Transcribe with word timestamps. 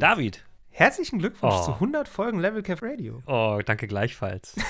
David. 0.00 0.44
Herzlichen 0.70 1.18
Glückwunsch 1.18 1.54
Oh. 1.58 1.64
zu 1.64 1.74
100 1.80 2.06
Folgen 2.08 2.38
Level 2.38 2.62
Cap 2.62 2.80
Radio. 2.82 3.22
Oh, 3.26 3.60
danke 3.64 3.86
gleichfalls. 3.86 4.54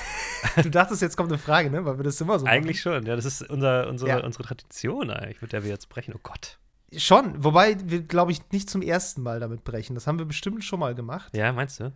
Du 0.63 0.69
dachtest, 0.69 1.01
jetzt 1.01 1.17
kommt 1.17 1.29
eine 1.29 1.37
Frage, 1.37 1.69
ne? 1.69 1.83
Weil 1.83 1.97
wir 1.99 2.03
das 2.05 2.21
immer 2.21 2.39
so 2.39 2.45
eigentlich 2.45 2.79
schon, 2.79 3.05
ja, 3.05 3.17
das 3.17 3.25
ist 3.25 3.41
unser, 3.49 3.89
unsere, 3.89 4.09
Ja. 4.09 4.23
unsere 4.23 4.45
Tradition 4.45 5.09
eigentlich, 5.11 5.41
mit 5.41 5.51
der 5.51 5.63
wir 5.63 5.69
jetzt 5.69 5.89
brechen. 5.89 6.13
Oh 6.15 6.19
Gott. 6.23 6.57
machen. 6.91 6.99
Schon, 7.01 7.43
wobei 7.43 7.75
wir, 7.83 8.03
glaube 8.03 8.31
ich, 8.31 8.39
nicht 8.53 8.69
zum 8.69 8.81
ersten 8.81 9.21
Mal 9.21 9.41
damit 9.41 9.65
brechen. 9.65 9.95
Das 9.95 10.07
haben 10.07 10.17
wir 10.17 10.25
bestimmt 10.25 10.63
schon 10.63 10.79
mal 10.79 10.95
gemacht. 10.95 11.35
Ja, 11.35 11.51
meinst 11.51 11.81
du? 11.81 11.91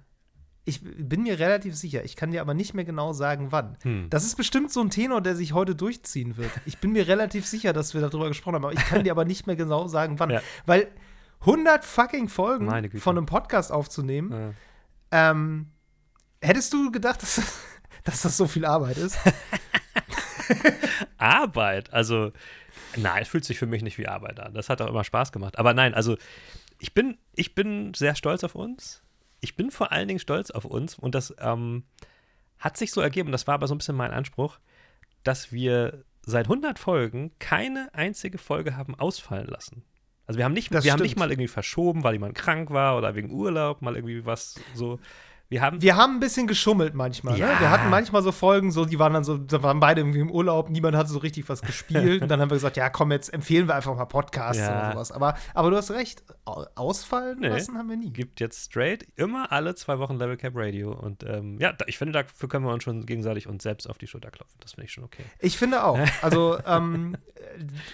Ich 0.65 0.81
bin 0.83 1.23
mir 1.23 1.39
relativ 1.39 1.73
sicher. 1.75 2.03
Ich 2.03 2.17
kann 2.17 2.31
dir 2.31 2.41
aber 2.41 2.53
nicht 2.53 2.73
mehr 2.73 2.83
genau 2.83 3.13
sagen, 3.13 3.53
wann. 3.53 3.77
Hm. 3.83 4.07
Das 4.09 4.25
ist 4.25 4.35
bestimmt 4.35 4.73
so 4.73 4.81
ein 4.81 4.89
Tenor, 4.89 5.21
der 5.21 5.37
sich 5.37 5.53
heute 5.53 5.73
durchziehen 5.73 6.35
wird. 6.35 6.51
Ich 6.65 6.79
bin 6.79 6.91
mir 6.91 7.07
relativ 7.07 7.45
sicher, 7.47 7.71
dass 7.71 7.93
wir 7.93 8.01
darüber 8.01 8.27
gesprochen 8.27 8.55
haben, 8.55 8.65
aber 8.65 8.73
ich 8.73 8.85
kann 8.85 9.05
dir 9.05 9.11
aber 9.11 9.23
nicht 9.23 9.47
mehr 9.47 9.55
genau 9.55 9.87
sagen, 9.87 10.19
wann. 10.19 10.31
Ja. 10.31 10.41
Weil 10.65 10.89
100 11.45 11.83
fucking 11.85 12.29
Folgen 12.29 12.89
von 12.99 13.17
einem 13.17 13.25
Podcast 13.25 13.71
aufzunehmen, 13.71 14.55
Ja. 15.11 15.31
ähm, 15.31 15.71
hättest 16.41 16.71
du 16.73 16.91
gedacht, 16.91 17.21
dass, 17.21 17.41
dass 18.03 18.21
das 18.21 18.37
so 18.37 18.47
viel 18.47 18.65
Arbeit 18.65 18.97
ist? 18.97 19.17
Arbeit, 21.17 21.91
also 21.93 22.31
nein, 22.97 23.21
es 23.21 23.27
fühlt 23.29 23.45
sich 23.45 23.57
für 23.59 23.65
mich 23.65 23.81
nicht 23.83 23.97
wie 23.97 24.07
Arbeit 24.07 24.39
an. 24.39 24.53
Das 24.53 24.69
hat 24.69 24.81
auch 24.81 24.87
immer 24.87 25.03
Spaß 25.03 25.31
gemacht. 25.31 25.57
Aber 25.57 25.73
nein, 25.73 25.93
also 25.93 26.17
ich 26.79 26.93
bin, 26.93 27.17
ich 27.35 27.55
bin 27.55 27.93
sehr 27.93 28.15
stolz 28.15 28.43
auf 28.43 28.55
uns. 28.55 29.01
Ich 29.39 29.55
bin 29.55 29.71
vor 29.71 29.91
allen 29.91 30.07
Dingen 30.07 30.19
stolz 30.19 30.51
auf 30.51 30.65
uns 30.65 30.97
und 30.97 31.15
das 31.15 31.33
ähm, 31.39 31.83
hat 32.59 32.77
sich 32.77 32.91
so 32.91 33.01
ergeben, 33.01 33.31
das 33.31 33.47
war 33.47 33.55
aber 33.55 33.67
so 33.67 33.75
ein 33.75 33.77
bisschen 33.77 33.95
mein 33.95 34.11
Anspruch, 34.11 34.59
dass 35.23 35.51
wir 35.51 36.03
seit 36.25 36.45
100 36.45 36.79
Folgen 36.79 37.31
keine 37.39 37.89
einzige 37.93 38.37
Folge 38.37 38.77
haben 38.77 38.95
ausfallen 38.95 39.47
lassen. 39.47 39.83
Also 40.25 40.37
wir 40.37 40.45
haben 40.45 40.53
nicht, 40.53 40.73
Das 40.73 40.83
wir 40.85 40.93
haben 40.93 41.01
nicht 41.01 41.17
mal 41.17 41.29
irgendwie 41.31 41.47
verschoben, 41.47 42.03
weil 42.03 42.13
jemand 42.13 42.35
krank 42.35 42.71
war 42.71 42.97
oder 42.97 43.15
wegen 43.15 43.31
Urlaub, 43.31 43.81
mal 43.81 43.95
irgendwie 43.95 44.25
was 44.25 44.55
so. 44.73 44.99
Wir 45.53 45.61
haben 45.61 45.81
Wir 45.83 45.95
haben 45.95 46.15
ein 46.15 46.19
bisschen 46.19 46.47
geschummelt 46.47 46.95
manchmal. 46.95 47.35
Ne? 47.35 47.41
Ja. 47.41 47.59
Wir 47.59 47.69
hatten 47.69 47.89
manchmal 47.91 48.23
so 48.23 48.31
Folgen, 48.31 48.71
so 48.71 48.85
die 48.85 48.97
waren 48.97 49.13
dann 49.13 49.23
so, 49.23 49.37
da 49.37 49.61
waren 49.61 49.79
beide 49.79 50.01
irgendwie 50.01 50.19
im 50.19 50.31
Urlaub, 50.31 50.71
niemand 50.71 50.95
hat 50.95 51.07
so 51.07 51.19
richtig 51.19 51.47
was 51.47 51.61
gespielt. 51.61 52.21
und 52.23 52.27
dann 52.29 52.41
haben 52.41 52.49
wir 52.49 52.55
gesagt, 52.55 52.75
ja, 52.75 52.89
komm, 52.89 53.11
jetzt 53.11 53.31
empfehlen 53.31 53.67
wir 53.67 53.75
einfach 53.75 53.95
mal 53.95 54.05
Podcasts 54.05 54.57
Ja. 54.63 54.69
oder 54.79 54.91
sowas. 54.93 55.11
Aber, 55.11 55.35
aber 55.53 55.69
du 55.69 55.77
hast 55.77 55.91
recht, 55.91 56.23
au- 56.45 56.65
ausfallen 56.73 57.37
Nee. 57.39 57.49
lassen 57.49 57.77
haben 57.77 57.87
wir 57.87 57.97
nie. 57.97 58.11
gibt 58.11 58.39
jetzt 58.39 58.65
straight 58.65 59.05
immer 59.15 59.51
alle 59.51 59.75
zwei 59.75 59.99
Wochen 59.99 60.15
Level 60.15 60.37
Cap 60.37 60.53
Radio. 60.55 60.91
Und 60.91 61.23
ähm, 61.23 61.59
ja, 61.59 61.71
ich 61.85 61.99
finde, 61.99 62.13
dafür 62.13 62.49
können 62.49 62.65
wir 62.65 62.73
uns 62.73 62.83
schon 62.83 63.05
gegenseitig 63.05 63.47
uns 63.47 63.61
selbst 63.61 63.87
auf 63.87 63.99
die 63.99 64.07
Schulter 64.07 64.31
klopfen. 64.31 64.57
Das 64.59 64.71
finde 64.71 64.85
ich 64.85 64.91
schon 64.93 65.03
okay. 65.03 65.23
Ich 65.39 65.57
finde 65.59 65.83
auch. 65.83 65.99
Also, 66.23 66.57
ähm, 66.65 67.15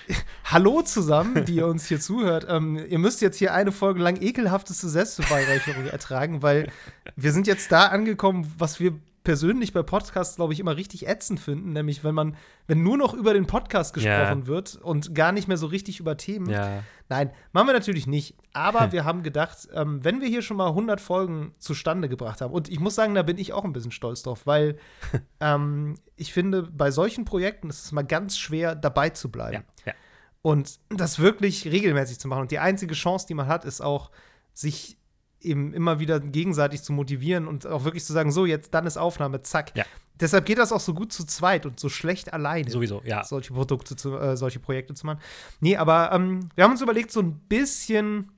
äh, 0.08 0.14
hallo 0.46 0.82
zusammen, 0.82 1.44
die 1.44 1.56
ihr 1.56 1.68
uns 1.68 1.88
hier 1.88 2.00
zuhört. 2.00 2.46
Ähm, 2.50 2.78
ihr 2.88 3.00
müsst 3.00 3.22
jetzt 3.22 3.38
hier 3.38 3.54
eine 3.54 3.74
Folge 3.74 4.02
lang 4.02 4.22
ekelhafteste 4.22 4.88
Selbstbeweihräucherung 4.88 5.88
ertragen, 5.88 6.42
weil 6.42 6.72
wir 7.16 7.32
sind 7.32 7.48
jetzt 7.48 7.72
da 7.72 7.88
angekommen, 7.88 8.52
was 8.58 8.80
wir 8.80 8.94
persönlich 9.24 9.74
bei 9.74 9.84
Podcasts, 9.84 10.38
glaube 10.38 10.54
ich, 10.54 10.60
immer 10.60 10.76
richtig 10.78 11.08
ätzend 11.08 11.40
finden, 11.40 11.74
nämlich 11.74 12.04
wenn 12.04 12.16
man, 12.16 12.36
wenn 12.68 12.82
nur 12.84 12.98
noch 12.98 13.14
über 13.14 13.34
den 13.34 13.48
Podcast 13.48 13.94
gesprochen 13.94 14.42
Ja. 14.42 14.48
wird 14.48 14.76
und 14.78 15.14
gar 15.14 15.32
nicht 15.32 15.48
mehr 15.48 15.58
so 15.58 15.68
richtig 15.68 16.00
über 16.00 16.18
Themen. 16.18 16.50
Ja. 16.50 16.84
Nein, 17.10 17.32
machen 17.52 17.68
wir 17.68 17.74
natürlich 17.74 18.08
nicht. 18.08 18.36
Aber 18.54 18.92
wir 18.92 19.04
haben 19.06 19.22
gedacht, 19.22 19.68
ähm, 19.74 20.04
wenn 20.04 20.22
wir 20.22 20.28
hier 20.28 20.42
schon 20.42 20.58
mal 20.58 20.70
100 20.70 21.02
Folgen 21.02 21.54
zustande 21.60 22.08
gebracht 22.10 22.42
haben, 22.42 22.54
und 22.54 22.70
ich 22.70 22.80
muss 22.80 22.96
sagen, 22.96 23.14
da 23.14 23.22
bin 23.24 23.38
ich 23.38 23.52
auch 23.54 23.66
ein 23.66 23.74
bisschen 23.74 23.92
stolz 23.92 24.24
drauf, 24.24 24.48
weil 24.48 24.78
ähm, 25.42 25.96
ich 26.16 26.34
finde, 26.34 26.64
bei 26.64 26.90
solchen 26.90 27.26
Projekten 27.26 27.70
ist 27.70 27.86
es 27.86 27.92
mal 27.92 28.04
ganz 28.04 28.38
schwer, 28.38 28.74
dabei 28.74 29.10
zu 29.10 29.30
bleiben. 29.30 29.66
Ja. 29.86 29.92
ja. 29.92 29.94
Und 30.42 30.80
das 30.90 31.20
wirklich 31.20 31.66
regelmäßig 31.66 32.20
zu 32.20 32.30
machen. 32.30 32.42
Und 32.42 32.52
die 32.52 32.60
einzige 32.60 32.94
Chance, 32.94 33.28
die 33.28 33.34
man 33.34 33.48
hat, 33.48 33.66
ist 33.66 33.82
auch, 33.82 34.12
sich 34.54 34.99
eben 35.42 35.74
immer 35.74 36.00
wieder 36.00 36.20
gegenseitig 36.20 36.84
zu 36.84 36.94
motivieren 36.94 37.48
und 37.48 37.66
auch 37.66 37.84
wirklich 37.84 38.04
zu 38.06 38.14
sagen, 38.14 38.32
so, 38.32 38.46
jetzt 38.46 38.74
dann 38.74 38.86
ist 38.86 38.98
Aufnahme, 38.98 39.42
zack. 39.42 39.76
Ja. 39.76 39.86
Deshalb 40.20 40.46
geht 40.46 40.58
das 40.58 40.72
auch 40.72 40.82
so 40.82 40.94
gut 40.94 41.14
zu 41.14 41.26
zweit 41.26 41.66
und 41.66 41.80
so 41.80 41.88
schlecht 41.88 42.34
alleine 42.34 42.70
Sowieso, 42.70 43.02
ja. 43.06 43.24
solche 43.24 43.54
Produkte 43.54 43.96
zu, 43.96 44.18
äh, 44.18 44.36
solche 44.36 44.60
Projekte 44.60 44.94
zu 44.94 45.06
machen. 45.06 45.20
Nee, 45.62 45.78
aber 45.78 46.12
ähm, 46.12 46.50
wir 46.56 46.66
haben 46.66 46.72
uns 46.72 46.82
überlegt, 46.82 47.12
so 47.12 47.22
ein 47.22 47.40
bisschen 47.48 48.32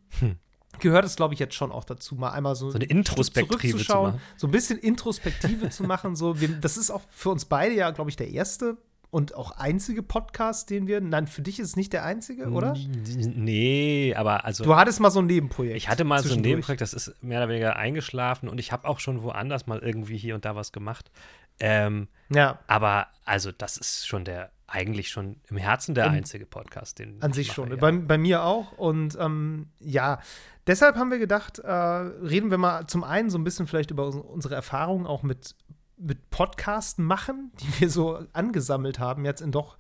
gehört 0.79 1.06
es, 1.06 1.16
glaube 1.16 1.34
ich, 1.34 1.40
jetzt 1.40 1.56
schon 1.56 1.72
auch 1.72 1.84
dazu, 1.84 2.16
mal 2.16 2.31
einmal 2.31 2.56
so, 2.56 2.67
Hm. 2.67 2.72
So 2.72 2.78
eine 2.78 2.85
Introspektive 2.85 3.78
zu 3.78 3.94
machen. 3.94 4.22
so 4.38 4.47
ein 4.47 4.51
bisschen 4.51 4.78
Introspektive 4.79 5.69
zu 5.69 5.84
machen. 5.84 6.16
So, 6.16 6.40
wir, 6.40 6.50
das 6.50 6.78
ist 6.78 6.91
auch 6.91 7.01
für 7.09 7.29
uns 7.29 7.45
beide 7.45 7.75
ja, 7.75 7.90
glaube 7.91 8.09
ich, 8.09 8.16
der 8.16 8.29
erste 8.29 8.78
und 9.11 9.35
auch 9.35 9.51
einzige 9.51 10.01
Podcast, 10.01 10.69
den 10.69 10.88
wir. 10.88 11.01
Nein, 11.01 11.27
für 11.27 11.41
dich 11.41 11.59
ist 11.59 11.67
es 11.67 11.75
nicht 11.75 11.94
der 11.94 12.05
einzige, 12.05 12.49
oder? 12.49 12.75
Nee, 12.75 14.16
aber 14.17 14.45
also. 14.45 14.63
Du 14.63 14.75
hattest 14.75 14.99
mal 14.99 15.11
so 15.11 15.19
ein 15.19 15.27
Nebenprojekt. 15.27 15.75
ich 15.77 15.89
hatte 15.89 16.05
mal 16.05 16.23
so 16.23 16.33
ein. 16.33 16.41
Nebenprojekt, 16.41 16.81
das 16.81 16.94
ist 16.94 17.22
mehr 17.22 17.39
oder 17.39 17.49
weniger 17.49 17.75
eingeschlafen 17.75 18.49
und 18.49 18.59
ich 18.59 18.72
habe 18.72 18.88
auch 18.88 18.99
schon 18.99 19.22
woanders 19.22 19.67
mal 19.67 19.79
irgendwie 19.79 20.17
hier 20.17 20.33
und 20.33 20.45
da 20.45 20.55
was 20.55 20.72
gemacht. 20.72 21.11
Ähm, 21.59 22.07
Ja, 22.29 22.59
aber 22.67 23.07
also, 23.25 23.51
das 23.51 23.77
ist 23.77 24.07
schon 24.07 24.25
der, 24.25 24.51
eigentlich 24.66 25.09
schon 25.09 25.35
im 25.49 25.57
Herzen 25.57 25.93
der 25.93 26.09
einzige 26.09 26.45
Podcast, 26.45 26.99
den 26.99 27.22
An 27.22 27.31
ich 27.31 27.35
sich 27.35 27.47
mache, 27.49 27.55
schon. 27.55 27.69
Ja. 27.72 27.75
Bei, 27.75 27.91
bei 27.91 28.17
mir 28.17 28.43
auch. 28.43 28.72
Und 28.78 29.17
ähm, 29.19 29.67
ja, 29.79 30.19
deshalb 30.66 30.95
haben 30.95 31.11
wir 31.11 31.19
gedacht, 31.19 31.59
äh, 31.59 31.69
reden 31.69 32.49
wir 32.49 32.57
mal 32.57 32.88
zum 32.88 33.03
einen 33.03 33.29
so 33.29 33.38
ein 33.38 33.43
bisschen 33.43 33.67
vielleicht 33.67 33.91
über 33.91 34.07
unsere 34.07 34.55
Erfahrungen 34.55 35.05
auch 35.05 35.23
mit, 35.23 35.55
mit 36.01 36.29
Podcasten 36.29 37.06
machen, 37.06 37.51
die 37.62 37.81
wir 37.81 37.89
so 37.89 38.19
angesammelt 38.34 39.00
haben, 39.00 39.25
jetzt 39.25 39.41
in 39.41 39.51
doch 39.51 39.78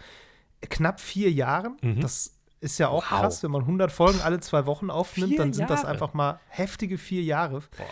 knapp 0.61 0.99
vier 0.99 1.31
Jahren. 1.31 1.77
Mhm. 1.81 1.99
Das 2.01 2.37
ist 2.59 2.77
ja 2.77 2.89
auch 2.89 3.03
Wow. 3.11 3.19
krass, 3.19 3.43
wenn 3.43 3.51
man 3.51 3.61
100 3.65 3.91
Folgen 3.91 4.21
alle 4.21 4.39
zwei 4.39 4.65
Wochen 4.65 4.89
aufnimmt, 4.91 5.29
Vier 5.31 5.37
dann 5.39 5.53
sind 5.53 5.69
das 5.69 5.81
Jahre. 5.81 5.93
einfach 5.93 6.13
mal 6.13 6.39
heftige 6.47 6.97
vier 6.99 7.23
Jahre. 7.23 7.61
Boah. 7.75 7.85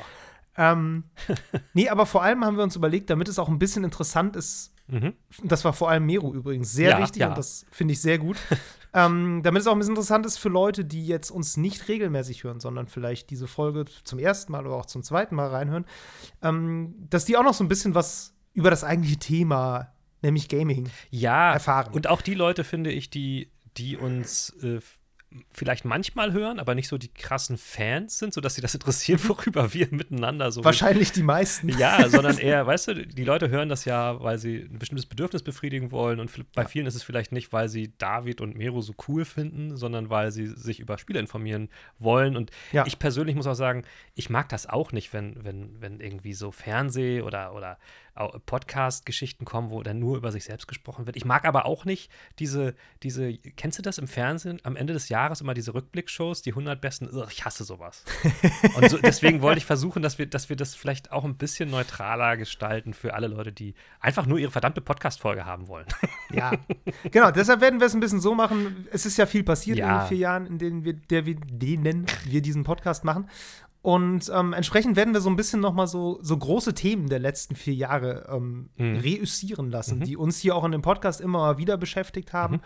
Ähm, 0.58 1.06
nee, 1.74 1.90
aber 1.90 2.06
vor 2.06 2.22
allem 2.24 2.46
haben 2.46 2.58
wir 2.58 2.64
uns 2.64 2.76
überlegt, 2.76 3.10
damit 3.10 3.28
es 3.30 3.40
auch 3.40 3.50
ein 3.50 3.60
bisschen 3.60 3.84
interessant 3.84 4.36
ist, 4.36 4.74
Mhm. 4.92 5.14
das 5.44 5.64
war 5.66 5.74
vor 5.74 5.90
allem 5.92 6.08
Meru 6.08 6.34
übrigens 6.34 6.72
sehr 6.72 6.90
Ja, 6.92 7.00
wichtig 7.00 7.20
ja. 7.22 7.30
und 7.30 7.38
das 7.38 7.64
finde 7.72 7.92
ich 7.94 8.02
sehr 8.02 8.18
gut. 8.18 8.38
Ähm, 8.94 9.42
damit 9.44 9.62
es 9.62 9.68
auch 9.68 9.74
ein 9.74 9.78
bisschen 9.80 9.94
interessant 9.94 10.26
ist 10.26 10.38
für 10.38 10.50
Leute, 10.50 10.84
die 10.86 11.06
jetzt 11.06 11.30
uns 11.32 11.58
nicht 11.58 11.88
regelmäßig 11.88 12.44
hören, 12.44 12.60
sondern 12.60 12.88
vielleicht 12.88 13.30
diese 13.30 13.48
Folge 13.48 13.86
zum 14.04 14.20
ersten 14.20 14.52
Mal 14.52 14.66
oder 14.66 14.76
auch 14.76 14.86
zum 14.86 15.04
zweiten 15.04 15.36
Mal 15.36 15.48
reinhören, 15.50 15.86
ähm, 16.42 16.96
dass 17.10 17.26
die 17.26 17.38
auch 17.38 17.44
noch 17.44 17.54
so 17.54 17.64
ein 17.64 17.68
bisschen 17.68 17.96
was 17.96 18.34
über 18.54 18.70
das 18.70 18.84
eigentliche 18.84 19.18
Thema, 19.18 19.94
nämlich 20.22 20.50
Gaming, 20.50 20.90
Ja, 21.12 21.54
erfahren. 21.54 21.94
und 21.94 22.08
auch 22.08 22.22
die 22.22 22.34
Leute, 22.34 22.64
finde 22.64 22.92
ich, 22.92 23.10
die, 23.10 23.52
die 23.78 23.96
uns 23.96 24.50
äh, 24.64 24.80
vielleicht 25.52 25.86
manchmal 25.86 26.34
hören, 26.34 26.60
aber 26.60 26.74
nicht 26.74 26.88
so 26.88 26.98
die 26.98 27.14
krassen 27.14 27.58
Fans 27.58 28.18
sind, 28.18 28.34
sodass 28.34 28.56
sie 28.56 28.62
das 28.62 28.74
interessieren, 28.74 29.20
worüber 29.28 29.74
wir 29.74 29.88
miteinander 29.92 30.52
so 30.52 30.64
Wahrscheinlich 30.64 31.12
die 31.12 31.24
meisten. 31.24 31.70
Ja, 31.80 32.10
sondern 32.10 32.38
eher, 32.40 32.66
weißt 32.66 32.88
du, 32.90 33.06
die 33.06 33.24
Leute 33.24 33.50
hören 33.50 33.70
das 33.70 33.86
ja, 33.86 34.22
weil 34.24 34.38
sie 34.40 34.68
ein 34.72 34.80
bestimmtes 34.80 35.06
Bedürfnis 35.06 35.44
befriedigen 35.44 35.92
wollen 35.92 36.20
und 36.20 36.32
bei 36.54 36.66
vielen 36.66 36.88
ist 36.88 36.96
es 36.96 37.04
vielleicht 37.04 37.32
nicht, 37.32 37.54
weil 37.54 37.70
sie 37.70 37.94
David 38.00 38.42
und 38.42 38.58
Mero 38.58 38.82
so 38.82 38.94
cool 39.08 39.24
finden, 39.24 39.78
sondern 39.78 40.10
weil 40.10 40.32
sie 40.32 40.48
sich 40.48 40.80
über 40.80 40.98
Spiele 40.98 41.20
informieren 41.20 41.70
wollen. 42.00 42.36
Und 42.36 42.52
Ja. 42.72 42.86
ich 42.88 42.98
persönlich 42.98 43.36
muss 43.36 43.48
auch 43.48 43.54
sagen, 43.54 43.84
ich 44.16 44.30
mag 44.30 44.50
das 44.50 44.68
auch 44.68 44.92
nicht, 44.92 45.14
wenn, 45.14 45.44
wenn, 45.44 45.80
wenn 45.80 46.00
irgendwie 46.00 46.34
so 46.34 46.52
Fernseh- 46.52 47.22
oder, 47.22 47.54
oder 47.54 47.78
Podcast-Geschichten 48.46 49.46
kommen, 49.46 49.70
wo 49.70 49.82
dann 49.84 50.00
nur 50.00 50.18
über 50.18 50.32
sich 50.32 50.44
selbst 50.44 50.68
gesprochen 50.68 51.06
wird. 51.06 51.16
Ich 51.16 51.26
mag 51.26 51.46
aber 51.46 51.66
auch 51.66 51.86
nicht 51.86 52.12
diese, 52.40 52.76
diese, 53.04 53.34
kennst 53.34 53.78
du 53.80 53.82
das 53.82 53.98
im 53.98 54.08
Fernsehen, 54.08 54.60
am 54.64 54.76
Ende 54.76 54.94
des 54.94 55.10
Jahres 55.10 55.42
immer 55.42 55.54
diese 55.54 55.74
Rückblickshows, 55.74 56.42
die 56.42 56.52
100 56.52 56.80
besten, 56.82 57.08
Ugh, 57.16 57.28
ich 57.32 57.46
hasse 57.46 57.64
sowas. 57.64 58.04
Und 58.76 58.90
so, 58.90 58.98
deswegen 58.98 59.42
wollte 59.42 59.60
ich 59.60 59.66
versuchen, 59.66 60.02
dass 60.02 60.18
wir, 60.20 60.26
dass 60.28 60.50
wir 60.50 60.56
das 60.56 60.76
vielleicht 60.76 61.12
auch 61.12 61.24
ein 61.24 61.38
bisschen 61.38 61.70
neutraler 61.70 62.38
gestalten 62.38 62.94
für 62.94 63.14
alle 63.14 63.28
Leute, 63.28 63.52
die 63.52 63.74
einfach 64.00 64.26
nur 64.26 64.38
ihre 64.38 64.52
verdammte 64.52 64.82
Podcast-Folge 64.82 65.46
haben 65.46 65.68
wollen. 65.68 65.86
Ja, 66.32 66.52
genau. 67.10 67.32
Deshalb 67.32 67.60
werden 67.60 67.80
wir 67.80 67.88
es 67.88 67.96
ein 67.96 68.00
bisschen 68.02 68.20
so 68.22 68.36
machen. 68.36 68.88
Es 68.92 69.08
ist 69.08 69.18
ja 69.18 69.26
viel 69.26 69.44
passiert 69.44 69.80
in 69.80 69.84
Ja. 69.86 70.04
den 70.04 70.08
vier 70.10 70.18
Jahren, 70.18 70.46
in 70.46 70.60
denen 70.60 70.84
wir, 70.86 70.94
der 70.94 71.26
wir, 71.26 71.34
denen 71.36 72.06
wir 72.26 72.44
diesen 72.44 72.64
Podcast 72.64 73.04
machen. 73.04 73.28
Und 73.82 74.30
ähm, 74.36 74.52
entsprechend 74.54 74.98
werden 74.98 75.14
wir 75.14 75.22
so 75.22 75.30
ein 75.30 75.38
bisschen 75.38 75.62
noch 75.62 75.74
mal 75.74 75.88
so, 75.88 76.20
so 76.22 76.38
große 76.38 76.74
Themen 76.74 77.08
der 77.08 77.20
letzten 77.20 77.56
vier 77.56 77.74
Jahre 77.74 78.28
ähm, 78.30 78.70
Mhm. 78.78 78.98
reüssieren 78.98 79.70
lassen, 79.72 80.02
die 80.02 80.18
uns 80.18 80.38
hier 80.40 80.56
auch 80.56 80.66
in 80.66 80.72
dem 80.74 80.82
Podcast 80.82 81.22
immer 81.22 81.40
mal 81.40 81.58
wieder 81.58 81.78
beschäftigt 81.78 82.34
haben. 82.34 82.60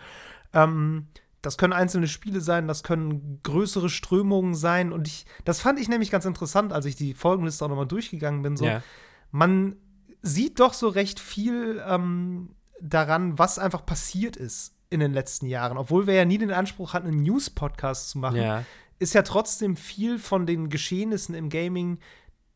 Ähm, 0.52 1.06
das 1.40 1.56
können 1.58 1.72
einzelne 1.72 2.08
Spiele 2.08 2.40
sein, 2.40 2.66
das 2.66 2.82
können 2.82 3.38
größere 3.42 3.90
Strömungen 3.90 4.54
sein. 4.54 4.92
Und 4.92 5.06
ich, 5.06 5.24
das 5.44 5.60
fand 5.60 5.78
ich 5.78 5.88
nämlich 5.88 6.10
ganz 6.10 6.24
interessant, 6.24 6.72
als 6.72 6.84
ich 6.86 6.96
die 6.96 7.14
Folgenliste 7.14 7.64
auch 7.64 7.68
noch 7.68 7.76
mal 7.76 7.84
durchgegangen 7.84 8.42
bin. 8.42 8.56
So, 8.56 8.64
Ja. 8.64 8.82
man 9.30 9.76
sieht 10.22 10.58
doch 10.58 10.72
so 10.72 10.88
recht 10.88 11.20
viel 11.20 11.82
ähm, 11.86 12.56
daran, 12.80 13.38
was 13.38 13.58
einfach 13.58 13.84
passiert 13.86 14.36
ist 14.36 14.74
in 14.90 15.00
den 15.00 15.12
letzten 15.12 15.46
Jahren. 15.46 15.76
Obwohl 15.76 16.06
wir 16.06 16.14
ja 16.14 16.24
nie 16.24 16.38
den 16.38 16.50
Anspruch 16.50 16.92
hatten, 16.94 17.08
einen 17.08 17.22
News-Podcast 17.22 18.10
zu 18.10 18.18
machen, 18.18 18.36
Ja. 18.40 18.64
Ist 18.98 19.14
ja 19.14 19.22
trotzdem 19.22 19.76
viel 19.76 20.18
von 20.18 20.46
den 20.46 20.68
Geschehnissen 20.68 21.34
im 21.34 21.48
Gaming, 21.48 21.98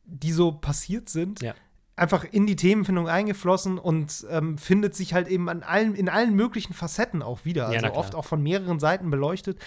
die 0.05 0.33
so 0.33 0.53
passiert 0.53 1.09
sind, 1.09 1.43
Ja. 1.43 1.55
einfach 1.97 2.25
in 2.25 2.47
die 2.47 2.57
Themenfindung 2.57 3.09
eingeflossen 3.09 3.79
und 3.79 4.27
ähm, 4.31 4.57
findet 4.59 4.95
sich 4.95 5.15
halt 5.15 5.29
eben 5.29 5.49
an 5.49 5.63
allen, 5.63 5.95
in 5.95 6.09
allen 6.09 6.35
möglichen 6.35 6.73
Facetten 6.73 7.23
auch 7.23 7.45
wieder. 7.45 7.73
Ja, 7.73 7.83
Also 7.83 7.99
oft 7.99 8.15
auch 8.15 8.25
von 8.25 8.43
mehreren 8.43 8.79
Seiten 8.81 9.11
beleuchtet. 9.11 9.59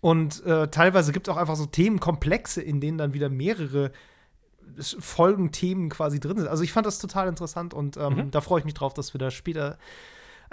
Und 0.00 0.44
äh, 0.44 0.68
teilweise 0.68 1.12
gibt 1.12 1.28
es 1.28 1.34
auch 1.34 1.38
einfach 1.38 1.56
so 1.56 1.66
Themenkomplexe, 1.66 2.60
in 2.60 2.80
denen 2.80 2.98
dann 2.98 3.14
wieder 3.14 3.28
mehrere 3.30 3.90
Folgenthemen 4.78 5.88
quasi 5.88 6.20
drin 6.20 6.38
sind. 6.38 6.48
Also 6.48 6.62
ich 6.62 6.72
fand 6.72 6.86
das 6.86 6.98
total 6.98 7.28
interessant 7.28 7.74
und 7.74 7.96
ähm, 7.96 8.14
mhm. 8.14 8.30
da 8.30 8.40
freue 8.40 8.60
ich 8.60 8.64
mich 8.64 8.74
drauf, 8.74 8.94
dass 8.94 9.14
wir 9.14 9.18
da 9.18 9.30
später 9.30 9.78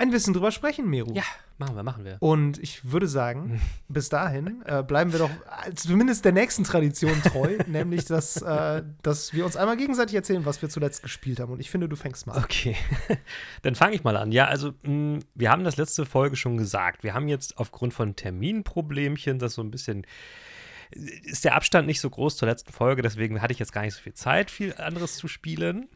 ein 0.02 0.12
bisschen 0.12 0.34
drüber 0.34 0.52
sprechen, 0.52 0.90
Meru. 0.90 1.14
Ja, 1.14 1.24
machen 1.60 1.76
wir, 1.76 1.84
machen 1.84 2.04
wir. 2.04 2.18
Und 2.20 2.58
ich 2.58 2.92
würde 2.92 3.08
sagen, 3.08 3.62
bis 3.88 4.10
dahin 4.10 4.64
äh, 4.66 4.82
bleiben 4.82 5.12
wir 5.12 5.20
doch 5.20 5.30
zumindest 5.76 6.26
der 6.26 6.32
nächsten 6.32 6.64
Tradition 6.64 7.22
treu, 7.22 7.58
nämlich, 7.68 8.06
dass, 8.06 8.42
äh, 8.42 8.84
dass 9.04 9.34
wir 9.34 9.46
uns 9.46 9.56
einmal 9.56 9.78
gegenseitig 9.78 10.16
erzählen, 10.16 10.46
was 10.46 10.62
wir 10.62 10.70
zuletzt 10.70 11.04
gespielt 11.04 11.40
haben. 11.40 11.54
Und 11.54 11.60
ich 11.60 11.70
finde, 11.70 11.88
du 11.88 11.96
fängst 11.96 12.26
mal 12.26 12.34
an. 12.34 12.44
Okay, 12.44 12.76
dann 13.62 13.76
fange 13.76 13.96
ich 13.96 14.04
mal 14.04 14.18
an. 14.18 14.32
Ja, 14.32 14.46
also 14.46 14.74
mh, 14.84 15.20
wir 15.36 15.52
haben 15.52 15.64
das 15.64 15.78
letzte 15.78 16.06
Folge 16.06 16.36
schon 16.36 16.58
gesagt. 16.58 17.04
Wir 17.04 17.14
haben 17.14 17.28
jetzt 17.28 17.58
aufgrund 17.58 17.94
von 17.94 18.16
Terminproblemchen 18.16 19.40
das 19.40 19.54
so 19.54 19.62
ein 19.62 19.72
bisschen 19.72 20.06
ist 21.24 21.46
der 21.46 21.56
Abstand 21.56 21.88
nicht 21.88 22.02
so 22.02 22.10
groß 22.10 22.36
zur 22.36 22.50
letzten 22.50 22.74
Folge, 22.74 23.02
deswegen 23.02 23.42
hatte 23.42 23.54
ich 23.54 23.60
jetzt 23.60 23.72
gar 23.72 23.84
nicht 23.84 23.94
so 23.94 24.02
viel 24.02 24.14
Zeit, 24.14 24.52
viel 24.52 24.74
anderes 24.76 25.16
zu 25.16 25.30
spielen. 25.30 25.88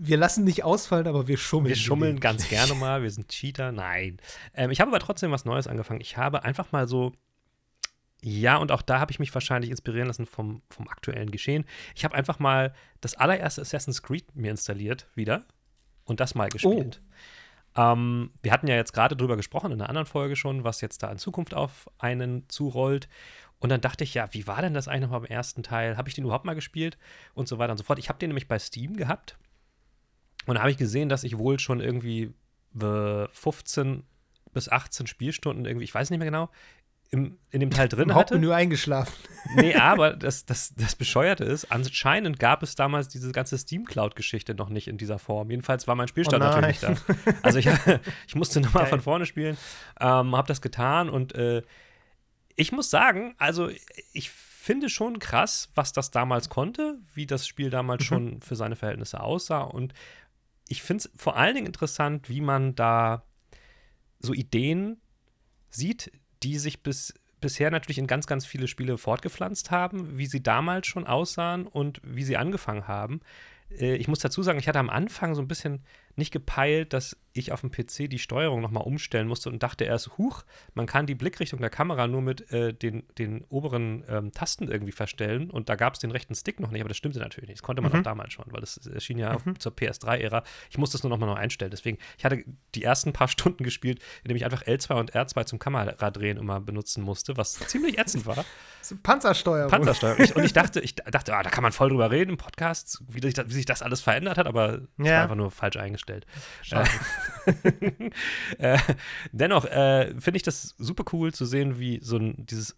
Wir 0.00 0.16
lassen 0.16 0.44
nicht 0.44 0.62
ausfallen, 0.62 1.08
aber 1.08 1.26
wir 1.26 1.36
schummeln. 1.36 1.70
Wir 1.70 1.76
schummeln 1.76 2.20
ganz 2.20 2.48
gerne 2.48 2.74
mal. 2.76 3.02
Wir 3.02 3.10
sind 3.10 3.28
Cheater. 3.28 3.72
Nein. 3.72 4.18
Ähm, 4.54 4.70
ich 4.70 4.80
habe 4.80 4.92
aber 4.92 5.00
trotzdem 5.00 5.32
was 5.32 5.44
Neues 5.44 5.66
angefangen. 5.66 6.00
Ich 6.00 6.16
habe 6.16 6.44
einfach 6.44 6.70
mal 6.70 6.86
so. 6.86 7.12
Ja, 8.22 8.56
und 8.56 8.70
auch 8.70 8.82
da 8.82 9.00
habe 9.00 9.10
ich 9.10 9.18
mich 9.18 9.34
wahrscheinlich 9.34 9.70
inspirieren 9.70 10.06
lassen 10.06 10.26
vom, 10.26 10.62
vom 10.70 10.88
aktuellen 10.88 11.30
Geschehen. 11.30 11.64
Ich 11.96 12.04
habe 12.04 12.14
einfach 12.14 12.38
mal 12.38 12.74
das 13.00 13.14
allererste 13.14 13.60
Assassin's 13.60 14.02
Creed 14.02 14.34
mir 14.36 14.52
installiert 14.52 15.08
wieder 15.14 15.44
und 16.04 16.20
das 16.20 16.34
mal 16.34 16.48
gespielt. 16.48 17.00
Oh. 17.76 17.92
Ähm, 17.92 18.30
wir 18.42 18.52
hatten 18.52 18.66
ja 18.68 18.76
jetzt 18.76 18.92
gerade 18.92 19.16
drüber 19.16 19.36
gesprochen 19.36 19.72
in 19.72 19.80
einer 19.80 19.88
anderen 19.88 20.06
Folge 20.06 20.36
schon, 20.36 20.64
was 20.64 20.80
jetzt 20.80 21.02
da 21.02 21.10
in 21.10 21.18
Zukunft 21.18 21.54
auf 21.54 21.90
einen 21.98 22.48
zurollt. 22.48 23.08
Und 23.60 23.70
dann 23.70 23.80
dachte 23.80 24.04
ich, 24.04 24.14
ja, 24.14 24.28
wie 24.32 24.46
war 24.46 24.62
denn 24.62 24.74
das 24.74 24.86
eigentlich 24.86 25.10
noch 25.10 25.20
beim 25.20 25.24
ersten 25.24 25.64
Teil? 25.64 25.96
Habe 25.96 26.08
ich 26.08 26.14
den 26.14 26.24
überhaupt 26.24 26.44
mal 26.44 26.54
gespielt? 26.54 26.98
Und 27.34 27.48
so 27.48 27.58
weiter 27.58 27.72
und 27.72 27.78
so 27.78 27.84
fort. 27.84 27.98
Ich 27.98 28.08
habe 28.08 28.18
den 28.18 28.30
nämlich 28.30 28.48
bei 28.48 28.58
Steam 28.58 28.96
gehabt 28.96 29.36
und 30.48 30.54
da 30.54 30.60
habe 30.60 30.70
ich 30.70 30.76
gesehen, 30.76 31.08
dass 31.08 31.24
ich 31.24 31.38
wohl 31.38 31.58
schon 31.58 31.80
irgendwie 31.80 32.32
15 32.74 34.02
bis 34.52 34.68
18 34.68 35.06
Spielstunden 35.06 35.64
irgendwie, 35.66 35.84
ich 35.84 35.94
weiß 35.94 36.10
nicht 36.10 36.18
mehr 36.18 36.28
genau, 36.28 36.50
im, 37.10 37.38
in 37.50 37.60
dem 37.60 37.70
Teil 37.70 37.88
drin 37.88 38.04
Im 38.04 38.10
hatte. 38.10 38.34
Hauptmenü 38.34 38.52
eingeschlafen. 38.52 39.12
Nee, 39.54 39.74
aber 39.76 40.14
das, 40.14 40.44
das, 40.44 40.74
das 40.74 40.94
Bescheuerte 40.94 41.44
ist, 41.44 41.70
anscheinend 41.72 42.38
gab 42.38 42.62
es 42.62 42.74
damals 42.74 43.08
diese 43.08 43.32
ganze 43.32 43.56
Steam 43.56 43.84
Cloud-Geschichte 43.84 44.54
noch 44.54 44.68
nicht 44.68 44.88
in 44.88 44.98
dieser 44.98 45.18
Form. 45.18 45.50
Jedenfalls 45.50 45.86
war 45.86 45.94
mein 45.94 46.08
Spielstand 46.08 46.42
oh 46.42 46.46
natürlich 46.46 46.82
nicht 46.82 47.00
da. 47.00 47.32
Also 47.42 47.58
ich, 47.58 47.68
ich 48.26 48.34
musste 48.34 48.60
nochmal 48.60 48.86
von 48.86 49.00
vorne 49.00 49.24
spielen, 49.26 49.56
ähm, 50.00 50.36
habe 50.36 50.48
das 50.48 50.60
getan 50.60 51.08
und 51.08 51.34
äh, 51.34 51.62
ich 52.56 52.72
muss 52.72 52.90
sagen, 52.90 53.34
also 53.38 53.70
ich 54.12 54.30
finde 54.30 54.90
schon 54.90 55.18
krass, 55.18 55.70
was 55.74 55.92
das 55.92 56.10
damals 56.10 56.50
konnte, 56.50 56.98
wie 57.14 57.26
das 57.26 57.46
Spiel 57.46 57.70
damals 57.70 58.02
mhm. 58.02 58.06
schon 58.06 58.40
für 58.42 58.56
seine 58.56 58.76
Verhältnisse 58.76 59.20
aussah 59.20 59.62
und 59.62 59.94
ich 60.68 60.82
finde 60.82 61.04
es 61.04 61.10
vor 61.16 61.36
allen 61.36 61.54
Dingen 61.54 61.66
interessant, 61.66 62.28
wie 62.28 62.40
man 62.40 62.74
da 62.74 63.24
so 64.20 64.32
Ideen 64.34 65.00
sieht, 65.70 66.12
die 66.42 66.58
sich 66.58 66.82
bis, 66.82 67.14
bisher 67.40 67.70
natürlich 67.70 67.98
in 67.98 68.06
ganz, 68.06 68.26
ganz 68.26 68.46
viele 68.46 68.68
Spiele 68.68 68.98
fortgepflanzt 68.98 69.70
haben, 69.70 70.18
wie 70.18 70.26
sie 70.26 70.42
damals 70.42 70.86
schon 70.86 71.06
aussahen 71.06 71.66
und 71.66 72.00
wie 72.04 72.24
sie 72.24 72.36
angefangen 72.36 72.86
haben. 72.86 73.20
Äh, 73.70 73.96
ich 73.96 74.08
muss 74.08 74.18
dazu 74.18 74.42
sagen, 74.42 74.58
ich 74.58 74.68
hatte 74.68 74.78
am 74.78 74.90
Anfang 74.90 75.34
so 75.34 75.42
ein 75.42 75.48
bisschen 75.48 75.82
nicht 76.16 76.32
gepeilt, 76.32 76.92
dass 76.92 77.16
ich 77.38 77.52
auf 77.52 77.60
dem 77.60 77.70
PC 77.70 78.08
die 78.10 78.18
Steuerung 78.18 78.60
nochmal 78.60 78.84
umstellen 78.84 79.28
musste 79.28 79.48
und 79.48 79.62
dachte 79.62 79.84
erst, 79.84 80.18
huch, 80.18 80.44
man 80.74 80.86
kann 80.86 81.06
die 81.06 81.14
Blickrichtung 81.14 81.60
der 81.60 81.70
Kamera 81.70 82.06
nur 82.06 82.22
mit 82.22 82.50
äh, 82.52 82.72
den, 82.72 83.04
den 83.18 83.44
oberen 83.48 84.04
ähm, 84.08 84.32
Tasten 84.32 84.68
irgendwie 84.68 84.92
verstellen 84.92 85.50
und 85.50 85.68
da 85.68 85.76
gab 85.76 85.94
es 85.94 86.00
den 86.00 86.10
rechten 86.10 86.34
Stick 86.34 86.60
noch 86.60 86.70
nicht, 86.70 86.80
aber 86.80 86.88
das 86.88 86.96
stimmte 86.96 87.18
natürlich 87.18 87.48
nicht. 87.48 87.60
Das 87.60 87.62
konnte 87.62 87.82
man 87.82 87.92
mhm. 87.92 87.98
auch 87.98 88.02
damals 88.02 88.32
schon, 88.32 88.46
weil 88.48 88.60
das 88.60 88.76
erschien 88.86 89.18
ja 89.18 89.36
mhm. 89.44 89.58
zur 89.58 89.72
PS3-Ära. 89.72 90.42
Ich 90.70 90.78
musste 90.78 90.96
es 90.96 91.02
nur 91.02 91.10
nochmal 91.10 91.28
neu 91.28 91.36
einstellen. 91.36 91.70
Deswegen, 91.70 91.98
ich 92.16 92.24
hatte 92.24 92.44
die 92.74 92.82
ersten 92.82 93.12
paar 93.12 93.28
Stunden 93.38 93.64
gespielt, 93.64 94.00
indem 94.22 94.36
ich 94.36 94.44
einfach 94.44 94.62
L2 94.62 94.98
und 94.98 95.14
R2 95.14 95.46
zum 95.46 95.58
Kameradrehen 95.58 96.38
immer 96.38 96.60
benutzen 96.60 97.02
musste, 97.02 97.36
was 97.36 97.54
ziemlich 97.54 97.98
ätzend 97.98 98.26
war. 98.26 98.44
Panzersteuerung. 99.02 99.70
Panzersteuerung. 99.70 100.26
und 100.34 100.44
ich 100.44 100.52
dachte, 100.54 100.80
ich 100.80 100.94
dachte, 100.94 101.34
ah, 101.34 101.42
da 101.42 101.50
kann 101.50 101.62
man 101.62 101.72
voll 101.72 101.90
drüber 101.90 102.10
reden 102.10 102.32
im 102.32 102.36
Podcast, 102.36 103.02
wie, 103.08 103.22
wie 103.22 103.52
sich 103.52 103.66
das 103.66 103.82
alles 103.82 104.00
verändert 104.00 104.38
hat, 104.38 104.46
aber 104.46 104.74
es 104.74 105.06
ja. 105.06 105.12
war 105.12 105.22
einfach 105.22 105.36
nur 105.36 105.50
falsch 105.50 105.76
eingestellt. 105.76 106.26
Schade. 106.62 106.88
äh, 108.58 108.78
dennoch 109.32 109.64
äh, 109.64 110.14
finde 110.18 110.36
ich 110.36 110.42
das 110.42 110.74
super 110.78 111.04
cool 111.12 111.32
zu 111.32 111.44
sehen, 111.44 111.78
wie 111.78 112.00
so 112.02 112.16
ein, 112.16 112.46
dieses 112.46 112.76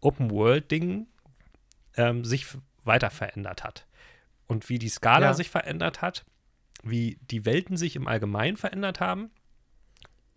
Open-World-Ding 0.00 1.06
ähm, 1.96 2.24
sich 2.24 2.46
weiter 2.84 3.10
verändert 3.10 3.64
hat. 3.64 3.86
Und 4.46 4.68
wie 4.68 4.78
die 4.78 4.88
Skala 4.88 5.26
ja. 5.26 5.34
sich 5.34 5.50
verändert 5.50 6.00
hat, 6.00 6.24
wie 6.82 7.18
die 7.30 7.44
Welten 7.44 7.76
sich 7.76 7.96
im 7.96 8.06
Allgemeinen 8.06 8.56
verändert 8.56 9.00
haben 9.00 9.30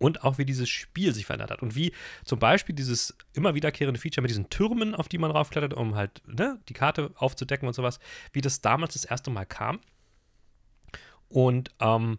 und 0.02 0.24
auch 0.24 0.36
wie 0.36 0.44
dieses 0.44 0.68
Spiel 0.68 1.14
sich 1.14 1.26
verändert 1.26 1.50
hat. 1.50 1.62
Und 1.62 1.74
wie 1.76 1.92
zum 2.24 2.38
Beispiel 2.38 2.74
dieses 2.74 3.16
immer 3.32 3.54
wiederkehrende 3.54 4.00
Feature 4.00 4.22
mit 4.22 4.30
diesen 4.30 4.50
Türmen, 4.50 4.94
auf 4.94 5.08
die 5.08 5.18
man 5.18 5.30
raufklettert, 5.30 5.74
um 5.74 5.94
halt 5.94 6.22
ne, 6.26 6.58
die 6.68 6.74
Karte 6.74 7.12
aufzudecken 7.14 7.68
und 7.68 7.74
sowas, 7.74 8.00
wie 8.32 8.40
das 8.40 8.60
damals 8.60 8.94
das 8.94 9.04
erste 9.04 9.30
Mal 9.30 9.46
kam. 9.46 9.80
Und 11.28 11.70
ähm, 11.80 12.18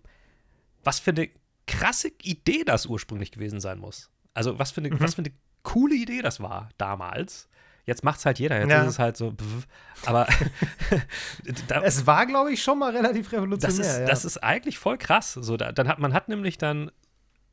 was 0.83 1.00
für 1.00 1.12
eine 1.12 1.30
krasse 1.68 2.12
Idee 2.21 2.63
das 2.63 2.85
ursprünglich 2.85 3.31
gewesen 3.31 3.59
sein 3.59 3.80
muss. 3.80 4.09
Also 4.33 4.59
was 4.59 4.71
für 4.71 4.81
eine, 4.81 4.89
mhm. 4.89 5.00
was 5.00 5.15
für 5.15 5.21
eine 5.21 5.31
coole 5.63 5.95
Idee 5.95 6.21
das 6.21 6.39
war 6.39 6.69
damals. 6.77 7.50
Jetzt 7.85 8.03
macht 8.03 8.19
es 8.19 8.25
halt 8.25 8.39
jeder. 8.39 8.59
Jetzt 8.59 8.69
ja. 8.69 8.81
ist 8.83 8.91
es 8.91 9.00
halt 9.00 9.18
so. 9.18 9.31
Pff, 9.31 9.68
aber 10.06 10.25
da, 11.68 11.81
es 11.81 12.07
war, 12.07 12.25
glaube 12.25 12.53
ich, 12.53 12.63
schon 12.63 12.80
mal 12.80 12.95
relativ 12.95 13.31
revolutionär. 13.33 13.77
Das 13.77 13.88
ist, 13.88 14.00
ja. 14.00 14.06
das 14.06 14.24
ist 14.24 14.38
eigentlich 14.38 14.77
voll 14.77 14.97
krass. 14.97 15.33
So, 15.33 15.57
da, 15.57 15.74
dann 15.74 15.89
hat 15.89 16.00
man 16.00 16.13
hat 16.13 16.30
nämlich 16.30 16.57
dann 16.57 16.91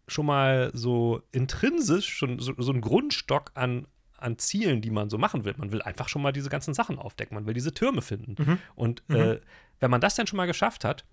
schon 0.07 0.27
mal 0.27 0.71
so 0.73 1.23
intrinsisch 1.33 2.09
schon 2.09 2.39
so, 2.39 2.55
so 2.59 2.71
einen 2.71 2.81
Grundstock 2.81 3.51
an, 3.55 3.87
an 4.19 4.39
Zielen, 4.39 4.83
die 4.83 4.91
man 4.91 5.11
so 5.11 5.19
machen 5.19 5.45
will. 5.45 5.55
Man 5.57 5.73
will 5.73 5.83
einfach 5.83 6.09
schon 6.09 6.23
mal 6.23 6.33
diese 6.33 6.49
ganzen 6.49 6.75
Sachen 6.75 6.99
aufdecken. 6.99 7.35
Man 7.35 7.47
will 7.47 7.55
diese 7.55 7.75
Türme 7.75 8.03
finden. 8.03 8.37
Mhm. 8.39 8.59
Und 8.77 9.03
mhm. 9.09 9.17
Äh, 9.17 9.41
wenn 9.81 9.91
man 9.91 10.01
das 10.01 10.15
dann 10.15 10.29
schon 10.29 10.37
mal 10.37 10.47
geschafft 10.47 10.85
hat, 10.85 11.05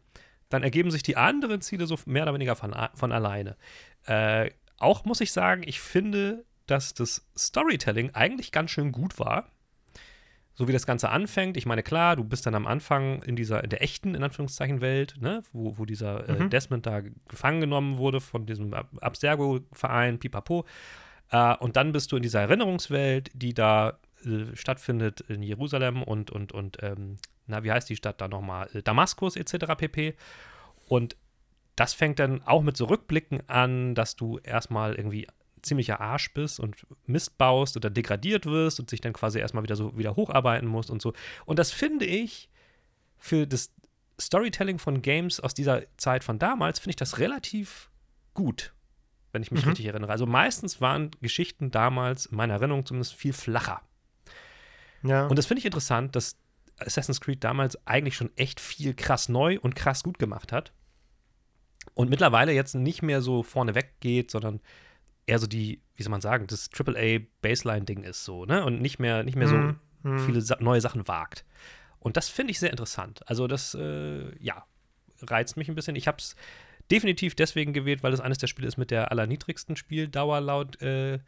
dann 0.49 0.63
ergeben 0.63 0.91
sich 0.91 1.03
die 1.03 1.17
anderen 1.17 1.61
Ziele 1.61 1.87
so 1.87 1.97
mehr 2.05 2.23
oder 2.23 2.33
weniger 2.33 2.55
von, 2.55 2.75
von 2.93 3.11
alleine. 3.11 3.57
Äh, 4.05 4.51
auch 4.79 5.05
muss 5.05 5.21
ich 5.21 5.31
sagen, 5.31 5.63
ich 5.65 5.79
finde, 5.79 6.45
dass 6.67 6.93
das 6.93 7.27
Storytelling 7.37 8.11
eigentlich 8.13 8.51
ganz 8.51 8.71
schön 8.71 8.91
gut 8.91 9.19
war. 9.19 9.51
So 10.53 10.67
wie 10.67 10.73
das 10.73 10.87
Ganze 10.87 11.09
anfängt. 11.09 11.55
Ich 11.55 11.67
meine, 11.67 11.83
klar, 11.83 12.15
du 12.15 12.23
bist 12.23 12.47
dann 12.47 12.55
am 12.55 12.65
Anfang 12.65 13.21
in 13.21 13.35
dieser, 13.35 13.63
in 13.63 13.69
der 13.69 13.83
echten, 13.83 14.15
in 14.15 14.23
Anführungszeichen, 14.23 14.81
Welt, 14.81 15.15
ne, 15.19 15.43
wo, 15.51 15.77
wo 15.77 15.85
dieser 15.85 16.27
äh, 16.27 16.33
mhm. 16.33 16.49
Desmond 16.49 16.85
da 16.87 17.01
gefangen 17.27 17.61
genommen 17.61 17.97
wurde 17.97 18.19
von 18.21 18.47
diesem 18.47 18.73
Abstergo-Verein, 18.73 20.17
pipapo. 20.17 20.65
Äh, 21.29 21.55
und 21.57 21.75
dann 21.75 21.91
bist 21.91 22.11
du 22.11 22.15
in 22.15 22.23
dieser 22.23 22.41
Erinnerungswelt, 22.41 23.29
die 23.35 23.53
da 23.53 23.99
äh, 24.25 24.55
stattfindet 24.55 25.21
in 25.21 25.43
Jerusalem 25.43 26.03
und, 26.03 26.31
und, 26.31 26.51
und 26.51 26.77
ähm, 26.81 27.17
na, 27.47 27.63
wie 27.63 27.71
heißt 27.71 27.89
die 27.89 27.95
Stadt 27.95 28.21
da 28.21 28.27
nochmal? 28.27 28.69
Äh, 28.73 28.83
Damaskus 28.83 29.35
etc. 29.35 29.75
pp. 29.77 30.15
Und 30.87 31.15
das 31.75 31.93
fängt 31.93 32.19
dann 32.19 32.41
auch 32.43 32.61
mit 32.61 32.77
so 32.77 32.85
Rückblicken 32.85 33.47
an, 33.47 33.95
dass 33.95 34.15
du 34.15 34.39
erstmal 34.39 34.95
irgendwie 34.95 35.27
ziemlicher 35.61 35.99
Arsch 36.01 36.33
bist 36.33 36.59
und 36.59 36.85
Mist 37.05 37.37
baust 37.37 37.77
oder 37.77 37.89
degradiert 37.89 38.45
wirst 38.45 38.79
und 38.79 38.89
sich 38.89 39.01
dann 39.01 39.13
quasi 39.13 39.39
erstmal 39.39 39.63
wieder 39.63 39.75
so 39.75 39.97
wieder 39.97 40.15
hocharbeiten 40.15 40.67
musst 40.67 40.89
und 40.89 41.01
so. 41.01 41.13
Und 41.45 41.59
das 41.59 41.71
finde 41.71 42.05
ich 42.05 42.49
für 43.17 43.47
das 43.47 43.73
Storytelling 44.19 44.79
von 44.79 45.01
Games 45.01 45.39
aus 45.39 45.53
dieser 45.53 45.83
Zeit 45.97 46.23
von 46.23 46.39
damals, 46.39 46.79
finde 46.79 46.91
ich 46.91 46.95
das 46.95 47.19
relativ 47.19 47.91
gut, 48.33 48.73
wenn 49.31 49.43
ich 49.43 49.51
mich 49.51 49.63
mhm. 49.63 49.69
richtig 49.69 49.85
erinnere. 49.85 50.11
Also 50.11 50.25
meistens 50.25 50.81
waren 50.81 51.11
Geschichten 51.21 51.69
damals, 51.69 52.27
in 52.27 52.37
meiner 52.37 52.55
Erinnerung 52.55 52.85
zumindest, 52.85 53.13
viel 53.13 53.33
flacher. 53.33 53.81
Ja. 55.03 55.27
Und 55.27 55.37
das 55.37 55.45
finde 55.45 55.59
ich 55.59 55.65
interessant, 55.65 56.15
dass 56.15 56.37
Assassin's 56.79 57.21
Creed 57.21 57.43
damals 57.43 57.77
eigentlich 57.87 58.15
schon 58.15 58.31
echt 58.35 58.59
viel 58.59 58.93
krass 58.93 59.29
neu 59.29 59.59
und 59.59 59.75
krass 59.75 60.03
gut 60.03 60.19
gemacht 60.19 60.51
hat. 60.51 60.73
Und 61.93 62.09
mittlerweile 62.09 62.51
jetzt 62.51 62.75
nicht 62.75 63.01
mehr 63.01 63.21
so 63.21 63.43
vorneweg 63.43 63.99
geht, 63.99 64.29
sondern 64.29 64.61
eher 65.25 65.39
so 65.39 65.47
die, 65.47 65.81
wie 65.95 66.03
soll 66.03 66.11
man 66.11 66.21
sagen, 66.21 66.47
das 66.47 66.69
AAA-Baseline-Ding 66.71 68.03
ist 68.03 68.23
so, 68.23 68.45
ne? 68.45 68.63
Und 68.65 68.81
nicht 68.81 68.99
mehr, 68.99 69.23
nicht 69.23 69.35
mehr 69.35 69.47
so 69.47 69.55
mm, 69.55 69.79
mm. 70.03 70.19
viele 70.19 70.41
sa 70.41 70.57
neue 70.59 70.81
Sachen 70.81 71.07
wagt. 71.07 71.45
Und 71.99 72.17
das 72.17 72.29
finde 72.29 72.51
ich 72.51 72.59
sehr 72.59 72.69
interessant. 72.69 73.27
Also, 73.27 73.47
das, 73.47 73.73
äh, 73.73 74.37
ja, 74.39 74.65
reizt 75.21 75.57
mich 75.57 75.69
ein 75.69 75.75
bisschen. 75.75 75.95
Ich 75.95 76.07
habe 76.07 76.17
es 76.19 76.35
definitiv 76.91 77.35
deswegen 77.35 77.73
gewählt, 77.73 78.03
weil 78.03 78.13
es 78.13 78.19
eines 78.19 78.37
der 78.37 78.47
Spiele 78.47 78.67
ist 78.67 78.77
mit 78.77 78.91
der 78.91 79.11
allerniedrigsten 79.11 79.75
Spieldauer 79.75 80.41
laut 80.41 80.81
äh, 80.81 81.15
äh, 81.15 81.19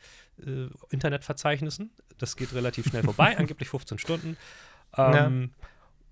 Internetverzeichnissen. 0.89 1.91
Das 2.17 2.35
geht 2.35 2.53
relativ 2.53 2.87
schnell 2.87 3.03
vorbei, 3.03 3.37
angeblich 3.37 3.69
15 3.69 3.97
Stunden. 3.97 4.37
Ähm, 4.97 5.51
ja. 5.53 5.67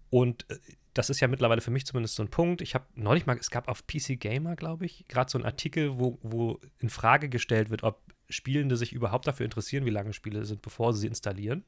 Und 0.09 0.49
äh, 0.49 0.57
das 0.93 1.09
ist 1.09 1.19
ja 1.19 1.27
mittlerweile 1.27 1.61
für 1.61 1.71
mich 1.71 1.85
zumindest 1.85 2.15
so 2.15 2.23
ein 2.23 2.29
Punkt. 2.29 2.61
Ich 2.61 2.73
habe 2.73 2.85
neulich 2.95 3.25
mal, 3.25 3.37
es 3.37 3.51
gab 3.51 3.67
auf 3.67 3.85
PC 3.85 4.19
Gamer, 4.19 4.55
glaube 4.55 4.85
ich, 4.85 5.05
gerade 5.07 5.29
so 5.29 5.37
einen 5.37 5.45
Artikel, 5.45 5.99
wo, 5.99 6.17
wo 6.23 6.59
in 6.79 6.89
Frage 6.89 7.29
gestellt 7.29 7.69
wird, 7.69 7.83
ob 7.83 8.01
Spielende 8.29 8.75
sich 8.75 8.93
überhaupt 8.93 9.27
dafür 9.27 9.45
interessieren, 9.45 9.85
wie 9.85 9.91
lange 9.91 10.13
Spiele 10.13 10.43
sind, 10.43 10.61
bevor 10.61 10.93
sie 10.93 11.01
sie 11.01 11.07
installieren. 11.07 11.63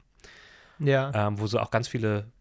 Ja. 0.80 1.12
Ähm, 1.14 1.40
wo 1.40 1.48
so 1.48 1.60
auch 1.60 1.72
ganz 1.72 1.88
viele 1.88 2.32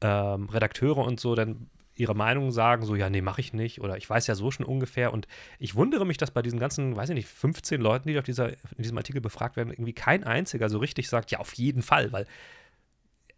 ähm, 0.00 0.48
Redakteure 0.48 0.98
und 0.98 1.18
so 1.20 1.34
dann 1.34 1.68
ihre 1.96 2.14
Meinung 2.14 2.50
sagen, 2.50 2.84
so, 2.84 2.94
ja, 2.96 3.08
nee, 3.08 3.20
mache 3.20 3.40
ich 3.40 3.52
nicht 3.52 3.80
oder 3.80 3.96
ich 3.96 4.08
weiß 4.08 4.26
ja 4.26 4.34
so 4.34 4.50
schon 4.50 4.66
ungefähr 4.66 5.12
und 5.12 5.26
ich 5.58 5.74
wundere 5.74 6.04
mich, 6.04 6.16
dass 6.16 6.30
bei 6.32 6.42
diesen 6.42 6.58
ganzen, 6.58 6.96
weiß 6.96 7.08
ich 7.10 7.14
nicht, 7.14 7.28
15 7.28 7.80
Leuten, 7.80 8.08
die 8.08 8.18
auf 8.18 8.24
dieser, 8.24 8.48
in 8.50 8.56
diesem 8.82 8.98
Artikel 8.98 9.20
befragt 9.20 9.56
werden, 9.56 9.70
irgendwie 9.70 9.92
kein 9.92 10.24
einziger 10.24 10.68
so 10.68 10.78
richtig 10.78 11.08
sagt, 11.08 11.30
ja, 11.30 11.38
auf 11.38 11.52
jeden 11.54 11.82
Fall, 11.82 12.12
weil 12.12 12.26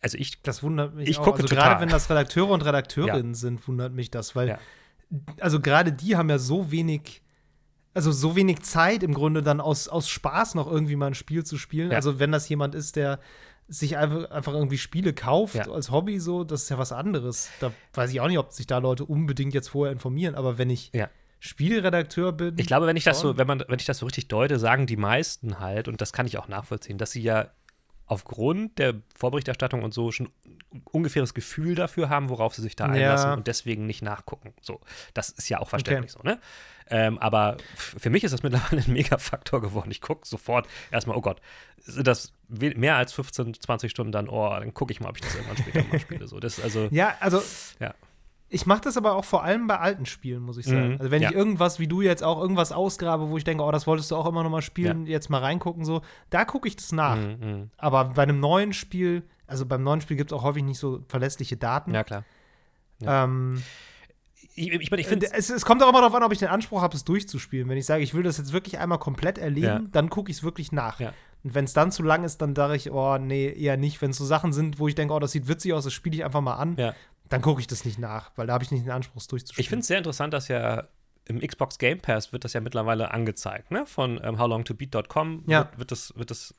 also 0.00 0.18
ich, 0.18 0.42
Das 0.42 0.62
wundert 0.62 0.94
mich 0.94 1.08
Ich 1.08 1.18
auch. 1.18 1.24
gucke 1.24 1.36
also 1.38 1.48
total. 1.48 1.64
gerade 1.70 1.80
wenn 1.82 1.88
das 1.88 2.08
Redakteure 2.10 2.50
und 2.50 2.64
Redakteurinnen 2.64 3.34
sind, 3.34 3.66
wundert 3.66 3.92
mich 3.92 4.10
das, 4.10 4.36
weil 4.36 4.48
Ja. 4.48 4.58
also 5.40 5.60
gerade 5.60 5.92
die 5.92 6.16
haben 6.16 6.30
ja 6.30 6.38
so 6.38 6.70
wenig 6.70 7.22
also 7.94 8.12
so 8.12 8.36
wenig 8.36 8.60
Zeit 8.60 9.02
im 9.02 9.14
Grunde 9.14 9.42
dann 9.42 9.58
aus, 9.58 9.88
aus 9.88 10.06
Spaß 10.10 10.54
noch 10.54 10.70
irgendwie 10.70 10.96
mal 10.96 11.06
ein 11.06 11.14
Spiel 11.14 11.44
zu 11.44 11.56
spielen. 11.56 11.90
Ja. 11.92 11.96
Also 11.96 12.18
wenn 12.18 12.30
das 12.30 12.46
jemand 12.46 12.74
ist, 12.74 12.96
der 12.96 13.20
sich 13.68 13.96
einfach, 13.96 14.52
irgendwie 14.52 14.78
Spiele 14.78 15.12
kauft 15.12 15.56
Ja. 15.56 15.70
als 15.70 15.90
Hobby 15.90 16.20
so, 16.20 16.44
das 16.44 16.62
ist 16.64 16.68
ja 16.68 16.78
was 16.78 16.92
anderes. 16.92 17.50
Da 17.60 17.72
weiß 17.94 18.10
ich 18.12 18.20
auch 18.20 18.28
nicht, 18.28 18.38
ob 18.38 18.52
sich 18.52 18.66
da 18.66 18.78
Leute 18.78 19.04
unbedingt 19.04 19.54
jetzt 19.54 19.68
vorher 19.68 19.92
informieren, 19.92 20.34
aber 20.34 20.58
wenn 20.58 20.70
ich 20.70 20.90
Ja. 20.94 21.08
Spielredakteur 21.40 22.32
bin, 22.32 22.58
Ich 22.58 22.66
glaube, 22.66 22.86
wenn 22.86 22.96
ich 22.96 23.04
das 23.04 23.20
so, 23.20 23.36
wenn 23.36 23.46
man, 23.46 23.62
wenn 23.68 23.78
ich 23.78 23.84
das 23.86 23.98
so 23.98 24.06
richtig 24.06 24.28
deute, 24.28 24.58
sagen 24.58 24.86
die 24.86 24.96
meisten 24.96 25.58
halt, 25.60 25.86
und 25.88 26.00
das 26.00 26.12
kann 26.12 26.26
ich 26.26 26.38
auch 26.38 26.48
nachvollziehen, 26.48 26.96
dass 26.98 27.10
sie 27.12 27.22
ja 27.22 27.50
aufgrund 28.06 28.78
der 28.78 28.94
Vorberichterstattung 29.16 29.82
und 29.82 29.92
so 29.92 30.12
schon 30.12 30.28
ein 30.72 30.82
ungefähres 30.92 31.34
Gefühl 31.34 31.74
dafür 31.74 32.08
haben, 32.08 32.28
worauf 32.28 32.54
sie 32.54 32.62
sich 32.62 32.76
da 32.76 32.86
Ja. 32.86 32.92
einlassen 32.92 33.32
und 33.32 33.46
deswegen 33.48 33.86
nicht 33.86 34.00
nachgucken. 34.02 34.54
So, 34.60 34.80
das 35.14 35.30
ist 35.30 35.48
ja 35.48 35.58
auch 35.60 35.68
verständlich 35.68 36.12
so, 36.12 36.20
ne? 36.22 36.38
Ähm, 36.88 37.18
aber 37.18 37.56
für 37.74 38.10
mich 38.10 38.22
ist 38.24 38.32
das 38.32 38.42
mittlerweile 38.42 38.82
ein 38.82 38.92
Megafaktor 38.92 39.60
geworden. 39.60 39.90
Ich 39.90 40.00
gucke 40.00 40.26
sofort 40.26 40.68
erstmal, 40.90 41.16
oh 41.16 41.20
Gott, 41.20 41.40
sind 41.78 42.06
das 42.06 42.32
mehr 42.48 42.96
als 42.96 43.12
15, 43.12 43.54
20 43.54 43.90
Stunden 43.90 44.12
dann, 44.12 44.28
oh, 44.28 44.48
dann 44.50 44.72
gucke 44.74 44.92
ich 44.92 45.00
mal, 45.00 45.08
ob 45.08 45.16
ich 45.16 45.22
das 45.22 45.34
irgendwann 45.34 45.56
später 45.56 45.84
mal 45.84 45.98
spiele. 45.98 46.28
So, 46.28 46.38
das, 46.40 46.60
also, 46.60 46.88
Ja, 46.90 47.14
also 47.20 47.42
Ja. 47.80 47.94
ich 48.48 48.66
mache 48.66 48.82
das 48.82 48.96
aber 48.96 49.14
auch 49.14 49.24
vor 49.24 49.42
allem 49.42 49.66
bei 49.66 49.78
alten 49.78 50.06
Spielen, 50.06 50.42
muss 50.42 50.56
ich 50.58 50.66
sagen. 50.66 50.90
Mhm, 50.94 50.96
Also 50.98 51.10
wenn 51.10 51.22
ja. 51.22 51.30
ich 51.30 51.34
irgendwas, 51.34 51.80
wie 51.80 51.88
du 51.88 52.02
jetzt 52.02 52.22
auch, 52.22 52.40
irgendwas 52.40 52.70
ausgrabe, 52.70 53.30
wo 53.30 53.36
ich 53.36 53.42
denke, 53.44 53.64
oh, 53.64 53.72
das 53.72 53.86
wolltest 53.88 54.10
du 54.12 54.16
auch 54.16 54.26
immer 54.26 54.42
noch 54.44 54.50
mal 54.50 54.62
spielen, 54.62 55.06
jetzt 55.06 55.28
mal 55.28 55.40
reingucken, 55.40 55.84
so, 55.84 56.02
da 56.30 56.44
gucke 56.44 56.68
ich 56.68 56.76
das 56.76 56.92
nach. 56.92 57.16
mm, 57.16 57.44
mm. 57.62 57.70
Aber 57.78 58.04
bei 58.04 58.22
einem 58.22 58.38
neuen 58.38 58.72
Spiel, 58.72 59.24
also 59.48 59.66
beim 59.66 59.82
neuen 59.82 60.00
Spiel 60.00 60.16
gibt 60.16 60.30
es 60.30 60.38
auch 60.38 60.44
häufig 60.44 60.62
nicht 60.62 60.78
so 60.78 61.04
verlässliche 61.08 61.56
Daten. 61.56 61.92
ja, 61.94 62.04
klar. 62.04 62.24
Ähm, 63.02 63.62
Ich, 64.58 64.72
ich, 64.72 64.90
ich 64.90 65.06
finde 65.06 65.26
es, 65.32 65.50
es 65.50 65.64
kommt 65.64 65.82
auch 65.82 65.88
immer 65.90 66.00
darauf 66.00 66.14
an, 66.14 66.22
ob 66.22 66.32
ich 66.32 66.38
den 66.38 66.48
Anspruch 66.48 66.80
habe, 66.82 66.96
es 66.96 67.04
durchzuspielen. 67.04 67.68
Wenn 67.68 67.76
ich 67.76 67.84
sage, 67.86 68.02
ich 68.02 68.14
will 68.14 68.22
das 68.22 68.38
jetzt 68.38 68.52
wirklich 68.52 68.78
einmal 68.78 68.98
komplett 68.98 69.36
erleben, 69.38 69.66
Ja. 69.66 69.80
dann 69.92 70.08
gucke 70.10 70.30
ich 70.30 70.38
es 70.38 70.42
wirklich 70.42 70.72
nach. 70.72 70.98
Ja. 70.98 71.12
Und 71.44 71.54
wenn 71.54 71.66
es 71.66 71.74
dann 71.74 71.92
zu 71.92 72.02
lang 72.02 72.24
ist, 72.24 72.38
dann 72.38 72.56
sage 72.56 72.74
ich, 72.74 72.90
oh, 72.90 73.18
nee, 73.18 73.48
eher 73.52 73.76
nicht. 73.76 74.00
Wenn 74.02 74.10
es 74.10 74.16
so 74.16 74.24
Sachen 74.24 74.52
sind, 74.52 74.78
wo 74.78 74.88
ich 74.88 74.94
denke, 74.94 75.12
oh, 75.14 75.18
das 75.20 75.32
sieht 75.32 75.46
witzig 75.46 75.74
aus, 75.74 75.84
das 75.84 75.92
spiele 75.92 76.16
ich 76.16 76.24
einfach 76.24 76.40
mal 76.40 76.54
an, 76.54 76.74
ja. 76.76 76.94
dann 77.28 77.42
gucke 77.42 77.60
ich 77.60 77.66
das 77.66 77.84
nicht 77.84 77.98
nach, 77.98 78.30
weil 78.36 78.46
da 78.46 78.54
habe 78.54 78.64
ich 78.64 78.70
nicht 78.70 78.84
den 78.84 78.90
Anspruch, 78.92 79.20
es 79.20 79.26
durchzuspielen. 79.28 79.62
Ich 79.62 79.68
finde 79.68 79.80
es 79.82 79.86
sehr 79.88 79.98
interessant, 79.98 80.32
dass 80.32 80.48
ja 80.48 80.88
im 81.26 81.40
Xbox 81.40 81.78
Game 81.78 81.98
Pass 82.00 82.32
wird 82.32 82.44
das 82.44 82.52
ja 82.54 82.60
mittlerweile 82.60 83.10
angezeigt, 83.12 83.70
ne? 83.70 83.84
Von 83.86 84.18
ähm, 84.24 84.38
howlongtobeat.com 84.38 85.44
Ja. 85.48 85.58
wird, 85.70 85.78
wird, 85.78 85.90
das, 85.92 86.12
wird 86.16 86.30
das 86.30 86.54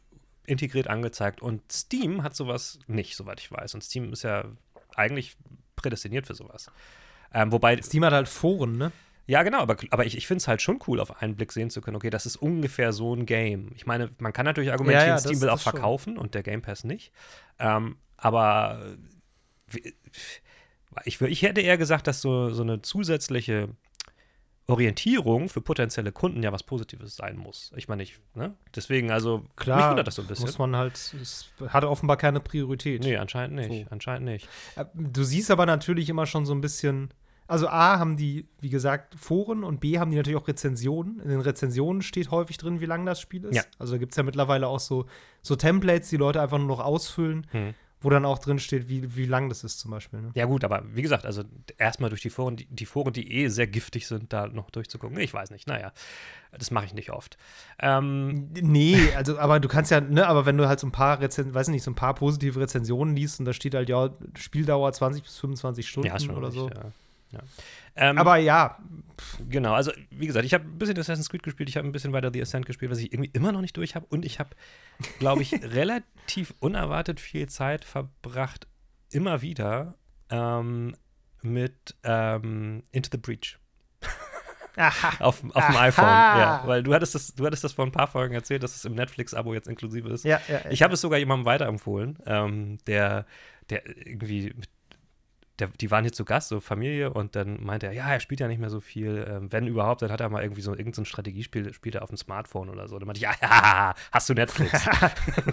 integriert 0.45 0.87
angezeigt. 0.87 1.41
Und 1.41 1.69
Steam 1.71 2.21
hat 2.23 2.35
sowas 2.35 2.77
nicht, 2.87 3.15
soweit 3.15 3.39
ich 3.39 3.51
weiß. 3.51 3.73
Und 3.73 3.83
Steam 3.83 4.13
ist 4.13 4.23
ja 4.23 4.45
eigentlich 4.95 5.35
prädestiniert 5.75 6.27
für 6.27 6.35
sowas. 6.35 6.69
Ähm, 7.33 7.51
wobei, 7.51 7.81
Steam 7.81 8.03
hat 8.05 8.13
halt 8.13 8.27
Foren, 8.27 8.77
ne? 8.77 8.91
ja, 9.29 9.43
genau, 9.43 9.59
aber, 9.59 9.75
aber 9.91 10.05
ich, 10.05 10.15
ich 10.15 10.25
finde 10.27 10.37
es 10.37 10.47
halt 10.47 10.61
schon 10.61 10.79
cool, 10.87 10.99
auf 11.01 11.21
einen 11.21 11.35
Blick 11.35 11.51
sehen 11.51 11.69
zu 11.69 11.81
können, 11.81 11.97
okay, 11.97 12.09
das 12.09 12.25
ist 12.25 12.37
ungefähr 12.37 12.93
so 12.93 13.13
ein 13.13 13.25
Game. 13.25 13.71
Ich 13.75 13.85
meine, 13.85 14.09
man 14.19 14.31
kann 14.31 14.45
natürlich 14.45 14.71
argumentieren, 14.71 15.07
Ja, 15.07 15.13
ja, 15.15 15.19
Steam 15.19 15.33
das- 15.33 15.41
will 15.41 15.49
auch 15.49 15.53
das 15.55 15.63
schon. 15.63 15.71
verkaufen 15.73 16.17
und 16.17 16.33
der 16.33 16.43
Game 16.43 16.61
Pass 16.61 16.83
nicht. 16.85 17.11
Ähm, 17.59 17.97
aber 18.15 18.95
wie- 19.67 19.93
ich, 21.05 21.21
ich 21.21 21.41
hätte 21.43 21.61
eher 21.61 21.77
gesagt, 21.77 22.07
dass 22.07 22.21
so, 22.21 22.49
so 22.51 22.63
eine 22.63 22.81
zusätzliche 22.81 23.69
Orientierung 24.67 25.47
für 25.49 25.61
potenzielle 25.61 26.11
Kunden 26.11 26.43
ja 26.43 26.51
was 26.51 26.63
Positives 26.63 27.15
sein 27.15 27.37
muss. 27.37 27.71
Ich 27.77 27.87
meine, 27.87 28.03
ich, 28.03 28.19
ne? 28.35 28.53
Deswegen, 28.75 29.11
also, 29.11 29.39
mich 29.39 29.55
Klar, 29.55 29.91
wundert 29.91 30.07
das 30.07 30.15
so 30.15 30.21
ein 30.21 30.27
bisschen. 30.27 30.45
muss 30.45 30.59
man 30.59 30.75
halt, 30.75 30.93
es 30.95 31.49
hat 31.69 31.85
offenbar 31.85 32.17
keine 32.17 32.41
Priorität. 32.41 33.01
Nee, 33.03 33.15
anscheinend 33.17 33.55
nicht. 33.55 33.85
So. 33.85 33.91
Anscheinend 33.91 34.25
nicht. 34.25 34.47
Äh, 34.75 34.85
Du 34.93 35.23
siehst 35.23 35.51
aber 35.51 35.65
natürlich 35.65 36.09
immer 36.09 36.25
schon 36.25 36.45
so 36.45 36.53
ein 36.53 36.61
bisschen. 36.61 37.09
Also 37.49 37.69
A 37.69 37.97
haben 37.97 38.17
die, 38.17 38.45
wie 38.59 38.69
gesagt, 38.69 39.15
Foren 39.15 39.63
und 39.63 39.79
B 39.79 39.99
haben 39.99 40.11
die 40.11 40.17
natürlich 40.17 40.37
auch 40.37 40.49
Rezensionen. 40.49 41.21
In 41.21 41.29
den 41.29 41.39
Rezensionen 41.39 42.01
steht 42.01 42.29
häufig 42.29 42.57
drin, 42.57 42.81
wie 42.81 42.85
lang 42.85 43.05
das 43.05 43.21
Spiel 43.21 43.45
ist. 43.45 43.55
Ja. 43.55 43.63
Also 43.79 43.93
da 43.93 43.99
gibt 43.99 44.11
es 44.11 44.17
ja 44.17 44.23
mittlerweile 44.23 44.67
auch 44.67 44.81
so, 44.81 45.05
so 45.41 45.55
Templates, 45.55 46.09
die 46.09 46.17
Leute 46.17 46.41
einfach 46.41 46.57
nur 46.57 46.67
noch 46.67 46.81
ausfüllen, 46.81 47.47
Hm. 47.51 47.73
Wo 47.99 48.09
dann 48.09 48.25
auch 48.25 48.37
drin 48.37 48.59
steht, 48.59 48.89
wie, 48.89 49.15
wie 49.15 49.25
lang 49.25 49.49
das 49.49 49.63
ist 49.63 49.79
zum 49.79 49.91
Beispiel. 49.91 50.21
Ne? 50.21 50.31
Ja, 50.35 50.45
gut, 50.45 50.63
aber 50.63 50.83
wie 50.93 51.01
gesagt, 51.01 51.25
also 51.25 51.43
erstmal 51.77 52.09
durch 52.09 52.21
die 52.21 52.29
Foren, 52.29 52.55
die, 52.55 52.65
die 52.65 52.85
Foren, 52.85 53.11
die 53.11 53.31
eh 53.31 53.47
sehr 53.47 53.67
giftig 53.67 54.07
sind, 54.07 54.31
da 54.31 54.47
noch 54.47 54.69
durchzugucken. 54.69 55.17
Ich 55.19 55.33
weiß 55.33 55.49
nicht, 55.49 55.67
naja, 55.67 55.91
das 56.51 56.69
mache 56.69 56.85
ich 56.85 56.93
nicht 56.93 57.11
oft. 57.11 57.37
Ähm, 57.79 58.49
Nee, 58.53 58.97
also, 59.15 59.39
aber 59.39 59.59
du 59.59 59.67
kannst 59.67 59.89
ja, 59.89 59.99
ne, 59.99 60.27
aber 60.27 60.45
wenn 60.45 60.57
du 60.57 60.67
halt 60.67 60.79
so 60.79 60.87
ein 60.87 60.91
paar 60.91 61.19
Rezen 61.19 61.53
weiß 61.53 61.69
nicht, 61.69 61.83
so 61.83 61.91
ein 61.91 61.95
paar 61.95 62.13
positive 62.13 62.59
Rezensionen 62.59 63.15
liest 63.15 63.39
und 63.39 63.45
da 63.45 63.53
steht 63.53 63.73
halt, 63.73 63.89
ja, 63.89 64.11
Spieldauer 64.37 64.93
20 64.93 65.23
bis 65.23 65.37
25 65.37 65.87
Stunden 65.87 66.07
ja, 66.07 66.35
oder 66.35 66.47
richtig, 66.47 66.61
so. 66.61 66.69
Ja. 66.69 66.91
Ja. 67.31 67.39
Ähm, 67.97 68.17
Aber 68.17 68.37
ja, 68.37 68.77
Genau, 69.49 69.73
also 69.73 69.91
wie 70.11 70.27
gesagt, 70.27 70.45
ich 70.45 70.53
habe 70.53 70.65
ein 70.65 70.77
bisschen 70.77 70.97
Assassin's 70.99 71.29
Creed 71.29 71.41
gespielt, 71.41 71.69
ich 71.69 71.77
habe 71.77 71.87
ein 71.87 71.91
bisschen 71.91 72.13
weiter 72.13 72.31
The 72.31 72.41
Ascent 72.41 72.65
gespielt, 72.65 72.91
was 72.91 72.99
ich 72.99 73.11
irgendwie 73.11 73.31
immer 73.33 73.51
noch 73.51 73.61
nicht 73.61 73.75
durch 73.75 73.95
habe. 73.95 74.05
Und 74.09 74.25
ich 74.25 74.39
habe, 74.39 74.51
glaube 75.19 75.41
ich, 75.41 75.53
relativ 75.63 76.53
unerwartet 76.59 77.19
viel 77.19 77.47
Zeit 77.47 77.83
verbracht, 77.83 78.67
immer 79.09 79.41
wieder 79.41 79.95
ähm, 80.29 80.95
mit 81.41 81.95
ähm, 82.03 82.83
Into 82.91 83.09
the 83.11 83.17
Breach 83.17 83.57
aha. 84.77 85.13
auf, 85.19 85.43
auf 85.43 85.65
dem 85.65 85.75
Aha. 85.75 85.81
iPhone. 85.81 86.05
Ja, 86.05 86.61
weil 86.65 86.83
du 86.83 86.93
hattest, 86.93 87.15
das, 87.15 87.33
du 87.33 87.45
hattest 87.45 87.63
das 87.63 87.73
vor 87.73 87.85
ein 87.85 87.91
paar 87.91 88.07
Folgen 88.07 88.33
erzählt, 88.33 88.63
dass 88.63 88.75
es 88.75 88.85
im 88.85 88.93
Netflix-Abo 88.93 89.53
jetzt 89.53 89.67
inklusive 89.67 90.09
ist. 90.09 90.23
Ja, 90.25 90.39
ja, 90.47 90.61
Ich 90.69 90.83
habe 90.83 90.93
es 90.93 91.01
sogar 91.01 91.19
jemandem 91.19 91.45
weiterempfohlen, 91.45 92.19
ähm, 92.25 92.77
der, 92.85 93.25
der 93.69 93.85
irgendwie, 93.85 94.53
der, 95.59 95.67
die 95.69 95.89
waren 95.89 96.03
hier 96.03 96.13
zu 96.13 96.23
Gast, 96.23 96.49
so 96.49 96.59
Familie, 96.59 97.11
und 97.11 97.35
dann 97.35 97.63
meinte 97.63 97.87
er, 97.87 97.93
ja, 97.93 98.07
er 98.11 98.19
spielt 98.19 98.39
ja 98.39 98.47
nicht 98.47 98.59
mehr 98.59 98.69
so 98.69 98.79
viel. 98.79 99.25
Ähm, 99.27 99.51
wenn 99.51 99.65
überhaupt, 99.67 100.01
dann 100.03 100.11
hat 100.11 100.21
er 100.21 100.29
mal 100.29 100.43
irgendwie 100.43 100.61
so 100.61 100.75
irgendein 100.75 101.05
Strategiespiel, 101.05 101.73
spielt 101.73 101.95
er 101.95 102.03
auf 102.03 102.09
dem 102.09 102.17
Smartphone 102.17 102.69
oder 102.69 102.87
so. 102.87 102.95
Und 102.95 103.01
dann 103.01 103.07
meinte 103.07 103.17
ich, 103.19 103.23
ja, 103.23 103.33
ja, 103.41 103.93
hast 104.11 104.29
du 104.29 104.33
Netflix? 104.35 104.71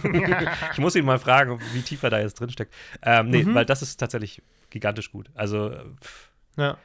ich 0.73 0.79
muss 0.79 0.95
ihn 0.97 1.05
mal 1.05 1.19
fragen, 1.19 1.59
wie 1.73 1.83
tief 1.83 2.03
er 2.03 2.11
da 2.11 2.19
jetzt 2.21 2.39
drin 2.41 2.51
steckt. 2.51 2.75
Ähm, 3.03 3.29
nee, 3.31 3.45
Mhm. 3.45 3.55
weil 3.55 3.65
das 3.67 3.83
ist 3.83 3.97
tatsächlich 3.99 4.43
gigantisch 4.71 5.11
gut. 5.11 5.31
Also, 5.35 5.71
pff, 6.03 6.31
ja. 6.57 6.77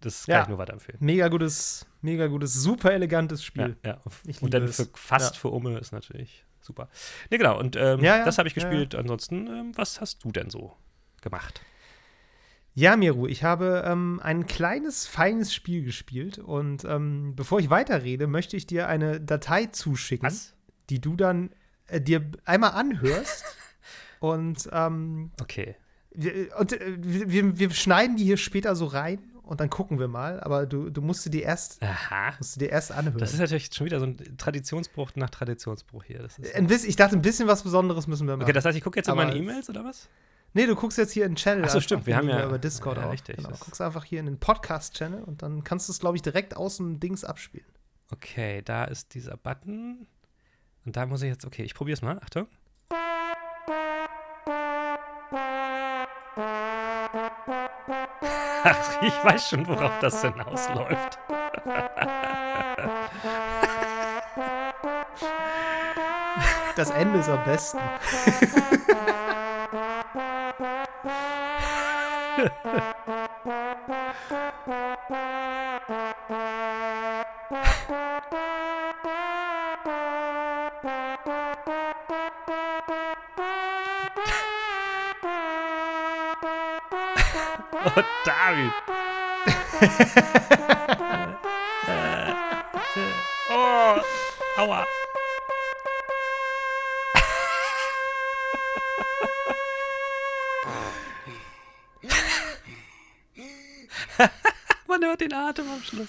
das 0.00 0.26
kann 0.26 0.34
Ja. 0.36 0.42
ich 0.42 0.48
nur 0.48 0.58
weiterempfehlen. 0.58 0.98
Mega 1.04 1.28
gutes, 1.28 1.86
mega 2.00 2.26
gutes, 2.26 2.54
super 2.54 2.92
elegantes 2.92 3.44
Spiel. 3.44 3.76
Ja, 3.84 3.98
Und 4.40 4.54
dann 4.54 4.68
für, 4.68 4.88
fast 4.94 5.36
für 5.36 5.48
Umme 5.48 5.78
ist 5.78 5.92
natürlich 5.92 6.44
super. 6.60 6.88
Nee, 7.30 7.38
genau. 7.38 7.58
Und 7.58 7.76
ähm, 7.76 8.00
das 8.02 8.38
habe 8.38 8.48
ich 8.48 8.54
gespielt. 8.54 8.94
Ansonsten, 8.94 9.46
ähm, 9.46 9.72
was 9.76 10.00
hast 10.00 10.24
du 10.24 10.32
denn 10.32 10.48
so 10.50 10.76
gemacht? 11.20 11.60
Ja, 12.74 12.96
Miru, 12.96 13.26
ich 13.26 13.44
habe 13.44 13.84
ähm, 13.86 14.18
ein 14.22 14.46
kleines, 14.46 15.06
feines 15.06 15.52
Spiel 15.54 15.84
gespielt 15.84 16.38
und 16.38 16.84
ähm, 16.84 17.34
bevor 17.36 17.60
ich 17.60 17.68
weiterrede, 17.68 18.26
möchte 18.26 18.56
ich 18.56 18.66
dir 18.66 18.88
eine 18.88 19.20
Datei 19.20 19.66
zuschicken, 19.66 20.26
Was? 20.26 20.54
die 20.88 21.00
du 21.00 21.14
dann 21.14 21.50
äh, 21.88 22.00
dir 22.00 22.24
einmal 22.46 22.70
anhörst 22.70 23.44
und, 24.20 24.68
ähm, 24.72 25.32
Okay. 25.40 25.76
wir, 26.12 26.48
und 26.58 26.72
äh, 26.72 26.96
wir, 26.98 27.58
wir 27.58 27.70
schneiden 27.72 28.16
die 28.16 28.24
hier 28.24 28.38
später 28.38 28.74
so 28.74 28.86
rein 28.86 29.18
und 29.42 29.60
dann 29.60 29.68
gucken 29.68 29.98
wir 29.98 30.08
mal, 30.08 30.40
aber 30.40 30.64
du, 30.64 30.88
du 30.88 31.02
musst 31.02 31.24
sie 31.24 31.30
dir 31.30 31.42
erst, 31.42 31.82
Aha. 31.82 32.32
musst 32.38 32.56
du 32.56 32.60
dir 32.60 32.70
erst 32.70 32.90
anhören. 32.90 33.18
Das 33.18 33.34
ist 33.34 33.40
natürlich 33.40 33.68
schon 33.74 33.84
wieder 33.84 33.98
so 34.00 34.06
ein 34.06 34.16
Traditionsbruch 34.38 35.10
nach 35.16 35.28
Traditionsbruch 35.28 36.04
hier. 36.04 36.20
Das 36.20 36.38
ist, 36.38 36.54
ein 36.54 36.68
bisschen, 36.68 36.88
ich 36.88 36.96
dachte, 36.96 37.16
ein 37.16 37.22
bisschen 37.22 37.48
was 37.48 37.62
Besonderes 37.64 38.06
müssen 38.06 38.26
wir 38.26 38.34
machen. 38.36 38.44
okay, 38.44 38.54
das 38.54 38.64
heißt, 38.64 38.78
ich 38.78 38.84
gucke 38.84 38.98
jetzt 38.98 39.08
in 39.08 39.12
Aber 39.12 39.24
meine 39.24 39.34
es- 39.36 39.42
E-Mails 39.42 39.68
oder 39.68 39.84
was? 39.84 40.08
Nee, 40.54 40.66
du 40.66 40.74
guckst 40.76 40.98
jetzt 40.98 41.12
hier 41.12 41.24
in 41.24 41.32
den 41.32 41.36
Channel. 41.36 41.64
Ach 41.64 41.68
so, 41.70 41.76
einfach, 41.76 41.84
stimmt, 41.84 42.06
wir 42.06 42.16
haben 42.16 42.28
ja- 42.28 42.44
über 42.44 42.58
Discord 42.58 42.98
ja, 42.98 43.06
auch. 43.06 43.12
richtig, 43.12 43.36
Genau. 43.36 43.48
das- 43.50 43.60
Guckst 43.60 43.80
einfach 43.80 44.04
hier 44.04 44.20
in 44.20 44.26
den 44.26 44.38
Podcast-Channel 44.38 45.22
und 45.24 45.42
dann 45.42 45.64
kannst 45.64 45.88
du 45.88 45.92
es, 45.92 45.98
glaube 45.98 46.16
ich, 46.16 46.22
direkt 46.22 46.56
aus 46.56 46.76
dem 46.76 47.00
Dings 47.00 47.24
abspielen. 47.24 47.66
Okay, 48.10 48.60
da 48.62 48.84
ist 48.84 49.14
dieser 49.14 49.36
Button. 49.38 50.06
Und 50.84 50.96
da 50.96 51.06
muss 51.06 51.22
ich 51.22 51.28
jetzt, 51.30 51.46
okay, 51.46 51.62
ich 51.62 51.74
probiere 51.74 51.94
es 51.94 52.02
mal. 52.02 52.18
Achtung. 52.22 52.46
Ach, 58.64 59.02
ich 59.02 59.24
weiß 59.24 59.48
schon, 59.50 59.66
worauf 59.66 59.98
das 60.00 60.20
hinausläuft. 60.22 61.18
Das 66.76 66.90
Ende 66.90 67.18
ist 67.18 67.28
am 67.28 67.44
besten. 67.44 67.78
oh, 71.04 71.08
oh, 93.50 94.00
aua. 94.56 95.01
Man 105.02 105.10
hört 105.10 105.20
den 105.20 105.32
Atem 105.32 105.64
am 105.68 105.82
Schluss. 105.82 106.08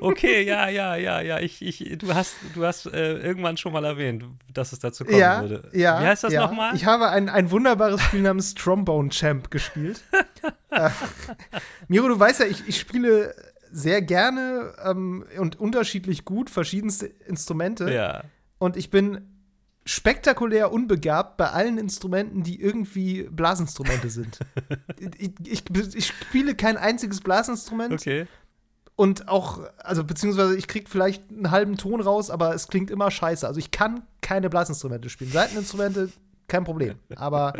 Okay, 0.00 0.42
ja, 0.44 0.68
ja, 0.68 0.96
ja, 0.96 1.20
ja. 1.20 1.40
Ich, 1.40 1.60
ich, 1.62 1.98
du 1.98 2.14
hast, 2.14 2.36
du 2.54 2.64
hast 2.64 2.86
äh, 2.86 3.18
irgendwann 3.18 3.56
schon 3.56 3.72
mal 3.72 3.84
erwähnt, 3.84 4.24
dass 4.52 4.72
es 4.72 4.78
dazu 4.78 5.04
kommen 5.04 5.18
ja, 5.18 5.40
würde. 5.40 5.68
Ja, 5.72 6.00
Wie 6.00 6.06
heißt 6.06 6.24
das 6.24 6.32
ja. 6.32 6.42
nochmal? 6.42 6.74
Ich 6.76 6.86
habe 6.86 7.08
ein, 7.08 7.28
ein 7.28 7.50
wunderbares 7.50 8.00
Spiel 8.00 8.22
namens 8.22 8.54
Trombone 8.54 9.10
Champ 9.10 9.50
gespielt. 9.50 10.02
äh, 10.70 10.90
Miro, 11.88 12.08
du 12.08 12.18
weißt 12.18 12.40
ja, 12.40 12.46
ich, 12.46 12.66
ich 12.68 12.78
spiele 12.78 13.34
sehr 13.72 14.02
gerne 14.02 14.74
ähm, 14.84 15.24
und 15.38 15.58
unterschiedlich 15.58 16.24
gut 16.24 16.48
verschiedenste 16.50 17.06
Instrumente. 17.06 17.92
Ja. 17.92 18.22
Und 18.58 18.76
ich 18.76 18.90
bin 18.90 19.35
spektakulär 19.86 20.72
unbegabt 20.72 21.36
bei 21.36 21.50
allen 21.50 21.78
Instrumenten, 21.78 22.42
die 22.42 22.60
irgendwie 22.60 23.22
Blasinstrumente 23.30 24.10
sind. 24.10 24.40
ich, 25.18 25.32
ich, 25.46 25.62
ich, 25.94 26.06
spiele 26.06 26.54
kein 26.56 26.76
einziges 26.76 27.20
Blasinstrument. 27.20 27.94
Okay. 27.94 28.26
Und 28.96 29.28
auch, 29.28 29.60
also 29.78 30.04
beziehungsweise 30.04 30.56
ich 30.56 30.66
krieg 30.66 30.88
vielleicht 30.88 31.30
einen 31.30 31.50
halben 31.50 31.76
Ton 31.76 32.00
raus, 32.00 32.30
aber 32.30 32.54
es 32.54 32.66
klingt 32.66 32.90
immer 32.90 33.10
scheiße. 33.10 33.46
Also 33.46 33.60
ich 33.60 33.70
kann 33.70 34.02
keine 34.22 34.50
Blasinstrumente 34.50 35.08
spielen. 35.08 35.30
Seiteninstrumente, 35.30 36.10
kein 36.48 36.64
Problem. 36.64 36.96
Aber 37.14 37.52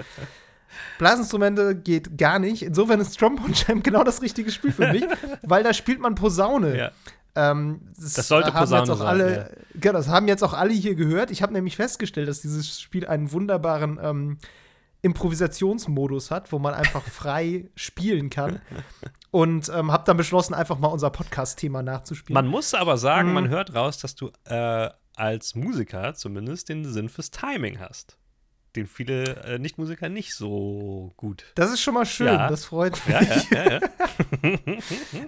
Blasinstrumente 0.98 1.76
geht 1.76 2.18
gar 2.18 2.38
nicht. 2.40 2.62
Insofern 2.62 3.00
ist 3.00 3.18
Trombone 3.18 3.54
Jam 3.54 3.82
genau 3.82 4.02
das 4.02 4.20
richtige 4.22 4.50
Spiel 4.50 4.72
für 4.72 4.92
mich, 4.92 5.04
weil 5.42 5.62
da 5.62 5.72
spielt 5.72 6.00
man 6.00 6.16
Posaune. 6.16 6.76
Ja. 6.76 6.90
Ähm, 7.36 7.80
das, 7.96 8.14
Das 8.14 8.28
sollte 8.28 8.52
haben 8.54 8.60
Posaune 8.60 8.80
jetzt 8.82 8.90
auch 8.90 8.98
sein, 8.98 9.06
alle, 9.06 9.56
genau, 9.74 9.92
das 9.98 10.08
haben 10.08 10.26
jetzt 10.26 10.42
auch 10.42 10.54
alle 10.54 10.72
hier 10.72 10.94
gehört. 10.94 11.30
Ich 11.30 11.42
habe 11.42 11.52
nämlich 11.52 11.76
festgestellt, 11.76 12.28
dass 12.28 12.40
dieses 12.40 12.80
Spiel 12.80 13.06
einen 13.06 13.30
wunderbaren 13.30 13.98
ähm, 14.02 14.38
Improvisationsmodus 15.02 16.30
hat, 16.30 16.52
wo 16.52 16.58
man 16.58 16.74
einfach 16.74 17.02
frei 17.10 17.68
spielen 17.74 18.30
kann. 18.30 18.60
Und 19.30 19.68
ähm, 19.74 19.92
habe 19.92 20.04
dann 20.06 20.16
beschlossen, 20.16 20.54
einfach 20.54 20.78
mal 20.78 20.88
unser 20.88 21.10
Podcast-Thema 21.10 21.82
nachzuspielen. 21.82 22.34
Man 22.34 22.46
muss 22.46 22.72
aber 22.74 22.96
sagen, 22.96 23.28
Mhm. 23.28 23.34
man 23.34 23.48
hört 23.48 23.74
raus, 23.74 23.98
dass 23.98 24.14
du 24.14 24.30
äh, 24.44 24.88
als 25.16 25.54
Musiker 25.54 26.14
zumindest 26.14 26.68
den 26.68 26.84
Sinn 26.84 27.08
fürs 27.08 27.30
Timing 27.30 27.80
hast. 27.80 28.16
Den 28.76 28.86
viele 28.86 29.36
äh, 29.44 29.58
Nicht-Musiker 29.58 30.08
nicht 30.08 30.34
so 30.34 31.12
gut. 31.16 31.44
das 31.54 31.72
ist 31.72 31.80
schon 31.80 31.94
mal 31.94 32.04
schön, 32.06 32.26
Ja. 32.28 32.48
das 32.48 32.64
freut 32.66 32.92
mich. 33.06 33.50
Ja, 33.50 33.72
ja. 33.72 33.80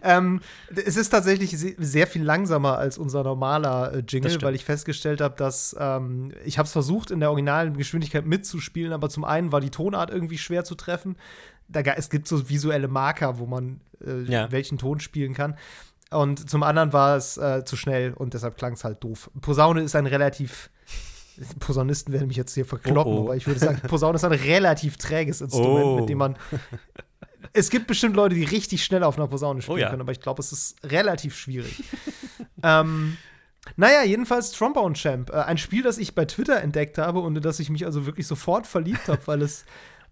Ähm, 0.02 0.40
es 0.74 0.96
ist 0.96 1.08
tatsächlich 1.10 1.56
se- 1.58 1.74
sehr 1.78 2.06
viel 2.06 2.22
langsamer 2.22 2.78
als 2.78 2.98
unser 2.98 3.22
normaler 3.24 3.92
äh, 3.94 4.02
Jingle, 4.06 4.40
weil 4.42 4.54
ich 4.54 4.64
festgestellt 4.64 5.20
habe, 5.20 5.34
dass 5.36 5.74
ähm, 5.78 6.32
ich 6.44 6.58
habe 6.58 6.66
es 6.66 6.72
versucht, 6.72 7.10
in 7.10 7.20
der 7.20 7.30
originalen 7.30 7.76
Geschwindigkeit 7.76 8.26
mitzuspielen, 8.26 8.92
aber 8.92 9.08
zum 9.08 9.24
einen 9.24 9.52
war 9.52 9.60
die 9.60 9.70
Tonart 9.70 10.10
irgendwie 10.10 10.38
schwer 10.38 10.64
zu 10.64 10.74
treffen. 10.74 11.16
Da, 11.68 11.80
es 11.80 12.10
gibt 12.10 12.28
so 12.28 12.48
visuelle 12.48 12.88
Marker, 12.88 13.38
wo 13.38 13.46
man 13.46 13.80
äh, 14.00 14.50
welchen 14.50 14.78
Ton 14.78 15.00
spielen 15.00 15.34
kann. 15.34 15.56
Und 16.10 16.48
zum 16.48 16.62
anderen 16.62 16.92
war 16.94 17.16
es 17.16 17.36
äh, 17.36 17.64
zu 17.64 17.76
schnell 17.76 18.14
und 18.14 18.32
deshalb 18.32 18.56
klang 18.56 18.72
es 18.72 18.84
halt 18.84 19.04
doof. 19.04 19.30
Posaune 19.42 19.82
ist 19.82 19.94
ein 19.94 20.06
relativ 20.06 20.70
Posaunisten 21.60 22.12
werden 22.12 22.28
mich 22.28 22.36
jetzt 22.36 22.54
hier 22.54 22.64
verkloppen, 22.64 23.12
Oh, 23.12 23.16
oh. 23.20 23.24
aber 23.24 23.36
ich 23.36 23.46
würde 23.46 23.60
sagen, 23.60 23.80
Posaune 23.86 24.16
ist 24.16 24.24
ein 24.24 24.32
relativ 24.32 24.96
träges 24.96 25.40
Instrument, 25.40 25.84
Oh. 25.84 26.00
mit 26.00 26.08
dem 26.08 26.18
man 26.18 26.36
es 27.52 27.70
gibt 27.70 27.86
bestimmt 27.86 28.14
Leute, 28.16 28.34
die 28.34 28.44
richtig 28.44 28.84
schnell 28.84 29.02
auf 29.02 29.16
einer 29.16 29.28
Posaune 29.28 29.62
spielen 29.62 29.78
Oh 29.78 29.80
ja. 29.80 29.90
können, 29.90 30.02
aber 30.02 30.12
ich 30.12 30.20
glaube, 30.20 30.40
es 30.40 30.52
ist 30.52 30.76
relativ 30.84 31.36
schwierig. 31.36 31.82
ähm, 32.62 33.16
naja, 33.76 34.02
jedenfalls 34.04 34.50
Trombone 34.52 34.94
Champ. 34.94 35.30
Äh, 35.30 35.34
ein 35.42 35.58
Spiel, 35.58 35.82
das 35.82 35.98
ich 35.98 36.14
bei 36.14 36.24
Twitter 36.24 36.60
entdeckt 36.60 36.98
habe 36.98 37.20
und 37.20 37.36
in 37.36 37.42
das 37.42 37.58
ich 37.60 37.70
mich 37.70 37.84
also 37.86 38.06
wirklich 38.06 38.26
sofort 38.26 38.66
verliebt 38.66 39.08
habe, 39.08 39.20
weil 39.26 39.42
es 39.42 39.64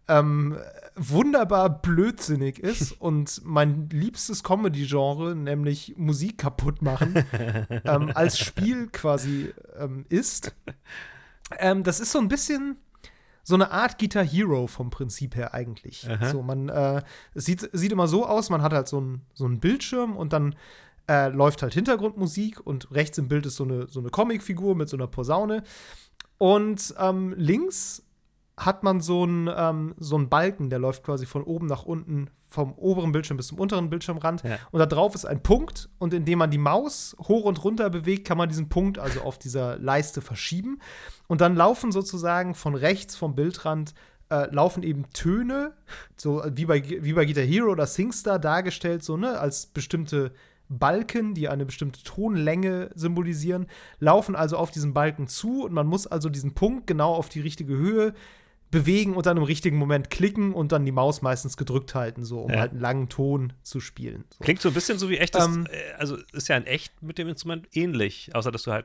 ähm, 0.09 0.57
wunderbar 0.95 1.69
blödsinnig 1.83 2.59
ist 2.59 2.93
und 3.01 3.41
mein 3.45 3.89
liebstes 3.91 4.43
Comedy-Genre, 4.43 5.35
nämlich 5.35 5.95
Musik 5.97 6.39
kaputt 6.39 6.81
machen, 6.83 7.15
ähm, 7.85 8.13
als 8.15 8.39
Spiel 8.39 8.89
quasi 8.89 9.53
ähm, 9.79 10.07
ist. 10.09 10.55
Ähm, 11.59 11.83
das 11.83 12.01
ist 12.01 12.13
so 12.13 12.19
ein 12.19 12.29
bisschen 12.29 12.77
so 13.43 13.55
eine 13.55 13.71
Art 13.71 13.99
Guitar 13.99 14.25
Hero 14.25 14.67
vom 14.67 14.91
Prinzip 14.91 15.37
her 15.37 15.55
eigentlich. 15.55 16.09
Aha. 16.11 16.31
So, 16.31 16.43
man, 16.43 16.69
äh, 16.69 17.03
es 17.35 17.45
sieht, 17.45 17.69
sieht 17.73 17.93
immer 17.93 18.09
so 18.09 18.27
aus, 18.27 18.51
man 18.51 18.63
hat 18.63 18.73
halt 18.73 18.89
so 18.89 18.99
einen 18.99 19.23
so 19.35 19.45
einen 19.45 19.61
Bildschirm 19.61 20.17
und 20.17 20.33
dann 20.33 20.57
äh, 21.09 21.29
läuft 21.29 21.63
halt 21.63 21.75
Hintergrundmusik 21.75 22.67
und 22.67 22.91
rechts 22.91 23.19
im 23.19 23.29
Bild 23.29 23.47
ist 23.47 23.57
so 23.57 23.65
eine, 23.65 23.87
so 23.89 24.01
eine 24.01 24.11
Comicfigur 24.11 24.75
mit 24.75 24.89
so 24.89 24.97
einer 24.97 25.07
Posaune. 25.07 25.63
Und 26.39 26.95
ähm, 26.99 27.35
links 27.37 28.03
hat 28.57 28.83
man 28.83 29.01
so 29.01 29.25
einen, 29.25 29.51
ähm, 29.55 29.95
so 29.99 30.17
einen 30.17 30.29
Balken, 30.29 30.71
der 30.71 30.79
läuft 30.79 31.05
quasi 31.05 31.27
von 31.27 31.43
oben 31.43 31.67
nach 31.67 31.85
unten, 31.85 32.31
vom 32.49 32.73
oberen 32.75 33.13
Bildschirm 33.13 33.37
bis 33.37 33.49
zum 33.49 33.59
unteren 33.59 33.91
Bildschirmrand. 33.91 34.43
Ja. 34.45 34.59
Und 34.71 34.79
da 34.79 34.87
drauf 34.87 35.15
ist 35.15 35.27
ein 35.27 35.43
Punkt 35.43 35.91
und 35.99 36.15
indem 36.15 36.39
man 36.39 36.51
die 36.51 36.59
Maus 36.59 37.17
hoch 37.29 37.45
und 37.45 37.63
runter 37.63 37.91
bewegt, 37.91 38.27
kann 38.27 38.39
man 38.39 38.49
diesen 38.49 38.69
Punkt 38.69 38.99
also 38.99 39.21
auf 39.21 39.39
dieser 39.39 39.79
Leiste 39.79 40.23
verschieben. 40.23 40.79
Und 41.27 41.43
dann 41.43 41.55
laufen 41.55 41.93
sozusagen 41.93 42.55
von 42.55 42.75
rechts 42.75 43.15
vom 43.15 43.35
Bildrand 43.35 43.95
äh, 44.31 44.53
laufen 44.53 44.83
eben 44.83 45.05
Töne, 45.13 45.73
so 46.17 46.43
wie 46.53 46.65
bei, 46.65 46.83
wie 46.83 47.13
bei 47.13 47.27
Guitar 47.27 47.45
Hero 47.45 47.71
oder 47.71 47.87
SingStar 47.87 48.39
dargestellt, 48.39 49.05
so 49.05 49.17
ne, 49.17 49.39
als 49.39 49.67
bestimmte 49.67 50.33
Balken, 50.69 51.35
die 51.35 51.49
eine 51.49 51.65
bestimmte 51.65 52.03
Tonlänge 52.03 52.91
symbolisieren, 52.95 53.67
laufen 54.01 54.35
also 54.35 54.57
auf 54.57 54.71
diesen 54.71 54.95
Balken 54.95 55.29
zu 55.29 55.65
und 55.65 55.73
man 55.73 55.87
muss 55.87 56.07
also 56.07 56.29
diesen 56.29 56.55
Punkt 56.55 56.87
genau 56.87 57.15
auf 57.15 57.29
die 57.29 57.41
richtige 57.41 57.77
Höhe 57.77 58.15
bewegen 58.77 59.15
und 59.17 59.25
dann 59.25 59.37
im 59.39 59.43
richtigen 59.43 59.79
Moment 59.79 60.11
klicken 60.11 60.53
und 60.53 60.71
dann 60.73 60.85
die 60.85 60.93
Maus 60.93 61.23
meistens 61.23 61.57
gedrückt 61.57 61.95
halten, 61.95 62.25
so 62.25 62.43
um 62.43 62.51
Ja. 62.51 62.61
halt 62.61 62.73
einen 62.73 62.81
langen 62.81 63.09
Ton 63.09 63.55
zu 63.63 63.81
spielen. 63.81 64.25
So. 64.31 64.45
Klingt 64.45 64.61
so 64.61 64.69
ein 64.69 64.75
bisschen 64.75 64.99
so 64.99 65.09
wie 65.09 65.17
echtes, 65.17 65.45
Ähm, 65.45 65.67
äh, 65.71 65.95
also 65.99 66.19
ist 66.33 66.49
ja 66.49 66.57
in 66.57 66.65
echt 66.67 67.03
mit 67.03 67.17
dem 67.17 67.29
Instrument 67.29 67.69
ähnlich, 67.73 68.31
außer 68.35 68.51
dass 68.53 68.65
du 68.65 68.73
halt 68.73 68.85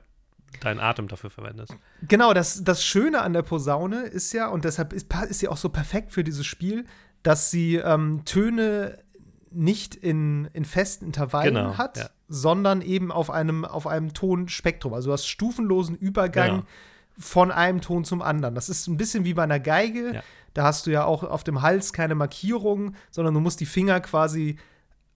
deinen 0.61 0.79
Atem 0.79 1.07
dafür 1.09 1.29
verwendest. 1.29 1.75
Genau, 2.07 2.33
das, 2.33 2.63
das 2.63 2.83
Schöne 2.85 3.21
an 3.21 3.33
der 3.33 3.41
Posaune 3.41 4.03
ist 4.03 4.31
ja, 4.33 4.47
und 4.49 4.63
deshalb 4.65 4.93
ist, 4.93 5.07
ist 5.29 5.39
sie 5.39 5.47
auch 5.49 5.57
so 5.57 5.69
perfekt 5.69 6.11
für 6.11 6.23
dieses 6.23 6.45
Spiel, 6.45 6.85
dass 7.23 7.51
sie 7.51 7.75
ähm, 7.75 8.23
Töne 8.25 8.97
nicht 9.51 9.95
in, 9.95 10.45
in 10.53 10.63
festen 10.63 11.05
Intervallen 11.05 11.55
Genau, 11.55 11.77
hat, 11.77 11.97
ja. 11.97 12.09
sondern 12.29 12.81
eben 12.81 13.11
auf 13.11 13.29
einem, 13.29 13.65
auf 13.65 13.87
einem 13.87 14.13
Tonspektrum. 14.13 14.93
Also 14.93 15.09
du 15.09 15.13
hast 15.13 15.27
stufenlosen 15.27 15.95
Übergang 15.97 16.49
Genau. 16.51 16.63
Von 17.17 17.51
einem 17.51 17.81
Ton 17.81 18.03
zum 18.03 18.21
anderen. 18.21 18.55
Das 18.55 18.69
ist 18.69 18.87
ein 18.87 18.97
bisschen 18.97 19.25
wie 19.25 19.33
bei 19.33 19.43
einer 19.43 19.59
Geige. 19.59 20.15
Ja. 20.15 20.23
Da 20.53 20.63
hast 20.63 20.85
du 20.85 20.91
ja 20.91 21.05
auch 21.05 21.23
auf 21.23 21.43
dem 21.43 21.61
Hals 21.61 21.93
keine 21.93 22.15
Markierung, 22.15 22.95
sondern 23.09 23.33
du 23.33 23.39
musst 23.39 23.59
die 23.59 23.65
Finger 23.65 23.99
quasi 24.01 24.57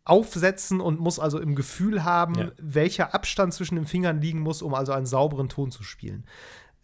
aufsetzen 0.05 0.81
und 0.81 0.99
musst 0.99 1.19
also 1.19 1.39
im 1.39 1.55
Gefühl 1.55 2.03
haben, 2.03 2.35
Ja. 2.35 2.51
welcher 2.57 3.13
Abstand 3.15 3.53
zwischen 3.53 3.75
den 3.75 3.85
Fingern 3.85 4.21
liegen 4.21 4.39
muss, 4.39 4.61
um 4.61 4.73
also 4.75 4.91
einen 4.91 5.07
sauberen 5.07 5.49
Ton 5.49 5.71
zu 5.71 5.83
spielen. 5.83 6.25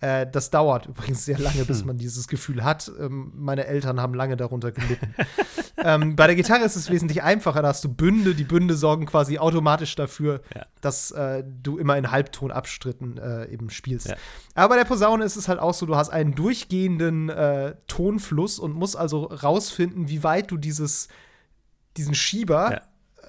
Äh, 0.01 0.25
das 0.29 0.49
dauert 0.49 0.87
übrigens 0.87 1.25
sehr 1.25 1.37
lange, 1.37 1.63
bis 1.63 1.85
man 1.85 1.97
dieses 1.97 2.27
Gefühl 2.27 2.63
hat. 2.63 2.91
Ähm, 2.99 3.31
meine 3.35 3.65
Eltern 3.67 4.01
haben 4.01 4.13
lange 4.15 4.35
darunter 4.35 4.71
gelitten. 4.71 5.13
ähm, 5.77 6.15
bei 6.15 6.25
der 6.27 6.35
Gitarre 6.35 6.63
ist 6.65 6.75
es 6.75 6.89
wesentlich 6.89 7.21
einfacher. 7.23 7.61
Da 7.61 7.67
hast 7.69 7.83
du 7.83 7.89
Bünde. 7.93 8.33
Die 8.33 8.43
Bünde 8.43 8.75
sorgen 8.75 9.05
quasi 9.05 9.37
automatisch 9.37 9.95
dafür, 9.95 10.41
Ja. 10.55 10.65
dass 10.81 11.11
äh, 11.11 11.43
du 11.45 11.77
immer 11.77 11.97
in 11.97 12.09
Halbtonabstritten 12.11 13.17
äh, 13.19 13.45
eben 13.45 13.69
spielst. 13.69 14.07
Ja. 14.09 14.15
Aber 14.55 14.69
bei 14.75 14.77
der 14.81 14.85
Posaune 14.87 15.23
ist 15.23 15.35
es 15.35 15.47
halt 15.47 15.59
auch 15.59 15.73
so, 15.75 15.85
du 15.85 15.95
hast 15.95 16.09
einen 16.09 16.33
durchgehenden 16.33 17.29
äh, 17.29 17.75
Tonfluss 17.87 18.57
und 18.57 18.73
musst 18.73 18.95
also 18.97 19.25
rausfinden, 19.25 20.09
wie 20.09 20.23
weit 20.23 20.49
du 20.49 20.57
dieses, 20.57 21.07
diesen 21.95 22.15
Schieber 22.15 22.71
Ja. 22.71 22.81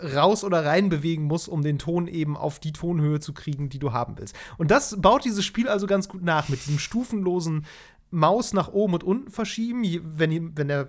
Raus 0.03 0.45
oder 0.45 0.65
rein 0.65 0.89
bewegen 0.89 1.25
musst, 1.25 1.49
um 1.49 1.63
den 1.63 1.79
Ton 1.79 2.09
eben 2.09 2.37
auf 2.37 2.59
die 2.59 2.73
Tonhöhe 2.73 3.21
zu 3.21 3.33
kriegen, 3.33 3.69
die 3.69 3.79
du 3.79 3.93
haben 3.93 4.19
willst. 4.19 4.35
Und 4.59 4.71
das 4.71 5.01
baut 5.01 5.25
dieses 5.25 5.45
Spiel 5.45 5.69
also 5.69 5.87
ganz 5.87 6.09
gut 6.09 6.23
nach 6.23 6.49
mit 6.49 6.61
diesem 6.61 6.79
stufenlosen 6.79 7.67
Maus 8.11 8.53
nach 8.53 8.69
oben 8.69 8.95
und 8.95 9.05
unten 9.05 9.31
verschieben. 9.31 9.83
Wenn, 10.05 10.57
wenn 10.57 10.69
der 10.69 10.89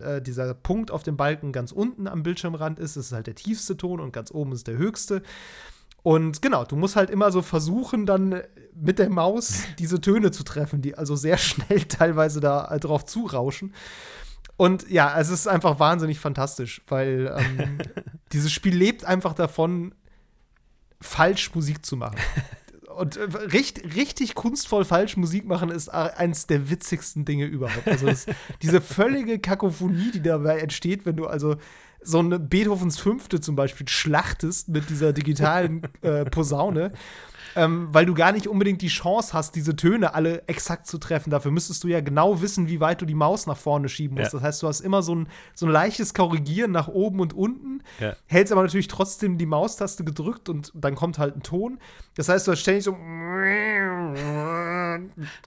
äh, 0.00 0.22
dieser 0.22 0.54
Punkt 0.54 0.90
auf 0.90 1.02
dem 1.02 1.16
Balken 1.16 1.52
ganz 1.52 1.72
unten 1.72 2.06
am 2.06 2.22
Bildschirmrand 2.22 2.78
ist, 2.78 2.96
ist 2.96 3.06
es 3.06 3.12
halt 3.12 3.26
der 3.26 3.34
tiefste 3.34 3.76
Ton 3.76 4.00
und 4.00 4.12
ganz 4.12 4.32
oben 4.32 4.52
ist 4.52 4.66
der 4.66 4.76
höchste. 4.76 5.22
Und 6.02 6.42
genau, 6.42 6.64
du 6.64 6.74
musst 6.74 6.96
halt 6.96 7.10
immer 7.10 7.30
so 7.30 7.42
versuchen, 7.42 8.06
dann 8.06 8.42
mit 8.74 8.98
der 8.98 9.08
Maus 9.08 9.62
diese 9.78 10.00
Töne 10.00 10.32
zu 10.32 10.42
treffen, 10.42 10.82
die 10.82 10.96
also 10.96 11.14
sehr 11.14 11.38
schnell 11.38 11.82
teilweise 11.88 12.40
da 12.40 12.76
drauf 12.78 13.04
zurauschen. 13.04 13.72
Und 14.56 14.88
ja, 14.90 15.18
es 15.18 15.28
ist 15.28 15.46
einfach 15.46 15.78
wahnsinnig 15.80 16.18
fantastisch, 16.18 16.82
weil 16.88 17.34
ähm, 17.36 17.78
dieses 18.32 18.52
Spiel 18.52 18.74
lebt 18.74 19.04
einfach 19.04 19.34
davon, 19.34 19.94
falsch 21.00 21.54
Musik 21.54 21.84
zu 21.84 21.96
machen. 21.96 22.16
Und 22.96 23.16
äh, 23.16 23.22
richtig, 23.22 23.94
richtig 23.96 24.34
kunstvoll 24.34 24.84
falsch 24.84 25.16
Musik 25.16 25.46
machen 25.46 25.70
ist 25.70 25.88
eins 25.88 26.46
der 26.46 26.70
witzigsten 26.70 27.24
Dinge 27.24 27.46
überhaupt. 27.46 27.88
Also 27.88 28.08
diese 28.62 28.80
völlige 28.80 29.38
Kakophonie, 29.38 30.10
die 30.12 30.22
dabei 30.22 30.58
entsteht, 30.58 31.06
wenn 31.06 31.16
du 31.16 31.26
also 31.26 31.56
so 32.02 32.18
eine 32.18 32.38
Beethovens 32.38 32.98
Fünfte 32.98 33.40
zum 33.40 33.56
Beispiel 33.56 33.88
schlachtest 33.88 34.68
mit 34.68 34.90
dieser 34.90 35.12
digitalen 35.12 35.82
äh, 36.02 36.24
Posaune, 36.24 36.92
ähm, 37.56 37.88
weil 37.90 38.06
du 38.06 38.14
gar 38.14 38.32
nicht 38.32 38.46
unbedingt 38.48 38.82
die 38.82 38.88
Chance 38.88 39.32
hast, 39.32 39.54
diese 39.54 39.76
Töne 39.76 40.14
alle 40.14 40.46
exakt 40.48 40.86
zu 40.86 40.98
treffen. 40.98 41.30
Dafür 41.30 41.50
müsstest 41.50 41.84
du 41.84 41.88
ja 41.88 42.00
genau 42.00 42.40
wissen, 42.42 42.68
wie 42.68 42.80
weit 42.80 43.00
du 43.00 43.06
die 43.06 43.14
Maus 43.14 43.46
nach 43.46 43.56
vorne 43.56 43.88
schieben 43.88 44.16
musst. 44.16 44.32
Ja. 44.32 44.38
Das 44.38 44.46
heißt, 44.46 44.62
du 44.62 44.68
hast 44.68 44.80
immer 44.80 45.02
so 45.02 45.14
ein, 45.14 45.28
so 45.54 45.66
ein 45.66 45.72
leichtes 45.72 46.14
Korrigieren 46.14 46.70
nach 46.70 46.88
oben 46.88 47.20
und 47.20 47.34
unten, 47.34 47.82
Ja. 48.00 48.14
hältst 48.26 48.52
aber 48.52 48.62
natürlich 48.62 48.88
trotzdem 48.88 49.38
die 49.38 49.46
Maustaste 49.46 50.04
gedrückt 50.04 50.48
und 50.48 50.72
dann 50.74 50.94
kommt 50.94 51.18
halt 51.18 51.36
ein 51.36 51.42
Ton. 51.42 51.78
Das 52.14 52.28
heißt, 52.28 52.46
du 52.46 52.52
hast 52.52 52.60
ständig 52.60 52.84
so 52.84 52.92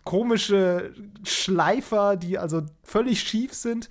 komische 0.03 0.93
Schleifer, 1.23 2.15
die 2.17 2.37
also 2.37 2.63
völlig 2.83 3.21
schief 3.21 3.53
sind. 3.53 3.89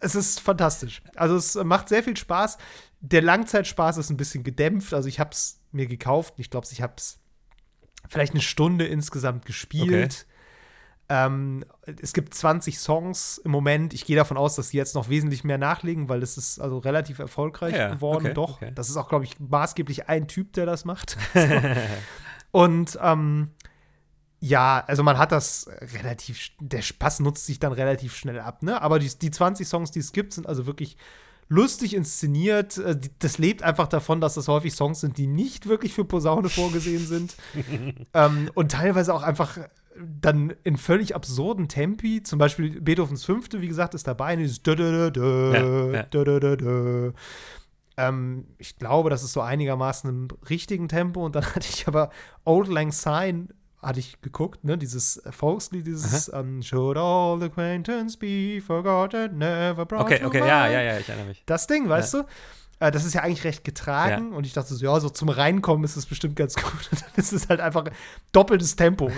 Es 0.00 0.14
ist 0.14 0.40
fantastisch. 0.40 1.02
Also 1.14 1.36
es 1.36 1.54
macht 1.56 1.88
sehr 1.88 2.02
viel 2.02 2.16
Spaß. 2.16 2.58
Der 3.00 3.22
Langzeitspaß 3.22 3.98
ist 3.98 4.10
ein 4.10 4.16
bisschen 4.16 4.44
gedämpft. 4.44 4.94
Also 4.94 5.08
ich 5.08 5.20
habe 5.20 5.30
es 5.32 5.60
mir 5.72 5.86
gekauft. 5.86 6.34
Ich 6.38 6.50
glaube, 6.50 6.66
ich 6.70 6.82
habe 6.82 6.94
es 6.96 7.19
vielleicht 8.10 8.32
eine 8.34 8.42
Stunde 8.42 8.86
insgesamt 8.86 9.46
gespielt. 9.46 10.26
Ähm, 11.08 11.64
es 12.00 12.12
gibt 12.12 12.34
20 12.34 12.78
Songs 12.78 13.38
im 13.38 13.50
Moment. 13.50 13.94
Ich 13.94 14.04
gehe 14.04 14.16
davon 14.16 14.36
aus, 14.36 14.56
dass 14.56 14.68
sie 14.68 14.76
jetzt 14.76 14.94
noch 14.94 15.08
wesentlich 15.08 15.42
mehr 15.42 15.58
nachlegen, 15.58 16.08
weil 16.08 16.22
es 16.22 16.36
ist 16.36 16.60
also 16.60 16.78
relativ 16.78 17.18
erfolgreich 17.18 17.74
Ja, 17.74 17.88
geworden. 17.88 18.26
okay, 18.26 18.34
Doch. 18.34 18.56
okay. 18.56 18.72
Das 18.74 18.88
ist 18.88 18.96
auch, 18.96 19.08
glaube 19.08 19.24
ich, 19.24 19.40
maßgeblich 19.40 20.08
ein 20.08 20.28
Typ, 20.28 20.52
der 20.52 20.66
das 20.66 20.84
macht. 20.84 21.16
so. 21.34 21.40
Und 22.52 22.98
ähm, 23.02 23.50
ja, 24.40 24.84
also 24.86 25.02
man 25.02 25.18
hat 25.18 25.32
das 25.32 25.68
relativ, 25.96 26.50
der 26.60 26.82
Spaß 26.82 27.20
nutzt 27.20 27.46
sich 27.46 27.58
dann 27.58 27.72
relativ 27.72 28.16
schnell 28.16 28.40
ab, 28.40 28.62
ne? 28.62 28.80
Aber 28.80 28.98
die, 28.98 29.08
die 29.18 29.30
20 29.30 29.66
Songs, 29.68 29.90
die 29.90 29.98
es 30.00 30.12
gibt, 30.12 30.32
sind 30.32 30.46
also 30.46 30.66
wirklich 30.66 30.96
lustig 31.50 31.94
inszeniert. 31.94 32.78
Äh, 32.78 32.98
Das 33.18 33.36
lebt 33.36 33.62
einfach 33.62 33.88
davon, 33.88 34.22
dass 34.22 34.34
das 34.34 34.48
häufig 34.48 34.72
Songs 34.72 35.00
sind, 35.00 35.18
die 35.18 35.26
nicht 35.26 35.66
wirklich 35.66 35.92
für 35.92 36.06
Posaune 36.06 36.48
vorgesehen 36.48 37.06
sind. 37.06 37.36
ähm, 38.14 38.50
und 38.54 38.72
teilweise 38.72 39.12
auch 39.12 39.22
einfach 39.22 39.58
dann 40.00 40.54
in 40.64 40.78
völlig 40.78 41.14
absurden 41.14 41.68
Tempi. 41.68 42.22
Zum 42.22 42.38
Beispiel 42.38 42.80
Beethovens 42.80 43.24
Fünfte, 43.24 43.60
wie 43.60 43.68
gesagt, 43.68 43.94
ist 43.94 44.06
dabei. 44.06 44.36
Dieses. 44.36 44.62
Ähm, 47.96 48.46
ich 48.56 48.78
glaube, 48.78 49.10
das 49.10 49.22
ist 49.22 49.32
so 49.32 49.40
einigermaßen 49.40 50.08
im 50.08 50.28
richtigen 50.48 50.88
Tempo. 50.88 51.26
Und 51.26 51.34
dann 51.34 51.44
hatte 51.54 51.68
ich 51.68 51.86
aber 51.88 52.10
Old 52.44 52.68
Lang 52.68 52.92
Syne 52.92 53.48
hatte 53.82 54.00
ich 54.00 54.20
geguckt, 54.20 54.64
ne, 54.64 54.76
dieses 54.76 55.22
Volkslied, 55.30 55.86
dieses 55.86 56.28
um, 56.28 56.62
Should 56.62 56.96
all 56.96 57.42
acquaintance 57.42 58.16
be 58.18 58.60
forgotten, 58.60 59.38
never 59.38 59.86
brought 59.86 60.04
Okay, 60.04 60.24
okay, 60.24 60.40
ja, 60.40 60.66
ja, 60.68 60.82
ja, 60.82 60.98
ich 60.98 61.08
erinnere 61.08 61.28
mich. 61.28 61.42
Das 61.46 61.66
Ding, 61.66 61.88
weißt 61.88 62.14
ja. 62.14 62.22
du? 62.22 62.28
Das 62.80 63.04
ist 63.04 63.12
ja 63.12 63.20
eigentlich 63.20 63.44
recht 63.44 63.62
getragen 63.62 64.30
ja. 64.30 64.36
und 64.36 64.46
ich 64.46 64.54
dachte 64.54 64.72
so, 64.72 64.82
ja, 64.82 64.98
so 65.00 65.10
zum 65.10 65.28
Reinkommen 65.28 65.84
ist 65.84 65.96
es 65.96 66.06
bestimmt 66.06 66.34
ganz 66.34 66.54
gut. 66.54 66.88
Und 66.90 67.02
dann 67.02 67.10
ist 67.16 67.30
es 67.32 67.50
halt 67.50 67.60
einfach 67.60 67.84
doppeltes 68.32 68.74
Tempo. 68.74 69.10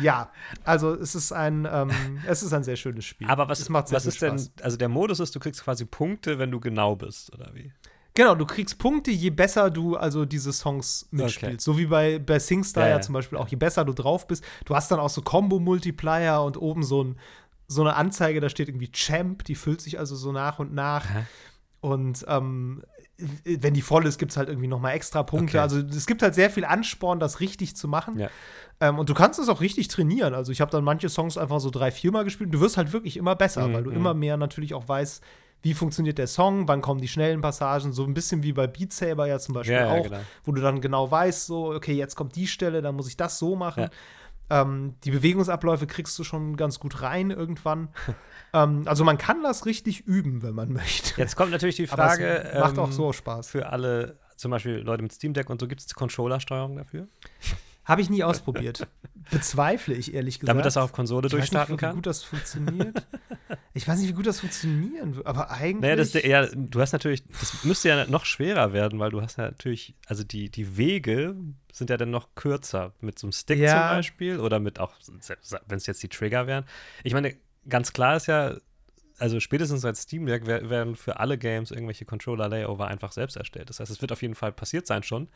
Ja, 0.00 0.30
also 0.64 0.94
es 0.94 1.14
ist 1.14 1.32
ein, 1.32 1.68
ähm, 1.70 1.90
es 2.26 2.42
ist 2.42 2.52
ein 2.52 2.62
sehr 2.62 2.76
schönes 2.76 3.04
Spiel. 3.04 3.28
Aber 3.28 3.48
was, 3.48 3.60
es 3.60 3.68
macht 3.68 3.92
was 3.92 4.06
ist 4.06 4.16
Spaß. 4.16 4.54
denn, 4.54 4.64
also 4.64 4.76
der 4.76 4.88
Modus 4.88 5.20
ist, 5.20 5.34
du 5.34 5.40
kriegst 5.40 5.62
quasi 5.62 5.84
Punkte, 5.84 6.38
wenn 6.38 6.50
du 6.50 6.60
genau 6.60 6.96
bist, 6.96 7.32
oder 7.34 7.50
wie? 7.54 7.72
Genau, 8.18 8.34
du 8.34 8.46
kriegst 8.46 8.80
Punkte, 8.80 9.12
je 9.12 9.30
besser 9.30 9.70
du 9.70 9.96
also 9.96 10.24
diese 10.24 10.52
Songs 10.52 11.06
mitspielst. 11.12 11.64
So 11.64 11.78
wie 11.78 11.86
bei, 11.86 12.18
bei 12.18 12.40
SingStar 12.40 12.82
Ja, 12.82 12.88
ja, 12.88 12.96
ja. 12.96 13.00
zum 13.00 13.12
Beispiel 13.12 13.38
auch, 13.38 13.46
je 13.46 13.56
besser 13.56 13.84
du 13.84 13.92
drauf 13.92 14.26
bist. 14.26 14.42
Du 14.64 14.74
hast 14.74 14.90
dann 14.90 14.98
auch 14.98 15.08
so 15.08 15.22
Combo-Multiplier 15.22 16.42
und 16.42 16.60
oben 16.60 16.82
so, 16.82 17.04
ein, 17.04 17.16
so 17.68 17.80
eine 17.82 17.94
Anzeige, 17.94 18.40
da 18.40 18.48
steht 18.48 18.68
irgendwie 18.68 18.90
Champ, 18.90 19.44
die 19.44 19.54
füllt 19.54 19.80
sich 19.80 20.00
also 20.00 20.16
so 20.16 20.32
nach 20.32 20.58
und 20.58 20.74
nach. 20.74 21.08
Aha. 21.08 21.26
Und 21.78 22.24
ähm, 22.26 22.82
wenn 23.44 23.74
die 23.74 23.82
voll 23.82 24.04
ist, 24.04 24.18
gibt 24.18 24.32
es 24.32 24.36
halt 24.36 24.48
irgendwie 24.48 24.66
noch 24.66 24.80
mal 24.80 24.90
extra 24.94 25.22
Punkte. 25.22 25.58
Okay. 25.58 25.62
Also 25.62 25.78
es 25.78 26.08
gibt 26.08 26.20
halt 26.20 26.34
sehr 26.34 26.50
viel 26.50 26.64
Ansporn, 26.64 27.20
das 27.20 27.38
richtig 27.38 27.76
zu 27.76 27.86
machen. 27.86 28.18
Ja. 28.18 28.30
Ähm, 28.80 28.98
und 28.98 29.08
du 29.08 29.14
kannst 29.14 29.38
es 29.38 29.48
auch 29.48 29.60
richtig 29.60 29.86
trainieren. 29.86 30.34
Also 30.34 30.50
ich 30.50 30.60
habe 30.60 30.72
dann 30.72 30.82
manche 30.82 31.08
Songs 31.08 31.38
einfach 31.38 31.60
so 31.60 31.70
drei, 31.70 31.92
viermal 31.92 32.24
gespielt. 32.24 32.52
Du 32.52 32.58
wirst 32.58 32.78
halt 32.78 32.92
wirklich 32.92 33.16
immer 33.16 33.36
besser, 33.36 33.68
Mhm, 33.68 33.74
weil 33.74 33.84
du 33.84 33.90
mhm. 33.90 33.96
immer 33.96 34.14
mehr 34.14 34.36
natürlich 34.36 34.74
auch 34.74 34.88
weißt, 34.88 35.22
wie 35.62 35.74
funktioniert 35.74 36.18
der 36.18 36.26
Song, 36.26 36.68
wann 36.68 36.80
kommen 36.80 37.00
die 37.00 37.08
schnellen 37.08 37.40
Passagen, 37.40 37.92
so 37.92 38.04
ein 38.04 38.14
bisschen 38.14 38.42
wie 38.42 38.52
bei 38.52 38.66
Beat 38.66 38.92
Saber 38.92 39.26
ja 39.26 39.38
zum 39.38 39.54
Beispiel 39.54 39.74
Ja, 39.74 39.86
ja, 39.86 40.00
auch, 40.00 40.04
genau. 40.04 40.20
wo 40.44 40.52
du 40.52 40.60
dann 40.60 40.80
genau 40.80 41.10
weißt, 41.10 41.46
so, 41.46 41.72
okay, 41.72 41.94
jetzt 41.94 42.14
kommt 42.14 42.36
die 42.36 42.46
Stelle, 42.46 42.82
dann 42.82 42.94
muss 42.94 43.08
ich 43.08 43.16
das 43.16 43.38
so 43.38 43.56
machen. 43.56 43.84
Ja. 43.84 43.90
Ähm, 44.62 44.94
die 45.04 45.10
Bewegungsabläufe 45.10 45.86
kriegst 45.86 46.18
du 46.18 46.24
schon 46.24 46.56
ganz 46.56 46.78
gut 46.78 47.02
rein 47.02 47.30
irgendwann. 47.30 47.88
ähm, 48.54 48.82
also 48.86 49.04
man 49.04 49.18
kann 49.18 49.42
das 49.42 49.66
richtig 49.66 50.06
üben, 50.06 50.42
wenn 50.42 50.54
man 50.54 50.72
möchte. 50.72 51.20
Jetzt 51.20 51.36
kommt 51.36 51.50
natürlich 51.50 51.76
die 51.76 51.86
Frage, 51.86 52.50
macht 52.58 52.78
auch 52.78 52.86
ähm, 52.86 52.92
so 52.92 53.12
Spaß. 53.12 53.48
für 53.48 53.70
alle, 53.70 54.18
zum 54.36 54.50
Beispiel 54.50 54.76
Leute 54.76 55.02
mit 55.02 55.12
Steam 55.12 55.34
Deck 55.34 55.50
und 55.50 55.60
so, 55.60 55.66
gibt 55.66 55.80
es 55.80 55.92
Controller-Steuerung 55.94 56.76
dafür? 56.76 57.08
Habe 57.88 58.02
ich 58.02 58.10
nie 58.10 58.22
ausprobiert. 58.22 58.86
Bezweifle 59.30 59.94
ich 59.94 60.14
ehrlich 60.14 60.38
gesagt. 60.38 60.50
Damit 60.50 60.64
das 60.64 60.76
auch 60.76 60.84
auf 60.84 60.92
Konsole 60.92 61.26
ich 61.26 61.32
weiß 61.32 61.40
nicht, 61.40 61.52
durchstarten 61.52 61.74
wie 61.74 61.80
kann? 61.80 61.94
gut 61.96 62.06
das 62.06 62.22
funktioniert. 62.22 63.06
ich 63.74 63.86
weiß 63.88 63.98
nicht, 63.98 64.08
wie 64.08 64.12
gut 64.14 64.26
das 64.26 64.40
funktionieren 64.40 65.16
wird, 65.16 65.26
aber 65.26 65.50
eigentlich. 65.50 65.80
Naja, 65.80 65.96
das 65.96 66.12
ja, 66.14 66.46
du 66.54 66.80
hast 66.80 66.92
natürlich, 66.92 67.24
das 67.26 67.64
müsste 67.64 67.88
ja 67.88 68.06
noch 68.06 68.24
schwerer 68.24 68.72
werden, 68.72 68.98
weil 69.00 69.10
du 69.10 69.20
hast 69.20 69.36
ja 69.38 69.44
natürlich, 69.44 69.94
also 70.06 70.22
die, 70.24 70.50
die 70.50 70.76
Wege 70.76 71.34
sind 71.72 71.90
ja 71.90 71.96
dann 71.96 72.10
noch 72.10 72.34
kürzer 72.36 72.92
mit 73.00 73.18
so 73.18 73.26
einem 73.26 73.32
Stick 73.32 73.58
Ja. 73.58 73.70
zum 73.70 73.96
Beispiel 73.98 74.40
oder 74.40 74.60
mit 74.60 74.78
auch, 74.80 74.92
wenn 75.66 75.76
es 75.78 75.86
jetzt 75.86 76.02
die 76.02 76.08
Trigger 76.08 76.46
wären. 76.46 76.64
Ich 77.04 77.12
meine, 77.12 77.34
ganz 77.68 77.92
klar 77.92 78.16
ist 78.16 78.26
ja, 78.28 78.56
also 79.18 79.40
spätestens 79.40 79.80
seit 79.82 79.96
Steam 79.96 80.26
Deck 80.26 80.42
wer- 80.46 80.70
werden 80.70 80.94
für 80.96 81.20
alle 81.20 81.36
Games 81.38 81.70
irgendwelche 81.70 82.04
Controller-Layover 82.04 82.86
einfach 82.86 83.12
selbst 83.12 83.36
erstellt. 83.36 83.68
Das 83.68 83.80
heißt, 83.80 83.90
es 83.90 84.00
wird 84.00 84.12
auf 84.12 84.22
jeden 84.22 84.34
Fall 84.36 84.52
passiert 84.52 84.86
sein 84.86 85.02
schon. 85.02 85.28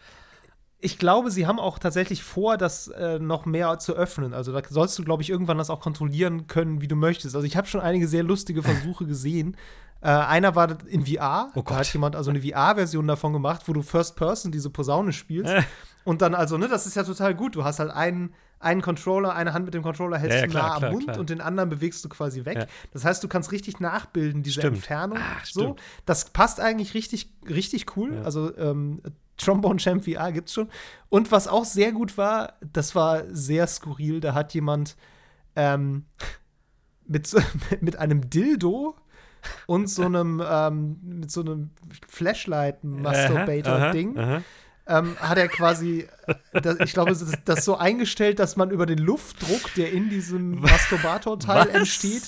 Ich 0.84 0.98
glaube, 0.98 1.30
sie 1.30 1.46
haben 1.46 1.60
auch 1.60 1.78
tatsächlich 1.78 2.24
vor, 2.24 2.56
das 2.56 2.88
äh, 2.88 3.20
noch 3.20 3.46
mehr 3.46 3.78
zu 3.78 3.94
öffnen. 3.94 4.34
Also 4.34 4.52
da 4.52 4.60
sollst 4.68 4.98
du, 4.98 5.04
glaube 5.04 5.22
ich, 5.22 5.30
irgendwann 5.30 5.56
das 5.56 5.70
auch 5.70 5.80
kontrollieren 5.80 6.48
können, 6.48 6.80
wie 6.80 6.88
du 6.88 6.96
möchtest. 6.96 7.36
Also 7.36 7.46
ich 7.46 7.56
habe 7.56 7.68
schon 7.68 7.80
einige 7.80 8.08
sehr 8.08 8.24
lustige 8.24 8.64
Versuche 8.64 9.06
gesehen. 9.06 9.56
Äh, 10.00 10.08
einer 10.08 10.56
war 10.56 10.76
in 10.88 11.06
VR. 11.06 11.50
Oh 11.54 11.62
da 11.62 11.76
hat 11.76 11.92
jemand 11.92 12.16
also 12.16 12.30
eine 12.30 12.42
VR-Version 12.42 13.06
davon 13.06 13.32
gemacht, 13.32 13.62
wo 13.66 13.72
du 13.72 13.82
First 13.82 14.16
Person 14.16 14.50
diese 14.50 14.70
Posaune 14.70 15.12
spielst. 15.12 15.52
Äh. 15.52 15.62
Und 16.02 16.20
dann 16.20 16.34
also, 16.34 16.58
ne, 16.58 16.66
das 16.66 16.88
ist 16.88 16.96
ja 16.96 17.04
total 17.04 17.36
gut. 17.36 17.54
Du 17.54 17.62
hast 17.62 17.78
halt 17.78 17.92
einen, 17.92 18.34
einen 18.58 18.82
Controller, 18.82 19.36
eine 19.36 19.52
Hand 19.52 19.64
mit 19.64 19.74
dem 19.74 19.84
Controller 19.84 20.18
hältst 20.18 20.34
Ja, 20.34 20.40
ja, 20.40 20.46
du 20.46 20.50
klar, 20.50 20.66
nah 20.66 20.74
am 20.74 20.78
klar, 20.80 20.90
Mund 20.90 21.04
klar. 21.04 21.18
und 21.20 21.30
den 21.30 21.40
anderen 21.40 21.68
bewegst 21.68 22.04
du 22.04 22.08
quasi 22.08 22.44
weg. 22.44 22.58
Ja. 22.58 22.66
Das 22.92 23.04
heißt, 23.04 23.22
du 23.22 23.28
kannst 23.28 23.52
richtig 23.52 23.78
nachbilden, 23.78 24.42
diese 24.42 24.58
Stimmt. 24.58 24.78
Entfernung. 24.78 25.18
Ah, 25.18 25.38
so. 25.44 25.60
stimmt. 25.60 25.80
Das 26.06 26.30
passt 26.30 26.58
eigentlich 26.58 26.94
richtig, 26.94 27.32
richtig 27.48 27.96
cool. 27.96 28.20
Also 28.24 28.56
ähm, 28.56 29.00
Trombone 29.44 29.78
Champ 29.78 30.04
VR 30.04 30.32
gibt's 30.32 30.52
schon. 30.52 30.68
Und 31.08 31.32
was 31.32 31.48
auch 31.48 31.64
sehr 31.64 31.92
gut 31.92 32.18
war, 32.18 32.54
das 32.72 32.94
war 32.94 33.22
sehr 33.30 33.66
skurril. 33.66 34.20
Da 34.20 34.34
hat 34.34 34.54
jemand 34.54 34.96
ähm, 35.56 36.04
mit, 37.06 37.34
mit 37.80 37.96
einem 37.96 38.30
Dildo 38.30 38.94
und 39.66 39.88
so 39.88 40.04
einem 40.04 40.42
ähm, 40.46 40.98
mit 41.02 41.30
so 41.30 41.40
einem 41.40 41.70
Flashlight-Masturbator-Ding 42.08 44.16
Aha, 44.16 44.36
aha. 44.36 44.42
ähm, 44.86 45.16
hat 45.18 45.38
er 45.38 45.48
quasi, 45.48 46.06
das, 46.52 46.78
ich 46.80 46.92
glaube, 46.92 47.10
das, 47.10 47.32
das 47.44 47.64
so 47.64 47.76
eingestellt, 47.76 48.38
dass 48.38 48.56
man 48.56 48.70
über 48.70 48.86
den 48.86 48.98
Luftdruck, 48.98 49.74
der 49.74 49.92
in 49.92 50.10
diesem 50.10 50.60
Masturbator-Teil 50.60 51.70
entsteht, 51.70 52.22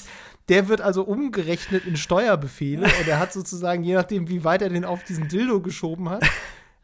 der 0.49 0.69
wird 0.69 0.81
also 0.81 1.05
umgerechnet 1.05 1.87
in 1.87 1.97
Steuerbefehle 1.97 2.85
und 2.85 3.09
er 3.09 3.19
hat 3.19 3.33
sozusagen, 3.33 3.83
je 3.83 3.95
nachdem, 3.95 4.29
wie 4.29 4.45
weit 4.45 4.63
er 4.63 4.69
den 4.69 4.85
auf 4.85 5.05
diesen 5.05 5.29
Dildo 5.29 5.61
geschoben 5.61 6.11
hat, 6.11 6.25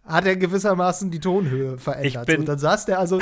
hat 0.05 0.27
er 0.27 0.37
gewissermaßen 0.37 1.11
die 1.11 1.21
Tonhöhe 1.21 1.79
verändert. 1.79 2.27
bin- 2.27 2.41
und 2.41 2.49
dann 2.49 2.59
saß 2.59 2.87
der 2.87 2.99
also, 2.99 3.19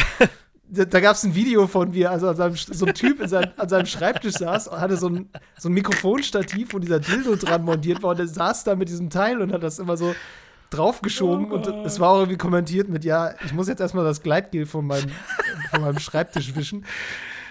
da, 0.71 1.01
gab 1.01 1.17
es 1.17 1.25
ein 1.25 1.35
Video 1.35 1.67
von 1.67 1.95
wie 1.95 2.03
er 2.03 2.11
also 2.11 2.29
an 2.29 2.37
seinem, 2.37 2.55
so 2.57 2.87
ein 2.87 2.95
Typ 2.95 3.21
in 3.21 3.29
seinem, 3.29 3.51
an 3.57 3.69
seinem 3.69 3.87
Schreibtisch 3.87 4.35
saß 4.35 4.69
und 4.69 4.81
hatte 4.81 4.97
so 4.97 5.09
ein, 5.09 5.29
so 5.59 5.69
ein 5.69 5.73
Mikrofonstativ, 5.73 6.75
wo 6.75 6.79
dieser 6.79 7.01
Dildo 7.01 7.37
dran 7.37 7.65
montiert 7.65 8.03
war 8.03 8.11
und 8.11 8.21
er 8.21 8.29
saß 8.29 8.65
da 8.65 8.77
mit 8.77 8.89
diesem 8.89 9.11
Teil 9.11 9.41
und 9.41 9.53
hat 9.53 9.63
das 9.63 9.79
immer 9.79 9.97
so 9.97 10.15
draufgeschoben 10.71 11.51
Oh 11.51 11.55
und 11.55 11.67
es 11.87 11.99
war 11.99 12.11
auch 12.11 12.19
irgendwie 12.19 12.37
kommentiert 12.37 12.89
mit, 12.89 13.05
ja, 13.05 13.35
ich 13.45 13.55
muss 13.55 13.69
jetzt 13.69 13.81
erstmal 13.81 14.05
das 14.05 14.23
Gleitgel 14.23 14.67
von 14.67 14.87
meinem, 14.87 15.11
von 15.71 15.81
meinem 15.81 15.99
Schreibtisch 15.99 16.55
wischen. 16.55 16.85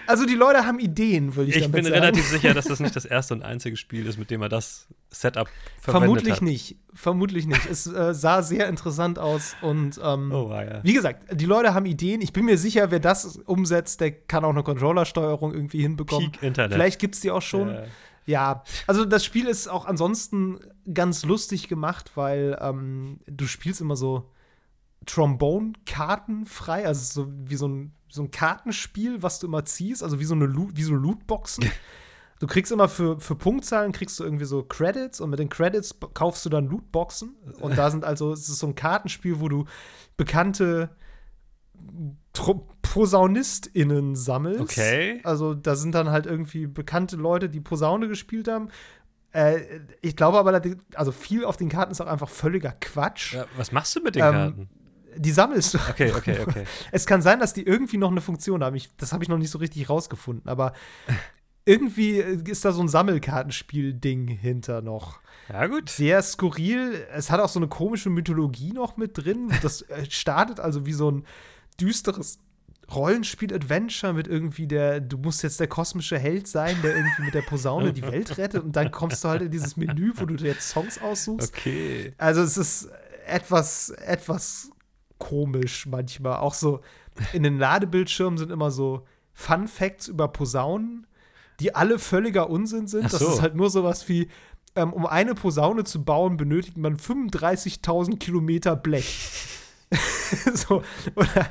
Also 0.06 0.24
die 0.24 0.36
Leute 0.36 0.64
haben 0.64 0.78
Ideen, 0.78 1.34
würde 1.36 1.50
ich, 1.50 1.56
Ich 1.56 1.62
damit 1.62 1.74
bin 1.74 1.84
sagen. 1.84 1.96
relativ 1.96 2.26
sicher, 2.28 2.54
dass 2.54 2.66
das 2.66 2.80
nicht 2.80 2.96
das 2.96 3.04
erste 3.04 3.34
und 3.34 3.42
einzige 3.42 3.76
Spiel 3.76 4.06
ist, 4.06 4.18
mit 4.18 4.30
dem 4.30 4.40
er 4.40 4.48
das 4.48 4.86
Setup 5.10 5.48
verwendet 5.80 6.08
Vermutlich 6.08 6.34
hat. 6.34 6.42
nicht. 6.42 6.76
Vermutlich 6.92 7.46
nicht. 7.46 7.66
Es 7.70 7.86
äh, 7.86 8.12
sah 8.14 8.42
sehr 8.42 8.68
interessant 8.68 9.18
aus 9.18 9.56
und 9.62 9.98
ähm, 10.02 10.30
Oh, 10.32 10.50
ja. 10.52 10.82
wie 10.84 10.92
gesagt, 10.92 11.26
die 11.40 11.46
Leute 11.46 11.72
haben 11.74 11.86
Ideen. 11.86 12.20
Ich 12.20 12.32
bin 12.32 12.44
mir 12.44 12.58
sicher, 12.58 12.90
wer 12.90 13.00
das 13.00 13.36
umsetzt, 13.38 14.00
der 14.00 14.10
kann 14.12 14.44
auch 14.44 14.50
eine 14.50 14.62
Controllersteuerung 14.62 15.54
irgendwie 15.54 15.80
hinbekommen. 15.80 16.32
Peak 16.32 16.42
Internet. 16.42 16.74
Vielleicht 16.74 16.98
gibt 16.98 17.14
es 17.14 17.20
die 17.22 17.30
auch 17.30 17.42
schon. 17.42 17.68
Ja. 17.70 17.84
Ja, 18.26 18.62
also 18.86 19.06
das 19.06 19.24
Spiel 19.24 19.46
ist 19.46 19.68
auch 19.68 19.86
ansonsten 19.86 20.58
ganz 20.92 21.24
lustig 21.24 21.66
gemacht, 21.66 22.10
weil 22.14 22.58
ähm, 22.60 23.20
du 23.26 23.46
spielst 23.46 23.80
immer 23.80 23.96
so 23.96 24.28
Trombone-Karten 25.06 26.46
frei, 26.46 26.86
also 26.86 27.24
so 27.24 27.32
wie 27.46 27.56
so 27.56 27.68
ein, 27.68 27.92
so 28.08 28.22
ein 28.22 28.30
Kartenspiel, 28.30 29.22
was 29.22 29.38
du 29.38 29.46
immer 29.46 29.64
ziehst, 29.64 30.02
also 30.02 30.20
wie 30.20 30.24
so 30.24 30.34
eine 30.34 30.46
Loot, 30.46 30.76
wie 30.76 30.82
so 30.82 30.94
Lootboxen. 30.94 31.64
Du 32.40 32.46
kriegst 32.46 32.70
immer 32.70 32.88
für, 32.88 33.18
für 33.18 33.34
Punktzahlen 33.34 33.92
kriegst 33.92 34.18
du 34.20 34.24
irgendwie 34.24 34.44
so 34.44 34.62
Credits 34.62 35.20
und 35.20 35.30
mit 35.30 35.38
den 35.38 35.48
Credits 35.48 35.96
kaufst 36.14 36.44
du 36.44 36.48
dann 36.50 36.66
Lootboxen. 36.66 37.34
Und 37.60 37.76
da 37.76 37.90
sind 37.90 38.04
also, 38.04 38.32
es 38.32 38.48
ist 38.48 38.58
so 38.60 38.66
ein 38.68 38.74
Kartenspiel, 38.74 39.40
wo 39.40 39.48
du 39.48 39.64
bekannte 40.16 40.90
Tro- 42.32 42.68
PosaunistInnen 42.82 44.16
sammelst. 44.16 44.60
Okay. 44.60 45.20
Also 45.24 45.54
da 45.54 45.76
sind 45.76 45.94
dann 45.94 46.10
halt 46.10 46.26
irgendwie 46.26 46.66
bekannte 46.66 47.16
Leute, 47.16 47.48
die 47.48 47.60
Posaune 47.60 48.08
gespielt 48.08 48.48
haben. 48.48 48.68
Äh, 49.32 49.80
ich 50.00 50.16
glaube 50.16 50.38
aber, 50.38 50.62
also 50.94 51.12
viel 51.12 51.44
auf 51.44 51.56
den 51.56 51.68
Karten 51.68 51.92
ist 51.92 52.00
auch 52.00 52.06
einfach 52.06 52.28
völliger 52.28 52.72
Quatsch. 52.80 53.34
Ja, 53.34 53.46
was 53.56 53.72
machst 53.72 53.94
du 53.94 54.00
mit 54.00 54.14
den 54.14 54.22
Ähm, 54.24 54.32
Karten? 54.32 54.68
Die 55.16 55.32
sammelst 55.32 55.74
du. 55.74 55.78
Okay, 55.90 56.12
okay, 56.16 56.38
okay. 56.40 56.64
Es 56.92 57.04
kann 57.04 57.20
sein, 57.22 57.40
dass 57.40 57.52
die 57.52 57.64
irgendwie 57.64 57.96
noch 57.96 58.10
eine 58.10 58.20
Funktion 58.20 58.62
haben. 58.62 58.76
Ich, 58.76 58.94
das 58.96 59.12
habe 59.12 59.24
ich 59.24 59.28
noch 59.28 59.38
nicht 59.38 59.50
so 59.50 59.58
richtig 59.58 59.90
rausgefunden. 59.90 60.48
Aber 60.48 60.72
irgendwie 61.68 62.16
ist 62.18 62.64
da 62.64 62.72
so 62.72 62.80
ein 62.80 62.88
Sammelkartenspiel-Ding 62.88 64.26
hinter 64.28 64.80
noch. 64.80 65.20
Ja, 65.50 65.66
gut. 65.66 65.90
Sehr 65.90 66.22
skurril. 66.22 67.06
Es 67.12 67.30
hat 67.30 67.40
auch 67.40 67.48
so 67.48 67.58
eine 67.58 67.68
komische 67.68 68.08
Mythologie 68.08 68.72
noch 68.72 68.96
mit 68.96 69.18
drin. 69.18 69.52
Das 69.62 69.82
äh, 69.82 70.06
startet 70.08 70.60
also 70.60 70.86
wie 70.86 70.94
so 70.94 71.10
ein 71.10 71.24
düsteres 71.78 72.38
Rollenspiel-Adventure 72.90 74.14
mit 74.14 74.26
irgendwie 74.26 74.66
der, 74.66 75.00
du 75.00 75.18
musst 75.18 75.42
jetzt 75.42 75.60
der 75.60 75.66
kosmische 75.66 76.18
Held 76.18 76.48
sein, 76.48 76.80
der 76.82 76.96
irgendwie 76.96 77.22
mit 77.22 77.34
der 77.34 77.42
Posaune 77.42 77.92
die 77.92 78.02
Welt 78.02 78.38
rettet. 78.38 78.64
Und 78.64 78.74
dann 78.74 78.90
kommst 78.90 79.22
du 79.24 79.28
halt 79.28 79.42
in 79.42 79.50
dieses 79.50 79.76
Menü, 79.76 80.12
wo 80.16 80.24
du 80.24 80.36
dir 80.36 80.48
jetzt 80.48 80.70
Songs 80.70 80.98
aussuchst. 81.00 81.52
Okay. 81.54 82.14
Also 82.16 82.40
es 82.40 82.56
ist 82.56 82.88
etwas, 83.26 83.90
etwas 83.90 84.70
komisch 85.18 85.84
manchmal. 85.84 86.38
Auch 86.38 86.54
so 86.54 86.80
in 87.34 87.42
den 87.42 87.58
Ladebildschirmen 87.58 88.38
sind 88.38 88.50
immer 88.50 88.70
so 88.70 89.06
Fun 89.34 89.68
Facts 89.68 90.08
über 90.08 90.28
Posaunen, 90.28 91.06
die 91.60 91.74
alle 91.74 91.98
völliger 91.98 92.50
Unsinn 92.50 92.86
sind. 92.86 93.06
Ach 93.06 93.10
Das 93.10 93.20
so. 93.20 93.28
ist 93.32 93.42
halt 93.42 93.54
nur 93.54 93.70
sowas 93.70 94.08
wie, 94.08 94.28
ähm, 94.76 94.92
um 94.92 95.06
eine 95.06 95.34
Posaune 95.34 95.84
zu 95.84 96.04
bauen, 96.04 96.36
benötigt 96.36 96.76
man 96.76 96.96
35.000 96.96 98.18
Kilometer 98.18 98.76
Blech. 98.76 99.18
so, 100.54 100.82
oder 101.14 101.50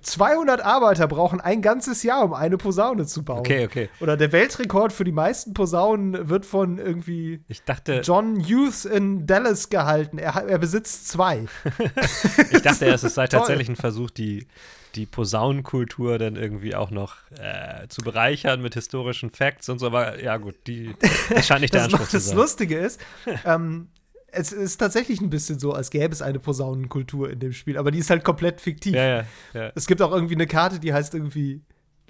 200 0.00 0.62
Arbeiter 0.62 1.06
brauchen 1.06 1.40
ein 1.40 1.60
ganzes 1.60 2.02
Jahr, 2.02 2.24
um 2.24 2.32
eine 2.32 2.56
Posaune 2.56 3.06
zu 3.06 3.22
bauen. 3.22 3.40
Okay, 3.40 3.66
okay. 3.66 3.88
Oder 4.00 4.16
der 4.16 4.32
Weltrekord 4.32 4.92
für 4.92 5.04
die 5.04 5.12
meisten 5.12 5.52
Posaunen 5.52 6.28
wird 6.28 6.46
von 6.46 6.78
irgendwie 6.78 7.44
Ich 7.48 7.64
dachte, 7.64 8.00
John 8.02 8.40
Hughes 8.40 8.84
in 8.86 9.26
Dallas 9.26 9.68
gehalten. 9.68 10.18
Er, 10.18 10.34
er 10.34 10.58
besitzt 10.58 11.08
zwei. 11.08 11.46
ich 12.50 12.62
dachte 12.62 12.86
erst, 12.86 13.04
es 13.04 13.14
sei 13.14 13.26
tatsächlich 13.28 13.68
ein 13.68 13.76
Versuch, 13.76 14.10
die, 14.10 14.46
die 14.94 15.04
Posaunenkultur 15.04 16.18
dann 16.18 16.36
irgendwie 16.36 16.74
auch 16.74 16.90
noch 16.90 17.16
äh, 17.38 17.86
zu 17.88 18.00
bereichern 18.02 18.62
mit 18.62 18.74
historischen 18.74 19.30
Facts 19.30 19.68
und 19.68 19.80
so. 19.80 19.86
Aber 19.86 20.22
ja, 20.22 20.38
gut, 20.38 20.54
die, 20.66 20.94
das 21.28 21.46
scheint 21.46 21.60
nicht 21.60 21.74
der 21.74 21.84
Das, 21.84 21.92
Anspruch 21.92 22.08
zu 22.08 22.16
das 22.16 22.26
sein. 22.26 22.36
Lustige 22.36 22.78
ist, 22.78 23.00
ähm, 23.44 23.88
es 24.34 24.52
ist 24.52 24.76
tatsächlich 24.78 25.20
ein 25.20 25.30
bisschen 25.30 25.58
so, 25.58 25.72
als 25.72 25.90
gäbe 25.90 26.12
es 26.12 26.22
eine 26.22 26.38
Posaunenkultur 26.38 27.30
in 27.30 27.38
dem 27.38 27.52
Spiel, 27.52 27.78
aber 27.78 27.90
die 27.90 27.98
ist 27.98 28.10
halt 28.10 28.24
komplett 28.24 28.60
fiktiv. 28.60 28.94
Ja, 28.94 29.06
ja, 29.06 29.24
ja. 29.52 29.72
Es 29.74 29.86
gibt 29.86 30.02
auch 30.02 30.12
irgendwie 30.12 30.34
eine 30.34 30.46
Karte, 30.46 30.78
die 30.78 30.92
heißt 30.92 31.14
irgendwie 31.14 31.62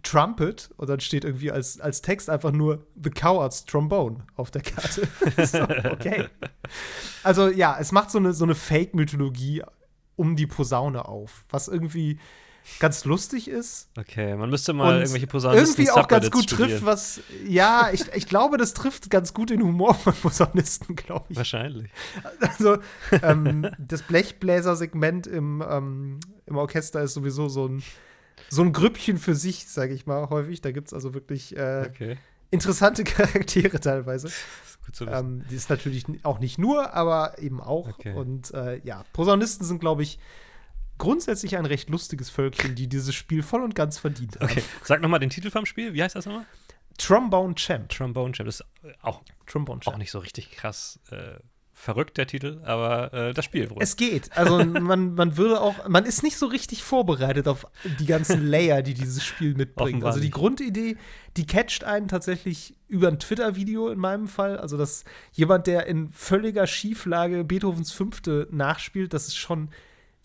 Trumpet 0.03 0.71
und 0.77 0.89
dann 0.89 1.01
steht 1.01 1.25
irgendwie 1.25 1.51
als, 1.51 1.81
als 1.81 2.03
Text 2.03 2.31
einfach 2.31 2.53
nur 2.53 2.87
The 3.03 3.11
Coward's 3.11 3.65
Trombone 3.65 4.25
auf 4.37 4.51
der 4.51 4.63
Karte. 4.63 5.09
so, 5.47 5.63
okay. 5.91 6.27
Also 7.23 7.49
ja, 7.49 7.77
es 7.81 7.91
macht 7.91 8.11
so 8.11 8.19
eine, 8.19 8.33
so 8.33 8.45
eine 8.45 8.55
Fake-Mythologie 8.55 9.63
um 10.17 10.37
die 10.37 10.47
Posaune 10.47 11.09
auf, 11.09 11.45
was 11.49 11.69
irgendwie 11.69 12.19
ganz 12.79 13.05
lustig 13.05 13.49
ist. 13.49 13.89
Okay, 13.99 14.37
man 14.37 14.51
müsste 14.51 14.73
mal 14.73 14.99
irgendwelche 14.99 15.27
Posaunisten 15.27 15.85
irgendwie 15.85 16.01
auch 16.01 16.09
ganz 16.09 16.31
gut 16.31 16.45
studieren. 16.45 16.71
trifft, 16.71 16.87
was 16.87 17.21
ja, 17.47 17.91
ich, 17.93 18.07
ich 18.15 18.27
glaube, 18.27 18.57
das 18.57 18.75
trifft 18.75 19.11
ganz 19.11 19.35
gut 19.35 19.51
den 19.51 19.63
Humor 19.63 19.95
von 19.95 20.15
Posaunisten, 20.15 20.97
glaube 20.97 21.27
ich. 21.29 21.37
Wahrscheinlich. 21.37 21.91
Also 22.41 22.79
ähm, 23.23 23.69
das 23.79 24.03
Blechbläser-Segment 24.03 25.27
im, 25.27 25.63
ähm, 25.69 26.21
im 26.47 26.57
Orchester 26.57 27.03
ist 27.03 27.15
sowieso 27.15 27.49
so 27.49 27.69
ein 27.69 27.83
so 28.51 28.63
ein 28.63 28.73
Grüppchen 28.73 29.19
für 29.19 29.35
sich, 29.35 29.67
sage 29.67 29.95
ich 29.95 30.07
mal, 30.07 30.29
häufig. 30.31 30.61
Da 30.61 30.71
gibt 30.73 30.89
es 30.89 30.95
also 30.95 31.15
wirklich 31.15 31.57
äh, 31.57 31.87
Okay. 31.89 32.19
interessante 32.51 33.05
Charaktere 33.05 33.81
teilweise. 33.81 34.29
Das 34.29 34.35
ist 34.71 34.85
gut 34.85 34.97
zu 34.97 35.07
wissen. 35.07 35.17
Ähm, 35.17 35.45
die 35.51 35.57
ist 35.57 35.71
natürlich 35.71 36.05
auch 36.25 36.39
nicht 36.39 36.59
nur, 36.59 36.95
aber 36.95 37.39
eben 37.39 37.61
auch. 37.61 37.89
Okay. 37.89 38.15
Und 38.15 38.53
äh, 38.55 38.81
ja, 38.85 39.05
Posaunisten 39.13 39.67
sind, 39.67 39.81
glaube 39.81 40.03
ich, 40.03 40.19
grundsätzlich 40.99 41.57
ein 41.57 41.67
recht 41.67 41.91
lustiges 41.91 42.31
Völkchen, 42.31 42.75
die 42.75 42.89
dieses 42.89 43.15
Spiel 43.15 43.43
voll 43.43 43.63
und 43.63 43.75
ganz 43.75 43.99
verdient 43.99 44.37
haben. 44.37 44.45
Okay, 44.51 44.63
sag 44.83 45.01
nochmal 45.01 45.21
den 45.21 45.31
Titel 45.31 45.51
vom 45.51 45.67
Spiel. 45.67 45.95
Wie 45.95 46.03
heißt 46.03 46.17
das 46.17 46.27
nochmal? 46.27 46.47
Trombone 46.99 47.55
Champ. 47.55 47.89
Trombone 47.89 48.33
Champ. 48.33 48.47
Das 48.47 48.61
ist 48.61 48.67
auch, 49.03 49.23
Trombone 49.47 49.81
auch 49.81 49.85
Champ. 49.85 49.99
nicht 49.99 50.11
so 50.11 50.19
richtig 50.21 50.53
krass 50.53 51.01
äh, 51.11 51.39
verrückt, 51.73 52.17
der 52.17 52.27
Titel, 52.27 52.61
aber 52.65 53.13
äh, 53.13 53.35
das 53.35 53.45
Spiel 53.45 53.69
wohl. 53.69 53.79
Es 53.81 53.97
geht. 53.97 54.35
Also 54.37 54.65
man, 54.65 55.15
man 55.15 55.37
würde 55.37 55.61
auch, 55.61 55.89
man 55.89 56.05
ist 56.05 56.23
nicht 56.23 56.37
so 56.37 56.47
richtig 56.47 56.83
vorbereitet 56.83 57.49
auf 57.49 57.67
die 57.99 58.07
ganzen 58.07 58.47
Layer, 58.47 58.83
die 58.83 58.95
dieses 58.95 59.25
Spiel 59.25 59.55
mitbringt. 59.55 60.05
Also 60.05 60.21
die. 60.21 60.31
Grundidee, 60.31 60.97
die 61.37 61.47
catcht 61.47 61.85
einen 61.85 62.09
tatsächlich 62.09 62.77
über 62.87 63.09
ein 63.09 63.19
Twitter-Video 63.19 63.89
in 63.89 63.99
meinem 63.99 64.29
Fall. 64.29 64.57
Also 64.57 64.77
dass 64.77 65.05
jemand, 65.33 65.67
der 65.67 65.87
in 65.87 66.11
völliger 66.11 66.67
Schieflage 66.67 67.45
Beethovens 67.45 67.91
Fünfte 67.93 68.49
nachspielt, 68.51 69.13
das 69.13 69.27
ist 69.27 69.37
schon 69.37 69.71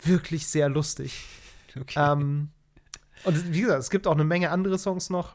wirklich 0.06 0.46
sehr 0.46 0.68
lustig. 0.68 1.24
okay. 1.78 2.12
Ähm, 2.12 2.48
und 3.24 3.52
wie 3.52 3.60
gesagt, 3.60 3.80
es 3.80 3.90
gibt 3.90 4.06
auch 4.06 4.14
eine 4.14 4.24
Menge 4.24 4.50
andere 4.50 4.78
Songs 4.78 5.10
noch. 5.10 5.34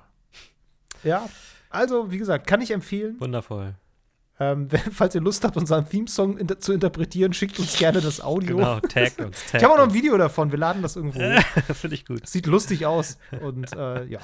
Ja, 1.04 1.30
also 1.70 2.12
wie 2.12 2.18
gesagt, 2.18 2.48
kann 2.48 2.62
ich 2.62 2.72
empfehlen. 2.72 3.20
Wundervoll. 3.20 3.76
Ähm, 4.40 4.68
falls 4.92 5.16
ihr 5.16 5.22
Lust 5.22 5.44
habt, 5.44 5.56
unseren 5.58 5.88
Theme-Song 5.88 6.38
inter 6.38 6.60
zu 6.60 6.74
interpretieren, 6.74 7.34
schickt 7.34 7.60
uns 7.60 7.78
gerne 7.78 8.02
das 8.02 8.22
Audio. 8.22 8.58
Genau, 8.58 8.80
taggt 8.82 9.22
uns. 9.22 9.54
Ich 9.54 9.64
habe 9.64 9.74
auch 9.74 9.78
noch 9.78 9.88
ein 9.88 9.94
Video 9.94 10.18
davon. 10.18 10.52
Wir 10.52 10.60
laden 10.60 10.82
das 10.82 10.96
irgendwo. 10.96 11.20
Finde 11.74 11.96
ich 11.96 12.06
gut. 12.06 12.28
Sieht 12.28 12.46
lustig 12.46 12.86
aus. 12.86 13.18
Und 13.42 13.72
äh, 13.74 14.06
ja, 14.06 14.20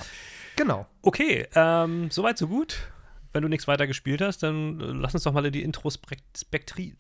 genau. 0.56 0.88
Okay, 1.02 1.48
ähm, 1.56 2.10
soweit, 2.12 2.38
so 2.38 2.48
gut. 2.48 2.78
Wenn 3.34 3.44
du 3.44 3.48
nichts 3.48 3.68
weiter 3.68 3.88
gespielt 3.88 4.22
hast, 4.22 4.44
dann 4.44 4.82
äh, 4.82 4.86
lass 4.86 5.14
uns 5.14 5.24
doch 5.24 5.32
mal 5.32 5.46
in 5.46 5.54
die 5.54 5.64
Introspektri. 5.64 6.96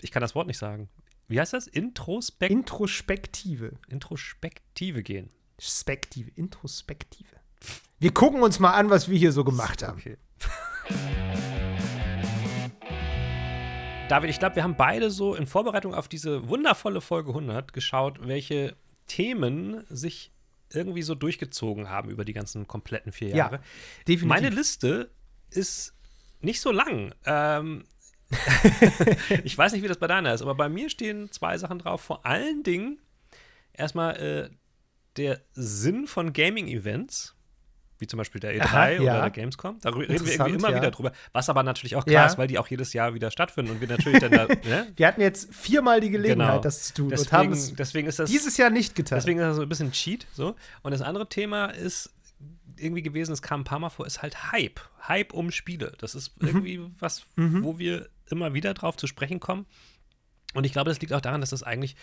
Ich 0.00 0.10
kann 0.12 0.20
das 0.20 0.34
Wort 0.34 0.46
nicht 0.46 0.58
sagen. 0.58 0.88
Wie 1.28 1.40
heißt 1.40 1.52
das? 1.52 1.66
Introspek 1.66 2.50
Introspektive. 2.50 3.78
Introspektive 3.88 5.02
gehen. 5.02 5.30
Spektive. 5.58 6.30
Introspektive. 6.34 7.36
Wir 7.98 8.12
gucken 8.12 8.42
uns 8.42 8.58
mal 8.58 8.72
an, 8.72 8.90
was 8.90 9.08
wir 9.08 9.16
hier 9.18 9.32
so 9.32 9.44
gemacht 9.44 9.82
haben. 9.82 9.98
Okay. 9.98 10.16
David, 14.08 14.28
ich 14.30 14.38
glaube, 14.38 14.56
wir 14.56 14.62
haben 14.62 14.76
beide 14.76 15.10
so 15.10 15.34
in 15.34 15.46
Vorbereitung 15.46 15.94
auf 15.94 16.08
diese 16.08 16.48
wundervolle 16.48 17.00
Folge 17.00 17.30
100 17.30 17.72
geschaut, 17.72 18.26
welche 18.26 18.76
Themen 19.06 19.84
sich 19.88 20.32
irgendwie 20.70 21.02
so 21.02 21.14
durchgezogen 21.14 21.88
haben 21.88 22.10
über 22.10 22.24
die 22.24 22.32
ganzen 22.32 22.66
kompletten 22.66 23.12
vier 23.12 23.28
Ja, 23.28 23.36
Jahre. 23.36 23.60
definitiv. 24.06 24.24
Meine 24.24 24.50
Liste 24.50 25.10
ist 25.50 25.94
nicht 26.40 26.60
so 26.60 26.72
lang. 26.72 27.14
Ähm, 27.24 27.84
ich 29.44 29.56
weiß 29.56 29.72
nicht, 29.72 29.82
wie 29.82 29.88
das 29.88 29.98
bei 29.98 30.06
deiner 30.06 30.32
ist, 30.34 30.42
aber 30.42 30.54
bei 30.54 30.68
mir 30.68 30.90
stehen 30.90 31.30
zwei 31.30 31.58
Sachen 31.58 31.78
drauf. 31.78 32.00
Vor 32.00 32.24
allen 32.26 32.62
Dingen 32.62 32.98
erstmal 33.72 34.16
äh, 34.16 34.50
der 35.16 35.40
Sinn 35.52 36.06
von 36.06 36.32
Gaming-Events, 36.32 37.34
wie 37.98 38.06
zum 38.06 38.18
Beispiel 38.18 38.40
der 38.40 38.54
E3 38.56 38.62
Aha, 38.62 38.86
oder 38.86 39.02
ja. 39.02 39.20
der 39.20 39.30
Gamescom. 39.30 39.78
Da 39.80 39.90
reden 39.90 40.08
wir 40.26 40.32
irgendwie 40.32 40.54
immer 40.54 40.70
ja. 40.70 40.76
wieder 40.76 40.90
drüber. 40.90 41.12
Was 41.32 41.48
aber 41.48 41.62
natürlich 41.62 41.94
auch 41.94 42.04
klar 42.04 42.24
Ja. 42.24 42.26
ist, 42.26 42.36
weil 42.36 42.48
die 42.48 42.58
auch 42.58 42.66
jedes 42.66 42.92
Jahr 42.92 43.14
wieder 43.14 43.30
stattfinden 43.30 43.70
und 43.70 43.80
wir 43.80 43.88
natürlich 43.88 44.18
dann 44.20 44.32
da. 44.32 44.46
Ne? 44.64 44.92
Wir 44.96 45.06
hatten 45.06 45.20
jetzt 45.20 45.54
viermal 45.54 46.00
die 46.00 46.10
Gelegenheit, 46.10 46.48
Genau. 46.50 46.60
das 46.62 46.84
zu 46.84 46.94
tun 46.94 47.12
und 47.12 47.32
haben 47.32 47.50
Deswegen, 47.50 47.52
es 47.52 47.76
deswegen 47.76 48.08
ist 48.08 48.18
das. 48.18 48.30
dieses 48.30 48.56
Jahr 48.56 48.70
nicht 48.70 48.94
getan. 48.94 49.18
Deswegen 49.18 49.38
ist 49.38 49.46
das 49.46 49.56
so 49.56 49.62
ein 49.62 49.68
bisschen 49.68 49.92
Cheat. 49.92 50.26
So. 50.32 50.56
Und 50.82 50.90
das 50.90 51.00
andere 51.02 51.28
Thema 51.28 51.66
ist 51.66 52.10
irgendwie 52.76 53.02
gewesen, 53.02 53.32
es 53.32 53.42
kam 53.42 53.60
ein 53.60 53.64
paar 53.64 53.78
Mal 53.78 53.90
vor, 53.90 54.06
ist 54.06 54.22
halt 54.22 54.52
Hype. 54.52 54.80
Hype 55.06 55.32
um 55.32 55.50
Spiele. 55.50 55.92
Das 55.98 56.14
ist 56.14 56.40
Mhm. 56.42 56.48
irgendwie 56.48 56.80
was, 56.98 57.24
wo 57.36 57.78
wir 57.78 58.08
immer 58.30 58.54
wieder 58.54 58.74
drauf 58.74 58.96
zu 58.96 59.06
sprechen 59.06 59.40
kommen. 59.40 59.66
Und 60.54 60.64
ich 60.64 60.72
glaube, 60.72 60.90
das 60.90 61.00
liegt 61.00 61.12
auch 61.12 61.20
daran, 61.20 61.40
dass 61.40 61.50
das 61.50 61.62
eigentlich 61.62 61.96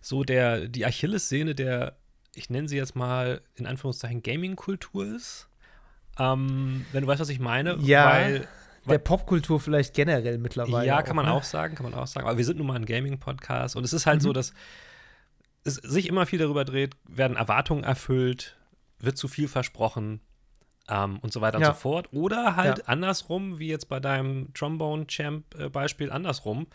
so 0.00 0.24
der, 0.24 0.68
die 0.68 0.84
Achillessehne 0.86 1.54
der, 1.54 1.96
ich 2.34 2.50
nenne 2.50 2.68
sie 2.68 2.76
jetzt 2.76 2.96
mal 2.96 3.40
in 3.54 3.66
Anführungszeichen 3.66 4.22
Gaming-Kultur 4.22 5.06
ist. 5.14 5.48
Ähm, 6.18 6.84
wenn 6.92 7.02
du 7.02 7.08
weißt, 7.08 7.20
was 7.20 7.28
ich 7.28 7.40
meine. 7.40 7.76
Ja, 7.80 8.06
Weil, 8.10 8.48
Der 8.86 8.98
Popkultur 8.98 9.60
vielleicht 9.60 9.94
generell 9.94 10.38
mittlerweile. 10.38 10.86
ja, 10.86 11.02
kann 11.02 11.16
man 11.16 11.24
ne? 11.26 11.32
auch 11.32 11.42
sagen, 11.42 11.74
kann 11.74 11.84
man 11.90 11.94
auch 11.94 12.06
sagen. 12.06 12.26
Aber 12.26 12.36
wir 12.36 12.44
sind 12.44 12.58
nun 12.58 12.66
mal 12.66 12.76
ein 12.76 12.84
Gaming-Podcast 12.86 13.76
und 13.76 13.84
es 13.84 13.92
ist 13.94 14.04
halt 14.06 14.18
Mhm. 14.20 14.24
so, 14.24 14.32
dass 14.34 14.52
es 15.64 15.76
sich 15.76 16.06
immer 16.08 16.26
viel 16.26 16.38
darüber 16.38 16.64
dreht, 16.66 16.94
werden 17.08 17.36
Erwartungen 17.36 17.84
erfüllt, 17.84 18.56
wird 19.04 19.16
zu 19.18 19.28
viel 19.28 19.48
versprochen 19.48 20.20
ähm, 20.88 21.18
und 21.20 21.32
so 21.32 21.40
weiter 21.40 21.58
Ja. 21.60 21.68
und 21.70 21.74
so 21.76 21.80
fort. 21.80 22.08
Oder 22.12 22.56
halt 22.56 22.78
Ja. 22.78 22.84
andersrum, 22.86 23.58
wie 23.58 23.68
jetzt 23.68 23.88
bei 23.88 24.00
deinem 24.00 24.52
Trombone-Champ-Beispiel, 24.54 26.10
andersrum. 26.10 26.66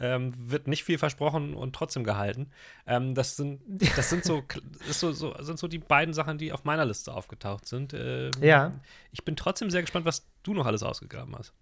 ähm, 0.00 0.32
wird 0.36 0.68
nicht 0.68 0.84
viel 0.84 0.96
versprochen 0.96 1.54
und 1.54 1.74
trotzdem 1.74 2.04
gehalten. 2.04 2.50
Ähm, 2.86 3.16
das 3.16 3.34
sind, 3.34 3.60
das 3.96 4.10
sind 4.10 4.22
so, 4.24 4.44
so, 4.88 5.10
so, 5.10 5.34
sind 5.42 5.58
so 5.58 5.66
die 5.66 5.80
beiden 5.80 6.14
Sachen, 6.14 6.38
die 6.38 6.52
auf 6.52 6.62
meiner 6.62 6.84
Liste 6.84 7.12
aufgetaucht 7.12 7.66
sind. 7.66 7.94
Ähm, 7.94 8.30
ja. 8.40 8.70
Ich 9.10 9.24
bin 9.24 9.34
trotzdem 9.34 9.70
sehr 9.70 9.80
gespannt, 9.80 10.06
was 10.06 10.24
du 10.44 10.54
noch 10.54 10.66
alles 10.66 10.84
ausgegraben 10.84 11.34
hast. 11.36 11.52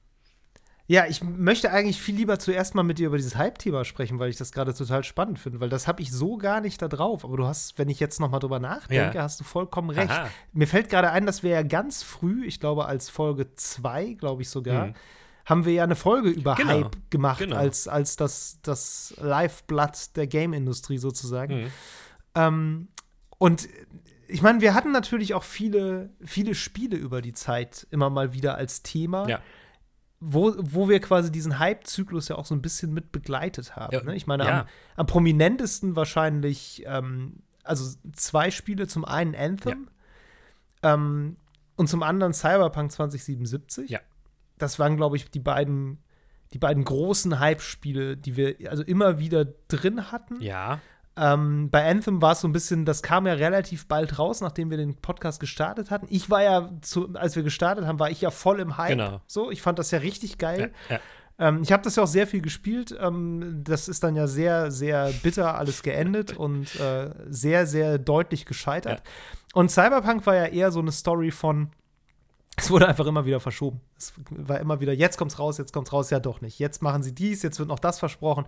Ja, 0.89 1.07
ich 1.07 1.23
möchte 1.25 1.73
eigentlich 1.73 2.01
viel 2.01 2.15
lieber 2.15 2.39
zuerst 2.39 2.77
mal 2.77 2.85
mit 2.85 2.99
dir 2.99 3.09
über 3.09 3.17
dieses 3.17 3.35
Hype-Thema 3.37 3.85
sprechen, 3.85 4.21
weil 4.21 4.31
ich 4.31 4.37
das 4.37 4.53
gerade 4.53 4.73
total 4.73 5.03
spannend 5.03 5.41
finde, 5.41 5.59
weil 5.59 5.69
das 5.69 5.89
habe 5.89 6.01
ich 6.01 6.13
so 6.13 6.37
gar 6.37 6.61
nicht 6.61 6.81
da 6.81 6.87
drauf. 6.87 7.25
Aber 7.25 7.37
du 7.37 7.45
hast, 7.45 7.77
wenn 7.77 7.89
ich 7.89 7.99
jetzt 7.99 8.21
noch 8.21 8.31
mal 8.31 8.39
drüber 8.39 8.61
nachdenke, 8.61 9.17
ja. 9.17 9.23
hast 9.25 9.41
du 9.41 9.45
vollkommen 9.45 9.91
recht. 9.91 10.11
Aha. 10.11 10.29
Mir 10.53 10.69
fällt 10.69 10.89
gerade 10.89 11.11
ein, 11.11 11.27
dass 11.27 11.43
wir 11.43 11.51
ja 11.51 11.63
ganz 11.63 12.05
früh, 12.05 12.47
ich 12.47 12.61
glaube 12.61 12.87
als 12.87 13.11
Folge 13.11 13.53
2, 13.53 14.13
glaube 14.13 14.43
ich 14.43 14.49
sogar, 14.49 14.87
mhm. 14.87 14.95
haben 15.45 15.65
wir 15.65 15.73
ja 15.73 15.83
eine 15.83 15.97
Folge 15.97 16.29
über 16.29 16.55
genau. 16.55 16.71
Hype 16.71 17.11
gemacht, 17.11 17.41
genau. 17.41 17.57
als, 17.57 17.89
als 17.89 18.15
das, 18.15 18.61
das 18.63 19.13
Lifeblood 19.19 20.15
der 20.15 20.29
Game-Industrie 20.29 20.99
sozusagen. 20.99 21.63
Mhm. 21.63 21.73
Ähm, 22.37 22.89
und 23.39 23.69
ich 24.29 24.41
meine, 24.41 24.61
wir 24.61 24.73
hatten 24.75 24.93
natürlich 24.93 25.35
auch 25.35 25.45
viele, 25.45 26.11
viele 26.25 26.55
Spiele 26.55 26.97
über 26.97 27.23
die 27.23 27.33
Zeit 27.33 27.89
immer 27.91 28.09
mal 28.09 28.33
wieder 28.33 28.55
als 28.55 28.85
Thema. 28.85 29.29
Ja 29.29 29.41
wo, 30.21 30.55
wo 30.59 30.89
wir 30.89 31.01
quasi 31.01 31.31
diesen 31.31 31.59
Hype-Zyklus 31.59 32.29
ja 32.29 32.37
auch 32.37 32.47
so 32.47 32.55
ein 32.55 32.63
bisschen 32.63 32.93
mit 32.93 33.13
begleitet 33.13 33.77
haben. 33.77 33.95
Ja, 33.95 34.03
ne? 34.03 34.17
Ich 34.17 34.27
meine, 34.27 34.45
ja. 34.45 34.61
am, 34.61 34.67
am, 34.97 35.07
prominentesten 35.07 35.95
wahrscheinlich, 35.95 36.85
ähm, 36.87 37.43
also 37.63 37.97
zwei 38.13 38.51
Spiele, 38.51 38.87
zum 38.87 39.05
einen 39.05 39.35
Anthem 39.35 39.89
ja. 40.83 40.95
ähm, 40.95 41.37
und 41.77 41.89
zum 41.89 42.03
anderen 42.03 42.33
Cyberpunk 42.33 42.93
2077. 42.93 43.91
Ja. 43.91 44.01
Das 44.59 44.79
waren, 44.79 44.97
glaube 44.97 45.17
ich, 45.17 45.31
die 45.31 45.41
beiden, 45.41 45.99
die 46.55 46.59
beiden 46.59 46.85
großen 46.85 47.39
Hype-Spiele, 47.39 48.17
die 48.17 48.37
wir 48.37 48.57
also 48.71 48.83
immer 48.83 49.19
wieder 49.19 49.45
drin 49.69 50.11
hatten. 50.11 50.41
Ja. 50.41 50.81
Ähm, 51.19 51.71
bei 51.71 51.89
Anthem 51.89 52.21
war 52.21 52.33
es 52.33 52.41
so 52.41 52.49
ein 52.49 52.53
bisschen, 52.53 52.85
das 52.85 53.03
kam 53.03 53.27
ja 53.27 53.33
relativ 53.33 53.87
bald 53.87 54.19
raus, 54.19 54.43
nachdem 54.43 54.71
wir 54.71 54.77
den 54.77 54.97
Podcast 54.97 55.41
gestartet 55.41 55.91
hatten. 55.91 56.07
Ich 56.11 56.29
war 56.29 56.43
ja, 56.43 56.71
zu, 56.83 57.15
als 57.15 57.37
wir 57.37 57.43
gestartet 57.43 57.87
haben, 57.87 57.99
war 57.99 58.11
ich 58.11 58.21
ja 58.21 58.31
voll 58.31 58.61
im 58.61 58.77
Hype. 58.77 58.91
Genau. 58.91 59.21
So, 59.27 59.51
ich 59.51 59.63
fand 59.63 59.79
das 59.79 59.91
ja 59.91 60.01
richtig 60.01 60.37
geil. 60.37 60.73
Ja, 60.91 60.97
ja. 60.97 61.01
Ähm, 61.39 61.63
ich 61.63 61.73
habe 61.73 61.83
das 61.83 61.97
ja 61.97 62.03
auch 62.03 62.09
sehr 62.09 62.27
viel 62.27 62.43
gespielt. 62.43 62.95
Ähm, 63.01 63.63
das 63.65 63.89
ist 63.89 64.05
dann 64.05 64.15
ja 64.15 64.27
sehr, 64.27 64.71
sehr 64.71 65.11
bitter 65.23 65.57
alles 65.57 65.83
geendet 65.83 66.37
und 66.37 66.79
äh, 66.79 67.11
sehr, 67.29 67.67
sehr 67.67 67.99
deutlich 67.99 68.45
gescheitert. 68.45 69.03
Ja. 69.05 69.11
Und 69.55 69.71
Cyberpunk 69.71 70.27
war 70.27 70.35
ja 70.35 70.47
eher 70.47 70.71
so 70.71 70.81
eine 70.81 70.93
Story 70.93 71.31
von, 71.31 71.71
es 72.59 72.71
wurde 72.71 72.89
einfach 72.89 73.07
immer 73.07 73.25
wieder 73.25 73.41
verschoben. 73.41 73.81
Es 73.97 74.13
war 74.29 74.61
immer 74.61 74.81
wieder, 74.81 74.93
jetzt 74.93 75.17
kommt's 75.17 75.39
raus, 75.39 75.57
jetzt 75.57 75.73
kommt's 75.73 75.95
raus, 75.95 76.11
ja 76.11 76.21
doch 76.21 76.43
nicht. 76.43 76.59
Jetzt 76.59 76.83
machen 76.83 77.03
sie 77.03 77.15
dies, 77.15 77.43
jetzt 77.43 77.59
wird 77.59 77.71
noch 77.71 77.79
das 77.79 77.99
versprochen 77.99 78.47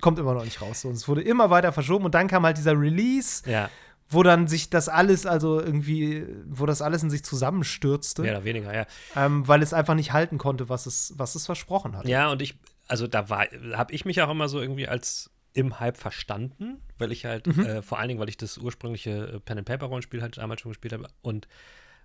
kommt 0.00 0.18
immer 0.18 0.34
noch 0.34 0.44
nicht 0.44 0.60
raus. 0.60 0.84
Und 0.84 0.92
es 0.92 1.08
wurde 1.08 1.22
immer 1.22 1.50
weiter 1.50 1.72
verschoben 1.72 2.04
und 2.04 2.14
dann 2.14 2.28
kam 2.28 2.44
halt 2.44 2.58
dieser 2.58 2.78
Release, 2.78 3.48
ja. 3.50 3.70
wo 4.08 4.22
dann 4.22 4.46
sich 4.46 4.70
das 4.70 4.88
alles, 4.88 5.26
also 5.26 5.60
irgendwie, 5.60 6.26
wo 6.46 6.66
das 6.66 6.82
alles 6.82 7.02
in 7.02 7.10
sich 7.10 7.24
zusammenstürzte. 7.24 8.22
Mehr 8.22 8.32
oder 8.32 8.44
weniger, 8.44 8.74
ja. 8.74 8.86
Ähm, 9.14 9.46
weil 9.48 9.62
es 9.62 9.72
einfach 9.72 9.94
nicht 9.94 10.12
halten 10.12 10.38
konnte, 10.38 10.68
was 10.68 10.86
es, 10.86 11.14
was 11.16 11.34
es 11.34 11.46
versprochen 11.46 11.96
hat. 11.96 12.06
Ja, 12.06 12.30
und 12.30 12.42
ich, 12.42 12.58
also 12.88 13.06
da 13.06 13.28
war, 13.28 13.46
habe 13.74 13.92
ich 13.92 14.04
mich 14.04 14.22
auch 14.22 14.30
immer 14.30 14.48
so 14.48 14.60
irgendwie 14.60 14.88
als 14.88 15.30
im 15.52 15.80
Hype 15.80 15.96
verstanden, 15.96 16.82
weil 16.98 17.12
ich 17.12 17.24
halt, 17.24 17.46
mhm. 17.46 17.64
äh, 17.64 17.82
vor 17.82 17.98
allen 17.98 18.08
Dingen, 18.08 18.20
weil 18.20 18.28
ich 18.28 18.36
das 18.36 18.58
ursprüngliche 18.58 19.10
äh, 19.10 19.40
Pen-and-Paper-Rollenspiel 19.40 20.20
halt 20.20 20.36
damals 20.36 20.60
schon 20.60 20.70
gespielt 20.70 20.92
habe 20.92 21.08
und 21.22 21.48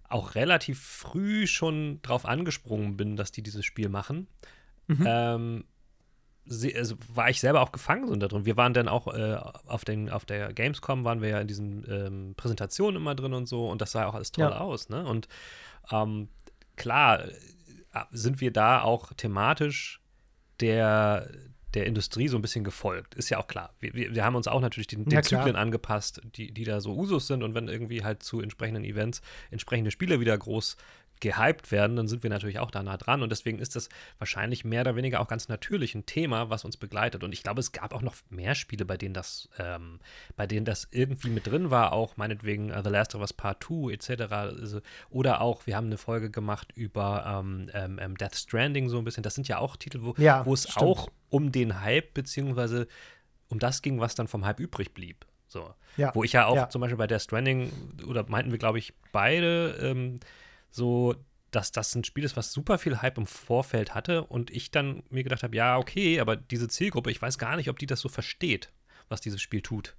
auch 0.08 0.36
relativ 0.36 0.82
früh 0.82 1.48
schon 1.48 2.02
drauf 2.02 2.26
angesprungen 2.26 2.98
bin, 2.98 3.16
dass 3.18 3.32
die 3.32 3.44
dieses 3.44 3.66
Spiel 3.66 3.90
machen. 3.90 4.28
Mhm. 4.88 5.06
Ähm, 5.06 5.64
also 6.76 6.96
war 7.14 7.30
ich 7.30 7.40
selber 7.40 7.62
auch 7.62 7.72
gefangen 7.72 8.08
so 8.08 8.16
da 8.16 8.28
drin. 8.28 8.46
Wir 8.46 8.58
waren 8.58 8.74
dann 8.74 8.88
auch 8.88 9.08
äh, 9.08 9.38
auf, 9.68 9.86
den, 9.86 10.10
auf 10.10 10.26
der 10.26 10.54
Gamescom, 10.54 11.04
waren 11.04 11.22
wir 11.22 11.30
ja 11.30 11.40
in 11.40 11.48
diesen 11.48 11.86
ähm, 11.90 12.34
Präsentationen 12.36 12.98
immer 12.98 13.16
drin 13.16 13.34
und 13.34 13.48
so 13.48 13.70
und 13.70 13.82
das 13.82 13.92
sah 13.92 14.06
auch 14.06 14.16
alles 14.16 14.32
toll 14.32 14.50
ja. 14.50 14.60
aus. 14.60 14.90
Ne? 14.90 15.06
Und 15.06 15.28
ähm, 15.92 16.28
klar 16.76 17.26
äh, 17.26 17.32
sind 18.12 18.42
wir 18.42 18.52
da 18.52 18.82
auch 18.82 19.14
thematisch 19.14 20.02
der, 20.60 21.30
der 21.74 21.86
Industrie 21.86 22.28
so 22.28 22.38
ein 22.38 22.42
bisschen 22.42 22.64
gefolgt. 22.64 23.16
Ist 23.16 23.30
ja 23.30 23.38
auch 23.38 23.48
klar. 23.48 23.74
Wir, 23.80 23.94
wir, 23.94 24.14
wir 24.14 24.26
haben 24.26 24.36
uns 24.36 24.48
auch 24.48 24.62
natürlich 24.62 24.88
den, 24.88 25.06
den 25.06 25.12
ja, 25.12 25.22
Zyklen 25.22 25.56
angepasst, 25.56 26.22
die, 26.36 26.52
die 26.52 26.64
da 26.64 26.82
so 26.82 26.94
Usus 26.96 27.28
sind 27.28 27.44
und 27.44 27.56
wenn 27.56 27.68
irgendwie 27.68 28.04
halt 28.04 28.24
zu 28.24 28.42
entsprechenden 28.42 28.84
Events 28.84 29.22
entsprechende 29.50 29.92
Spiele 29.92 30.20
wieder 30.20 30.38
groß 30.38 30.78
gehypt 31.22 31.72
werden, 31.72 31.96
dann 31.96 32.08
sind 32.08 32.24
wir 32.24 32.30
natürlich 32.30 32.60
auch 32.60 32.72
da 32.72 32.84
nah 32.84 32.98
dran. 32.98 33.22
Und 33.22 33.30
deswegen 33.30 33.60
ist 33.60 33.76
das 33.76 33.88
wahrscheinlich 34.18 34.66
mehr 34.66 34.82
oder 34.82 34.96
weniger 34.96 35.22
auch 35.22 35.28
ganz 35.28 35.48
natürlich 35.48 35.96
ein 35.96 36.06
Thema, 36.06 36.50
was 36.50 36.66
uns 36.66 36.76
begleitet. 36.76 37.24
Und 37.24 37.32
ich 37.32 37.44
glaube, 37.44 37.62
es 37.62 37.72
gab 37.72 37.94
auch 37.94 38.02
noch 38.02 38.16
mehr 38.30 38.56
Spiele, 38.56 38.84
bei 38.84 38.98
denen 38.98 39.14
das, 39.14 39.48
ähm, 39.58 40.00
bei 40.36 40.48
denen 40.48 40.66
das 40.66 40.88
irgendwie 40.92 41.30
mit 41.30 41.48
drin 41.48 41.70
war, 41.70 41.94
auch 41.94 42.18
meinetwegen 42.18 42.72
uh, 42.72 42.82
The 42.84 42.90
Last 42.90 43.16
of 43.16 43.22
Us 43.22 43.34
Part 43.34 43.64
2 43.64 43.94
etc. 43.94 44.32
Also, 44.32 44.82
oder 45.10 45.42
auch, 45.42 45.66
wir 45.68 45.78
haben 45.78 45.86
eine 45.86 45.98
Folge 45.98 46.30
gemacht 46.30 46.72
über 46.76 47.24
ähm, 47.26 47.70
ähm, 47.74 48.00
ähm, 48.02 48.18
Death 48.18 48.36
Stranding 48.36 48.90
so 48.90 48.98
ein 48.98 49.06
bisschen. 49.06 49.24
Das 49.24 49.36
sind 49.36 49.48
ja 49.48 49.60
auch 49.60 49.78
Titel, 49.78 50.00
wo, 50.02 50.16
ja, 50.18 50.46
wo 50.46 50.54
es 50.54 50.64
stimmt. 50.64 50.78
auch 50.78 51.08
um 51.30 51.52
den 51.52 51.82
Hype 51.82 52.14
beziehungsweise 52.14 52.88
um 53.48 53.60
das 53.60 53.82
ging, 53.82 54.00
was 54.00 54.16
dann 54.16 54.28
vom 54.28 54.46
Hype 54.46 54.60
übrig 54.60 54.94
blieb. 54.94 55.26
So. 55.48 55.74
Ja. 55.98 56.16
Wo 56.16 56.24
ich 56.24 56.34
ja 56.34 56.46
auch 56.46 56.56
ja. 56.56 56.70
zum 56.70 56.82
Beispiel 56.82 56.98
bei 56.98 57.08
Death 57.08 57.24
Stranding, 57.24 57.72
oder 58.08 58.26
meinten 58.28 58.52
wir, 58.52 58.58
glaube 58.58 58.80
ich, 58.80 58.94
beide, 59.12 59.78
ähm, 59.82 60.20
so, 60.72 61.16
dass 61.52 61.72
das 61.72 61.94
ein 61.96 62.04
Spiel 62.04 62.24
ist, 62.24 62.38
was 62.38 62.52
super 62.52 62.78
viel 62.78 63.02
Hype 63.02 63.18
im 63.18 63.28
Vorfeld 63.28 63.94
hatte 63.94 64.24
und 64.24 64.50
ich 64.50 64.72
dann 64.72 65.04
mir 65.10 65.24
gedacht 65.24 65.44
habe, 65.44 65.56
ja, 65.56 65.78
okay, 65.78 66.20
aber 66.20 66.36
diese 66.36 66.68
Zielgruppe, 66.68 67.12
ich 67.12 67.22
weiß 67.22 67.38
gar 67.38 67.58
nicht, 67.58 67.70
ob 67.70 67.78
die 67.78 67.86
das 67.86 68.00
so 68.00 68.10
versteht, 68.10 68.72
was 69.10 69.22
dieses 69.22 69.42
Spiel 69.42 69.62
tut. 69.62 69.96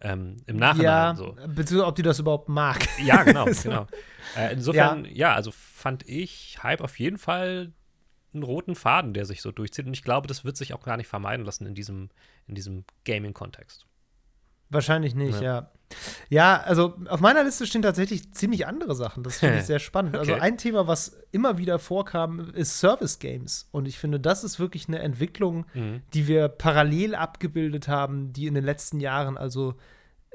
Ähm, 0.00 0.38
Im 0.46 0.56
Nachhinein 0.56 0.84
ja, 0.84 1.14
so. 1.14 1.32
Beziehungsweise 1.32 1.86
ob 1.86 1.94
die 1.96 2.02
das 2.02 2.18
überhaupt 2.18 2.48
mag. 2.48 2.86
Ja, 3.02 3.22
genau, 3.24 3.50
so. 3.52 3.68
genau. 3.68 3.86
Äh, 4.36 4.54
insofern, 4.54 5.04
ja. 5.04 5.10
ja, 5.12 5.34
also 5.34 5.50
fand 5.52 6.08
ich 6.08 6.58
Hype 6.62 6.80
auf 6.80 6.98
jeden 6.98 7.18
Fall 7.18 7.72
einen 8.32 8.42
roten 8.42 8.74
Faden, 8.74 9.14
der 9.14 9.24
sich 9.24 9.40
so 9.40 9.52
durchzieht. 9.52 9.86
Und 9.86 9.94
ich 9.94 10.02
glaube, 10.02 10.26
das 10.26 10.44
wird 10.44 10.56
sich 10.56 10.74
auch 10.74 10.82
gar 10.82 10.96
nicht 10.96 11.06
vermeiden 11.06 11.46
lassen 11.46 11.66
in 11.66 11.74
diesem, 11.74 12.10
in 12.46 12.54
diesem 12.54 12.84
Gaming-Kontext. 13.04 13.86
Wahrscheinlich 14.70 15.14
nicht, 15.14 15.40
ja. 15.40 15.60
ja. 15.60 15.70
Ja, 16.28 16.60
also 16.60 16.94
auf 17.08 17.20
meiner 17.20 17.44
Liste 17.44 17.66
stehen 17.66 17.82
tatsächlich 17.82 18.32
ziemlich 18.32 18.66
andere 18.66 18.94
Sachen. 18.94 19.22
Das 19.22 19.38
finde 19.38 19.58
ich 19.58 19.64
sehr 19.66 19.78
spannend. 19.78 20.16
Also 20.16 20.32
okay. 20.32 20.40
Also 20.40 20.52
ein 20.52 20.58
Thema, 20.58 20.86
was 20.86 21.16
immer 21.32 21.58
wieder 21.58 21.78
vorkam, 21.78 22.52
ist 22.54 22.78
Service 22.78 23.18
Games. 23.18 23.68
Und 23.72 23.86
ich 23.86 23.98
finde, 23.98 24.20
das 24.20 24.44
ist 24.44 24.58
wirklich 24.58 24.88
eine 24.88 25.00
Entwicklung, 25.00 25.66
mhm. 25.74 26.02
die 26.12 26.26
wir 26.26 26.48
parallel 26.48 27.14
abgebildet 27.14 27.88
haben, 27.88 28.32
die 28.32 28.46
in 28.46 28.54
den 28.54 28.64
letzten 28.64 29.00
Jahren 29.00 29.36
also 29.36 29.74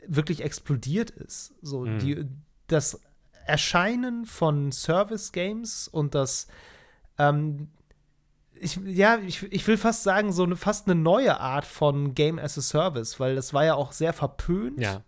wirklich 0.07 0.43
explodiert 0.43 1.09
ist. 1.11 1.53
So, 1.61 1.81
mhm. 1.81 1.99
die, 1.99 2.25
das 2.67 3.01
Erscheinen 3.45 4.25
von 4.25 4.71
Service 4.71 5.31
Games 5.31 5.87
und 5.87 6.15
das 6.15 6.47
ähm, 7.17 7.69
ich, 8.61 8.79
ja, 8.85 9.17
ich, 9.19 9.43
ich 9.51 9.67
will 9.67 9.77
fast 9.77 10.03
sagen, 10.03 10.31
so 10.31 10.43
eine 10.43 10.55
fast 10.55 10.87
eine 10.87 10.99
neue 10.99 11.39
Art 11.39 11.65
von 11.65 12.13
Game 12.13 12.39
as 12.39 12.57
a 12.57 12.61
Service, 12.61 13.19
weil 13.19 13.35
das 13.35 13.53
war 13.53 13.65
ja 13.65 13.75
auch 13.75 13.91
sehr 13.91 14.13
verpönt. 14.13 14.79
Ja. 14.81 15.03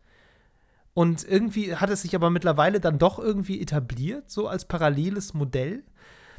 Und 0.93 1.23
irgendwie 1.27 1.75
hat 1.75 1.89
es 1.89 2.01
sich 2.01 2.15
aber 2.15 2.29
mittlerweile 2.29 2.79
dann 2.79 2.97
doch 2.99 3.17
irgendwie 3.17 3.61
etabliert, 3.61 4.29
so 4.29 4.47
als 4.47 4.65
paralleles 4.65 5.33
Modell. 5.33 5.83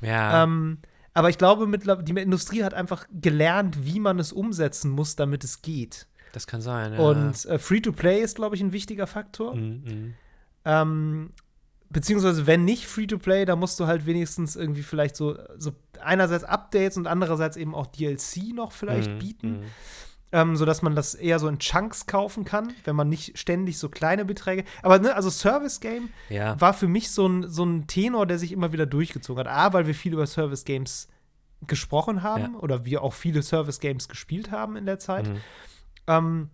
Ja. 0.03 0.45
Ähm, 0.45 0.79
aber 1.15 1.31
ich 1.31 1.39
glaube, 1.39 1.67
die 2.03 2.13
Industrie 2.21 2.65
hat 2.65 2.75
einfach 2.75 3.07
gelernt, 3.13 3.85
wie 3.85 4.01
man 4.01 4.19
es 4.19 4.33
umsetzen 4.33 4.91
muss, 4.91 5.17
damit 5.17 5.45
es 5.45 5.63
geht. 5.63 6.07
Das 6.33 6.47
kann 6.47 6.63
sein, 6.63 6.95
ja. 6.95 6.99
Und 6.99 7.45
äh, 7.47 7.59
Free-to-Play 7.59 8.23
ist, 8.23 8.37
glaube 8.37 8.57
ich, 8.57 8.63
ein 8.63 8.73
wichtiger 8.73 9.07
Faktor. 9.07 9.55
Mhm, 9.55 9.83
mhm. 9.85 10.15
ähm, 10.65 11.31
beziehungsweise, 11.91 12.47
wenn 12.47 12.65
nicht 12.65 12.87
Free-to-Play, 12.87 13.45
dann 13.45 13.59
musst 13.59 13.79
du 13.79 13.87
halt 13.87 14.07
wenigstens 14.07 14.57
irgendwie 14.57 14.83
vielleicht 14.83 15.17
so, 15.17 15.39
so 15.59 15.73
einerseits 16.01 16.45
Updates 16.45 16.97
und 16.97 17.07
andererseits 17.07 17.57
eben 17.57 17.75
auch 17.75 17.87
DLC 17.87 18.55
noch 18.55 18.73
vielleicht 18.73 19.11
mhm, 19.11 19.19
bieten. 19.19 19.63
Ähm, 20.35 20.57
sodass 20.57 20.81
man 20.81 20.95
das 20.95 21.15
eher 21.15 21.39
so 21.39 21.47
in 21.47 21.59
Chunks 21.59 22.07
kaufen 22.07 22.47
kann, 22.47 22.73
wenn 22.85 22.97
man 22.97 23.11
nicht 23.11 23.39
ständig 23.39 23.79
so 23.79 23.91
kleine 23.91 24.25
Beträge. 24.25 24.65
Aber 24.83 24.99
ne, 24.99 25.15
also 25.15 25.29
Service 25.29 25.81
Game 25.81 26.09
ja. 26.31 26.59
war 26.59 26.73
für 26.73 26.89
mich 26.89 27.11
so 27.11 27.27
ein, 27.27 27.49
so 27.51 27.65
ein 27.65 27.87
Tenor, 27.87 28.27
der 28.27 28.39
sich 28.39 28.51
immer 28.51 28.73
wieder 28.73 28.87
durchgezogen 28.87 29.45
hat. 29.45 29.53
A, 29.53 29.75
weil 29.75 29.87
wir 29.87 29.95
viel 29.95 30.15
über 30.15 30.27
Service 30.27 30.65
Games 30.65 31.09
gesprochen 31.67 32.23
haben 32.23 32.55
ja. 32.55 32.61
oder 32.61 32.85
wir 32.85 33.03
auch 33.03 33.13
viele 33.13 33.43
Service 33.43 33.79
Games 33.79 34.09
gespielt 34.09 34.51
haben 34.51 34.77
in 34.77 34.87
der 34.87 34.99
Zeit. 34.99 35.29
Mhm. 35.29 35.41
Ähm, 36.07 36.51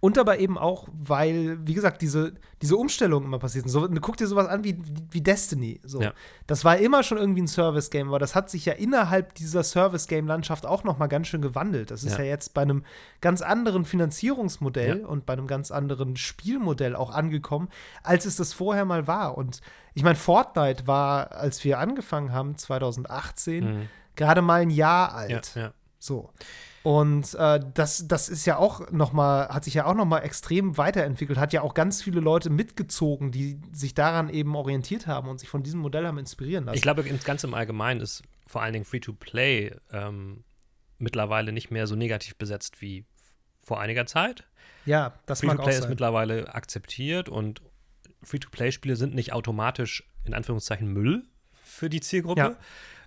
und 0.00 0.18
aber 0.18 0.38
eben 0.38 0.56
auch, 0.58 0.88
weil, 0.92 1.58
wie 1.66 1.74
gesagt, 1.74 2.02
diese, 2.02 2.34
diese 2.62 2.76
Umstellungen 2.76 3.26
immer 3.26 3.38
passiert. 3.38 3.68
So, 3.68 3.88
guck 4.00 4.16
dir 4.16 4.26
sowas 4.26 4.46
an 4.46 4.62
wie, 4.62 4.78
wie 5.10 5.20
Destiny. 5.20 5.80
So. 5.84 6.00
Ja. 6.00 6.12
Das 6.46 6.64
war 6.64 6.78
immer 6.78 7.02
schon 7.02 7.18
irgendwie 7.18 7.42
ein 7.42 7.48
Service-Game, 7.48 8.08
aber 8.08 8.18
das 8.18 8.34
hat 8.34 8.48
sich 8.48 8.64
ja 8.64 8.74
innerhalb 8.74 9.34
dieser 9.34 9.64
Service-Game-Landschaft 9.64 10.66
auch 10.66 10.84
noch 10.84 10.98
mal 10.98 11.08
ganz 11.08 11.26
schön 11.26 11.42
gewandelt. 11.42 11.90
Das 11.90 12.04
ist 12.04 12.18
ja, 12.18 12.24
ja 12.24 12.30
jetzt 12.30 12.54
bei 12.54 12.62
einem 12.62 12.84
ganz 13.20 13.42
anderen 13.42 13.84
Finanzierungsmodell 13.84 15.00
ja. 15.00 15.06
und 15.06 15.26
bei 15.26 15.32
einem 15.32 15.48
ganz 15.48 15.70
anderen 15.70 16.16
Spielmodell 16.16 16.94
auch 16.94 17.10
angekommen, 17.10 17.68
als 18.02 18.24
es 18.24 18.36
das 18.36 18.52
vorher 18.52 18.84
mal 18.84 19.06
war. 19.06 19.36
Und 19.36 19.60
ich 19.94 20.04
meine, 20.04 20.16
Fortnite 20.16 20.86
war, 20.86 21.32
als 21.32 21.64
wir 21.64 21.80
angefangen 21.80 22.32
haben, 22.32 22.56
2018, 22.56 23.64
mhm. 23.64 23.88
gerade 24.14 24.42
mal 24.42 24.60
ein 24.60 24.70
Jahr 24.70 25.14
alt. 25.14 25.54
Ja, 25.56 25.62
So. 25.98 26.30
Und 26.88 27.34
äh, 27.34 27.60
das, 27.74 28.08
das 28.08 28.30
ist 28.30 28.46
ja 28.46 28.56
auch 28.56 28.90
noch 28.90 29.12
mal, 29.12 29.50
hat 29.50 29.64
sich 29.64 29.74
ja 29.74 29.84
auch 29.84 29.94
noch 29.94 30.06
mal 30.06 30.20
extrem 30.20 30.78
weiterentwickelt, 30.78 31.38
hat 31.38 31.52
ja 31.52 31.60
auch 31.60 31.74
ganz 31.74 32.00
viele 32.00 32.18
Leute 32.20 32.48
mitgezogen, 32.48 33.30
die 33.30 33.60
sich 33.72 33.92
daran 33.92 34.30
eben 34.30 34.56
orientiert 34.56 35.06
haben 35.06 35.28
und 35.28 35.38
sich 35.38 35.50
von 35.50 35.62
diesem 35.62 35.80
Modell 35.80 36.06
haben 36.06 36.16
inspirieren 36.16 36.64
lassen. 36.64 36.76
Ich 36.76 36.80
glaube, 36.80 37.04
ganz 37.04 37.44
im 37.44 37.52
Allgemeinen 37.52 38.00
ist 38.00 38.22
vor 38.46 38.62
allen 38.62 38.72
Dingen 38.72 38.86
Free-to-Play 38.86 39.76
ähm, 39.92 40.44
mittlerweile 40.96 41.52
nicht 41.52 41.70
mehr 41.70 41.86
so 41.86 41.94
negativ 41.94 42.36
besetzt 42.36 42.80
wie 42.80 43.04
vor 43.60 43.78
einiger 43.80 44.06
Zeit. 44.06 44.48
Ja, 44.86 45.12
das 45.26 45.42
mag 45.42 45.58
auch 45.58 45.64
Free-to-Play 45.64 45.84
ist 45.84 45.88
mittlerweile 45.90 46.54
akzeptiert 46.54 47.28
und 47.28 47.60
Free-to-Play-Spiele 48.22 48.96
sind 48.96 49.14
nicht 49.14 49.34
automatisch 49.34 50.08
in 50.24 50.32
Anführungszeichen 50.32 50.90
Müll 50.90 51.24
für 51.62 51.90
die 51.90 52.00
Zielgruppe. 52.00 52.56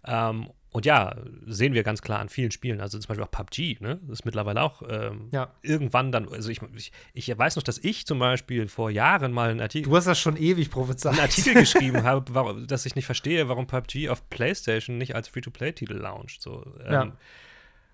Ähm, 0.06 0.52
und 0.72 0.86
ja, 0.86 1.15
sehen 1.45 1.74
wir 1.74 1.84
ganz 1.84 2.01
klar 2.01 2.19
an 2.19 2.30
vielen 2.30 2.51
Spielen. 2.51 2.80
Also 2.80 2.97
zum 2.97 3.07
Beispiel 3.09 3.26
auch 3.26 3.32
PUBG, 3.32 3.78
ne? 3.82 3.99
Das 4.03 4.19
ist 4.19 4.26
mittlerweile 4.26 4.61
auch 4.61 4.82
ähm, 4.89 5.28
Ja. 5.32 5.53
irgendwann 5.61 6.11
dann, 6.11 6.30
also 6.30 6.49
ich, 6.49 6.61
ich, 6.76 6.91
ich 7.13 7.38
weiß 7.38 7.57
noch, 7.57 7.63
dass 7.63 7.78
ich 7.78 8.05
zum 8.05 8.19
Beispiel 8.19 8.67
vor 8.69 8.89
Jahren 8.89 9.34
mal 9.34 9.49
einen 9.49 9.59
Artikel, 9.61 9.89
Du 9.89 9.97
hast 9.97 10.05
das 10.07 10.19
schon 10.19 10.38
ewig 10.38 10.69
prophezeit. 10.72 11.11
einen 11.13 11.22
Artikel 11.22 11.53
geschrieben 11.55 12.03
habe, 12.03 12.34
warum, 12.34 12.67
dass 12.67 12.86
ich 12.86 12.95
nicht 12.95 13.05
verstehe, 13.05 13.49
warum 13.49 13.67
PUBG 13.67 14.09
auf 14.09 14.30
PlayStation 14.30 14.97
nicht 14.97 15.13
als 15.15 15.28
Free-to-Play-Titel 15.28 15.95
launcht. 15.95 16.41
So, 16.41 16.65
ähm, 16.86 16.93
Ja. 16.93 17.11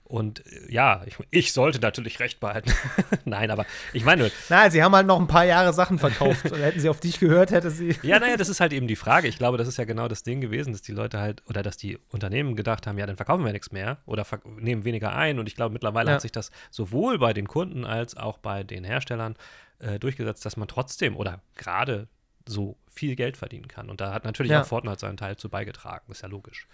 Und 0.08 0.46
äh, 0.48 0.72
ja, 0.72 1.02
ich, 1.06 1.18
ich 1.32 1.52
sollte 1.52 1.80
natürlich 1.80 2.20
recht 2.22 2.40
behalten. 2.40 2.72
Nein, 3.26 3.52
aber 3.52 3.66
ich 3.92 4.06
meine, 4.06 4.32
Nein, 4.48 4.72
sie 4.72 4.82
haben 4.82 4.96
halt 4.96 5.06
noch 5.06 5.20
ein 5.20 5.28
paar 5.28 5.44
Jahre 5.44 5.74
Sachen 5.74 6.00
verkauft. 6.00 6.50
Und 6.50 6.60
hätten 6.62 6.80
sie 6.80 6.88
auf 6.88 7.02
dich 7.02 7.20
gehört, 7.20 7.52
hätte 7.52 7.70
sie. 7.72 7.96
Ja, 8.04 8.18
naja, 8.20 8.38
das 8.38 8.48
ist 8.48 8.62
halt 8.62 8.72
eben 8.72 8.88
die 8.88 8.96
Frage. 8.96 9.28
Ich 9.28 9.38
glaube, 9.38 9.58
das 9.58 9.68
ist 9.68 9.78
ja 9.78 9.84
genau 9.84 10.08
das 10.08 10.24
Ding 10.24 10.40
gewesen, 10.40 10.72
dass 10.72 10.82
die 10.82 10.94
Leute 10.94 11.20
halt 11.20 11.44
oder 11.50 11.62
dass 11.62 11.76
die 11.76 11.98
Unternehmen 12.10 12.56
gedacht 12.56 12.88
haben, 12.88 12.98
ja, 12.98 13.06
dann 13.06 13.18
verkaufen 13.18 13.44
wir 13.44 13.52
nichts 13.52 13.72
mehr 13.74 13.98
oder 14.06 14.26
nehmen 14.58 14.86
weniger 14.86 15.14
ein. 15.14 15.40
Und 15.40 15.48
ich 15.48 15.56
glaube, 15.56 15.74
mittlerweile 15.74 16.10
Ja. 16.10 16.16
hat 16.16 16.22
sich 16.22 16.32
das 16.32 16.52
sowohl 16.72 17.20
bei 17.20 17.34
den 17.34 17.48
Kunden 17.48 17.84
als 17.84 18.16
auch 18.16 18.38
bei 18.38 18.64
den 18.64 18.86
Herstellern 18.86 19.36
äh, 19.80 20.00
durchgesetzt, 20.00 20.46
dass 20.46 20.56
man 20.56 20.68
trotzdem 20.70 21.18
oder 21.18 21.42
gerade 21.56 22.08
so 22.48 22.78
viel 22.90 23.18
Geld 23.18 23.36
verdienen 23.36 23.68
kann. 23.68 23.90
Und 23.90 24.00
da 24.00 24.14
hat 24.14 24.24
natürlich 24.24 24.54
Ja. 24.54 24.62
auch 24.62 24.66
Fortnite 24.66 25.00
seinen 25.02 25.18
Teil 25.18 25.36
zu 25.36 25.50
beigetragen. 25.50 26.10
Ist 26.12 26.22
ja 26.22 26.30
logisch. 26.30 26.66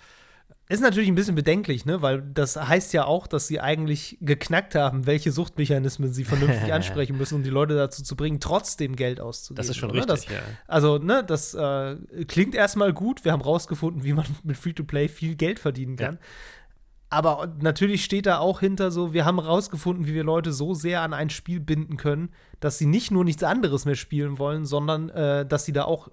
Ist 0.70 0.82
natürlich 0.82 1.10
ein 1.10 1.16
bisschen 1.16 1.36
bedenklich, 1.36 1.86
ne? 1.86 2.02
Weil 2.02 2.22
das 2.22 2.56
heißt 2.56 2.94
ja 2.94 3.04
auch, 3.04 3.28
dass 3.28 3.48
sie 3.48 3.60
eigentlich 3.60 4.18
geknackt 4.22 4.76
haben, 4.76 5.06
welche 5.06 5.32
Suchtmechanismen 5.32 6.14
sie 6.14 6.24
vernünftig 6.24 6.72
ansprechen 6.74 7.18
müssen, 7.18 7.36
um 7.36 7.44
die 7.44 7.50
Leute 7.50 7.76
dazu 7.76 8.02
zu 8.02 8.16
bringen, 8.16 8.40
trotzdem 8.40 8.96
Geld 8.96 9.20
auszugeben. 9.20 9.58
Das 9.58 9.70
ist 9.70 9.76
schon 9.76 9.92
richtig, 9.92 10.08
Das, 10.08 10.26
ja. 10.26 10.40
Also, 10.66 11.00
ne, 11.00 11.24
das 11.24 11.54
äh, 11.54 11.98
klingt 12.28 12.56
erstmal 12.56 12.94
gut. 12.94 13.26
Wir 13.26 13.34
haben 13.34 13.42
rausgefunden, 13.42 14.06
wie 14.06 14.14
man 14.14 14.26
mit 14.44 14.56
Free-to-Play 14.56 15.10
viel 15.10 15.36
Geld 15.36 15.60
verdienen 15.60 15.98
kann. 15.98 16.18
Aber 17.10 17.54
natürlich 17.62 18.04
steht 18.04 18.26
da 18.26 18.40
auch 18.40 18.62
hinter 18.62 18.90
so, 18.90 19.14
wir 19.14 19.26
haben 19.26 19.38
rausgefunden, 19.38 20.08
wie 20.08 20.16
wir 20.16 20.24
Leute 20.24 20.52
so 20.52 20.74
sehr 20.74 21.02
an 21.02 21.14
ein 21.14 21.30
Spiel 21.30 21.60
binden 21.60 21.98
können, 21.98 22.30
dass 22.60 22.80
sie 22.80 22.88
nicht 22.88 23.12
nur 23.12 23.24
nichts 23.24 23.44
anderes 23.44 23.86
mehr 23.86 23.94
spielen 23.94 24.40
wollen, 24.40 24.66
sondern 24.66 25.10
äh, 25.10 25.46
dass 25.46 25.66
sie 25.66 25.74
da 25.74 25.84
auch 25.84 26.08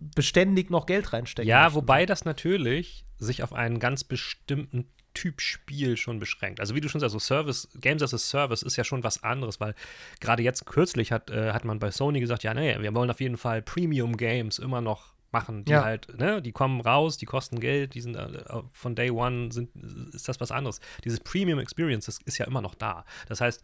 beständig 0.00 0.70
noch 0.70 0.86
Geld 0.86 1.12
reinstecken. 1.12 1.48
Ja, 1.48 1.64
möchten. 1.64 1.76
wobei 1.76 2.06
das 2.06 2.24
natürlich 2.24 3.04
sich 3.20 3.42
auf 3.42 3.52
einen 3.52 3.78
ganz 3.78 4.04
bestimmten 4.04 4.88
Typ 5.14 5.40
Spiel 5.40 5.96
schon 5.96 6.18
beschränkt. 6.20 6.60
Also 6.60 6.74
wie 6.74 6.80
du 6.80 6.88
schon 6.88 7.00
sagst, 7.00 7.12
so 7.12 7.18
Service, 7.18 7.68
Games 7.80 8.02
as 8.02 8.14
a 8.14 8.18
Service 8.18 8.62
ist 8.62 8.76
ja 8.76 8.84
schon 8.84 9.02
was 9.02 9.22
anderes, 9.22 9.60
weil 9.60 9.74
gerade 10.20 10.42
jetzt 10.42 10.66
kürzlich 10.66 11.10
hat, 11.12 11.30
äh, 11.30 11.52
hat 11.52 11.64
man 11.64 11.78
bei 11.78 11.90
Sony 11.90 12.20
gesagt, 12.20 12.44
ja, 12.44 12.54
nee, 12.54 12.76
wir 12.80 12.94
wollen 12.94 13.10
auf 13.10 13.20
jeden 13.20 13.36
Fall 13.36 13.60
Premium 13.62 14.16
Games 14.16 14.58
immer 14.58 14.80
noch 14.80 15.14
machen, 15.32 15.64
die 15.64 15.72
Ja. 15.72 15.84
halt, 15.84 16.16
ne, 16.18 16.40
die 16.42 16.52
kommen 16.52 16.80
raus, 16.80 17.16
die 17.16 17.26
kosten 17.26 17.60
Geld, 17.60 17.94
die 17.94 18.00
sind 18.00 18.16
äh, 18.16 18.62
von 18.72 18.94
Day 18.94 19.10
One 19.10 19.52
sind, 19.52 19.70
ist 20.14 20.28
das 20.28 20.40
was 20.40 20.50
anderes. 20.50 20.80
Dieses 21.04 21.20
Premium 21.20 21.58
Experience, 21.58 22.06
das 22.06 22.18
ist 22.24 22.38
ja 22.38 22.46
immer 22.46 22.60
noch 22.60 22.74
da. 22.74 23.04
Das 23.28 23.40
heißt, 23.40 23.62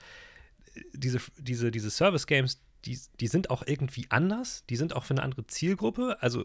diese, 0.93 1.21
diese, 1.39 1.71
diese 1.71 1.91
Service-Games, 1.91 2.61
die, 2.85 2.99
die 3.21 3.27
sind 3.29 3.51
auch 3.51 3.65
irgendwie 3.67 4.07
anders, 4.11 4.65
die 4.69 4.77
sind 4.77 4.95
auch 4.95 5.05
für 5.05 5.15
eine 5.15 5.23
andere 5.23 5.47
Zielgruppe. 5.47 6.19
Also 6.21 6.45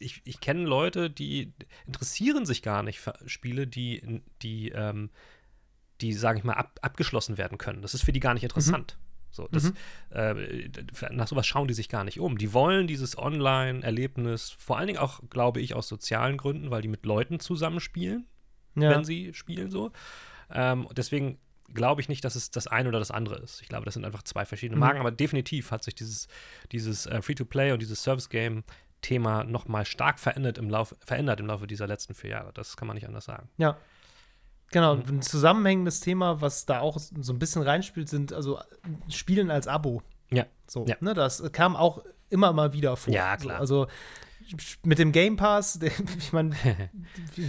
ich, 0.00 0.22
ich 0.24 0.40
kenne 0.40 0.64
Leute, 0.64 1.10
die 1.10 1.52
interessieren 1.86 2.46
sich 2.46 2.62
gar 2.62 2.82
nicht 2.82 3.00
für 3.00 3.14
Spiele, 3.26 3.66
die, 3.66 4.22
die, 4.42 4.70
ähm, 4.70 5.10
die 6.00 6.12
sage 6.12 6.38
ich 6.38 6.44
mal, 6.44 6.54
ab, 6.54 6.78
abgeschlossen 6.82 7.38
werden 7.38 7.58
können. 7.58 7.82
Das 7.82 7.94
ist 7.94 8.02
für 8.02 8.12
die 8.12 8.20
gar 8.20 8.34
nicht 8.34 8.42
interessant. 8.42 8.98
So, 9.32 9.46
das, 9.52 9.72
äh, 10.10 10.68
nach 11.12 11.28
sowas 11.28 11.46
schauen 11.46 11.68
die 11.68 11.74
sich 11.74 11.88
gar 11.88 12.02
nicht 12.02 12.18
um. 12.18 12.36
Die 12.36 12.52
wollen 12.52 12.88
dieses 12.88 13.16
Online-Erlebnis, 13.16 14.50
vor 14.50 14.76
allen 14.76 14.88
Dingen 14.88 14.98
auch, 14.98 15.20
glaube 15.30 15.60
ich, 15.60 15.74
aus 15.74 15.86
sozialen 15.86 16.36
Gründen, 16.36 16.72
weil 16.72 16.82
die 16.82 16.88
mit 16.88 17.06
Leuten 17.06 17.38
zusammenspielen 17.38 18.26
ja. 18.76 18.90
wenn 18.90 19.04
sie 19.04 19.32
spielen 19.34 19.70
so. 19.70 19.92
Ähm, 20.50 20.88
deswegen 20.92 21.38
glaube 21.72 22.00
ich 22.00 22.08
nicht, 22.08 22.24
dass 22.24 22.34
es 22.34 22.50
das 22.50 22.66
eine 22.66 22.88
oder 22.88 22.98
das 22.98 23.10
andere 23.10 23.36
ist. 23.36 23.62
Ich 23.62 23.68
glaube, 23.68 23.84
das 23.84 23.94
sind 23.94 24.04
einfach 24.04 24.22
zwei 24.22 24.44
verschiedene 24.44 24.76
Mhm. 24.76 24.80
Marken, 24.80 25.00
aber 25.00 25.12
definitiv 25.12 25.70
hat 25.70 25.84
sich 25.84 25.94
dieses, 25.94 26.26
dieses 26.72 27.06
äh, 27.06 27.22
Free-to-Play 27.22 27.72
und 27.72 27.80
dieses 27.80 28.02
Service-Game-Thema 29.00 29.44
nochmal 29.44 29.84
stark 29.84 30.18
verändert 30.18 30.58
im, 30.58 30.70
Lauf, 30.70 30.94
verändert 31.04 31.40
im 31.40 31.46
Laufe 31.46 31.66
dieser 31.66 31.86
letzten 31.86 32.14
vier 32.14 32.30
Jahre. 32.30 32.52
Das 32.52 32.76
kann 32.76 32.86
man 32.88 32.94
nicht 32.96 33.06
anders 33.06 33.24
sagen. 33.24 33.48
Ja. 33.56 33.76
Genau, 34.72 34.92
und 34.92 35.08
ein 35.08 35.22
zusammenhängendes 35.22 36.00
Thema, 36.00 36.40
was 36.40 36.64
da 36.64 36.80
auch 36.80 36.96
so 36.98 37.32
ein 37.32 37.38
bisschen 37.40 37.62
reinspielt, 37.62 38.08
sind 38.08 38.32
also 38.32 38.60
Spielen 39.08 39.50
als 39.50 39.66
Abo. 39.66 40.02
Ja. 40.30 40.46
So, 40.68 40.86
Ja. 40.86 40.96
ne, 41.00 41.12
das 41.14 41.42
kam 41.52 41.74
auch 41.74 42.04
immer 42.28 42.52
mal 42.52 42.72
wieder 42.72 42.96
vor. 42.96 43.12
Ja, 43.12 43.36
klar. 43.36 43.66
So, 43.66 43.82
also 43.82 43.86
mit 44.84 44.98
dem 44.98 45.12
Game 45.12 45.36
Pass, 45.36 45.78
ich 46.18 46.32
meine, 46.32 46.54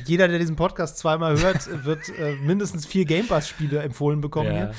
jeder, 0.06 0.28
der 0.28 0.40
diesen 0.40 0.56
Podcast 0.56 0.98
zweimal 0.98 1.40
hört, 1.42 1.86
wird 1.86 2.10
äh, 2.18 2.36
mindestens 2.36 2.86
vier 2.86 3.06
Game 3.06 3.28
Pass-Spiele 3.28 3.80
empfohlen 3.82 4.22
bekommen 4.22 4.52
hier. 4.52 4.72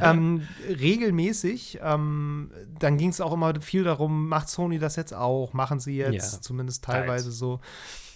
ähm, 0.00 0.46
regelmäßig. 0.68 1.78
Ähm, 1.82 2.50
dann 2.78 2.96
ging 2.98 3.10
es 3.10 3.20
auch 3.20 3.32
immer 3.32 3.60
viel 3.60 3.84
darum, 3.84 4.28
macht 4.28 4.48
Sony 4.48 4.78
das 4.78 4.96
jetzt 4.96 5.14
auch? 5.14 5.52
Machen 5.52 5.80
sie 5.80 5.96
jetzt, 5.96 6.34
Ja. 6.34 6.40
zumindest 6.40 6.84
teilweise 6.84 7.32
so. 7.32 7.60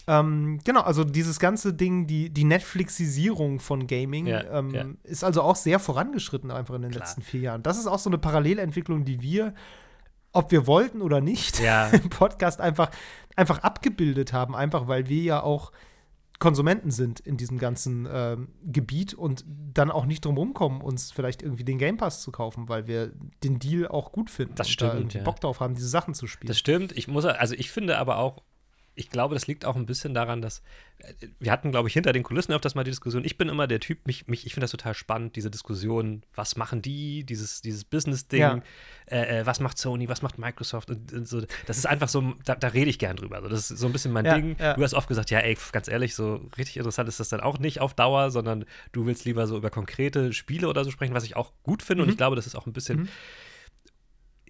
Ähm, 0.06 0.58
genau, 0.64 0.80
also 0.80 1.04
dieses 1.04 1.38
ganze 1.38 1.74
Ding, 1.74 2.06
die, 2.06 2.30
die 2.30 2.44
Netflixisierung 2.44 3.60
von 3.60 3.86
Gaming, 3.86 4.26
Ja, 4.26 4.42
ähm, 4.58 4.70
ja. 4.74 4.86
ist 5.04 5.22
also 5.22 5.42
auch 5.42 5.56
sehr 5.56 5.78
vorangeschritten 5.78 6.50
einfach 6.50 6.74
in 6.76 6.82
den 6.82 6.90
Klar. 6.92 7.04
letzten 7.04 7.20
vier 7.22 7.40
Jahren. 7.40 7.62
Das 7.62 7.78
ist 7.78 7.86
auch 7.86 7.98
so 7.98 8.08
eine 8.08 8.16
Parallelentwicklung, 8.16 9.04
die 9.04 9.20
wir, 9.20 9.52
ob 10.32 10.50
wir 10.50 10.66
wollten 10.66 11.02
oder 11.02 11.20
nicht, 11.20 11.60
Ja. 11.60 11.88
im 11.92 12.08
Podcast 12.08 12.58
einfach, 12.60 12.90
einfach 13.38 13.60
abgebildet 13.60 14.32
haben, 14.32 14.54
einfach 14.54 14.88
weil 14.88 15.08
wir 15.08 15.22
ja 15.22 15.42
auch 15.42 15.72
Konsumenten 16.38 16.90
sind 16.90 17.18
in 17.18 17.36
diesem 17.36 17.58
ganzen 17.58 18.06
ähm, 18.10 18.48
Gebiet 18.64 19.12
und 19.12 19.44
dann 19.74 19.90
auch 19.90 20.06
nicht 20.06 20.24
drum 20.24 20.36
rumkommen, 20.36 20.80
uns 20.80 21.10
vielleicht 21.10 21.42
irgendwie 21.42 21.64
den 21.64 21.78
Game 21.78 21.96
Pass 21.96 22.22
zu 22.22 22.30
kaufen, 22.30 22.68
weil 22.68 22.86
wir 22.86 23.12
den 23.42 23.58
Deal 23.58 23.88
auch 23.88 24.12
gut 24.12 24.30
finden 24.30 24.54
Das 24.54 24.68
und 24.68 24.72
stimmt, 24.72 24.92
da 24.92 24.96
irgendwie 24.96 25.18
ja. 25.18 25.24
Bock 25.24 25.40
drauf 25.40 25.58
haben, 25.58 25.74
diese 25.74 25.88
Sachen 25.88 26.14
zu 26.14 26.26
spielen. 26.28 26.48
Das 26.48 26.58
stimmt. 26.58 26.96
Ich 26.96 27.08
muss, 27.08 27.24
also 27.24 27.54
ich 27.54 27.70
finde 27.72 27.98
aber 27.98 28.18
auch, 28.18 28.42
ich 28.98 29.10
glaube, 29.10 29.34
das 29.34 29.46
liegt 29.46 29.64
auch 29.64 29.76
ein 29.76 29.86
bisschen 29.86 30.12
daran, 30.12 30.42
dass 30.42 30.62
äh, 30.98 31.12
wir 31.38 31.52
hatten, 31.52 31.70
glaube 31.70 31.88
ich, 31.88 31.94
hinter 31.94 32.12
den 32.12 32.22
Kulissen 32.22 32.52
öfters 32.52 32.74
mal 32.74 32.84
die 32.84 32.90
Diskussion. 32.90 33.24
Ich 33.24 33.38
bin 33.38 33.48
immer 33.48 33.66
der 33.66 33.80
Typ, 33.80 34.06
mich, 34.06 34.26
mich, 34.26 34.44
ich 34.46 34.54
finde 34.54 34.64
das 34.64 34.72
total 34.72 34.94
spannend, 34.94 35.36
diese 35.36 35.50
Diskussion, 35.50 36.22
was 36.34 36.56
machen 36.56 36.82
die, 36.82 37.24
dieses, 37.24 37.62
dieses 37.62 37.84
Business-Ding, 37.84 38.40
Ja. 38.40 38.62
äh, 39.06 39.40
äh, 39.40 39.46
was 39.46 39.60
macht 39.60 39.78
Sony, 39.78 40.08
was 40.08 40.22
macht 40.22 40.38
Microsoft 40.38 40.90
und, 40.90 41.12
und 41.12 41.28
so. 41.28 41.42
Das 41.66 41.78
ist 41.78 41.86
einfach 41.86 42.08
so, 42.08 42.34
da, 42.44 42.54
da 42.56 42.68
rede 42.68 42.90
ich 42.90 42.98
gern 42.98 43.16
drüber. 43.16 43.36
Also 43.36 43.48
das 43.48 43.70
ist 43.70 43.78
so 43.78 43.86
ein 43.86 43.92
bisschen 43.92 44.12
mein 44.12 44.24
Ja, 44.26 44.34
Ding. 44.34 44.56
ja. 44.58 44.74
Du 44.74 44.82
hast 44.82 44.94
oft 44.94 45.08
gesagt, 45.08 45.30
ja, 45.30 45.38
ey, 45.38 45.56
ganz 45.72 45.88
ehrlich, 45.88 46.14
so 46.14 46.48
richtig 46.58 46.76
interessant 46.76 47.08
ist 47.08 47.20
das 47.20 47.28
dann 47.28 47.40
auch 47.40 47.58
nicht 47.58 47.80
auf 47.80 47.94
Dauer, 47.94 48.30
sondern 48.30 48.64
du 48.92 49.06
willst 49.06 49.24
lieber 49.24 49.46
so 49.46 49.56
über 49.56 49.70
konkrete 49.70 50.32
Spiele 50.32 50.68
oder 50.68 50.84
so 50.84 50.90
sprechen, 50.90 51.14
was 51.14 51.24
ich 51.24 51.36
auch 51.36 51.52
gut 51.62 51.82
finde. 51.82 52.02
Und 52.02 52.10
ich 52.10 52.16
glaube, 52.16 52.36
das 52.36 52.46
ist 52.46 52.54
auch 52.56 52.66
ein 52.66 52.72
bisschen. 52.72 53.00
Mhm. 53.02 53.08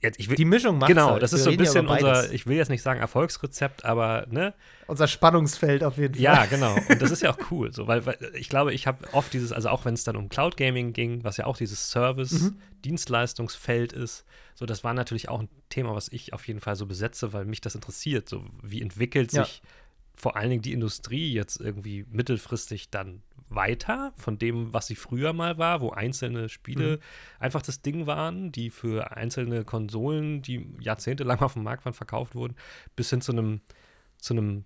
Jetzt, 0.00 0.20
ich 0.20 0.28
will, 0.28 0.36
Die 0.36 0.44
Mischung 0.44 0.78
macht 0.78 0.88
Genau, 0.88 1.18
das 1.18 1.32
ist 1.32 1.44
so 1.44 1.50
ein 1.50 1.56
bisschen 1.56 1.86
ja 1.86 1.92
unser, 1.92 2.32
ich 2.32 2.46
will 2.46 2.56
jetzt 2.56 2.68
nicht 2.68 2.82
sagen 2.82 3.00
Erfolgsrezept, 3.00 3.84
aber 3.84 4.26
ne? 4.30 4.54
unser 4.86 5.08
Spannungsfeld 5.08 5.82
auf 5.82 5.98
jeden 5.98 6.14
Fall. 6.14 6.22
Ja, 6.22 6.46
genau. 6.46 6.76
Und 6.88 7.02
das 7.02 7.10
ist 7.10 7.22
ja 7.22 7.30
auch 7.32 7.38
cool, 7.50 7.72
so, 7.72 7.86
weil, 7.86 8.06
weil 8.06 8.16
ich 8.34 8.48
glaube, 8.48 8.72
ich 8.72 8.86
habe 8.86 9.12
oft 9.12 9.32
dieses, 9.32 9.52
also 9.52 9.68
auch 9.70 9.84
wenn 9.84 9.94
es 9.94 10.04
dann 10.04 10.16
um 10.16 10.28
Cloud 10.28 10.56
Gaming 10.56 10.92
ging, 10.92 11.24
was 11.24 11.36
ja 11.36 11.46
auch 11.46 11.56
dieses 11.56 11.90
Service-Dienstleistungsfeld 11.90 13.92
ist, 13.92 14.24
so 14.54 14.66
das 14.66 14.84
war 14.84 14.94
natürlich 14.94 15.28
auch 15.28 15.40
ein 15.40 15.48
Thema, 15.68 15.94
was 15.94 16.08
ich 16.10 16.32
auf 16.32 16.46
jeden 16.48 16.60
Fall 16.60 16.76
so 16.76 16.86
besetze, 16.86 17.32
weil 17.32 17.44
mich 17.44 17.60
das 17.60 17.74
interessiert. 17.74 18.28
So, 18.28 18.44
wie 18.62 18.82
entwickelt 18.82 19.32
Ja. 19.32 19.44
sich 19.44 19.62
vor 20.14 20.36
allen 20.36 20.50
Dingen 20.50 20.62
die 20.62 20.72
Industrie 20.72 21.32
jetzt 21.32 21.60
irgendwie 21.60 22.04
mittelfristig 22.10 22.90
dann 22.90 23.22
weiter 23.50 24.12
von 24.16 24.38
dem, 24.38 24.72
was 24.72 24.86
sie 24.86 24.94
früher 24.94 25.32
mal 25.32 25.58
war, 25.58 25.80
wo 25.80 25.90
einzelne 25.90 26.48
Spiele 26.48 26.96
Mhm. 26.96 27.00
einfach 27.40 27.62
das 27.62 27.80
Ding 27.82 28.06
waren, 28.06 28.52
die 28.52 28.70
für 28.70 29.16
einzelne 29.16 29.64
Konsolen, 29.64 30.42
die 30.42 30.66
jahrzehntelang 30.80 31.38
auf 31.40 31.54
dem 31.54 31.62
Markt 31.62 31.84
waren, 31.84 31.94
verkauft 31.94 32.34
wurden, 32.34 32.56
bis 32.96 33.10
hin 33.10 33.20
zu 33.20 33.32
einem, 33.32 33.60
zu 34.18 34.34
einem, 34.34 34.64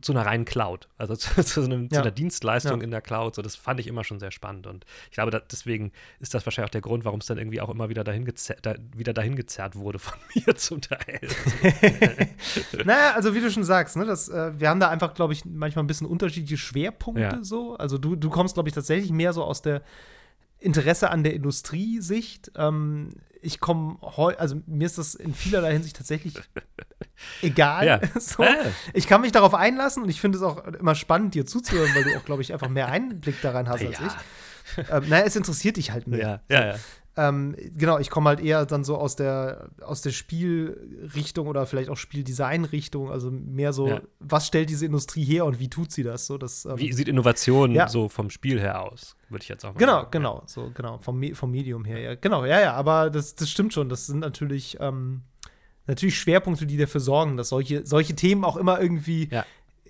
zu 0.00 0.12
einer 0.12 0.26
reinen 0.26 0.44
Cloud, 0.44 0.88
also 0.98 1.14
zu, 1.16 1.42
zu, 1.44 1.62
einem, 1.62 1.88
zu 1.88 1.94
Ja. 1.96 2.02
einer 2.02 2.10
Dienstleistung 2.10 2.78
Ja. 2.80 2.84
in 2.84 2.90
der 2.90 3.00
Cloud. 3.00 3.34
So, 3.34 3.42
das 3.42 3.56
fand 3.56 3.78
ich 3.80 3.86
immer 3.86 4.04
schon 4.04 4.18
sehr 4.20 4.30
spannend 4.30 4.66
und 4.66 4.84
ich 5.10 5.12
glaube, 5.14 5.30
da, 5.30 5.38
deswegen 5.40 5.92
ist 6.20 6.34
das 6.34 6.44
wahrscheinlich 6.46 6.68
auch 6.68 6.72
der 6.72 6.80
Grund, 6.80 7.04
warum 7.04 7.20
es 7.20 7.26
dann 7.26 7.38
irgendwie 7.38 7.60
auch 7.60 7.68
immer 7.70 7.88
wieder 7.88 8.04
dahin, 8.04 8.24
gezerrt, 8.24 8.60
da, 8.66 8.74
wieder 8.96 9.12
dahin 9.12 9.36
gezerrt 9.36 9.76
wurde 9.76 9.98
von 9.98 10.18
mir 10.34 10.56
zum 10.56 10.80
Teil. 10.80 11.20
Naja, 12.84 13.12
also 13.14 13.34
wie 13.34 13.40
du 13.40 13.50
schon 13.50 13.64
sagst, 13.64 13.96
ne, 13.96 14.04
das, 14.04 14.28
äh, 14.28 14.58
wir 14.58 14.68
haben 14.68 14.80
da 14.80 14.88
einfach, 14.88 15.14
glaube 15.14 15.32
ich, 15.32 15.44
manchmal 15.44 15.84
ein 15.84 15.86
bisschen 15.86 16.06
unterschiedliche 16.06 16.56
Schwerpunkte 16.56 17.22
Ja. 17.22 17.38
so. 17.44 17.76
Also 17.76 17.98
du, 17.98 18.16
du 18.16 18.30
kommst, 18.30 18.54
glaube 18.54 18.68
ich, 18.68 18.74
tatsächlich 18.74 19.10
mehr 19.10 19.32
so 19.32 19.42
aus 19.44 19.62
der 19.62 19.82
Interesse 20.58 21.10
an 21.10 21.22
der 21.22 21.34
Industriesicht. 21.34 22.50
Ähm, 22.56 23.10
ich 23.42 23.60
komme 23.60 23.98
heute, 24.02 24.38
also 24.40 24.60
mir 24.66 24.86
ist 24.86 24.98
das 24.98 25.14
in 25.14 25.34
vielerlei 25.34 25.72
Hinsicht 25.72 25.96
tatsächlich 25.96 26.34
egal. 27.42 27.86
Ja. 27.86 28.00
so. 28.20 28.44
Ich 28.92 29.06
kann 29.06 29.20
mich 29.20 29.32
darauf 29.32 29.54
einlassen 29.54 30.02
und 30.02 30.08
ich 30.08 30.20
finde 30.20 30.38
es 30.38 30.44
auch 30.44 30.64
immer 30.64 30.94
spannend, 30.94 31.34
dir 31.34 31.46
zuzuhören, 31.46 31.94
weil 31.94 32.04
du 32.04 32.16
auch, 32.16 32.24
glaube 32.24 32.42
ich, 32.42 32.52
einfach 32.52 32.68
mehr 32.68 32.88
Einblick 32.88 33.40
daran 33.42 33.68
hast 33.68 33.82
als 33.86 33.98
Ja. 33.98 34.06
ich. 34.06 34.88
Ähm, 34.90 35.08
naja, 35.08 35.24
es 35.24 35.36
interessiert 35.36 35.76
dich 35.76 35.92
halt 35.92 36.06
mehr. 36.08 36.42
Ja, 36.48 36.60
ja, 36.60 36.66
ja. 36.72 36.74
Ähm, 37.18 37.56
genau, 37.74 37.98
ich 37.98 38.10
komme 38.10 38.28
halt 38.28 38.40
eher 38.40 38.66
dann 38.66 38.84
so 38.84 38.96
aus 38.98 39.16
der, 39.16 39.70
aus 39.80 40.02
der 40.02 40.10
Spielrichtung 40.10 41.46
oder 41.46 41.66
vielleicht 41.66 41.88
auch 41.90 41.96
Spieldesignrichtung, 41.96 43.10
also 43.10 43.30
mehr 43.30 43.72
so, 43.72 43.88
Ja. 43.88 44.00
was 44.20 44.46
stellt 44.46 44.68
diese 44.70 44.84
Industrie 44.86 45.24
her 45.24 45.44
und 45.46 45.58
wie 45.58 45.68
tut 45.70 45.92
sie 45.92 46.02
das? 46.02 46.26
So, 46.26 46.38
das 46.38 46.64
ähm, 46.64 46.78
Wie 46.78 46.92
sieht 46.92 47.08
Innovation 47.08 47.72
Ja. 47.72 47.88
so 47.88 48.08
vom 48.08 48.30
Spiel 48.30 48.60
her 48.60 48.82
aus? 48.82 49.16
Würde 49.28 49.42
ich 49.42 49.48
jetzt 49.48 49.64
auch 49.64 49.72
mal 49.74 49.78
Genau, 49.78 49.92
sagen. 50.00 50.08
genau, 50.10 50.42
so, 50.46 50.70
genau, 50.74 50.98
vom, 50.98 51.18
Me- 51.18 51.34
vom 51.34 51.50
Medium 51.50 51.84
her, 51.84 52.00
ja. 52.00 52.14
Genau, 52.14 52.44
ja, 52.44 52.60
ja, 52.60 52.74
aber 52.74 53.10
das, 53.10 53.34
das 53.34 53.50
stimmt 53.50 53.72
schon. 53.72 53.88
Das 53.88 54.06
sind 54.06 54.18
natürlich, 54.20 54.76
ähm, 54.80 55.22
natürlich 55.86 56.18
Schwerpunkte, 56.18 56.66
die 56.66 56.76
dafür 56.76 57.00
sorgen, 57.00 57.36
dass 57.36 57.48
solche, 57.48 57.86
solche 57.86 58.14
Themen 58.14 58.44
auch 58.44 58.56
immer 58.56 58.80
irgendwie 58.80 59.28
Ja. 59.30 59.44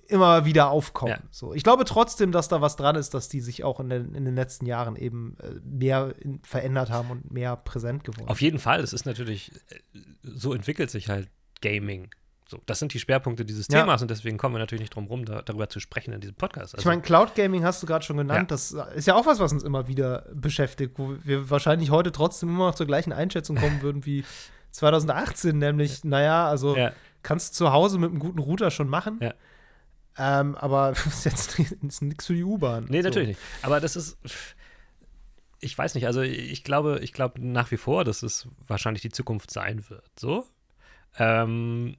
Immer 0.09 0.45
wieder 0.45 0.69
aufkommen. 0.69 1.11
Ja. 1.11 1.19
So, 1.31 1.53
ich 1.53 1.63
glaube 1.63 1.85
trotzdem, 1.85 2.31
dass 2.31 2.47
da 2.47 2.61
was 2.61 2.75
dran 2.75 2.95
ist, 2.95 3.13
dass 3.13 3.29
die 3.29 3.41
sich 3.41 3.63
auch 3.63 3.79
in 3.79 3.89
den, 3.89 4.15
in 4.15 4.25
den 4.25 4.35
letzten 4.35 4.65
Jahren 4.65 4.95
eben 4.95 5.37
äh, 5.41 5.59
mehr 5.63 6.13
in, 6.19 6.41
verändert 6.43 6.89
haben 6.89 7.11
und 7.11 7.31
mehr 7.31 7.55
präsent 7.55 8.03
geworden. 8.03 8.29
Auf 8.29 8.41
jeden 8.41 8.59
Fall. 8.59 8.79
Es 8.79 8.93
ist 8.93 9.05
natürlich, 9.05 9.51
äh, 9.69 9.99
so 10.23 10.53
entwickelt 10.53 10.89
sich 10.89 11.09
halt 11.09 11.29
Gaming. 11.61 12.09
So, 12.49 12.61
das 12.65 12.79
sind 12.79 12.93
die 12.93 12.99
Schwerpunkte 12.99 13.43
dieses 13.43 13.67
Ja. 13.69 13.81
Themas 13.81 14.01
und 14.01 14.09
deswegen 14.09 14.37
kommen 14.37 14.55
wir 14.55 14.59
natürlich 14.59 14.81
nicht 14.81 14.95
drum 14.95 15.07
rum, 15.07 15.25
da, 15.25 15.41
darüber 15.41 15.67
zu 15.67 15.81
sprechen 15.81 16.13
in 16.13 16.21
diesem 16.21 16.35
Podcast. 16.35 16.75
Also, 16.75 16.81
Ich 16.81 16.85
meine, 16.85 17.01
Cloud 17.01 17.35
Gaming 17.35 17.65
hast 17.65 17.83
du 17.83 17.87
gerade 17.87 18.05
schon 18.05 18.15
genannt. 18.17 18.49
Ja. 18.49 18.55
Das 18.55 18.71
ist 18.95 19.07
ja 19.07 19.15
auch 19.15 19.25
was, 19.25 19.39
was 19.39 19.51
uns 19.51 19.63
immer 19.63 19.87
wieder 19.89 20.25
beschäftigt, 20.33 20.97
wo 20.97 21.15
wir 21.23 21.49
wahrscheinlich 21.49 21.91
heute 21.91 22.13
trotzdem 22.13 22.49
immer 22.49 22.67
noch 22.67 22.75
zur 22.75 22.87
gleichen 22.87 23.11
Einschätzung 23.11 23.57
kommen 23.57 23.81
würden 23.81 24.05
wie 24.05 24.23
2018, 24.71 25.57
nämlich, 25.57 26.03
naja, 26.05 26.47
also 26.47 26.77
kannst 27.23 27.53
du 27.53 27.57
zu 27.65 27.73
Hause 27.73 27.99
mit 27.99 28.11
einem 28.11 28.19
guten 28.19 28.39
Router 28.39 28.71
schon 28.71 28.87
machen. 28.87 29.19
Ja. 29.21 29.33
Ähm, 30.17 30.55
aber 30.55 30.91
ist 31.05 31.25
jetzt 31.25 31.59
ist 31.59 32.01
nichts 32.01 32.25
für 32.25 32.33
die 32.33 32.43
U-Bahn. 32.43 32.85
nee, 32.89 33.01
So. 33.01 33.07
natürlich 33.09 33.29
nicht. 33.29 33.39
Aber 33.61 33.79
das 33.79 33.95
ist, 33.95 34.17
ich 35.59 35.77
weiß 35.77 35.95
nicht, 35.95 36.07
also 36.07 36.21
ich 36.21 36.63
glaube, 36.63 36.99
ich 37.01 37.13
glaube 37.13 37.41
nach 37.45 37.71
wie 37.71 37.77
vor, 37.77 38.03
dass 38.03 38.23
es 38.23 38.47
wahrscheinlich 38.67 39.01
die 39.01 39.09
Zukunft 39.09 39.51
sein 39.51 39.89
wird. 39.89 40.09
So. 40.19 40.45
Ähm, 41.17 41.97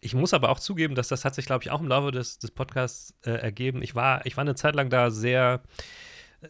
ich 0.00 0.14
muss 0.14 0.32
aber 0.32 0.48
auch 0.48 0.58
zugeben, 0.60 0.94
dass 0.94 1.08
das 1.08 1.24
hat 1.24 1.34
sich, 1.34 1.44
glaube 1.46 1.62
ich, 1.62 1.70
auch 1.70 1.80
im 1.80 1.88
Laufe 1.88 2.10
des, 2.10 2.38
des 2.38 2.50
Podcasts 2.50 3.14
äh, 3.22 3.32
ergeben. 3.32 3.82
Ich 3.82 3.94
war, 3.94 4.24
ich 4.26 4.36
war 4.36 4.42
eine 4.42 4.54
Zeit 4.54 4.74
lang 4.74 4.88
da 4.88 5.10
sehr, 5.10 5.62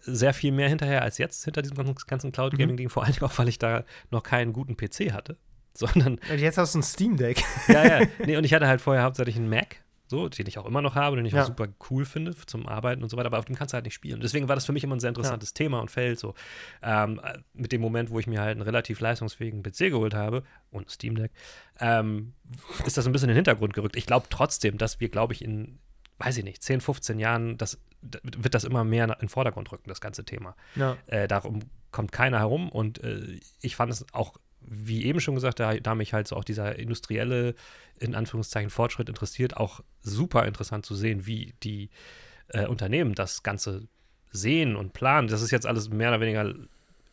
sehr 0.03 0.33
viel 0.35 0.53
mehr 0.53 0.69
hinterher 0.69 1.03
als 1.03 1.19
jetzt 1.19 1.45
hinter 1.45 1.63
diesem 1.63 1.77
ganzen, 2.07 2.31
Cloud 2.33 2.57
Gaming 2.57 2.77
Ding. 2.77 2.89
Vor 2.91 3.05
allem 3.05 3.17
auch, 3.23 3.37
weil 3.39 3.49
ich 3.49 3.59
da 3.59 3.85
noch 4.11 4.23
keinen 4.23 4.53
guten 4.53 4.77
PC 4.77 5.13
hatte, 5.13 5.37
sondern 5.75 6.21
Und 6.31 6.39
Jetzt 6.39 6.59
hast 6.59 6.75
du 6.75 6.79
ein 6.79 6.83
Steam 6.85 7.17
Deck. 7.17 7.43
ja, 7.69 8.01
ja. 8.01 8.07
Nee, 8.25 8.37
und 8.37 8.45
ich 8.45 8.55
hatte 8.55 8.69
halt 8.69 8.81
vorher 8.81 9.03
hauptsächlich 9.03 9.37
einen 9.37 9.49
Mac, 9.49 9.77
so, 10.11 10.29
den 10.29 10.47
ich 10.47 10.59
auch 10.59 10.67
immer 10.67 10.83
noch 10.83 10.95
habe, 10.97 11.17
den 11.17 11.25
ich 11.25 11.33
Ja. 11.33 11.43
auch 11.43 11.47
super 11.47 11.69
cool 11.89 12.05
finde 12.05 12.35
zum 12.37 12.69
Arbeiten 12.69 13.03
und 13.03 13.09
so 13.09 13.17
weiter, 13.17 13.27
aber 13.29 13.39
auf 13.39 13.45
dem 13.47 13.57
kannst 13.57 13.73
du 13.73 13.77
halt 13.77 13.85
nicht 13.87 13.95
spielen. 13.95 14.21
Deswegen 14.21 14.49
war 14.49 14.57
das 14.57 14.67
für 14.67 14.73
mich 14.73 14.85
immer 14.85 14.97
ein 14.97 15.01
sehr 15.01 15.09
interessantes 15.09 15.55
Thema 15.55 15.81
und 15.81 15.91
Feld, 15.91 16.19
so. 16.19 16.35
Ähm, 16.83 17.21
äh, 17.25 17.39
mit 17.55 17.73
dem 17.73 17.81
Moment, 17.81 18.11
wo 18.11 18.19
ich 18.19 18.27
mir 18.27 18.41
halt 18.41 18.51
einen 18.53 18.63
relativ 18.63 19.01
leistungsfähigen 19.01 19.63
PC 19.63 19.89
geholt 19.91 20.13
habe 20.13 20.43
und 20.71 20.91
Steam 20.91 21.15
Deck, 21.15 21.31
ähm, 21.79 22.35
ist 22.85 22.97
das 22.99 23.07
ein 23.07 23.13
bisschen 23.13 23.29
in 23.29 23.35
den 23.35 23.37
Hintergrund 23.37 23.73
gerückt. 23.73 23.97
Ich 23.97 24.07
glaube 24.07 24.27
trotzdem, 24.29 24.77
dass 24.77 25.01
wir, 25.01 25.09
glaube 25.09 25.33
ich, 25.33 25.43
in, 25.43 25.79
weiß 26.19 26.37
ich 26.37 26.45
nicht, 26.45 26.63
10, 26.63 26.81
15 26.83 27.19
Jahren, 27.19 27.57
das, 27.57 27.81
wird 28.23 28.55
das 28.55 28.65
immer 28.65 28.83
mehr 28.85 29.05
in 29.05 29.13
den 29.21 29.29
Vordergrund 29.29 29.71
rücken, 29.73 29.89
das 29.89 30.01
ganze 30.01 30.25
Thema. 30.25 30.57
Ja. 30.75 30.97
Äh, 31.07 31.29
darum 31.29 31.61
kommt 31.93 32.13
keiner 32.13 32.39
herum 32.39 32.69
und 32.71 33.03
äh, 33.05 33.39
ich 33.61 33.77
fand 33.77 33.93
es 33.93 34.07
auch, 34.13 34.37
wie 34.63 35.05
eben 35.05 35.21
schon 35.21 35.35
gesagt, 35.35 35.61
da, 35.61 35.75
da 35.75 35.95
mich 35.95 36.13
halt 36.13 36.29
so 36.29 36.37
auch 36.37 36.45
dieser 36.45 36.79
industrielle, 36.79 37.55
in 37.99 38.15
Anführungszeichen, 38.15 38.71
Fortschritt 38.71 39.09
interessiert, 39.09 39.57
auch 39.57 39.81
super 40.01 40.47
interessant 40.47 40.87
zu 40.87 40.95
sehen, 40.95 41.27
wie 41.27 41.55
die 41.63 41.91
äh, 42.49 42.67
Unternehmen 42.67 43.15
das 43.15 43.43
Ganze 43.43 43.89
sehen 44.31 44.77
und 44.77 44.93
planen. 44.93 45.29
Das 45.29 45.43
ist 45.43 45.51
jetzt 45.51 45.67
alles 45.67 45.89
mehr 45.91 46.11
oder 46.11 46.21
weniger 46.21 46.55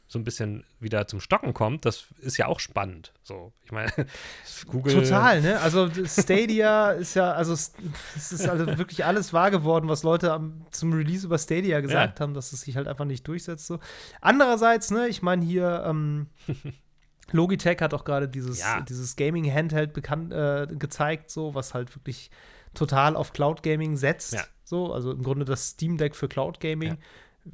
so 0.10 0.18
ein 0.18 0.24
bisschen 0.24 0.64
wieder 0.80 1.06
zum 1.08 1.20
Stocken 1.20 1.54
kommt, 1.54 1.84
das 1.84 2.06
ist 2.22 2.38
ja 2.38 2.48
auch 2.48 2.62
spannend. 2.62 3.12
So, 3.24 3.52
ich 3.66 3.74
meine, 3.74 3.92
Google. 4.68 4.94
Total, 4.94 5.42
ne? 5.42 5.60
Also 5.60 5.90
Stadia 6.06 6.92
ist 6.92 7.16
ja, 7.16 7.34
also 7.34 7.54
es 7.54 7.74
ist 8.16 8.48
also 8.48 8.66
wirklich 8.78 9.04
alles 9.04 9.34
wahr 9.34 9.52
geworden, 9.52 9.90
was 9.90 10.04
Leute 10.04 10.32
am, 10.32 10.66
zum 10.72 10.94
Release 10.94 11.26
über 11.26 11.38
Stadia 11.38 11.82
gesagt 11.82 12.22
haben, 12.22 12.34
dass 12.34 12.54
es 12.54 12.62
sich 12.62 12.78
halt 12.78 12.88
einfach 12.88 13.04
nicht 13.04 13.28
durchsetzt. 13.28 13.68
So. 13.68 13.80
Andererseits, 14.22 14.92
ne, 14.92 15.10
ich 15.10 15.22
meine 15.22 15.44
hier, 15.44 15.84
ähm, 15.86 16.28
Logitech 17.32 17.80
hat 17.82 17.94
auch 17.94 18.04
gerade 18.06 18.28
dieses, 18.28 18.60
Ja. 18.60 18.82
dieses 18.82 19.16
Gaming-Handheld 19.16 19.94
bekannt 19.94 20.32
äh, 20.34 20.68
gezeigt, 20.70 21.30
so, 21.32 21.54
was 21.56 21.74
halt 21.74 21.96
wirklich 21.96 22.32
total 22.74 23.16
auf 23.16 23.34
Cloud 23.34 23.64
Gaming 23.64 23.98
setzt. 23.98 24.34
Ja. 24.34 24.44
So, 24.64 24.94
also 24.94 25.12
im 25.12 25.24
Grunde 25.24 25.46
das 25.46 25.70
Steam 25.70 25.98
Deck 25.98 26.16
für 26.16 26.28
Cloud 26.28 26.60
Gaming 26.60 26.92
Ja. 26.92 26.98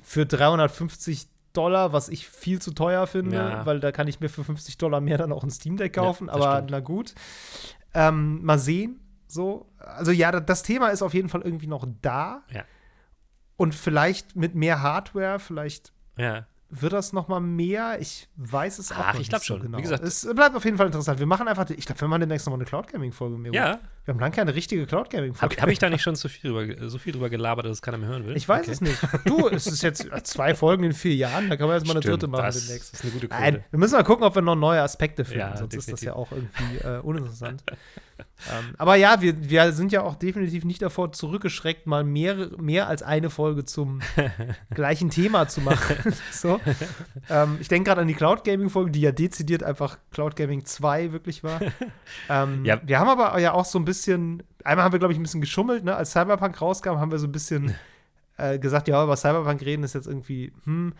für 0.02 0.26
350 0.26 1.28
Dollar, 1.54 1.94
was 1.94 2.10
ich 2.10 2.28
viel 2.28 2.60
zu 2.60 2.72
teuer 2.74 3.06
finde, 3.06 3.62
weil 3.64 3.80
da 3.80 3.92
kann 3.92 4.08
ich 4.08 4.20
mir 4.20 4.30
für 4.30 4.44
50 4.44 4.78
Dollar 4.80 5.02
mehr 5.02 5.20
dann 5.20 5.32
auch 5.32 5.44
ein 5.44 5.52
Steam 5.52 5.78
Deck 5.78 5.94
kaufen, 5.94 6.28
aber 6.30 6.54
stimmt. 6.56 6.72
na 6.72 6.80
gut. 6.80 7.14
Ähm, 7.94 8.44
mal 8.44 8.58
sehen. 8.58 9.00
So, 9.28 9.72
also 9.78 10.12
ja, 10.12 10.32
da- 10.32 10.40
das 10.40 10.64
Thema 10.64 10.90
ist 10.90 11.04
auf 11.04 11.14
jeden 11.14 11.30
Fall 11.30 11.42
irgendwie 11.42 11.68
noch 11.68 11.86
da. 12.02 12.42
Und 13.56 13.76
vielleicht 13.76 14.36
mit 14.36 14.56
mehr 14.56 14.82
Hardware, 14.82 15.38
vielleicht 15.40 15.94
Ja. 16.18 16.48
Wird 16.82 16.94
das 16.94 17.14
noch 17.14 17.28
mal 17.28 17.40
mehr. 17.40 17.98
Ich 18.00 18.28
weiß 18.38 18.80
es 18.80 18.92
auch 18.92 18.96
Ach, 19.00 19.20
ich 19.20 19.30
glaub 19.30 19.42
nicht 19.42 19.48
so 19.48 19.54
schon. 19.56 19.62
Wie 19.64 19.66
genau. 19.68 19.80
gesagt- 19.82 20.04
es 20.04 20.28
bleibt 20.36 20.56
auf 20.56 20.66
jeden 20.66 20.78
Fall 20.78 20.88
interessant. 20.88 21.20
Wir 21.20 21.26
machen 21.28 21.48
einfach, 21.48 21.70
ich 21.70 21.86
glaube, 21.86 22.02
wir 22.02 22.08
machen 22.08 22.22
demnächst 22.22 22.46
noch 22.48 22.52
mal 22.52 22.58
eine 22.58 22.66
Cloud 22.66 22.88
Gaming 22.88 23.12
Folge. 23.12 23.38
Mir 23.38 23.52
ja. 23.54 23.80
Wir 24.06 24.14
haben 24.14 24.20
lange 24.20 24.36
keine 24.36 24.54
richtige 24.56 24.86
Cloud 24.86 25.10
Gaming 25.10 25.30
Habe 25.36 25.38
Folge. 25.40 25.62
hab 25.62 25.70
ich 25.70 25.80
da 25.80 25.90
nicht 25.90 26.02
schon 26.02 26.16
so 26.16 26.28
viel, 26.28 26.52
drüber, 26.52 26.90
so 26.90 26.98
viel 26.98 27.14
drüber 27.14 27.30
gelabert, 27.30 27.66
dass 27.66 27.74
es 27.74 27.82
keiner 27.82 27.98
mehr 27.98 28.10
hören 28.10 28.26
will? 28.26 28.36
Ich 28.36 28.50
weiß 28.50 28.64
Okay. 28.64 28.72
es 28.72 28.82
nicht. 28.82 28.98
Du, 29.26 29.48
es 29.50 29.66
ist 29.68 29.82
jetzt 29.84 30.08
zwei 30.24 30.56
Folgen 30.56 30.84
in 30.84 30.94
vier 30.94 31.16
Jahren, 31.16 31.50
da 31.50 31.56
kann 31.56 31.68
man 31.68 31.78
jetzt 31.78 31.86
mal 31.88 31.92
eine 31.94 32.02
Stimmt, 32.02 32.22
dritte 32.24 32.28
machen 32.28 32.44
das 32.46 32.66
demnächst. 32.66 32.94
ist 32.96 33.04
eine 33.04 33.12
gute 33.14 33.28
Quote. 33.30 33.42
Nein, 33.42 33.64
wir 33.70 33.80
müssen 33.80 33.94
mal 33.96 34.04
gucken, 34.04 34.24
ob 34.26 34.36
wir 34.36 34.42
noch 34.42 34.56
neue 34.56 34.82
Aspekte 34.82 35.24
finden, 35.24 35.40
Ja, 35.40 35.56
sonst 35.58 35.74
ist 35.76 35.92
das 35.92 36.00
definitiv. 36.02 36.08
ja 36.08 36.14
auch 36.16 36.32
irgendwie 36.32 36.78
äh, 36.86 37.00
uninteressant. 37.02 37.64
ähm, 38.52 38.76
aber 38.78 38.96
ja, 38.96 39.22
wir, 39.22 39.50
wir 39.50 39.72
sind 39.72 39.92
ja 39.92 40.02
auch 40.02 40.16
definitiv 40.16 40.66
nicht 40.66 40.82
davor 40.82 41.12
zurückgeschreckt, 41.12 41.88
mal 41.88 42.04
mehr, 42.04 42.50
mehr 42.58 42.88
als 42.88 43.04
eine 43.04 43.30
Folge 43.30 43.66
zum 43.66 44.02
gleichen 44.74 45.10
Thema 45.10 45.48
zu 45.48 45.62
machen. 45.62 46.14
so. 46.32 46.60
ähm, 47.30 47.58
ich 47.60 47.68
denke 47.68 47.90
gerade 47.90 48.02
an 48.02 48.08
die 48.08 48.14
Cloud 48.14 48.44
Gaming 48.44 48.70
Folge, 48.70 48.92
die 48.92 49.02
ja 49.02 49.12
dezidiert 49.12 49.64
einfach 49.64 49.98
Cloud 50.12 50.36
Gaming 50.36 50.66
2 50.66 51.12
wirklich 51.12 51.44
war. 51.44 51.62
ähm, 52.30 52.66
Ja. 52.74 52.80
Wir 52.84 53.00
haben 53.00 53.10
aber 53.10 53.38
ja 53.40 53.54
auch 53.54 53.66
so 53.66 53.80
ein 53.80 53.86
bisschen, 53.86 54.44
einmal 54.64 54.86
haben 54.86 54.94
wir, 54.94 55.00
glaube 55.00 55.14
ich, 55.14 55.20
ein 55.20 55.24
bisschen 55.24 55.42
geschummelt, 55.42 55.84
ne? 55.84 55.96
als 55.96 56.12
Cyberpunk 56.12 56.60
rauskam, 56.62 56.98
haben 56.98 57.12
wir 57.12 57.20
so 57.20 57.28
ein 57.28 57.32
bisschen 57.32 57.76
äh, 58.38 58.60
gesagt, 58.60 58.88
ja, 58.88 59.04
über 59.04 59.16
Cyberpunk 59.16 59.62
reden 59.62 59.84
ist 59.84 59.94
jetzt 59.94 60.08
irgendwie, 60.08 60.52
hm. 60.66 60.94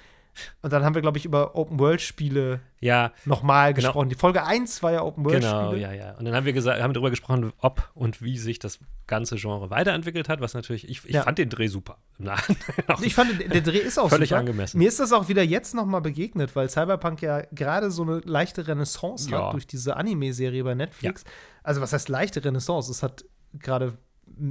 Und 0.62 0.74
dann 0.74 0.84
haben 0.84 0.96
wir, 0.96 1.02
glaube 1.02 1.18
ich, 1.18 1.26
über 1.26 1.56
Open-World-Spiele 1.56 2.60
Ja, 2.80 3.12
nochmal 3.26 3.74
Genau. 3.74 3.88
gesprochen. 3.88 4.10
Die 4.10 4.16
Folge 4.16 4.44
1 4.44 4.84
war 4.84 4.92
ja 4.92 5.02
Open-World-Spiele. 5.04 5.60
Genau, 5.60 5.74
ja, 5.76 5.94
ja. 5.94 6.12
Und 6.18 6.26
dann 6.26 6.36
haben 6.36 6.46
wir 6.46 6.54
gesagt, 6.54 6.82
haben 6.82 6.94
darüber 6.94 7.10
gesprochen, 7.12 7.54
ob 7.60 7.90
und 7.94 8.22
wie 8.22 8.38
sich 8.38 8.60
das 8.60 8.80
ganze 9.08 9.36
Genre 9.36 9.70
weiterentwickelt 9.70 10.28
hat, 10.30 10.42
was 10.42 10.54
natürlich, 10.54 10.90
ich, 10.90 11.06
ich 11.06 11.14
Ja. 11.14 11.24
fand 11.24 11.38
den 11.38 11.50
Dreh 11.50 11.68
super. 11.68 11.98
Ich 13.02 13.16
fand, 13.16 13.40
der 13.54 13.62
Dreh 13.62 13.78
ist 13.80 13.98
auch 14.00 14.10
völlig 14.10 14.30
super. 14.30 14.40
angemessen. 14.40 14.78
Mir 14.78 14.88
ist 14.88 15.00
das 15.00 15.12
auch 15.14 15.28
wieder 15.30 15.44
jetzt 15.44 15.74
nochmal 15.76 16.02
begegnet, 16.02 16.56
weil 16.56 16.70
Cyberpunk 16.70 17.22
ja 17.22 17.42
gerade 17.52 17.92
so 17.92 18.04
eine 18.04 18.20
leichte 18.26 18.68
Renaissance 18.68 19.30
Ja. 19.30 19.46
hat 19.48 19.54
durch 19.54 19.68
diese 19.68 19.96
Anime-Serie 19.98 20.64
bei 20.64 20.76
Netflix. 20.76 21.24
Also, 21.64 21.82
was 21.82 21.94
heißt 21.94 22.10
leichte 22.10 22.44
Renaissance? 22.44 22.92
Es 22.92 23.04
hat 23.04 23.24
gerade, 23.54 23.98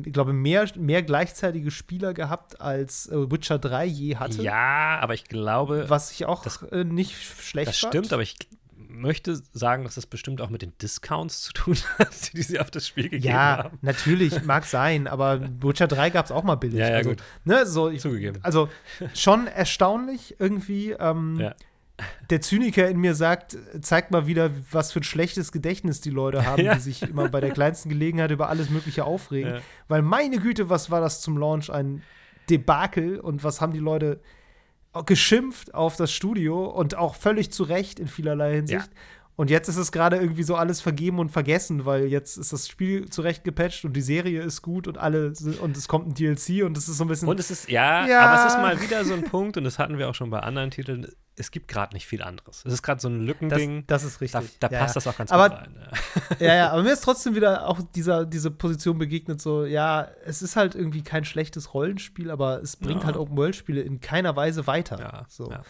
ich 0.04 0.12
glaube, 0.12 0.32
mehr, 0.32 0.66
mehr 0.76 1.02
gleichzeitige 1.02 1.70
Spieler 1.70 2.14
gehabt, 2.14 2.60
als 2.60 3.08
äh, 3.08 3.30
Witcher 3.30 3.58
3 3.58 3.84
je 3.86 4.16
hatte. 4.16 4.42
Ja, 4.42 4.98
aber 5.00 5.14
ich 5.14 5.24
glaube, 5.24 5.86
Was 5.88 6.12
ich 6.12 6.24
auch 6.26 6.42
Das- 6.44 6.62
äh, 6.62 6.84
nicht 6.84 7.14
schlecht 7.16 7.68
das 7.68 7.78
fand. 7.78 7.92
stimmt, 7.94 8.12
aber 8.12 8.22
ich 8.22 8.36
möchte 8.94 9.40
sagen, 9.52 9.84
dass 9.84 9.94
das 9.94 10.04
bestimmt 10.06 10.40
auch 10.42 10.50
mit 10.50 10.60
den 10.62 10.76
Discounts 10.78 11.40
zu 11.42 11.52
tun 11.54 11.76
hat, 11.98 12.32
die 12.34 12.42
sie 12.42 12.60
auf 12.60 12.70
das 12.70 12.86
Spiel 12.86 13.04
gegeben 13.08 13.24
Ja, 13.32 13.64
haben. 13.64 13.78
natürlich, 13.80 14.44
mag 14.44 14.64
sein, 14.66 15.06
aber 15.08 15.40
Witcher 15.62 15.88
3 15.88 16.10
gab 16.10 16.26
es 16.26 16.30
auch 16.32 16.42
mal 16.44 16.56
billig. 16.56 16.78
Ja, 16.78 16.90
ja, 16.90 16.96
also, 16.98 17.10
gut. 17.10 17.22
Ne, 17.44 17.64
so, 17.66 17.90
Zugegeben. 17.90 18.38
Also 18.42 18.68
schon 19.14 19.46
erstaunlich 19.46 20.36
irgendwie. 20.38 20.90
Ähm, 20.92 21.38
Ja. 21.40 21.54
Der 22.30 22.40
Zyniker 22.40 22.88
in 22.88 22.98
mir 22.98 23.14
sagt, 23.14 23.56
zeigt 23.80 24.10
mal 24.10 24.26
wieder, 24.26 24.50
was 24.70 24.92
für 24.92 25.00
ein 25.00 25.04
schlechtes 25.04 25.52
Gedächtnis 25.52 26.00
die 26.00 26.10
Leute 26.10 26.44
haben, 26.46 26.64
Ja. 26.64 26.74
die 26.74 26.80
sich 26.80 27.02
immer 27.02 27.28
bei 27.28 27.40
der 27.40 27.50
kleinsten 27.50 27.88
Gelegenheit 27.88 28.30
über 28.30 28.48
alles 28.48 28.70
Mögliche 28.70 29.04
aufregen. 29.04 29.54
Ja. 29.54 29.60
Weil 29.88 30.02
meine 30.02 30.38
Güte, 30.38 30.68
was 30.70 30.90
war 30.90 31.00
das 31.00 31.20
zum 31.20 31.36
Launch 31.38 31.70
ein 31.70 32.02
Debakel 32.50 33.18
und 33.20 33.44
was 33.44 33.60
haben 33.60 33.72
die 33.72 33.78
Leute 33.78 34.20
geschimpft 35.06 35.74
auf 35.74 35.96
das 35.96 36.12
Studio 36.12 36.66
und 36.66 36.96
auch 36.96 37.14
völlig 37.14 37.50
zu 37.50 37.62
Recht 37.62 37.98
in 37.98 38.08
vielerlei 38.08 38.56
Hinsicht. 38.56 38.90
Und 39.34 39.48
jetzt 39.48 39.68
ist 39.68 39.78
es 39.78 39.92
gerade 39.92 40.16
irgendwie 40.18 40.42
so 40.42 40.56
alles 40.56 40.82
vergeben 40.82 41.18
und 41.18 41.30
vergessen, 41.30 41.86
weil 41.86 42.04
jetzt 42.06 42.36
ist 42.36 42.52
das 42.52 42.68
Spiel 42.68 43.08
zurecht 43.08 43.44
gepatcht 43.44 43.84
und 43.86 43.94
die 43.94 44.02
Serie 44.02 44.42
ist 44.42 44.60
gut 44.60 44.86
und 44.86 44.98
alle 44.98 45.32
und 45.60 45.76
es 45.76 45.88
kommt 45.88 46.06
ein 46.08 46.14
DLC 46.14 46.64
und 46.64 46.76
es 46.76 46.86
ist 46.88 46.98
so 46.98 47.04
ein 47.04 47.08
bisschen. 47.08 47.28
Und 47.28 47.40
es 47.40 47.50
ist, 47.50 47.70
ja, 47.70 48.06
Ja. 48.06 48.20
aber 48.26 48.46
es 48.46 48.52
ist 48.52 48.58
mal 48.60 48.80
wieder 48.82 49.04
so 49.06 49.14
ein 49.14 49.24
Punkt, 49.24 49.56
und 49.56 49.64
das 49.64 49.78
hatten 49.78 49.96
wir 49.96 50.10
auch 50.10 50.14
schon 50.14 50.28
bei 50.28 50.40
anderen 50.40 50.70
Titeln, 50.70 51.06
es 51.34 51.50
gibt 51.50 51.66
gerade 51.68 51.94
nicht 51.94 52.06
viel 52.06 52.22
anderes. 52.22 52.62
Es 52.66 52.74
ist 52.74 52.82
gerade 52.82 53.00
so 53.00 53.08
ein 53.08 53.20
das, 53.20 53.26
Lückending. 53.26 53.84
das 53.86 54.04
ist 54.04 54.20
richtig. 54.20 54.58
da 54.60 54.68
da 54.68 54.74
ja, 54.76 54.80
passt 54.82 54.96
ja. 54.96 55.00
das 55.00 55.06
auch 55.06 55.16
ganz 55.16 55.30
Aber- 55.32 55.48
gut 55.48 55.58
rein. 55.60 55.76
Ja. 56.38 56.54
Ja, 56.54 56.70
aber 56.72 56.82
mir 56.82 56.92
ist 56.92 57.02
trotzdem 57.02 57.34
wieder 57.34 57.66
auch 57.66 57.80
dieser, 57.94 58.26
diese 58.26 58.50
Position 58.50 58.98
begegnet, 58.98 59.40
so, 59.40 59.64
ja, 59.64 60.08
es 60.26 60.42
ist 60.42 60.56
halt 60.56 60.74
irgendwie 60.74 61.02
kein 61.02 61.24
schlechtes 61.24 61.72
Rollenspiel, 61.72 62.30
aber 62.30 62.60
es 62.60 62.76
bringt 62.76 63.06
halt 63.06 63.16
Open-World-Spiele 63.16 63.80
in 63.80 64.02
keiner 64.02 64.36
Weise 64.36 64.66
weiter. 64.66 64.98
Ja, 65.00 65.24
so. 65.28 65.50
ja. 65.50 65.62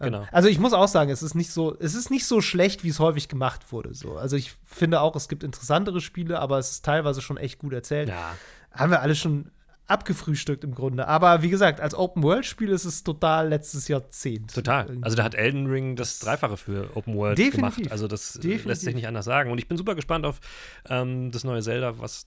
Ähm, 0.00 0.06
Genau. 0.12 0.26
Also 0.32 0.48
ich 0.48 0.58
muss 0.58 0.72
auch 0.72 0.88
sagen, 0.88 1.10
es 1.10 1.22
ist 1.22 1.34
nicht 1.34 1.50
so, 1.52 1.76
es 1.78 1.94
ist 1.94 2.10
nicht 2.10 2.26
so 2.26 2.40
schlecht, 2.40 2.82
wie 2.84 2.88
es 2.88 2.98
häufig 2.98 3.28
gemacht 3.28 3.70
wurde. 3.72 3.94
So. 3.94 4.16
Also 4.16 4.36
ich 4.36 4.52
finde 4.64 5.00
auch, 5.00 5.14
es 5.16 5.28
gibt 5.28 5.44
interessantere 5.44 6.00
Spiele, 6.00 6.40
aber 6.40 6.58
es 6.58 6.70
ist 6.72 6.84
teilweise 6.84 7.20
schon 7.22 7.36
echt 7.36 7.58
gut 7.58 7.72
erzählt. 7.72 8.08
ja. 8.08 8.34
Haben 8.72 8.90
wir 8.90 9.00
alle 9.02 9.14
schon 9.14 9.50
abgefrühstückt 9.86 10.64
im 10.64 10.74
Grunde. 10.74 11.06
Aber 11.06 11.42
wie 11.42 11.50
gesagt, 11.50 11.80
als 11.80 11.94
Open-World-Spiel 11.94 12.70
ist 12.70 12.84
es 12.86 13.04
total 13.04 13.48
letztes 13.48 13.88
Jahrzehnt. 13.88 14.54
Total. 14.54 14.86
Irgendwie. 14.86 15.04
Also 15.04 15.16
da 15.16 15.24
hat 15.24 15.34
Elden 15.34 15.66
Ring 15.66 15.96
das 15.96 16.18
Dreifache 16.20 16.56
für 16.56 16.88
Open 16.96 17.14
World 17.14 17.36
Definitiv. 17.36 17.76
gemacht. 17.76 17.92
Also 17.92 18.08
das 18.08 18.36
äh, 18.36 18.40
Definitiv. 18.40 18.64
lässt 18.66 18.80
sich 18.82 18.94
nicht 18.94 19.06
anders 19.06 19.26
sagen. 19.26 19.50
Und 19.50 19.58
ich 19.58 19.68
bin 19.68 19.76
super 19.76 19.94
gespannt 19.94 20.24
auf 20.24 20.40
ähm, 20.88 21.30
das 21.30 21.44
neue 21.44 21.60
Zelda, 21.60 21.98
was 21.98 22.26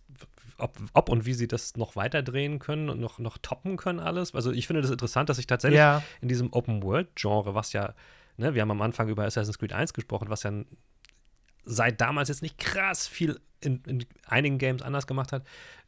ob, 0.57 0.77
ob 0.93 1.09
und 1.09 1.25
wie 1.25 1.33
sie 1.33 1.47
das 1.47 1.75
noch 1.77 1.95
weiterdrehen 1.95 2.59
können 2.59 2.89
und 2.89 2.99
noch, 2.99 3.19
noch 3.19 3.37
toppen 3.37 3.77
können 3.77 3.99
alles. 3.99 4.33
Also 4.33 4.51
ich 4.51 4.67
finde 4.67 4.81
das 4.81 4.91
interessant, 4.91 5.29
dass 5.29 5.37
sich 5.37 5.47
tatsächlich 5.47 5.79
Ja. 5.79 6.01
in 6.21 6.27
diesem 6.29 6.53
Open 6.53 6.81
World 6.83 7.09
Genre, 7.15 7.53
was 7.55 7.73
ja, 7.73 7.93
ne, 8.37 8.53
wir 8.53 8.61
haben 8.61 8.71
am 8.71 8.81
Anfang 8.81 9.09
über 9.09 9.25
Assassin's 9.25 9.59
Creed 9.59 9.73
1 9.73 9.93
gesprochen, 9.93 10.29
was 10.29 10.43
ja 10.43 10.51
seit 11.63 11.99
damals 12.01 12.29
jetzt 12.29 12.41
nicht 12.41 12.57
krass 12.57 13.07
viel 13.07 13.39
in, 13.61 13.81
in 13.87 14.05
einigen 14.27 14.57
Games 14.59 14.81
anders 14.81 15.07
gemacht 15.07 15.31
hat, 15.31 15.43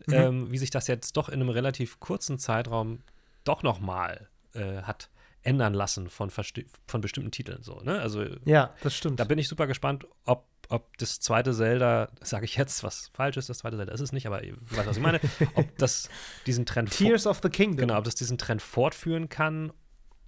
Mhm. 0.08 0.14
ähm, 0.14 0.52
wie 0.52 0.58
sich 0.58 0.70
das 0.72 0.88
jetzt 0.88 1.16
doch 1.18 1.30
in 1.30 1.36
einem 1.42 1.50
relativ 1.50 2.00
kurzen 2.00 2.40
Zeitraum 2.40 3.00
doch 3.44 3.62
noch 3.64 3.80
mal 3.80 4.28
äh, 4.54 4.82
hat 4.82 5.10
ändern 5.44 5.74
lassen 5.74 6.10
von, 6.10 6.30
von 6.30 7.02
bestimmten 7.02 7.32
Titeln 7.32 7.62
so, 7.64 7.80
ne? 7.82 8.02
Also 8.02 8.26
Ja, 8.46 8.74
das 8.82 8.96
stimmt. 8.96 9.20
da 9.20 9.24
bin 9.24 9.38
ich 9.40 9.48
super 9.48 9.68
gespannt, 9.68 10.06
ob, 10.26 10.46
ob 10.70 10.98
das 10.98 11.20
zweite 11.20 11.54
Zelda, 11.54 12.10
sage 12.22 12.46
ich 12.46 12.56
jetzt, 12.56 12.84
was 12.84 13.08
falsch 13.14 13.38
ist, 13.38 13.50
das 13.50 13.60
zweite 13.60 13.78
Zelda 13.78 13.94
ist 13.94 14.02
es 14.02 14.12
nicht, 14.12 14.28
aber 14.28 14.44
ihr 14.44 14.56
weißt, 14.70 14.88
was 14.88 14.98
ich 14.98 15.04
meine, 15.04 15.20
ob 15.56 15.66
das 15.78 16.10
diesen 16.46 16.66
Trend 16.66 16.92
Tears 16.92 17.26
of 17.28 17.40
the 17.42 17.50
Kingdom. 17.50 17.88
genau, 17.88 17.98
ob 17.98 18.04
das 18.04 18.16
diesen 18.16 18.38
Trend 18.38 18.62
fortführen 18.62 19.30
kann 19.30 19.72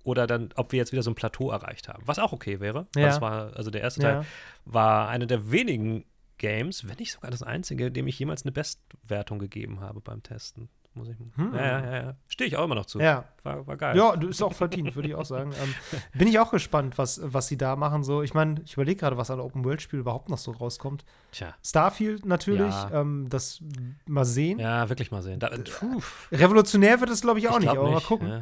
oder 0.03 0.27
dann, 0.27 0.49
ob 0.55 0.71
wir 0.71 0.77
jetzt 0.77 0.91
wieder 0.91 1.03
so 1.03 1.11
ein 1.11 1.15
Plateau 1.15 1.51
erreicht 1.51 1.87
haben, 1.89 2.01
was 2.05 2.19
auch 2.19 2.31
okay 2.31 2.59
wäre. 2.59 2.87
Ja. 2.95 3.07
Das 3.07 3.21
war, 3.21 3.55
also 3.55 3.69
der 3.69 3.81
erste 3.81 4.01
Teil 4.01 4.13
Ja. 4.15 4.25
war 4.65 5.09
einer 5.09 5.25
der 5.25 5.51
wenigen 5.51 6.05
Games, 6.37 6.87
wenn 6.87 6.95
nicht 6.97 7.11
sogar 7.11 7.31
das 7.31 7.43
einzige, 7.43 7.91
dem 7.91 8.07
ich 8.07 8.17
jemals 8.17 8.43
eine 8.43 8.53
Bestwertung 8.53 9.39
gegeben 9.39 9.81
habe 9.81 9.99
beim 9.99 10.23
Testen. 10.23 10.69
Muss 10.95 11.07
ich, 11.07 11.17
Hm. 11.35 11.53
ja, 11.53 11.61
ja, 11.65 11.85
ja, 11.85 11.95
ja. 12.03 12.15
Stehe 12.27 12.47
ich 12.47 12.57
auch 12.57 12.63
immer 12.65 12.75
noch 12.75 12.85
zu. 12.87 12.99
Ja. 12.99 13.23
War, 13.43 13.65
war 13.67 13.77
geil. 13.77 13.95
Ja, 13.95 14.15
du- 14.15 14.27
ist 14.27 14.41
auch 14.41 14.53
verdient, 14.53 14.95
würde 14.95 15.07
ich 15.07 15.15
auch 15.15 15.23
sagen. 15.25 15.51
Ähm, 15.61 15.73
bin 16.13 16.27
ich 16.27 16.39
auch 16.39 16.51
gespannt, 16.51 16.97
was, 16.97 17.21
was 17.23 17.47
sie 17.47 17.57
da 17.57 17.75
machen. 17.75 18.03
So, 18.03 18.21
ich 18.23 18.33
meine, 18.33 18.61
ich 18.65 18.73
überlege 18.73 18.99
gerade, 18.99 19.15
was 19.15 19.29
an 19.31 19.39
Open 19.39 19.63
World 19.63 19.81
Spiel 19.81 19.99
überhaupt 19.99 20.29
noch 20.29 20.37
so 20.39 20.51
rauskommt. 20.51 21.05
Tja. 21.31 21.53
Starfield 21.63 22.25
natürlich, 22.25 22.73
Ja. 22.73 23.01
ähm, 23.01 23.27
das 23.29 23.61
mal 24.07 24.25
sehen. 24.25 24.59
Ja, 24.59 24.89
wirklich 24.89 25.11
mal 25.11 25.21
sehen. 25.21 25.39
Da, 25.39 25.49
puh, 25.49 26.01
Revolutionär 26.31 26.99
wird 26.99 27.11
es, 27.11 27.21
glaube 27.21 27.39
ich, 27.39 27.47
auch 27.47 27.53
ich 27.53 27.59
nicht, 27.65 27.71
glaub 27.71 27.85
aber 27.85 27.91
mal 27.93 28.01
gucken. 28.01 28.27
Ja. 28.27 28.41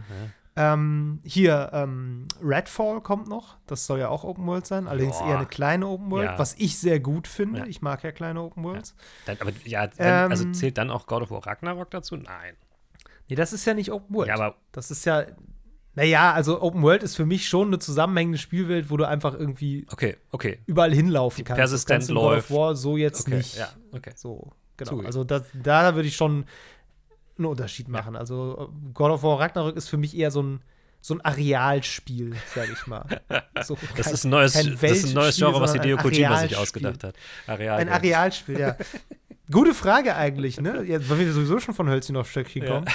Ähm, 0.58 1.20
hier, 1.24 1.70
ähm, 1.74 2.28
Redfall 2.44 3.02
kommt 3.02 3.28
noch. 3.28 3.58
Das 3.68 3.86
soll 3.86 4.00
ja 4.00 4.10
auch 4.10 4.24
Open 4.24 4.46
World 4.48 4.66
sein, 4.66 4.88
allerdings 4.88 5.20
Boah. 5.20 5.28
eher 5.30 5.38
eine 5.38 5.46
kleine 5.46 5.88
Open 5.88 6.10
World, 6.10 6.32
Ja. 6.32 6.40
was 6.40 6.56
ich 6.58 6.78
sehr 6.80 7.00
gut 7.00 7.28
finde. 7.28 7.60
Ja. 7.60 7.66
Ich 7.68 7.82
mag 7.82 8.04
ja 8.04 8.12
kleine 8.12 8.42
Open 8.42 8.64
Worlds. 8.64 8.96
Dann, 9.26 9.38
aber 9.40 9.52
ja, 9.66 9.88
wenn, 9.98 10.08
also 10.32 10.46
Ähm, 10.46 10.54
zählt 10.54 10.78
dann 10.78 10.90
auch 10.90 11.06
God 11.06 11.22
of 11.24 11.32
War 11.32 11.46
Ragnarok 11.46 11.92
dazu? 11.92 12.16
Nein. 12.18 12.56
Nee, 13.30 13.36
das 13.36 13.54
ist 13.54 13.66
ja 13.66 13.74
nicht 13.74 13.92
Open 13.92 14.16
World. 14.16 14.30
Ja, 14.30 14.36
aber 14.36 14.56
das 14.72 14.90
ist 14.90 15.06
ja, 15.06 15.26
naja, 15.96 16.32
also 16.34 16.62
Open 16.62 16.82
World 16.82 17.04
ist 17.04 17.16
für 17.16 17.26
mich 17.26 17.48
schon 17.48 17.68
eine 17.68 17.80
zusammenhängende 17.80 18.38
Spielwelt, 18.38 18.90
wo 18.90 18.98
du 18.98 19.08
einfach 19.08 19.34
irgendwie 19.34 19.86
okay, 19.92 20.18
okay. 20.32 20.60
überall 20.66 20.94
hinlaufen 20.94 21.44
kannst. 21.44 21.60
Das 21.60 21.70
persistent 21.72 21.96
kannst 21.96 22.10
du 22.10 22.14
in 22.14 22.20
God 22.20 22.26
of 22.26 22.34
läuft. 22.36 22.52
War 22.52 22.76
so 22.76 22.98
jetzt 22.98 23.28
Okay, 23.28 23.38
nicht. 23.38 23.58
ja, 23.58 23.70
okay. 23.92 24.12
So, 24.16 24.52
genau. 24.78 24.90
Zugegeben. 24.90 25.06
Also 25.08 25.24
das, 25.24 25.44
da 25.62 25.94
würde 25.96 26.08
ich 26.08 26.16
schon 26.16 26.46
einen 27.38 27.46
Unterschied 27.48 27.88
machen. 27.88 28.16
Also 28.16 28.70
äh, 28.72 28.92
God 28.94 29.12
of 29.12 29.24
War 29.24 29.40
Ragnarök 29.40 29.76
ist 29.76 29.90
für 29.90 29.98
mich 29.98 30.16
eher 30.18 30.32
so 30.32 30.42
ein, 30.44 30.62
so 31.02 31.14
ein 31.16 31.22
Arealspiel, 31.22 32.36
sage 32.54 32.72
ich 32.74 32.88
mal. 32.88 33.06
So, 33.64 33.76
Das 33.96 34.06
kein- 34.06 34.14
ist 34.14 34.24
ein 34.26 34.30
neues, 34.30 34.54
das 34.54 34.66
ist 34.92 35.08
ein 35.08 35.14
neues 35.14 35.36
Genre, 35.38 35.60
was 35.60 35.74
Hideo 35.74 35.98
Kojima 35.98 36.38
sich 36.40 36.56
ausgedacht 36.56 37.04
hat. 37.04 37.16
Areal 37.48 37.80
Ein 37.80 37.90
Arealspiel, 37.90 38.60
ja. 38.60 38.78
Gute 39.52 39.74
Frage 39.74 40.16
eigentlich, 40.16 40.60
ne? 40.60 40.84
Jetzt, 40.84 41.10
weil 41.10 41.20
wir 41.20 41.32
sowieso 41.34 41.60
schon 41.60 41.74
von 41.74 41.90
Hölzchen 41.90 42.16
auf 42.18 42.30
Stöckchen 42.30 42.64
Ja. 42.64 42.70
kommen. 42.70 42.86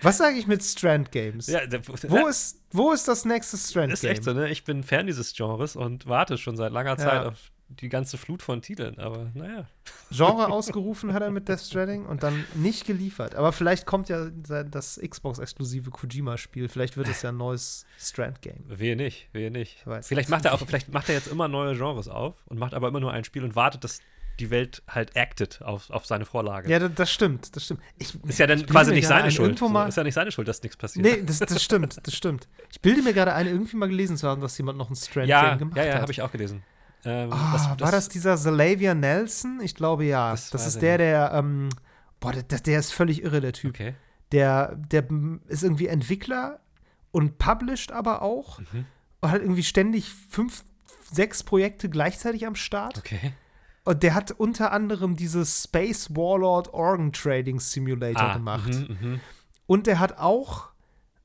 Was 0.00 0.18
sage 0.18 0.36
ich 0.38 0.46
mit 0.46 0.62
Strand 0.62 1.10
Games? 1.12 1.48
Ja, 1.48 1.66
da- 1.66 1.80
Wo, 2.08 2.26
ist, 2.28 2.62
wo 2.70 2.92
ist 2.92 3.08
das 3.08 3.24
nächste 3.24 3.56
Strand 3.58 3.92
ist 3.92 4.02
Game? 4.02 4.12
echt 4.12 4.24
so, 4.24 4.32
ne? 4.32 4.48
Ich 4.48 4.64
bin 4.64 4.82
Fan 4.84 5.06
dieses 5.06 5.34
Genres 5.34 5.74
und 5.76 6.06
warte 6.06 6.38
schon 6.38 6.56
seit 6.56 6.72
langer 6.72 6.96
Zeit 6.96 7.24
Ja. 7.24 7.28
auf 7.28 7.50
die 7.68 7.88
ganze 7.88 8.16
Flut 8.16 8.42
von 8.42 8.62
Titeln, 8.62 8.98
aber 8.98 9.30
naja. 9.34 9.66
Genre 10.10 10.48
ausgerufen 10.52 11.12
hat 11.12 11.22
er 11.22 11.30
mit 11.30 11.48
Death 11.48 11.60
Stranding 11.60 12.06
und 12.06 12.22
dann 12.22 12.44
nicht 12.54 12.86
geliefert. 12.86 13.34
Aber 13.34 13.52
vielleicht 13.52 13.86
kommt 13.86 14.08
ja 14.08 14.30
das 14.30 15.00
Xbox-exklusive 15.04 15.90
Kojima-Spiel. 15.90 16.68
Vielleicht 16.68 16.96
wird 16.96 17.08
es 17.08 17.22
ja 17.22 17.30
ein 17.30 17.36
neues 17.36 17.86
Strand-Game. 17.98 18.64
Wehe 18.68 18.96
nicht, 18.96 19.28
wehe 19.32 19.50
nicht. 19.50 19.78
Ich 19.80 19.86
weiß 19.86 20.06
Vielleicht 20.06 20.28
macht 20.28 20.44
er 20.44 20.54
auch, 20.54 20.60
vielleicht 20.66 20.92
macht 20.92 21.08
er 21.08 21.16
jetzt 21.16 21.28
immer 21.28 21.48
neue 21.48 21.76
Genres 21.76 22.08
auf 22.08 22.34
und 22.46 22.58
macht 22.58 22.74
aber 22.74 22.88
immer 22.88 23.00
nur 23.00 23.12
ein 23.12 23.24
Spiel 23.24 23.44
und 23.44 23.56
wartet, 23.56 23.84
dass 23.84 24.00
die 24.38 24.50
Welt 24.50 24.82
halt 24.88 25.16
acted 25.16 25.62
auf, 25.62 25.90
auf 25.90 26.06
seine 26.06 26.24
Vorlage. 26.24 26.70
Ja, 26.70 26.88
das, 26.88 27.10
stimmt, 27.10 27.56
das 27.56 27.64
stimmt. 27.64 27.80
Ich, 27.98 28.14
ist 28.24 28.38
ja 28.38 28.46
dann 28.46 28.64
quasi 28.66 28.92
nicht 28.92 29.06
seine 29.06 29.24
ein, 29.24 29.30
Schuld. 29.30 29.58
So, 29.58 29.66
ist 29.66 29.96
ja 29.96 30.04
nicht 30.04 30.14
seine 30.14 30.30
Schuld, 30.30 30.46
dass 30.46 30.62
nichts 30.62 30.76
passiert. 30.76 31.04
nee, 31.04 31.22
das, 31.24 31.38
das 31.38 31.62
stimmt, 31.62 31.96
das 32.02 32.14
stimmt. 32.14 32.48
Ich 32.70 32.80
bilde 32.80 33.02
mir 33.02 33.14
gerade 33.14 33.32
ein, 33.32 33.46
irgendwie 33.46 33.76
mal 33.76 33.88
gelesen 33.88 34.16
zu 34.16 34.28
haben, 34.28 34.42
dass 34.42 34.56
jemand 34.58 34.78
noch 34.78 34.90
ein 34.90 34.96
Strand-Game 34.96 35.28
ja, 35.28 35.54
gemacht 35.54 35.76
ja, 35.76 35.84
ja, 35.84 35.94
hat. 35.94 36.02
habe 36.02 36.12
ich 36.12 36.22
auch 36.22 36.30
gelesen. 36.30 36.62
Ähm, 37.06 37.32
Ah, 37.32 37.76
war 37.78 37.90
das 37.92 38.08
dieser 38.08 38.36
Zalavia 38.36 38.94
Nelson? 38.94 39.60
Ich 39.62 39.74
glaube 39.74 40.04
ja. 40.04 40.30
Das 40.32 40.50
Das, 40.50 40.66
ist 40.66 40.82
der, 40.82 40.98
der, 40.98 41.32
ähm, 41.34 41.68
boah, 42.20 42.32
der, 42.32 42.42
der 42.60 42.78
ist 42.78 42.92
völlig 42.92 43.22
irre, 43.22 43.40
der 43.40 43.52
Typ. 43.52 43.70
Okay. 43.70 43.94
Der, 44.32 44.74
der 44.76 45.06
ist 45.48 45.62
irgendwie 45.62 45.86
Entwickler 45.86 46.60
und 47.12 47.38
published 47.38 47.92
aber 47.92 48.22
auch. 48.22 48.58
Mhm. 48.58 48.86
Und 49.20 49.30
hat 49.30 49.40
irgendwie 49.40 49.62
ständig 49.62 50.12
fünf, 50.28 50.64
sechs 51.10 51.42
Projekte 51.42 51.88
gleichzeitig 51.88 52.46
am 52.46 52.54
Start. 52.54 52.98
Okay. 52.98 53.32
Und 53.84 54.02
der 54.02 54.14
hat 54.14 54.32
unter 54.32 54.72
anderem 54.72 55.14
dieses 55.16 55.62
Space 55.64 56.10
Warlord 56.10 56.74
Organ 56.74 57.12
Trading 57.12 57.60
Simulator 57.60 58.20
Ah, 58.22 58.34
gemacht. 58.34 58.72
mhm, 58.74 58.98
mhm. 59.00 59.20
Und 59.66 59.86
der 59.86 60.00
hat 60.00 60.18
auch 60.18 60.68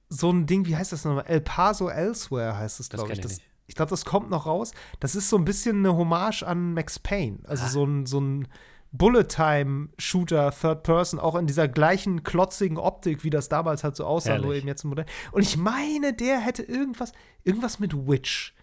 so 0.09 0.31
ein 0.31 0.45
Ding, 0.45 0.65
wie 0.67 0.75
heißt 0.75 0.91
das 0.91 1.05
nochmal? 1.05 1.25
El 1.27 1.41
Paso 1.41 1.89
Elsewhere 1.89 2.55
heißt 2.57 2.79
es, 2.79 2.89
Das 2.89 2.99
glaube 2.99 3.13
ich. 3.13 3.19
ich 3.19 3.23
Das, 3.23 3.31
nicht. 3.37 3.45
Ich 3.71 3.75
glaube, 3.75 3.89
das 3.91 4.03
kommt 4.03 4.29
noch 4.29 4.45
raus. 4.45 4.71
Das 4.99 5.15
ist 5.15 5.29
so 5.29 5.37
ein 5.37 5.45
bisschen 5.45 5.77
eine 5.77 5.95
Hommage 5.95 6.43
an 6.43 6.73
Max 6.73 6.99
Payne. 6.99 7.39
Also 7.45 7.63
Ah. 7.63 7.69
so 7.69 7.85
ein, 7.85 8.05
so 8.05 8.19
ein 8.19 8.47
Bullet-Time-Shooter, 8.91 10.51
Third 10.51 10.83
Person, 10.83 11.19
auch 11.19 11.35
in 11.35 11.47
dieser 11.47 11.67
gleichen 11.67 12.23
klotzigen 12.23 12.77
Optik, 12.77 13.23
wie 13.23 13.29
das 13.29 13.49
damals 13.49 13.83
halt 13.83 13.95
so 13.95 14.05
aussah, 14.05 14.31
nur 14.35 14.45
Herrlich. 14.47 14.59
eben 14.59 14.67
jetzt 14.67 14.83
im 14.83 14.89
Modell. 14.89 15.05
Und 15.31 15.41
ich 15.43 15.57
meine, 15.57 16.13
der 16.13 16.39
hätte 16.39 16.63
irgendwas, 16.63 17.13
irgendwas 17.43 17.79
mit 17.79 17.93
Witch. 18.07 18.53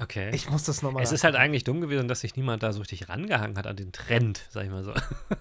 Okay. 0.00 0.30
Ich 0.32 0.48
muss 0.48 0.62
das 0.62 0.82
nochmal. 0.82 1.02
es 1.02 1.10
ist 1.10 1.24
halt 1.24 1.34
eigentlich 1.34 1.64
dumm 1.64 1.80
gewesen, 1.80 2.06
dass 2.06 2.20
sich 2.20 2.36
niemand 2.36 2.62
da 2.62 2.72
so 2.72 2.78
richtig 2.80 3.08
rangehangen 3.08 3.56
hat 3.58 3.66
an 3.66 3.74
den 3.74 3.90
Trend, 3.90 4.40
sag 4.50 4.64
ich 4.64 4.70
mal 4.70 4.84
so. 4.84 4.92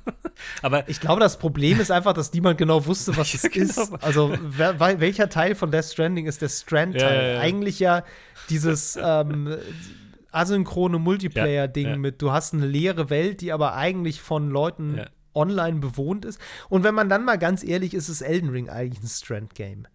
Aber 0.63 0.87
Ich 0.89 0.99
glaube, 0.99 1.19
das 1.19 1.37
Problem 1.37 1.79
ist 1.79 1.91
einfach, 1.91 2.13
dass 2.13 2.33
niemand 2.33 2.57
genau 2.57 2.85
wusste, 2.87 3.15
was 3.17 3.33
es 3.35 3.43
genau. 3.43 3.65
ist. 3.65 4.03
Also, 4.03 4.35
wer, 4.41 4.79
wel- 4.79 4.99
welcher 4.99 5.29
Teil 5.29 5.53
von 5.53 5.69
Death 5.71 5.85
Stranding 5.85 6.25
ist 6.25 6.41
der 6.41 6.49
Strand-Teil? 6.49 7.15
Ja, 7.15 7.21
ja, 7.21 7.33
ja. 7.33 7.39
Eigentlich 7.41 7.79
ja 7.79 8.03
dieses 8.49 8.97
ähm, 9.01 9.57
asynchrone 10.31 10.99
Multiplayer-Ding 10.99 11.85
Ja, 11.85 11.91
ja. 11.91 11.97
mit, 11.97 12.21
du 12.21 12.31
hast 12.31 12.53
eine 12.53 12.65
leere 12.65 13.09
Welt, 13.09 13.41
die 13.41 13.51
aber 13.51 13.73
eigentlich 13.75 14.21
von 14.21 14.49
Leuten 14.49 14.97
Ja. 14.97 15.07
online 15.33 15.79
bewohnt 15.79 16.25
ist. 16.25 16.39
Und 16.69 16.83
wenn 16.83 16.95
man 16.95 17.09
dann 17.09 17.23
mal 17.25 17.37
ganz 17.37 17.63
ehrlich 17.63 17.93
ist, 17.93 18.09
ist 18.09 18.21
Elden 18.21 18.49
Ring 18.49 18.69
eigentlich 18.69 19.03
ein 19.03 19.07
Strand-Game. 19.07 19.87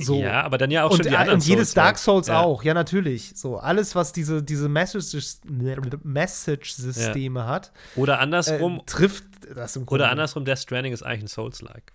So. 0.00 0.20
ja, 0.20 0.42
aber 0.42 0.56
dann 0.56 0.70
ja 0.70 0.84
auch 0.84 0.90
Und, 0.90 0.96
schon 1.02 1.06
die 1.08 1.12
äh, 1.12 1.16
anderen 1.18 1.38
und 1.40 1.46
jedes 1.46 1.72
Souls 1.72 1.74
Dark 1.74 1.86
halt. 1.88 1.98
Souls 1.98 2.28
ja. 2.28 2.40
auch, 2.40 2.62
ja, 2.62 2.72
natürlich. 2.72 3.32
So, 3.36 3.58
alles, 3.58 3.94
was 3.94 4.12
diese, 4.14 4.42
diese 4.42 4.68
Messages- 4.70 5.42
Message-Systeme 6.02 7.46
hat, 7.46 7.72
Oder 7.94 8.14
äh, 8.14 8.18
andersrum, 8.18 8.80
trifft 8.86 9.24
das 9.54 9.76
im 9.76 9.84
Grunde. 9.84 10.04
oder 10.04 10.10
andersrum, 10.10 10.46
Death 10.46 10.60
Stranding 10.60 10.94
ist 10.94 11.02
eigentlich 11.02 11.24
ein 11.24 11.28
Souls-like. 11.28 11.92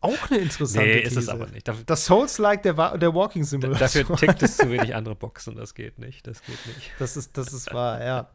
Auch 0.00 0.30
eine 0.30 0.38
interessante 0.40 0.86
Nee, 0.88 1.02
These. 1.02 1.06
ist 1.06 1.16
es 1.24 1.28
aber 1.28 1.46
nicht. 1.48 1.66
Dafür, 1.68 1.84
Das 1.86 2.06
Souls-like 2.06 2.62
der, 2.62 2.98
der 2.98 3.14
Walking 3.14 3.44
Simulator. 3.44 3.78
dafür 3.78 4.16
tickt 4.16 4.42
es 4.42 4.56
zu 4.56 4.70
wenig 4.70 4.94
andere 4.94 5.14
Boxen, 5.14 5.56
das 5.56 5.74
geht 5.74 5.98
nicht. 5.98 6.26
Das 6.26 6.42
geht 6.42 6.66
nicht. 6.66 6.90
Das 6.98 7.16
ist, 7.16 7.36
das 7.36 7.52
ist 7.52 7.72
wahr, 7.72 8.04
ja. 8.04 8.28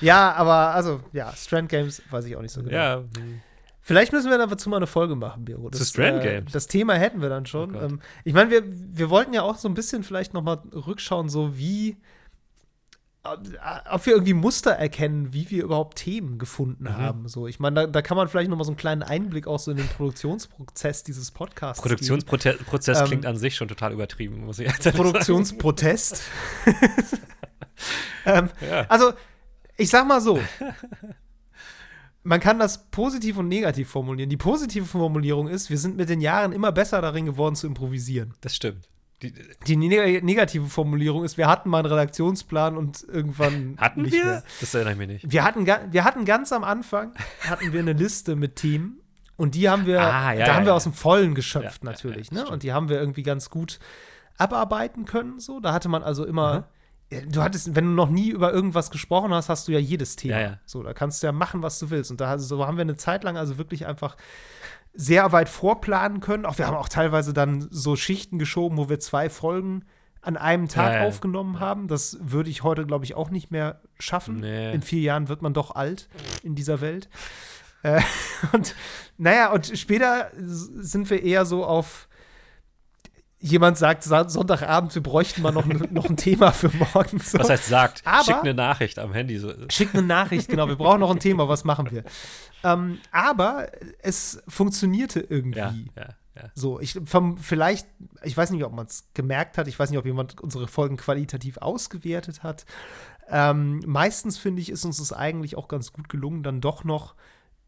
Ja, 0.00 0.32
aber 0.32 0.74
also, 0.74 1.00
ja, 1.12 1.32
Strand 1.36 1.68
Games 1.68 2.02
weiß 2.10 2.24
ich 2.26 2.36
auch 2.36 2.42
nicht 2.42 2.52
so 2.52 2.62
genau. 2.62 2.74
Ja, 2.74 2.96
hm. 3.16 3.40
Vielleicht 3.86 4.12
müssen 4.12 4.30
wir 4.30 4.38
dazu 4.38 4.70
mal 4.70 4.78
eine 4.78 4.86
Folge 4.86 5.14
machen, 5.14 5.44
Biro. 5.44 5.68
Zu 5.68 5.84
Strand 5.84 6.24
äh, 6.24 6.36
Games? 6.36 6.52
Das 6.52 6.66
Thema 6.66 6.94
hätten 6.94 7.20
wir 7.20 7.28
dann 7.28 7.44
schon. 7.44 7.76
Oh 7.76 7.80
ähm, 7.80 8.00
ich 8.24 8.32
meine, 8.32 8.50
wir, 8.50 8.62
wir 8.64 9.10
wollten 9.10 9.34
ja 9.34 9.42
auch 9.42 9.58
so 9.58 9.68
ein 9.68 9.74
bisschen 9.74 10.02
vielleicht 10.02 10.32
noch 10.32 10.42
mal 10.42 10.62
rückschauen, 10.72 11.28
so 11.28 11.58
wie 11.58 11.98
ob 13.24 14.04
wir 14.06 14.12
irgendwie 14.12 14.34
Muster 14.34 14.72
erkennen, 14.72 15.32
wie 15.32 15.50
wir 15.50 15.64
überhaupt 15.64 15.96
Themen 15.98 16.38
gefunden 16.38 16.84
Mhm. 16.84 16.96
haben. 16.96 17.28
So, 17.28 17.46
ich 17.46 17.58
meine, 17.58 17.74
da, 17.74 17.86
da 17.86 18.02
kann 18.02 18.16
man 18.18 18.28
vielleicht 18.28 18.50
noch 18.50 18.56
mal 18.58 18.64
so 18.64 18.70
einen 18.70 18.76
kleinen 18.76 19.02
Einblick 19.02 19.46
auch 19.46 19.58
so 19.58 19.70
in 19.70 19.78
den 19.78 19.88
Produktionsprozess 19.88 21.04
dieses 21.04 21.30
Podcasts. 21.30 21.80
Produktionsprozess 21.82 23.00
Ähm, 23.00 23.06
klingt 23.06 23.26
an 23.26 23.36
sich 23.36 23.56
schon 23.56 23.68
total 23.68 23.92
übertrieben, 23.92 24.44
muss 24.44 24.58
ich 24.58 24.70
sagen. 24.76 24.96
Produktionsprotest. 24.96 26.22
ähm, 28.26 28.50
Ja. 28.68 28.86
Also, 28.88 29.12
ich 29.76 29.88
sag 29.90 30.06
mal 30.06 30.20
so. 30.20 30.38
Man 32.22 32.40
kann 32.40 32.58
das 32.58 32.90
positiv 32.90 33.36
und 33.38 33.48
negativ 33.48 33.90
formulieren. 33.90 34.30
Die 34.30 34.36
positive 34.36 34.86
Formulierung 34.86 35.48
ist, 35.48 35.68
wir 35.68 35.78
sind 35.78 35.96
mit 35.96 36.08
den 36.08 36.20
Jahren 36.20 36.52
immer 36.52 36.72
besser 36.72 37.02
darin 37.02 37.26
geworden 37.26 37.54
zu 37.54 37.66
improvisieren. 37.66 38.32
Das 38.40 38.54
stimmt. 38.56 38.88
Die, 39.32 39.56
Die 39.66 39.76
neg 39.76 40.22
negative 40.24 40.66
Formulierung 40.66 41.24
ist, 41.24 41.36
wir 41.38 41.48
hatten 41.48 41.68
mal 41.70 41.78
einen 41.78 41.86
Redaktionsplan 41.86 42.76
und 42.76 43.02
irgendwann 43.08 43.76
hatten 43.80 44.02
nicht 44.02 44.12
wir? 44.12 44.24
mehr. 44.24 44.42
Das 44.60 44.74
erinnere 44.74 44.92
ich 44.92 44.98
mich 44.98 45.08
nicht. 45.08 45.32
Wir 45.32 45.44
hatten, 45.44 45.66
wir 45.66 46.04
hatten 46.04 46.24
ganz 46.24 46.52
am 46.52 46.64
Anfang 46.64 47.12
hatten 47.48 47.72
wir 47.72 47.80
eine 47.80 47.92
Liste 47.92 48.36
mit 48.36 48.56
Themen 48.56 49.00
und 49.36 49.54
die 49.54 49.68
haben 49.68 49.86
wir, 49.86 50.00
Ah, 50.00 50.32
ja, 50.32 50.40
da 50.40 50.46
ja, 50.46 50.54
haben 50.54 50.64
wir 50.64 50.70
ja. 50.70 50.76
aus 50.76 50.84
dem 50.84 50.92
Vollen 50.92 51.34
geschöpft 51.34 51.82
natürlich, 51.84 52.30
ne? 52.32 52.46
Und 52.48 52.62
die 52.62 52.72
haben 52.72 52.88
wir 52.88 52.98
irgendwie 53.00 53.22
ganz 53.22 53.50
gut 53.50 53.78
abarbeiten 54.36 55.04
können. 55.04 55.40
So, 55.40 55.60
da 55.60 55.72
hatte 55.72 55.88
man 55.88 56.02
also 56.02 56.24
immer. 56.24 56.68
äh, 57.10 57.22
Du 57.26 57.42
hattest, 57.42 57.74
wenn 57.76 57.84
du 57.84 57.90
noch 57.92 58.08
nie 58.10 58.30
über 58.30 58.52
irgendwas 58.52 58.90
gesprochen 58.90 59.32
hast, 59.32 59.48
hast 59.48 59.68
du 59.68 59.72
ja 59.72 59.78
jedes 59.78 60.16
Thema. 60.16 60.34
Ja, 60.34 60.40
ja. 60.40 60.58
So, 60.66 60.82
da 60.82 60.92
kannst 60.94 61.22
du 61.22 61.26
ja 61.26 61.32
machen, 61.32 61.62
was 61.62 61.78
du 61.78 61.90
willst. 61.90 62.10
Und 62.10 62.20
da 62.20 62.38
so 62.38 62.66
haben 62.66 62.76
wir 62.76 62.82
eine 62.82 62.96
Zeit 62.96 63.22
lang 63.24 63.36
also 63.36 63.58
wirklich 63.58 63.86
einfach 63.86 64.16
sehr 64.94 65.32
weit 65.32 65.48
vorplanen 65.48 66.20
können. 66.20 66.46
Auch 66.46 66.58
wir 66.58 66.66
haben 66.66 66.76
auch 66.76 66.88
teilweise 66.88 67.32
dann 67.32 67.66
so 67.70 67.96
Schichten 67.96 68.38
geschoben, 68.38 68.78
wo 68.78 68.88
wir 68.88 69.00
zwei 69.00 69.28
Folgen 69.28 69.84
an 70.22 70.36
einem 70.36 70.68
Tag 70.68 70.94
ja. 70.94 71.06
aufgenommen 71.06 71.60
haben. 71.60 71.88
Das 71.88 72.18
würde 72.20 72.48
ich 72.48 72.62
heute, 72.62 72.86
glaube 72.86 73.04
ich, 73.04 73.14
auch 73.14 73.30
nicht 73.30 73.50
mehr 73.50 73.80
schaffen. 73.98 74.40
Nee. 74.40 74.72
In 74.72 74.82
vier 74.82 75.00
Jahren 75.00 75.28
wird 75.28 75.42
man 75.42 75.52
doch 75.52 75.74
alt 75.74 76.08
in 76.42 76.54
dieser 76.54 76.80
Welt. 76.80 77.08
Äh, 77.82 78.00
und 78.52 78.74
naja, 79.18 79.52
und 79.52 79.76
später 79.78 80.30
sind 80.36 81.10
wir 81.10 81.22
eher 81.22 81.44
so 81.44 81.64
auf 81.64 82.08
jemand 83.44 83.76
sagt 83.76 84.02
Sa- 84.04 84.28
Sonntagabend, 84.28 84.94
wir 84.94 85.02
bräuchten 85.02 85.42
mal 85.42 85.52
noch, 85.52 85.66
noch 85.90 86.06
ein 86.08 86.16
Thema 86.16 86.50
für 86.52 86.70
morgen. 86.70 87.18
So. 87.20 87.38
Was 87.38 87.50
heißt 87.50 87.66
sagt? 87.66 88.02
Aber- 88.06 88.24
Schick 88.24 88.36
eine 88.36 88.54
Nachricht 88.54 88.98
am 88.98 89.12
Handy. 89.12 89.38
So. 89.38 89.52
Schickt 89.68 89.94
eine 89.94 90.06
Nachricht, 90.06 90.48
genau, 90.48 90.66
wir 90.68 90.76
brauchen 90.76 91.00
noch 91.00 91.10
ein 91.10 91.20
Thema, 91.20 91.48
was 91.48 91.64
machen 91.64 91.90
wir? 91.90 92.04
Ähm, 92.62 92.98
aber 93.12 93.68
es 94.00 94.42
funktionierte 94.48 95.20
irgendwie. 95.20 95.58
Ja, 95.58 95.74
ja, 95.96 96.08
ja. 96.36 96.50
So, 96.54 96.80
ich 96.80 96.98
vom, 97.04 97.36
vielleicht, 97.36 97.86
ich 98.22 98.36
weiß 98.36 98.50
nicht, 98.50 98.64
ob 98.64 98.72
man 98.72 98.86
es 98.86 99.08
gemerkt 99.12 99.58
hat, 99.58 99.68
ich 99.68 99.78
weiß 99.78 99.90
nicht, 99.90 99.98
ob 99.98 100.06
jemand 100.06 100.40
unsere 100.40 100.66
Folgen 100.66 100.96
qualitativ 100.96 101.58
ausgewertet 101.58 102.42
hat. 102.42 102.64
Ähm, 103.28 103.82
meistens 103.86 104.38
finde 104.38 104.62
ich, 104.62 104.70
ist 104.70 104.84
uns 104.84 104.96
das 104.98 105.12
eigentlich 105.12 105.56
auch 105.56 105.68
ganz 105.68 105.92
gut 105.92 106.08
gelungen, 106.08 106.42
dann 106.42 106.60
doch 106.60 106.84
noch 106.84 107.14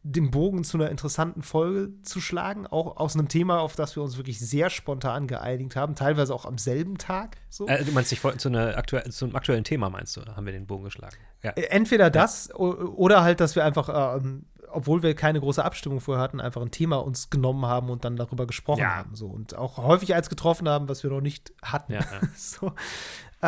den 0.08 0.30
Bogen 0.30 0.62
zu 0.62 0.76
einer 0.78 0.88
interessanten 0.90 1.42
Folge 1.42 1.90
zu 2.02 2.20
schlagen, 2.20 2.66
auch 2.68 2.96
aus 2.96 3.14
einem 3.16 3.26
Thema, 3.28 3.58
auf 3.60 3.74
das 3.74 3.96
wir 3.96 4.02
uns 4.04 4.16
wirklich 4.16 4.38
sehr 4.38 4.70
spontan 4.70 5.26
geeinigt 5.26 5.74
haben, 5.74 5.96
teilweise 5.96 6.32
auch 6.32 6.44
am 6.46 6.58
selben 6.58 6.96
Tag. 6.96 7.38
So. 7.50 7.66
Äh, 7.66 7.84
du 7.84 7.90
meinst, 7.90 8.12
ich 8.12 8.22
wollte 8.22 8.38
zu, 8.38 8.48
einer 8.48 8.76
aktuell, 8.78 9.10
zu 9.10 9.24
einem 9.24 9.34
aktuellen 9.34 9.64
Thema, 9.64 9.90
meinst 9.90 10.16
du, 10.16 10.20
haben 10.24 10.46
wir 10.46 10.52
den 10.52 10.66
Bogen 10.66 10.84
geschlagen? 10.84 11.16
Ja. 11.42 11.50
Äh, 11.50 11.62
Entweder 11.70 12.08
das 12.10 12.54
o- 12.54 12.72
oder 12.94 13.22
halt, 13.24 13.40
dass 13.40 13.56
wir 13.56 13.64
einfach, 13.64 14.18
ähm, 14.22 14.46
obwohl 14.68 15.02
wir 15.02 15.14
keine 15.14 15.40
große 15.40 15.64
Abstimmung 15.64 16.00
vorher 16.00 16.22
hatten, 16.22 16.40
einfach 16.40 16.62
ein 16.62 16.70
Thema 16.70 16.96
uns 16.96 17.28
genommen 17.30 17.66
haben 17.66 17.90
und 17.90 18.04
dann 18.04 18.14
darüber 18.16 18.46
gesprochen 18.46 18.80
Ja. 18.80 18.94
haben. 18.94 19.16
So. 19.16 19.26
Und 19.26 19.56
auch 19.56 19.76
häufig 19.78 20.14
eins 20.14 20.28
getroffen 20.28 20.68
haben, 20.68 20.88
was 20.88 21.02
wir 21.02 21.10
noch 21.10 21.20
nicht 21.20 21.52
hatten. 21.62 21.94
Ja, 21.94 22.00
ja. 22.00 22.20
so. 22.36 22.72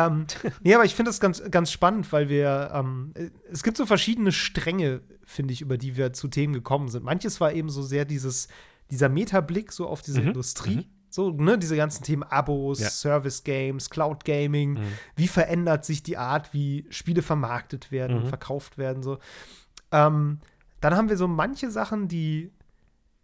Ähm, 0.05 0.25
nee, 0.63 0.73
aber 0.75 0.85
ich 0.85 0.95
finde 0.95 1.09
das 1.09 1.19
ganz, 1.19 1.41
ganz 1.51 1.71
spannend, 1.71 2.11
weil 2.11 2.29
wir, 2.29 2.71
ähm, 2.73 3.11
äh, 3.15 3.29
es 3.51 3.63
gibt 3.63 3.77
so 3.77 3.85
verschiedene 3.85 4.31
Stränge, 4.31 5.01
finde 5.25 5.53
ich, 5.53 5.61
über 5.61 5.77
die 5.77 5.97
wir 5.97 6.13
zu 6.13 6.27
Themen 6.27 6.53
gekommen 6.53 6.89
sind. 6.89 7.03
Manches 7.03 7.39
war 7.41 7.53
eben 7.53 7.69
so 7.69 7.81
sehr 7.81 8.05
dieses, 8.05 8.47
dieser 8.91 9.09
Metablick 9.09 9.71
so 9.71 9.87
auf 9.87 10.01
diese 10.01 10.21
Mhm, 10.21 10.27
Industrie. 10.27 10.75
mhm. 10.77 10.85
So, 11.11 11.31
ne, 11.31 11.57
diese 11.57 11.75
ganzen 11.75 12.03
Themen 12.03 12.21
Abos, 12.23 12.79
Ja. 12.79 12.89
Service 12.89 13.43
Games, 13.43 13.89
Cloud 13.89 14.25
Gaming, 14.25 14.73
Mhm. 14.73 14.83
wie 15.15 15.27
verändert 15.27 15.83
sich 15.83 16.03
die 16.03 16.17
Art, 16.17 16.53
wie 16.53 16.85
Spiele 16.91 17.23
vermarktet 17.23 17.91
werden 17.91 18.15
und 18.17 18.23
Mhm. 18.25 18.29
verkauft 18.29 18.77
werden, 18.77 19.01
so. 19.01 19.17
Ähm, 19.91 20.39
dann 20.81 20.95
haben 20.95 21.09
wir 21.09 21.17
so 21.17 21.27
manche 21.27 21.71
Sachen, 21.71 22.07
die 22.07 22.51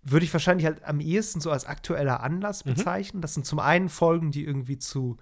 würde 0.01 0.25
ich 0.25 0.33
wahrscheinlich 0.33 0.65
halt 0.65 0.83
am 0.83 0.99
ehesten 0.99 1.41
so 1.41 1.51
als 1.51 1.65
aktueller 1.65 2.21
Anlass 2.21 2.65
Mhm. 2.65 2.71
bezeichnen. 2.71 3.21
Das 3.21 3.33
sind 3.33 3.45
zum 3.45 3.59
einen 3.59 3.89
Folgen, 3.89 4.31
die 4.31 4.43
irgendwie 4.45 4.77
zu, 4.77 5.17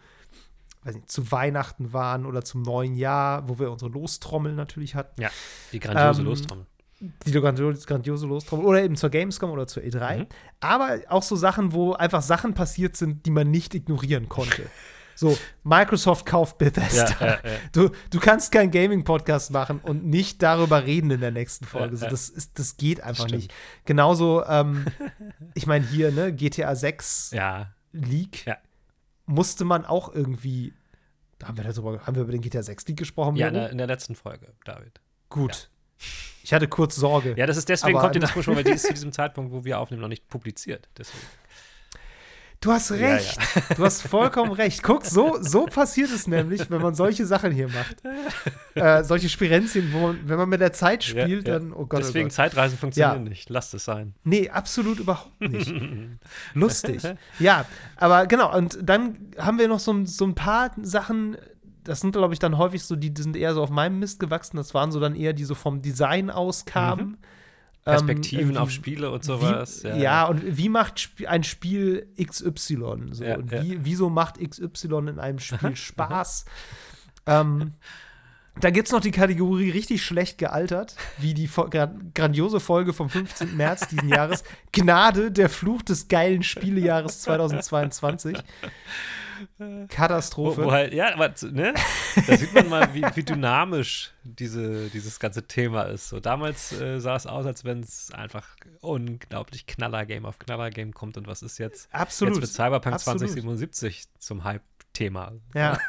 weiß 0.83 0.95
nicht, 0.95 1.11
zu 1.11 1.31
Weihnachten 1.31 1.93
waren 1.93 2.25
oder 2.25 2.43
zum 2.43 2.61
neuen 2.61 2.95
Jahr, 2.95 3.47
wo 3.47 3.59
wir 3.59 3.71
unsere 3.71 3.91
Lostrommel 3.91 4.53
natürlich 4.53 4.95
hatten. 4.95 5.21
ja, 5.21 5.29
die 5.71 5.79
grandiose 5.79 6.21
Ähm, 6.21 6.27
Lostrommel. 6.27 6.65
Die 7.25 7.31
grandiose, 7.33 7.85
grandiose 7.85 8.27
Lostrommel. 8.27 8.65
Oder 8.65 8.81
eben 8.83 8.95
zur 8.95 9.09
Gamescom 9.09 9.49
oder 9.51 9.67
zur 9.67 9.83
E3. 9.83 10.19
Mhm. 10.19 10.27
Aber 10.61 10.99
auch 11.09 11.23
so 11.23 11.35
Sachen, 11.35 11.73
wo 11.73 11.93
einfach 11.93 12.21
Sachen 12.21 12.53
passiert 12.53 12.95
sind, 12.95 13.25
die 13.25 13.31
man 13.31 13.51
nicht 13.51 13.73
ignorieren 13.75 14.29
konnte. 14.29 14.63
So, 15.15 15.37
Microsoft 15.63 16.25
kauft 16.25 16.57
Bethesda. 16.57 17.15
Ja, 17.19 17.27
ja, 17.27 17.33
ja. 17.43 17.57
Du, 17.71 17.91
du 18.09 18.19
kannst 18.19 18.51
keinen 18.51 18.71
Gaming-Podcast 18.71 19.51
machen 19.51 19.79
und 19.79 20.03
nicht 20.05 20.41
darüber 20.41 20.85
reden 20.85 21.11
in 21.11 21.21
der 21.21 21.29
nächsten 21.29 21.65
Folge. 21.65 21.97
So, 21.97 22.07
das, 22.07 22.29
ist, 22.29 22.57
das 22.57 22.77
geht 22.77 22.99
einfach 23.03 23.25
Stimmt. 23.27 23.43
nicht. 23.43 23.53
Genauso, 23.85 24.43
ähm, 24.47 24.87
ich 25.53 25.67
meine, 25.67 25.85
hier, 25.85 26.11
ne, 26.11 26.33
GTA 26.33 26.73
6 26.75 27.29
Ja, 27.31 27.67
Leak 27.91 28.47
Ja. 28.47 28.57
Musste 29.25 29.65
man 29.65 29.85
auch 29.85 30.13
irgendwie. 30.13 30.73
Da 31.39 31.47
haben 31.47 31.57
wir, 31.57 31.63
darüber, 31.63 32.05
haben 32.05 32.15
wir 32.15 32.23
über 32.23 32.31
den 32.31 32.41
GTA 32.41 32.63
6 32.63 32.87
Leak 32.87 32.97
gesprochen? 32.97 33.35
ja 33.35 33.47
in, 33.47 33.53
der, 33.53 33.69
in 33.69 33.77
der 33.77 33.87
letzten 33.87 34.15
Folge, 34.15 34.53
David. 34.63 35.01
Gut. 35.29 35.69
Ich 36.43 36.53
hatte 36.53 36.67
kurz 36.67 36.95
Sorge. 36.95 37.35
Ja, 37.37 37.45
das 37.45 37.57
ist 37.57 37.69
deswegen 37.69 37.97
kommt 37.97 38.15
die 38.15 38.19
Diskussion, 38.21 38.55
weil 38.55 38.63
die 38.63 38.71
ist 38.71 38.85
zu 38.85 38.93
diesem 38.93 39.11
Zeitpunkt, 39.11 39.51
wo 39.51 39.63
wir 39.63 39.79
aufnehmen, 39.79 40.01
noch 40.01 40.09
nicht 40.09 40.27
publiziert. 40.29 40.89
Deswegen. 40.97 41.25
Du 42.63 42.71
hast 42.71 42.89
Ja, 42.91 42.95
recht. 42.95 43.37
Du 43.75 43.83
hast 43.83 44.01
vollkommen 44.03 44.53
recht. 44.53 44.81
Guck, 44.83 45.05
so, 45.05 45.37
so 45.41 45.65
passiert 45.65 46.09
es 46.11 46.27
nämlich, 46.27 46.69
wenn 46.71 46.81
man 46.81 46.95
solche 46.95 47.25
Sachen 47.25 47.51
hier 47.51 47.67
macht. 47.67 47.97
Äh, 48.75 49.03
solche 49.03 49.27
Spirenzien, 49.29 49.91
wo 49.91 50.07
man, 50.07 50.19
wenn 50.29 50.37
man 50.37 50.47
mit 50.49 50.61
der 50.61 50.71
Zeit 50.73 51.03
spielt, 51.03 51.47
Ja, 51.47 51.53
ja. 51.55 51.59
dann, 51.59 51.73
oh 51.73 51.85
Gott, 51.85 51.99
Deswegen 51.99 52.25
oh 52.25 52.29
Gott. 52.29 52.33
Zeitreisen 52.33 52.77
funktionieren 52.77 53.23
Ja. 53.25 53.29
nicht. 53.29 53.49
Lasst 53.49 53.73
es 53.73 53.83
sein. 53.85 54.13
Nee, 54.23 54.49
absolut 54.49 54.99
überhaupt 54.99 55.41
nicht. 55.41 55.73
Lustig. 56.53 57.01
Ja, 57.39 57.65
aber 57.97 58.27
genau, 58.27 58.55
und 58.55 58.77
dann 58.81 59.17
haben 59.37 59.59
wir 59.59 59.67
noch 59.67 59.79
so, 59.79 60.05
so 60.05 60.25
ein 60.25 60.35
paar 60.35 60.71
Sachen, 60.81 61.37
das 61.83 61.99
sind, 61.99 62.13
glaube 62.13 62.33
ich, 62.33 62.39
dann 62.39 62.57
häufig 62.57 62.83
so, 62.83 62.95
die, 62.95 63.13
die 63.13 63.21
sind 63.21 63.35
eher 63.35 63.53
so 63.53 63.61
auf 63.61 63.69
meinem 63.69 63.99
Mist 63.99 64.19
gewachsen. 64.21 64.55
Das 64.57 64.73
waren 64.73 64.91
so 64.91 64.99
dann 65.01 65.15
eher, 65.15 65.33
die 65.33 65.43
so 65.43 65.53
vom 65.53 65.81
Design 65.81 66.29
aus 66.29 66.63
kamen. 66.65 67.17
Perspektiven 67.85 68.51
Ähm, 68.51 68.57
auf 68.57 68.71
Spiele 68.71 69.11
und 69.11 69.23
Wie, 69.23 69.27
sowas. 69.27 69.83
ja, 69.83 70.25
und 70.25 70.57
wie 70.57 70.69
macht 70.69 71.09
ein 71.27 71.43
Spiel 71.43 72.07
XY? 72.21 73.09
So, 73.11 73.23
Ja, 73.23 73.35
und 73.37 73.51
ja. 73.51 73.61
wie, 73.63 73.79
wieso 73.83 74.09
macht 74.09 74.39
XY 74.39 75.09
in 75.09 75.19
einem 75.19 75.39
Spiel 75.39 75.75
Spaß? 75.75 76.45
ähm, 77.25 77.73
da 78.59 78.69
gibt 78.69 78.87
es 78.87 78.91
noch 78.91 79.01
die 79.01 79.09
Kategorie 79.11 79.71
richtig 79.71 80.05
schlecht 80.05 80.37
gealtert, 80.37 80.95
wie 81.17 81.33
die 81.33 81.49
grandiose 82.13 82.59
Folge 82.59 82.93
vom 82.93 83.09
15. 83.09 83.57
März 83.57 83.87
diesen 83.87 84.09
Jahres. 84.09 84.43
Gnade, 84.71 85.31
der 85.31 85.49
Fluch 85.49 85.81
des 85.81 86.07
geilen 86.07 86.43
Spielejahres 86.43 87.21
2022. 87.23 88.37
Wo, 89.57 89.87
Katastrophe. 89.87 90.65
wo 90.65 90.71
halt, 90.71 90.93
ja, 90.93 91.13
aber 91.13 91.33
ne? 91.51 91.73
da 92.27 92.37
sieht 92.37 92.53
man 92.53 92.69
mal, 92.69 92.93
wie, 92.93 93.03
wie 93.13 93.23
dynamisch 93.23 94.11
diese, 94.23 94.89
dieses 94.89 95.19
ganze 95.19 95.47
Thema 95.47 95.83
ist. 95.83 96.09
So, 96.09 96.19
damals 96.19 96.71
äh, 96.79 96.99
sah 96.99 97.15
es 97.15 97.27
aus, 97.27 97.45
als 97.45 97.63
wenn 97.63 97.81
es 97.81 98.11
einfach 98.11 98.55
unglaublich 98.81 99.65
Knaller-Game 99.65 100.25
auf 100.25 100.39
Knaller-Game 100.39 100.93
kommt. 100.93 101.17
Und 101.17 101.27
was 101.27 101.41
ist 101.41 101.57
jetzt? 101.57 101.93
Absolut. 101.93 102.35
Jetzt 102.35 102.41
wird 102.41 102.51
Cyberpunk 102.51 102.95
Absolut. 102.95 103.19
2077 103.19 104.05
zum 104.19 104.43
Hype-Thema. 104.43 105.33
Ja. 105.53 105.77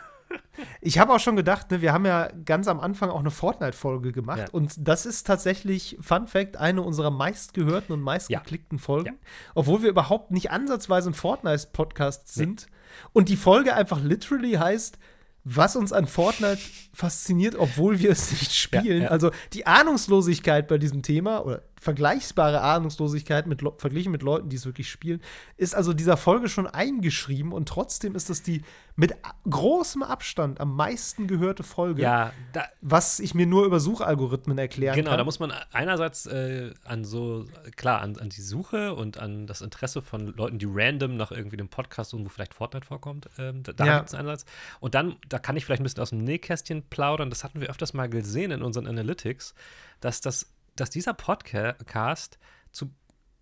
Ich 0.80 0.99
habe 0.99 1.12
auch 1.12 1.20
schon 1.20 1.36
gedacht, 1.36 1.70
ne, 1.70 1.80
wir 1.80 1.92
haben 1.92 2.07
ja 2.07 2.28
ganz 2.45 2.68
am 2.68 2.80
Anfang 2.80 3.11
auch 3.11 3.20
eine 3.20 3.30
Fortnite-Folge 3.30 4.12
gemacht. 4.12 4.38
Ja. 4.38 4.49
Und 4.53 4.74
das 4.76 5.07
ist 5.07 5.26
tatsächlich, 5.26 5.97
Fun 6.01 6.26
Fact, 6.26 6.57
eine 6.57 6.82
unserer 6.82 7.11
meistgehörten 7.11 7.92
und 7.92 8.03
meistgeklickten 8.03 8.78
Folgen. 8.78 9.07
Ja. 9.14 9.28
Obwohl 9.55 9.82
wir 9.82 9.90
überhaupt 9.90 10.30
nicht 10.30 10.51
ansatzweise 10.51 11.11
ein 11.11 11.14
Fortnite-Podcast 11.14 12.32
sind. 12.32 12.66
Und 13.12 13.28
die 13.28 13.36
Folge 13.36 13.74
einfach 13.74 14.01
literally 14.03 14.53
heißt, 14.53 14.99
was 15.45 15.76
uns 15.76 15.92
an 15.92 16.07
Fortnite 16.07 16.61
fasziniert, 16.95 17.55
obwohl 17.57 17.99
wir 17.99 18.11
es 18.11 18.30
nicht 18.30 18.55
spielen. 18.55 19.03
ja. 19.03 19.09
Also 19.09 19.30
die 19.53 19.66
Ahnungslosigkeit 19.66 20.68
bei 20.68 20.78
diesem 20.78 21.03
Thema, 21.03 21.45
oder 21.45 21.62
vergleichbare 21.85 22.62
Ahnungslosigkeit 22.62 23.47
mit, 23.47 23.62
verglichen 23.76 24.11
mit 24.11 24.22
Leuten, 24.22 24.49
die 24.49 24.57
es 24.57 24.64
wirklich 24.64 24.91
spielen, 24.91 25.20
ist 25.59 25.74
also 25.74 25.93
dieser 25.93 26.16
Folge 26.16 26.49
schon 26.49 26.66
eingeschrieben 26.66 27.53
und 27.53 27.68
trotzdem 27.68 28.14
ist 28.14 28.30
das 28.30 28.43
die 28.43 28.62
mit 28.97 29.14
großem 29.49 30.03
Abstand 30.03 30.61
am 30.61 30.74
meisten 30.76 31.26
gehörte 31.26 31.62
Folge, 31.62 32.03
ja, 32.03 32.32
da, 32.53 32.64
was 32.80 33.20
ich 33.20 33.35
mir 33.35 33.45
nur 33.45 33.66
über 33.66 33.80
Suchalgorithmen 33.80 34.57
erklären 34.57 34.95
genau, 34.95 35.11
kann. 35.11 35.16
Genau, 35.16 35.16
da 35.18 35.24
muss 35.24 35.41
man 35.41 35.53
einerseits 35.72 36.26
äh, 36.26 36.72
an 36.85 37.05
so, 37.05 37.45
klar, 37.76 38.01
an, 38.01 38.16
an, 38.18 38.30
die 38.30 38.41
Suche 38.41 38.95
und 38.95 39.18
an 39.18 39.47
das 39.47 39.61
Interesse 39.61 40.01
von 40.01 40.28
Leuten, 40.28 40.59
die 40.59 40.68
random 40.68 41.16
nach 41.16 41.32
irgendwie 41.32 41.59
einem 41.59 41.68
Podcast 41.68 42.11
suchen, 42.11 42.24
wo 42.24 42.28
vielleicht 42.30 42.55
Fortnite 42.55 42.87
vorkommt, 42.87 43.28
ähm, 43.37 43.62
da, 43.64 43.85
ja. 43.85 43.99
gibt 43.99 44.09
es 44.09 44.14
einen 44.14 44.28
Einsatz. 44.28 44.47
Und 44.80 44.95
dann, 44.95 45.16
da 45.28 45.39
kann 45.39 45.57
ich 45.57 45.66
vielleicht 45.66 45.82
ein 45.82 45.85
bisschen 45.85 46.03
aus 46.03 46.11
dem 46.11 46.24
Nähkästchen 46.24 46.85
plaudern, 46.89 47.28
das 47.28 47.45
hatten 47.45 47.61
wir 47.61 47.68
öfters 47.68 47.93
mal 47.93 48.09
gesehen 48.09 48.53
in 48.53 48.62
unseren 48.62 48.87
Analytics, 48.87 49.55
dass, 50.01 50.20
das, 50.20 50.53
dass 50.76 50.90
dieser 50.90 51.14
Podcast 51.14 52.38
zu 52.72 52.90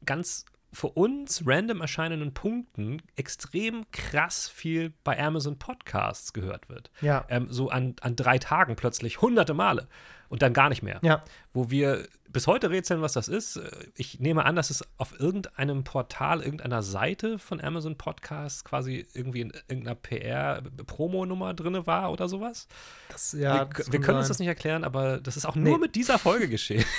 ganz 0.05 0.45
für 0.73 0.89
uns 0.89 1.43
random 1.47 1.83
erscheinenden 1.83 2.33
Punkten 2.33 3.03
extrem 3.17 3.85
krass 3.91 4.49
viel 4.49 4.95
bei 5.05 5.23
Amazon 5.23 5.59
Podcasts 5.59 6.33
gehört 6.33 6.69
wird. 6.71 6.91
Ja. 7.03 7.27
Ähm, 7.29 7.49
so 7.51 7.69
an, 7.69 7.95
an 8.01 8.17
drei 8.17 8.39
Tagen 8.39 8.75
plötzlich 8.75 9.21
hunderte 9.21 9.53
Male 9.53 9.87
und 10.31 10.41
dann 10.41 10.55
gar 10.55 10.71
nicht 10.71 10.83
mehr. 10.83 10.99
Ja. 11.03 11.23
Wo 11.53 11.71
wir 11.71 12.09
bis 12.31 12.47
heute 12.47 12.71
rätseln, 12.71 13.03
was 13.03 13.13
das 13.13 13.29
ist. 13.29 13.61
Ich 13.95 14.19
nehme 14.19 14.47
an, 14.47 14.57
dass 14.57 14.71
es 14.71 14.83
auf 14.97 15.21
irgendeinem 15.21 15.85
Portal, 15.85 16.41
irgendeiner 16.41 16.83
Seite 16.83 17.39
von 17.39 17.61
Amazon 17.61 17.99
Podcasts 17.99 18.65
quasi 18.65 19.07
irgendwie 19.13 19.43
in 19.43 19.53
irgendeiner 19.69 19.95
PR-Promo-Nummer 19.95 21.53
drin 21.53 21.87
war 21.87 22.11
oder 22.11 22.29
sowas. 22.29 22.67
Das, 23.11 23.33
ja, 23.33 23.69
wir, 23.77 23.93
wir 23.93 24.01
können 24.01 24.17
uns 24.17 24.29
das 24.29 24.39
nicht 24.39 24.49
erklären, 24.49 24.85
aber 24.85 25.21
das 25.21 25.37
ist 25.37 25.45
auch 25.45 25.57
nur 25.57 25.75
nee. 25.75 25.83
mit 25.83 25.95
dieser 25.95 26.19
Folge 26.19 26.49
geschehen. 26.49 26.87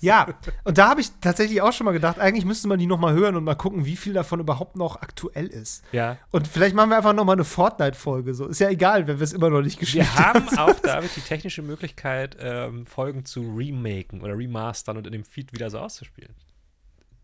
ja, 0.00 0.26
und 0.64 0.78
da 0.78 0.88
habe 0.88 1.00
ich 1.00 1.10
tatsächlich 1.20 1.62
auch 1.62 1.72
schon 1.72 1.84
mal 1.84 1.92
gedacht, 1.92 2.18
eigentlich 2.18 2.44
müsste 2.44 2.68
man 2.68 2.78
die 2.78 2.86
noch 2.86 2.98
mal 2.98 3.12
hören 3.12 3.36
und 3.36 3.44
mal 3.44 3.54
gucken, 3.54 3.84
wie 3.84 3.96
viel 3.96 4.12
davon 4.12 4.40
überhaupt 4.40 4.76
noch 4.76 5.02
aktuell 5.02 5.46
ist. 5.46 5.84
Ja. 5.92 6.18
Und 6.30 6.48
vielleicht 6.48 6.74
machen 6.74 6.90
wir 6.90 6.96
einfach 6.96 7.12
noch 7.12 7.24
mal 7.24 7.32
eine 7.32 7.44
Fortnite-Folge. 7.44 8.34
So 8.34 8.46
ist 8.46 8.60
ja 8.60 8.68
egal, 8.68 9.06
wenn 9.06 9.18
wir 9.18 9.24
es 9.24 9.32
immer 9.32 9.50
noch 9.50 9.62
nicht 9.62 9.78
gespielt 9.78 10.14
haben. 10.16 10.50
Wir 10.50 10.56
haben 10.58 10.70
auch, 10.70 10.80
David, 10.80 11.10
die 11.16 11.20
technische 11.20 11.62
Möglichkeit, 11.62 12.36
ähm, 12.40 12.86
Folgen 12.86 13.24
zu 13.24 13.54
remaken 13.56 14.22
oder 14.22 14.36
remastern 14.36 14.96
und 14.96 15.06
in 15.06 15.12
dem 15.12 15.24
Feed 15.24 15.52
wieder 15.52 15.70
so 15.70 15.78
auszuspielen. 15.78 16.34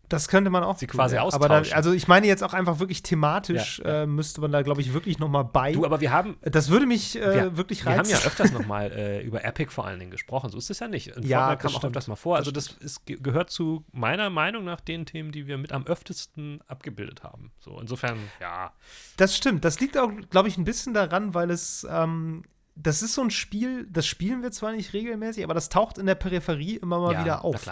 Das 0.09 0.27
könnte 0.27 0.49
man 0.49 0.63
auch. 0.63 0.77
Sie 0.77 0.87
quasi 0.87 1.15
ja. 1.15 1.21
austauschen. 1.21 1.51
Aber 1.51 1.61
da, 1.61 1.75
also 1.75 1.93
ich 1.93 2.07
meine 2.07 2.27
jetzt 2.27 2.43
auch 2.43 2.53
einfach 2.53 2.79
wirklich 2.79 3.03
thematisch 3.03 3.79
ja, 3.79 3.87
ja. 3.87 4.03
Äh, 4.03 4.07
müsste 4.07 4.41
man 4.41 4.51
da, 4.51 4.63
glaube 4.63 4.81
ich, 4.81 4.93
wirklich 4.93 5.19
noch 5.19 5.29
mal 5.29 5.43
bei. 5.43 5.73
Du, 5.73 5.85
aber 5.85 6.01
wir 6.01 6.11
haben. 6.11 6.37
Das 6.41 6.69
würde 6.69 6.85
mich 6.85 7.17
äh, 7.17 7.33
wir, 7.35 7.57
wirklich 7.57 7.85
reizen. 7.85 8.09
Wir 8.09 8.15
haben 8.15 8.23
ja 8.23 8.27
öfters 8.27 8.51
noch 8.51 8.65
mal 8.67 8.91
äh, 8.91 9.21
über 9.21 9.45
Epic 9.45 9.71
vor 9.71 9.85
allen 9.85 9.99
Dingen 9.99 10.11
gesprochen. 10.11 10.49
So 10.49 10.57
ist 10.57 10.69
es 10.69 10.79
ja 10.79 10.87
nicht. 10.87 11.07
In 11.15 11.23
ja, 11.23 11.55
kam 11.55 11.75
auch 11.75 11.83
öfters 11.83 12.07
mal 12.07 12.15
vor. 12.15 12.37
Also 12.37 12.51
das 12.51 12.69
ist, 12.71 13.05
gehört 13.05 13.51
zu 13.51 13.85
meiner 13.91 14.29
Meinung 14.29 14.65
nach 14.65 14.81
den 14.81 15.05
Themen, 15.05 15.31
die 15.31 15.47
wir 15.47 15.57
mit 15.57 15.71
am 15.71 15.85
öftesten 15.85 16.61
abgebildet 16.67 17.23
haben. 17.23 17.51
So 17.59 17.79
insofern, 17.79 18.17
ja. 18.41 18.73
Das 19.17 19.35
stimmt. 19.35 19.63
Das 19.63 19.79
liegt 19.79 19.97
auch, 19.97 20.09
glaube 20.29 20.47
ich, 20.47 20.57
ein 20.57 20.65
bisschen 20.65 20.93
daran, 20.93 21.33
weil 21.33 21.51
es 21.51 21.87
ähm, 21.89 22.43
das 22.81 23.01
ist 23.01 23.13
so 23.13 23.21
ein 23.21 23.31
Spiel, 23.31 23.87
das 23.89 24.07
spielen 24.07 24.41
wir 24.41 24.51
zwar 24.51 24.71
nicht 24.71 24.93
regelmäßig, 24.93 25.43
aber 25.43 25.53
das 25.53 25.69
taucht 25.69 25.97
in 25.97 26.05
der 26.05 26.15
Peripherie 26.15 26.77
immer 26.77 26.99
mal 26.99 27.19
wieder 27.19 27.43
auf. 27.43 27.69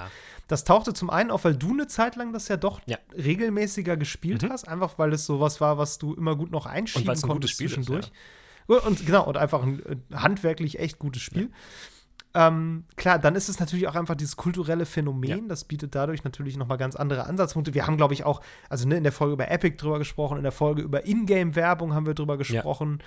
Das 0.47 0.63
tauchte 0.63 0.93
zum 0.93 1.09
einen 1.09 1.29
auf, 1.29 1.43
weil 1.43 1.55
du 1.55 1.71
eine 1.71 1.87
Zeit 1.87 2.15
lang 2.15 2.31
das 2.33 2.47
ja 2.47 2.57
doch 2.57 2.81
ja. 2.85 2.97
regelmäßiger 3.15 3.97
gespielt 3.97 4.43
mhm. 4.43 4.49
hast, 4.49 4.67
einfach 4.67 4.97
weil 4.97 5.13
es 5.13 5.25
sowas 5.25 5.59
war, 5.61 5.77
was 5.77 5.97
du 5.97 6.13
immer 6.13 6.35
gut 6.35 6.51
noch 6.51 6.65
einschieben 6.65 7.09
und 7.09 7.21
konntest 7.21 7.53
Spiel 7.53 7.67
zwischendurch. 7.67 8.05
Ist, 8.05 8.11
ja. 8.69 8.77
Und 8.79 9.05
genau, 9.05 9.25
und 9.25 9.37
einfach 9.37 9.63
ein 9.63 9.81
äh, 9.85 10.15
handwerklich 10.15 10.79
echt 10.79 10.99
gutes 10.99 11.21
Spiel. 11.21 11.51
Ähm, 12.33 12.83
klar, 12.97 13.17
dann 13.19 13.35
ist 13.35 13.49
es 13.49 13.59
natürlich 13.59 13.87
auch 13.87 13.95
einfach 13.95 14.15
dieses 14.15 14.35
kulturelle 14.35 14.85
Phänomen. 14.85 15.29
Ja. 15.29 15.47
Das 15.47 15.63
bietet 15.63 15.95
dadurch 15.95 16.23
natürlich 16.23 16.55
noch 16.57 16.67
mal 16.67 16.75
ganz 16.75 16.95
andere 16.95 17.25
Ansatzpunkte. 17.25 17.73
Wir 17.73 17.87
haben, 17.87 17.97
glaube 17.97 18.13
ich, 18.13 18.25
auch, 18.25 18.41
also 18.69 18.87
ne, 18.87 18.97
in 18.97 19.03
der 19.03 19.11
Folge 19.11 19.33
über 19.33 19.49
Epic 19.49 19.77
drüber 19.77 19.97
gesprochen, 19.97 20.37
in 20.37 20.43
der 20.43 20.51
Folge 20.51 20.81
über 20.81 21.05
Ingame-Werbung 21.05 21.93
haben 21.93 22.05
wir 22.05 22.13
drüber 22.13 22.37
gesprochen. 22.37 22.99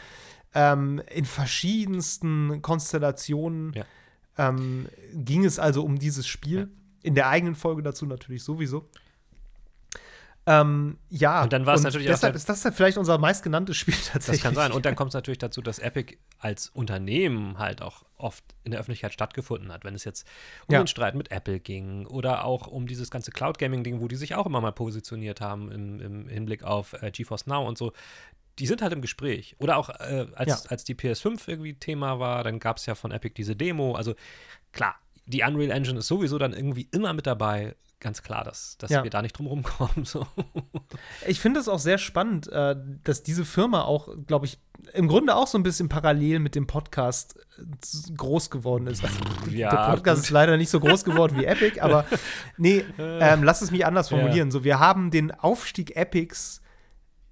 Ja. 0.55 0.73
Ähm, 0.73 1.01
in 1.15 1.27
verschiedensten 1.27 2.61
Konstellationen 2.61 3.73
ja. 3.75 3.85
ähm, 4.37 4.89
ging 5.13 5.45
es 5.45 5.61
also 5.61 5.85
um 5.85 5.99
dieses 5.99 6.27
Spiel 6.27 6.71
in 7.03 7.15
der 7.15 7.29
eigenen 7.29 7.55
Folge 7.55 7.83
dazu 7.83 8.07
natürlich 8.07 8.43
sowieso. 8.43 8.89
Ähm, 10.47 10.99
ja, 11.11 11.43
und 11.43 11.53
dann 11.53 11.67
war 11.67 11.75
es 11.75 11.83
natürlich 11.83 12.07
deshalb 12.07 12.35
ist 12.35 12.49
das 12.49 12.67
vielleicht 12.75 12.97
unser 12.97 13.19
meistgenanntes 13.19 13.77
Spiel 13.77 13.95
tatsächlich. 13.95 14.43
Das 14.43 14.43
kann 14.43 14.55
sein. 14.55 14.73
Und 14.73 14.87
dann 14.87 14.97
kommt 14.97 15.11
es 15.11 15.15
natürlich 15.15 15.39
dazu, 15.39 15.61
dass 15.61 15.79
Epic 15.79 16.17
als 16.39 16.71
Unternehmen 16.71 17.59
halt 17.59 17.83
auch 17.83 18.05
oft 18.17 18.43
in 18.65 18.71
der 18.71 18.81
Öffentlichkeit 18.81 19.13
stattgefunden 19.13 19.71
hat. 19.71 19.85
Wenn 19.85 19.95
es 19.95 20.05
jetzt 20.05 20.27
um 20.67 20.75
ja. 20.75 20.83
den 20.83 20.87
Streit 20.87 21.15
mit 21.15 21.31
Apple 21.31 21.61
ging 21.61 22.07
oder 22.07 22.45
auch 22.45 22.67
um 22.67 22.87
dieses 22.87 23.11
ganze 23.11 23.31
Cloud 23.31 23.59
Gaming-Ding, 23.59 24.01
wo 24.01 24.09
die 24.09 24.17
sich 24.17 24.35
auch 24.35 24.47
immer 24.47 24.61
mal 24.61 24.73
positioniert 24.73 25.41
haben 25.41 25.71
im, 25.71 26.01
im 26.01 26.29
Hinblick 26.29 26.65
auf 26.65 26.95
äh, 27.03 27.11
GeForce 27.11 27.47
Now 27.47 27.67
und 27.67 27.77
so. 27.77 27.93
Die 28.59 28.67
sind 28.67 28.83
halt 28.83 28.93
im 28.93 29.03
Gespräch. 29.03 29.57
Oder 29.59 29.77
auch 29.77 29.91
äh, 29.91 30.27
als, 30.35 30.65
ja. 30.65 30.71
als 30.71 30.85
die 30.85 30.95
PS5 30.95 31.49
irgendwie 31.49 31.75
Thema 31.75 32.19
war, 32.19 32.45
dann 32.45 32.59
gab 32.59 32.79
es 32.79 32.87
ja 32.87 32.95
von 32.95 33.13
Epic 33.13 33.35
diese 33.37 33.55
Demo. 33.55 33.95
Also 33.95 34.15
klar, 34.73 34.97
die 35.31 35.43
Unreal 35.43 35.71
Engine 35.71 35.99
ist 35.99 36.09
sowieso 36.09 36.39
dann 36.39 36.53
irgendwie 36.53 36.89
immer 36.93 37.13
mit 37.13 37.27
dabei. 37.27 37.77
Ganz 38.01 38.23
klar, 38.23 38.45
dass, 38.45 38.79
dass 38.79 38.91
ja. 38.91 39.05
wir 39.05 39.11
da 39.11 39.21
nicht 39.21 39.37
drum 39.37 39.47
rumkommen. 39.47 40.05
So. 40.05 40.27
Ich 41.27 41.39
finde 41.39 41.61
es 41.61 41.69
auch 41.69 41.79
sehr 41.79 41.99
spannend, 41.99 42.49
äh, 42.49 42.75
dass 43.05 43.23
diese 43.23 43.45
Firma 43.45 43.83
auch, 43.83 44.09
glaube 44.27 44.47
ich, 44.47 44.59
im 44.95 45.07
Grunde 45.07 45.37
auch 45.37 45.47
so 45.47 45.59
ein 45.59 45.63
bisschen 45.63 45.91
parallel 45.91 46.39
mit 46.39 46.55
dem 46.55 46.67
Podcast 46.67 47.39
äh, 47.59 48.13
groß 48.17 48.49
geworden 48.49 48.87
ist. 48.87 49.05
Also, 49.05 49.19
ja, 49.51 49.69
der 49.69 49.95
Podcast 49.95 50.23
gut. 50.23 50.25
ist 50.25 50.31
leider 50.31 50.57
nicht 50.57 50.71
so 50.71 50.81
groß 50.81 51.05
geworden 51.05 51.39
wie 51.39 51.45
Epic, 51.45 51.79
aber 51.81 52.07
nee, 52.57 52.85
ähm, 52.99 53.43
lass 53.43 53.61
es 53.61 53.71
mich 53.71 53.85
anders 53.85 54.09
formulieren. 54.09 54.49
Ja. 54.49 54.53
So, 54.53 54.65
wir 54.65 54.79
haben 54.79 55.11
den 55.11 55.31
Aufstieg 55.31 55.95
Epics 55.95 56.63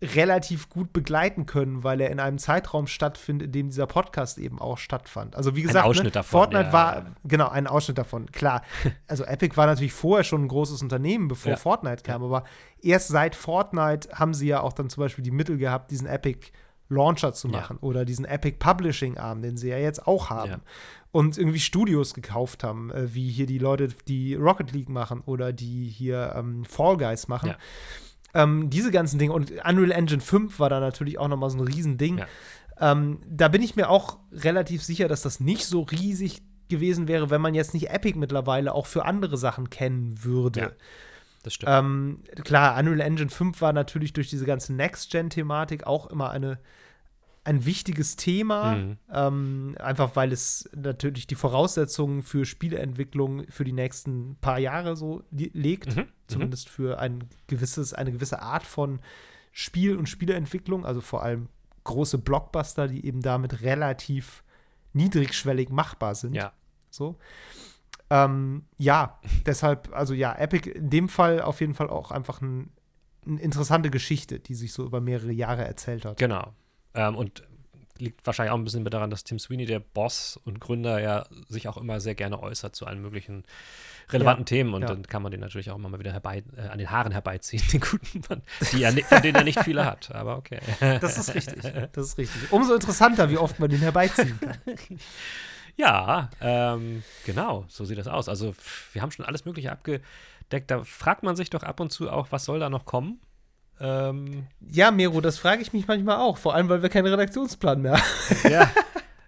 relativ 0.01 0.69
gut 0.69 0.93
begleiten 0.93 1.45
können, 1.47 1.83
weil 1.83 2.01
er 2.01 2.11
in 2.11 2.21
einem 2.21 2.39
Zeitraum 2.39 2.87
stattfindet, 2.87 3.47
in 3.47 3.53
dem 3.53 3.69
dieser 3.69 3.87
Podcast 3.87 4.39
eben 4.39 4.61
auch 4.61 4.79
stattfand. 4.79 5.35
Also 5.35 5.57
wie 5.57 5.63
gesagt, 5.63 5.85
ein 5.85 5.91
Ausschnitt 5.91 6.05
ne, 6.07 6.11
davon, 6.13 6.41
Fortnite 6.41 6.67
ja. 6.67 6.73
war 6.73 7.07
genau 7.25 7.49
ein 7.49 7.67
Ausschnitt 7.67 7.99
davon. 7.99 8.31
Klar, 8.31 8.63
also 9.09 9.25
Epic 9.25 9.57
war 9.57 9.67
natürlich 9.67 9.93
vorher 9.93 10.23
schon 10.23 10.45
ein 10.45 10.49
großes 10.49 10.83
Unternehmen, 10.83 11.27
bevor 11.27 11.53
ja. 11.53 11.57
Fortnite 11.57 12.05
kam, 12.05 12.23
aber 12.23 12.45
erst 12.81 13.09
seit 13.09 13.35
Fortnite 13.35 14.11
haben 14.13 14.35
sie 14.35 14.47
ja 14.47 14.61
auch 14.61 14.73
dann 14.73 14.89
zum 14.89 15.03
Beispiel 15.03 15.25
die 15.25 15.33
Mittel 15.33 15.59
gehabt, 15.59 15.91
diesen 15.91 16.07
Epic 16.07 16.51
Launcher 16.91 17.35
zu 17.35 17.49
machen 17.49 17.79
ja. 17.83 17.87
oder 17.87 18.05
diesen 18.05 18.25
Epic 18.25 18.57
Publishing 18.59 19.19
Arm, 19.19 19.43
den 19.43 19.57
sie 19.57 19.69
ja 19.69 19.79
jetzt 19.79 20.07
auch 20.07 20.31
haben. 20.31 20.63
Und 21.11 21.39
irgendwie 21.39 21.61
Studios 21.61 22.15
gekauft 22.15 22.65
haben, 22.65 22.91
äh, 22.91 23.15
wie 23.15 23.31
hier 23.31 23.47
die 23.47 23.59
Leute, 23.59 23.89
die 24.07 24.35
Rocket 24.35 24.73
League 24.73 24.89
machen 24.89 25.23
oder 25.25 25.53
die 25.53 25.87
hier 25.89 26.35
ähm, 26.37 26.65
Fall 26.65 26.97
Guys 26.97 27.29
machen. 27.29 27.55
Ähm, 28.39 28.71
diese 28.71 28.91
ganzen 28.91 29.19
Dinge. 29.19 29.33
Und 29.33 29.51
Unreal 29.51 29.91
Engine 29.91 30.21
5 30.21 30.61
war 30.61 30.71
da 30.71 30.81
natürlich 30.81 31.19
auch 31.19 31.29
nochmal 31.29 31.51
so 31.51 31.59
ein 31.59 31.65
Riesending. 31.65 32.19
Ja. 32.19 32.27
Ähm, 32.81 33.19
da 33.29 33.49
bin 33.49 33.63
ich 33.63 33.75
mir 33.75 33.91
auch 33.91 34.19
relativ 34.33 34.85
sicher, 34.85 35.09
dass 35.09 35.23
das 35.23 35.41
nicht 35.41 35.65
so 35.65 35.83
riesig 35.83 36.43
gewesen 36.69 37.09
wäre, 37.09 37.31
wenn 37.31 37.41
man 37.41 37.55
jetzt 37.55 37.75
nicht 37.75 37.91
Epic 37.91 38.17
mittlerweile 38.17 38.75
auch 38.75 38.87
für 38.87 39.05
andere 39.05 39.37
Sachen 39.37 39.71
kennen 39.71 40.23
würde. 40.23 40.61
Ja, 40.61 40.71
das 41.43 41.55
stimmt. 41.55 41.73
Ähm, 41.73 42.23
klar, 42.45 42.79
Unreal 42.79 43.01
Engine 43.01 43.31
5 43.31 43.61
war 43.61 43.73
natürlich 43.73 44.13
durch 44.13 44.31
diese 44.31 44.45
ganze 44.45 44.73
Next-Gen-Thematik 44.73 45.87
auch 45.87 46.07
immer 46.07 46.31
eine 46.31 46.59
ein 47.49 47.65
wichtiges 47.65 48.17
Thema, 48.17 48.77
mhm. 48.77 48.99
ähm, 49.11 49.75
einfach 49.81 50.17
weil 50.17 50.33
es 50.33 50.69
natürlich 50.77 51.27
die 51.27 51.35
Voraussetzungen 51.35 52.23
für 52.23 52.45
Spieleentwicklung 52.45 53.47
für 53.49 53.65
die 53.65 53.73
nächsten 53.73 54.37
paar 54.43 54.59
Jahre 54.59 54.97
so 54.97 55.23
legt, 55.31 55.97
mhm. 55.97 56.03
mhm. 56.03 56.09
zumindest 56.27 56.69
für 56.69 56.99
ein 56.99 57.25
gewisses, 57.47 57.95
eine 57.95 58.13
gewisse 58.13 58.43
Art 58.43 58.65
von 58.65 59.01
Spiel- 59.53 59.97
und 59.97 60.11
Spieleentwicklung, 60.11 60.85
also 60.85 61.01
vor 61.01 61.23
allem 61.23 61.49
große 61.85 62.19
Blockbuster, 62.19 62.87
die 62.87 63.07
eben 63.07 63.23
damit 63.23 63.63
relativ 63.63 64.45
niedrigschwellig 64.93 65.71
machbar 65.71 66.15
sind. 66.15 66.35
Ja. 66.35 66.53
So. 66.91 67.17
Ähm, 68.11 68.67
ja, 68.77 69.19
deshalb, 69.47 69.91
also 69.95 70.13
ja, 70.13 70.35
Epic 70.35 70.69
in 70.71 70.91
dem 70.91 71.09
Fall 71.09 71.41
auf 71.41 71.63
jeden 71.63 71.73
Fall 71.73 71.89
auch 71.89 72.11
einfach 72.11 72.43
ein, 72.43 72.71
eine 73.27 73.41
interessante 73.41 73.91
Geschichte, 73.91 74.39
die 74.39 74.55
sich 74.55 74.75
so 74.75 74.85
über 74.85 75.01
mehrere 75.01 75.33
Jahre 75.33 75.65
erzählt 75.65 76.05
hat. 76.05 76.19
Genau. 76.19 76.53
Ähm, 76.99 77.15
und 77.15 77.45
liegt 77.99 78.27
wahrscheinlich 78.27 78.53
auch 78.53 78.59
ein 78.59 78.65
bisschen 78.65 78.85
daran, 78.85 79.11
dass 79.11 79.25
Tim 79.25 79.39
Sweeney, 79.39 79.67
der 79.67 79.81
Boss 79.81 80.39
und 80.45 80.61
Gründer, 80.61 81.01
ja 81.01 81.27
sich 81.49 81.69
auch 81.69 81.77
immer 81.77 82.01
sehr 82.01 82.15
gerne 82.15 82.41
äußert 82.43 82.75
zu 82.75 82.87
allen 82.87 83.01
möglichen 83.01 83.45
relevanten 84.11 84.43
ja, 84.43 84.49
Themen. 84.49 84.75
Und 84.75 84.83
ja. 84.83 84.89
dann 84.89 85.03
kann 85.03 85.23
man 85.23 85.31
den 85.31 85.41
natürlich 85.41 85.71
auch 85.71 85.77
immer 85.77 85.89
mal 85.89 85.99
wieder 85.99 86.13
herbei, 86.13 86.43
äh, 86.57 86.63
an 86.63 86.79
den 86.79 86.91
Haaren 86.91 87.13
herbeiziehen, 87.13 87.63
den 87.73 87.81
guten 87.81 88.23
Mann, 88.29 88.43
die 88.73 88.83
er, 88.83 88.93
von 88.93 89.23
denen 89.23 89.37
er 89.37 89.45
nicht 89.45 89.61
viele 89.61 89.85
hat. 89.85 90.15
Aber 90.15 90.37
okay. 90.37 90.61
Das 90.81 91.19
ist 91.19 91.35
richtig. 91.35 91.63
Das 91.93 92.07
ist 92.07 92.19
richtig. 92.19 92.53
Umso 92.53 92.75
interessanter, 92.75 93.31
wie 93.31 93.39
oft 93.39 93.59
man 93.61 93.71
den 93.71 93.81
herbeiziehen 93.81 94.39
kann. 94.41 94.59
Ja, 95.79 96.31
ähm, 96.41 97.05
genau, 97.25 97.65
so 97.69 97.85
sieht 97.85 97.99
das 97.99 98.09
aus. 98.09 98.29
Also, 98.29 98.53
wir 98.93 99.01
haben 99.01 99.13
schon 99.13 99.25
alles 99.25 99.45
Mögliche 99.45 99.71
abgedeckt. 99.71 100.03
Da 100.67 100.83
fragt 100.83 101.23
man 101.23 101.37
sich 101.37 101.51
doch 101.51 101.63
ab 101.63 101.79
und 101.79 101.93
zu 101.93 102.11
auch, 102.11 102.33
was 102.33 102.45
soll 102.45 102.59
da 102.59 102.69
noch 102.69 102.85
kommen? 102.85 103.21
Ähm, 103.81 104.47
ja, 104.71 104.91
Mero, 104.91 105.21
das 105.21 105.39
frage 105.39 105.63
ich 105.63 105.73
mich 105.73 105.87
manchmal 105.87 106.17
auch, 106.17 106.37
vor 106.37 106.55
allem, 106.55 106.69
weil 106.69 106.83
wir 106.83 106.89
keinen 106.89 107.07
Redaktionsplan 107.07 107.81
mehr 107.81 107.93
haben. 107.93 108.51
Ja. 108.51 108.71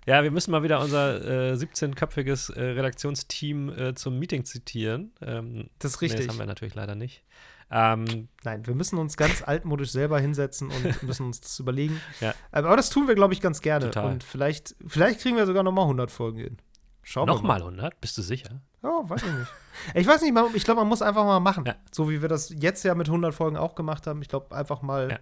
Ja, 0.07 0.23
wir 0.23 0.31
müssen 0.31 0.51
mal 0.51 0.63
wieder 0.63 0.81
unser 0.81 1.53
äh, 1.53 1.53
17-köpfiges 1.53 2.53
äh, 2.57 2.61
Redaktionsteam 2.73 3.69
äh, 3.69 3.95
zum 3.95 4.19
Meeting 4.19 4.45
zitieren. 4.45 5.13
Ähm, 5.21 5.69
Das 5.79 5.93
ist 5.93 6.01
nee, 6.01 6.07
richtig. 6.07 6.27
das 6.27 6.35
haben 6.35 6.41
wir 6.41 6.47
natürlich 6.47 6.75
leider 6.75 6.95
nicht. 6.95 7.23
Ähm, 7.71 8.29
Nein, 8.43 8.67
wir 8.67 8.75
müssen 8.75 8.99
uns 8.99 9.17
ganz 9.17 9.43
altmodisch 9.43 9.91
selber 9.91 10.19
hinsetzen 10.19 10.71
und 10.71 11.03
müssen 11.05 11.27
uns 11.27 11.41
das 11.41 11.59
überlegen. 11.61 12.01
Ja. 12.21 12.35
Aber 12.51 12.77
das 12.77 12.91
tun 12.91 13.07
wir, 13.07 13.15
glaube 13.15 13.35
ich, 13.35 13.41
ganz 13.41 13.61
gerne. 13.61 13.87
Total. 13.87 14.11
Und 14.11 14.25
vielleicht, 14.25 14.75
vielleicht 14.87 15.21
kriegen 15.21 15.37
wir 15.37 15.47
sogar 15.47 15.63
noch 15.63 15.71
mal 15.71 15.83
100 15.83 16.11
Folgen 16.11 16.39
hin. 16.39 16.57
Schauen 17.03 17.27
Nochmal 17.27 17.59
100, 17.61 18.01
bist 18.01 18.17
du 18.19 18.23
sicher? 18.23 18.61
Ja, 18.83 19.01
weiß 19.03 19.23
ich 19.23 19.33
nicht. 19.33 19.53
Ich 19.95 20.07
weiß 20.07 20.23
nicht, 20.23 20.35
ich 20.55 20.65
glaube, 20.65 20.81
man 20.81 20.89
muss 20.89 21.03
einfach 21.03 21.25
mal 21.25 21.41
machen. 21.41 21.65
Ja. 21.67 21.75
So 21.91 22.09
wie 22.11 22.23
wir 22.23 22.29
das 22.29 22.51
jetzt 22.57 22.85
ja 22.85 22.95
mit 22.95 23.09
100 23.09 23.35
Folgen 23.35 23.57
auch 23.57 23.75
gemacht 23.75 24.07
haben. 24.07 24.23
Ich 24.23 24.29
glaube, 24.29 24.55
einfach 24.55 24.83
mal, 24.83 25.11
Ja. 25.13 25.19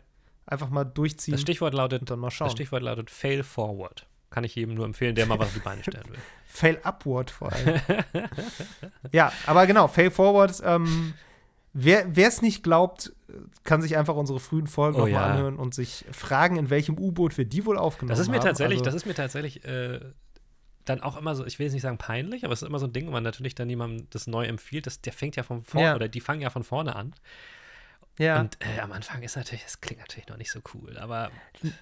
einfach 0.47 0.69
mal 0.71 0.85
durchziehen 0.85 1.33
Das 1.33 1.41
Stichwort 1.41 1.75
lautet, 1.75 2.11
dann 2.11 2.19
mal 2.19 2.29
das 2.29 2.35
schauen. 2.35 2.51
Stichwort 2.51 2.83
lautet 2.83 3.11
Fail 3.11 3.43
Forward. 3.43 4.07
Kann 4.31 4.45
ich 4.45 4.55
jedem 4.55 4.75
nur 4.75 4.85
empfehlen, 4.85 5.15
der 5.15 5.25
mal 5.27 5.39
was 5.39 5.49
auf 5.49 5.55
die 5.55 5.61
Beine 5.61 5.83
stellen 5.83 6.05
will. 6.09 6.19
Fail 6.47 6.79
upward 6.83 7.31
vor 7.31 7.51
allem. 7.53 7.81
ja, 9.13 9.33
aber 9.47 9.67
genau, 9.67 9.89
Fail 9.89 10.11
forward. 10.11 10.61
Ähm, 10.65 11.15
wer 11.73 12.07
es 12.17 12.43
nicht 12.43 12.63
glaubt, 12.63 13.13
kann 13.65 13.81
sich 13.83 13.97
einfach 13.97 14.17
unsere 14.17 14.41
frühen 14.41 14.67
Folgen 14.67 14.97
Oh 14.97 15.01
nochmal 15.07 15.13
ja. 15.13 15.27
anhören 15.35 15.57
und 15.57 15.75
sich 15.75 16.05
fragen, 16.13 16.57
in 16.57 16.71
welchem 16.71 16.99
U-Boot 16.99 17.37
wir 17.39 17.45
die 17.45 17.65
wohl 17.67 17.79
aufgenommen 17.79 18.11
Das 18.11 18.19
ist 18.19 18.29
mir 18.29 18.37
haben. 18.39 18.45
tatsächlich, 18.47 18.79
also, 18.81 18.85
das 18.91 18.95
ist 18.95 19.07
mir 19.07 19.15
tatsächlich 19.15 19.65
äh, 19.65 20.01
dann 20.89 21.03
auch 21.03 21.17
immer 21.17 21.35
so, 21.35 21.45
ich 21.47 21.59
will 21.59 21.67
jetzt 21.67 21.75
nicht 21.75 21.83
sagen 21.83 21.99
peinlich, 21.99 22.45
aber 22.45 22.53
es 22.53 22.63
ist 22.63 22.69
immer 22.69 22.79
so 22.79 22.87
ein 22.87 22.93
Ding, 22.93 23.07
wenn 23.07 23.13
man 23.13 23.23
natürlich 23.25 23.55
dann 23.55 23.69
jemandem 23.69 24.07
das 24.11 24.27
neu 24.27 24.45
empfiehlt, 24.47 24.87
das, 24.87 25.01
der 25.01 25.13
fängt 25.13 25.37
ja 25.37 25.43
von 25.43 25.63
vorne 25.63 25.87
Ja. 25.89 25.95
oder 25.95 26.09
die 26.09 26.21
fangen 26.21 26.41
ja 26.41 26.51
von 26.51 26.65
vorne 26.65 26.95
an. 26.97 27.15
ja, 28.19 28.41
Und 28.41 28.59
äh, 28.61 28.81
am 28.81 28.91
Anfang 28.91 29.23
ist 29.23 29.37
natürlich, 29.37 29.63
das 29.63 29.81
klingt 29.81 30.01
natürlich 30.01 30.27
noch 30.29 30.37
nicht 30.39 30.51
so 30.51 30.59
cool, 30.75 30.99
aber 30.99 31.31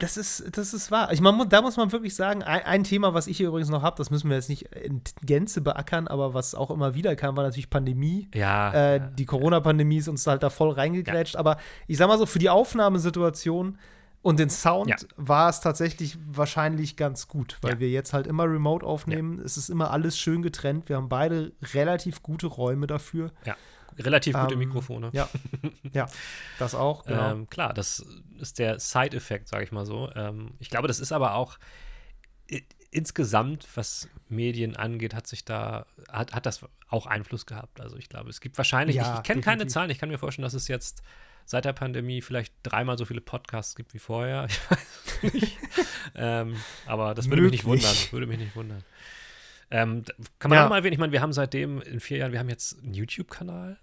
das 0.01 0.19
ist, 0.19 0.55
das 0.59 0.75
ist 0.75 0.91
wahr. 0.91 1.11
Ich, 1.13 1.23
mu- 1.23 1.47
da 1.47 1.63
muss 1.63 1.79
man 1.79 1.93
wirklich 1.93 2.15
sagen, 2.15 2.43
ein, 2.43 2.63
ein 2.65 2.85
Thema, 2.85 3.15
was 3.15 3.27
ich 3.27 3.39
hier 3.39 3.49
übrigens 3.49 3.71
noch 3.71 3.81
habe, 3.83 3.97
das 3.97 4.11
müssen 4.11 4.29
wir 4.29 4.37
jetzt 4.37 4.51
nicht 4.51 4.65
in 4.75 5.01
Gänze 5.23 5.63
beackern, 5.63 6.09
aber 6.09 6.35
was 6.35 6.55
auch 6.55 6.71
immer 6.71 6.95
wieder 6.95 7.17
kam, 7.17 7.37
war 7.39 7.45
natürlich 7.45 7.71
Pandemie. 7.71 8.29
ja. 8.35 8.71
Äh, 8.75 8.97
ja. 8.99 9.07
die 9.07 9.25
Corona-Pandemie 9.25 9.97
ist 9.97 10.09
uns 10.09 10.27
halt 10.27 10.43
da 10.43 10.51
voll 10.51 10.73
reingegrätscht. 10.73 11.37
Aber 11.37 11.57
ich 11.87 11.97
sag 11.97 12.09
mal 12.09 12.19
so, 12.19 12.27
für 12.27 12.39
die 12.39 12.51
Aufnahmesituation 12.51 13.79
und 14.23 14.39
den 14.41 14.51
Sound 14.51 14.89
Ja. 14.91 14.97
war 15.17 15.49
es 15.49 15.61
tatsächlich 15.61 16.19
wahrscheinlich 16.27 16.97
ganz 16.97 17.29
gut, 17.29 17.59
weil 17.63 17.75
Ja. 17.75 17.81
wir 17.81 17.91
jetzt 17.91 18.13
halt 18.13 18.27
immer 18.27 18.45
remote 18.45 18.85
aufnehmen. 18.85 19.39
Es 19.41 19.57
ist 19.57 19.69
immer 19.69 19.91
alles 19.91 20.19
schön 20.19 20.43
getrennt. 20.43 20.89
Wir 20.89 20.97
haben 20.97 21.09
beide 21.09 21.53
relativ 21.75 22.23
gute 22.23 22.47
Räume 22.49 22.87
dafür. 22.87 23.31
relativ 23.99 24.35
gute 24.37 24.55
ähm, 24.55 24.59
Mikrofone. 24.59 25.09
Ja, 25.13 25.29
ja, 25.95 26.07
das 26.59 26.75
auch, 26.75 27.05
genau. 27.07 27.31
Ähm, 27.31 27.49
klar, 27.49 27.73
das 27.73 28.05
ist 28.39 28.59
der 28.59 28.79
Side-Effekt, 28.79 29.49
sage 29.49 29.65
ich 29.65 29.73
mal 29.73 29.87
so. 29.87 30.11
Ähm, 30.15 30.51
ich 30.59 30.69
glaube, 30.71 30.87
das 30.89 31.01
ist 31.01 31.13
aber 31.13 31.35
auch 31.35 31.59
insgesamt, 32.91 33.67
was 33.75 34.09
Medien 34.29 34.77
angeht, 34.77 35.15
hat 35.15 35.27
sich 35.27 35.45
da, 35.45 35.87
hat, 36.11 36.35
hat 36.35 36.47
das 36.47 36.61
auch 36.89 37.07
Einfluss 37.07 37.47
gehabt. 37.47 37.81
Also 37.81 37.97
ich 37.97 38.09
glaube, 38.09 38.31
es 38.31 38.41
gibt 38.41 38.57
wahrscheinlich, 38.59 38.97
Ja, 38.97 39.13
ich, 39.15 39.19
ich 39.19 39.23
kenne 39.25 39.41
keine. 39.41 39.67
Zahlen, 39.67 39.91
ich 39.91 39.99
kann 39.99 40.09
mir 40.09 40.19
vorstellen, 40.19 40.45
dass 40.45 40.55
es 40.55 40.69
jetzt 40.69 41.03
seit 41.47 41.65
der 41.65 41.73
Pandemie 41.73 42.21
vielleicht 42.21 42.53
dreimal 42.63 42.99
so 42.99 43.05
viele 43.07 43.21
Podcasts 43.23 43.75
gibt 43.75 43.95
wie 43.95 43.99
vorher. 43.99 44.47
Ich 44.59 44.71
weiß 44.71 45.33
nicht. 45.33 45.57
ähm, 46.15 46.57
aber 46.85 47.15
das 47.15 47.29
würde 47.31 47.41
mich 47.43 47.53
nicht 47.53 47.65
wundern. 47.65 47.95
Würde 48.11 48.27
mich 48.27 48.39
nicht 48.39 48.55
wundern. 48.55 48.85
Ähm, 49.71 50.05
kann 50.39 50.51
man 50.51 50.59
Ja. 50.59 50.67
auch 50.67 50.71
mal 50.71 50.77
erwähnen, 50.77 50.93
ich 50.93 50.99
meine, 50.99 51.13
wir 51.13 51.23
haben 51.23 51.33
seitdem 51.33 51.81
in 51.81 52.01
vier 52.01 52.19
Jahren, 52.19 52.33
wir 52.33 52.39
haben 52.39 52.51
jetzt 52.51 52.83
einen 52.83 52.93
YouTube-Kanal. 52.95 53.79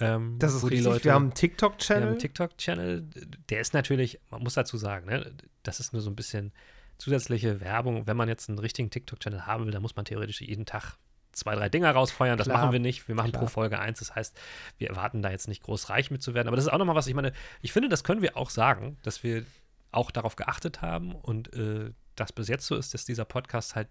Ähm, 0.00 0.36
das 0.38 0.54
ist 0.54 0.62
richtig. 0.64 0.84
Leute- 0.84 1.04
wir 1.04 1.12
haben 1.14 1.24
einen 1.24 1.30
wir 1.32 1.32
haben 1.32 1.34
TikTok-Channel. 1.34 2.08
einen 2.08 2.18
TikTok-Channel, 2.18 3.10
der 3.50 3.60
ist 3.60 3.74
natürlich, 3.74 4.20
man 4.30 4.42
muss 4.42 4.54
dazu 4.54 4.76
sagen, 4.78 5.06
ne, 5.06 5.34
das 5.64 5.80
ist 5.80 5.92
nur 5.92 6.00
so 6.00 6.10
ein 6.10 6.16
bisschen 6.16 6.52
zusätzliche 6.98 7.60
Werbung. 7.60 8.06
Wenn 8.06 8.16
man 8.16 8.28
jetzt 8.28 8.48
einen 8.48 8.58
richtigen 8.58 8.88
TikTok-Channel 8.90 9.44
haben 9.46 9.64
will, 9.66 9.72
dann 9.72 9.82
muss 9.82 9.96
man 9.96 10.04
theoretisch 10.04 10.40
jeden 10.40 10.64
Tag 10.64 10.96
zwei, 11.32 11.54
drei 11.54 11.68
Dinger 11.68 11.90
rausfeuern. 11.90 12.38
Das 12.38 12.46
Klar. 12.46 12.58
machen 12.58 12.72
wir 12.72 12.80
nicht. 12.80 13.08
Wir 13.08 13.14
machen 13.14 13.30
Klar. 13.30 13.42
pro 13.42 13.48
Folge 13.48 13.78
eins. 13.78 13.98
Das 13.98 14.14
heißt, 14.14 14.38
wir 14.78 14.88
erwarten 14.90 15.22
da 15.22 15.30
jetzt 15.30 15.48
nicht 15.48 15.62
groß 15.62 15.90
reich 15.90 16.10
mit 16.10 16.22
zu 16.22 16.34
werden. 16.34 16.48
Aber 16.48 16.56
das 16.56 16.66
ist 16.66 16.72
auch 16.72 16.78
nochmal 16.78 16.96
was, 16.96 17.06
ich 17.06 17.14
meine, 17.14 17.32
ich 17.60 17.72
finde, 17.72 17.88
das 17.88 18.04
können 18.04 18.22
wir 18.22 18.36
auch 18.36 18.50
sagen, 18.50 18.96
dass 19.02 19.22
wir 19.22 19.44
auch 19.90 20.10
darauf 20.10 20.36
geachtet 20.36 20.80
haben 20.82 21.14
und 21.14 21.52
äh, 21.54 21.90
das 22.16 22.32
bis 22.32 22.48
jetzt 22.48 22.66
so 22.66 22.76
ist, 22.76 22.94
dass 22.94 23.04
dieser 23.04 23.24
Podcast 23.24 23.74
halt 23.76 23.88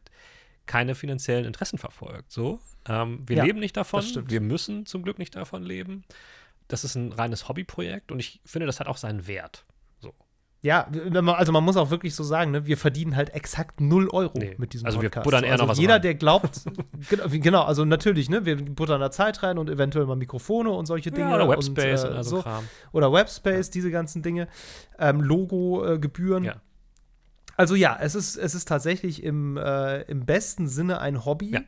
keine 0.66 0.96
finanziellen 0.96 1.46
Interessen 1.46 1.78
verfolgt. 1.78 2.32
So, 2.32 2.60
ähm, 2.88 3.24
wir 3.28 3.38
Ja, 3.38 3.44
leben 3.44 3.60
nicht 3.60 3.78
davon. 3.78 4.04
Wir 4.28 4.42
müssen 4.42 4.86
zum 4.86 5.04
Glück 5.04 5.20
nicht 5.20 5.36
davon 5.36 5.64
leben. 5.64 6.04
Das 6.68 6.84
ist 6.84 6.96
ein 6.96 7.12
reines 7.12 7.50
Hobbyprojekt 7.50 8.12
und 8.12 8.20
ich 8.20 8.40
finde, 8.46 8.66
das 8.66 8.80
hat 8.80 8.88
auch 8.88 8.98
seinen 8.98 9.28
Wert. 9.28 9.66
Ja, 10.64 10.88
also 11.38 11.52
man 11.52 11.64
muss 11.64 11.76
auch 11.76 11.90
wirklich 11.90 12.14
so 12.14 12.24
sagen, 12.24 12.52
ne, 12.52 12.68
wir 12.68 12.78
verdienen 12.78 13.16
halt 13.16 13.32
exakt 13.32 13.82
0 13.82 14.10
Euro 14.12 14.38
Nee. 14.38 14.54
mit 14.60 14.74
diesem 14.74 14.86
Also 14.86 15.02
wir 15.02 15.10
Podcast. 15.10 15.24
buttern 15.24 15.44
eher 15.44 15.54
also 15.54 15.64
noch 15.64 15.72
was 15.72 15.80
jeder, 15.80 15.96
rein. 15.96 16.02
der 16.04 16.14
glaubt, 16.14 16.62
genau, 17.10 17.24
genau, 17.30 17.62
also 17.64 17.84
natürlich, 17.84 18.30
ne, 18.30 18.46
wir 18.46 18.58
buttern 18.58 19.02
da 19.02 19.10
Zeit 19.10 19.42
rein 19.42 19.58
und 19.58 19.72
eventuell 19.72 20.06
mal 20.06 20.16
Mikrofone 20.16 20.70
und 20.70 20.86
solche 20.86 21.10
Dinge. 21.10 21.30
Ja, 21.32 21.36
oder 21.36 21.50
Webspace 21.50 22.04
und, 22.04 22.10
und, 22.10 22.14
äh, 22.14 22.18
also 22.18 22.36
so. 22.38 22.42
Kram. 22.44 22.64
Oder 22.92 23.12
Webspace, 23.12 23.72
diese 23.72 23.90
ganzen 23.90 24.22
Dinge. 24.22 24.48
Ähm, 25.00 25.22
Logo-Gebühren. 25.22 26.44
Ja. 26.44 26.56
Also 27.58 27.74
ja, 27.74 27.98
es 28.00 28.14
ist, 28.14 28.38
es 28.38 28.54
ist 28.54 28.68
tatsächlich 28.68 29.24
im, 29.24 29.58
äh, 29.58 30.02
im 30.04 30.26
besten 30.26 30.68
Sinne 30.68 31.02
ein 31.02 31.26
Hobby. 31.26 31.52
Ja. 31.54 31.62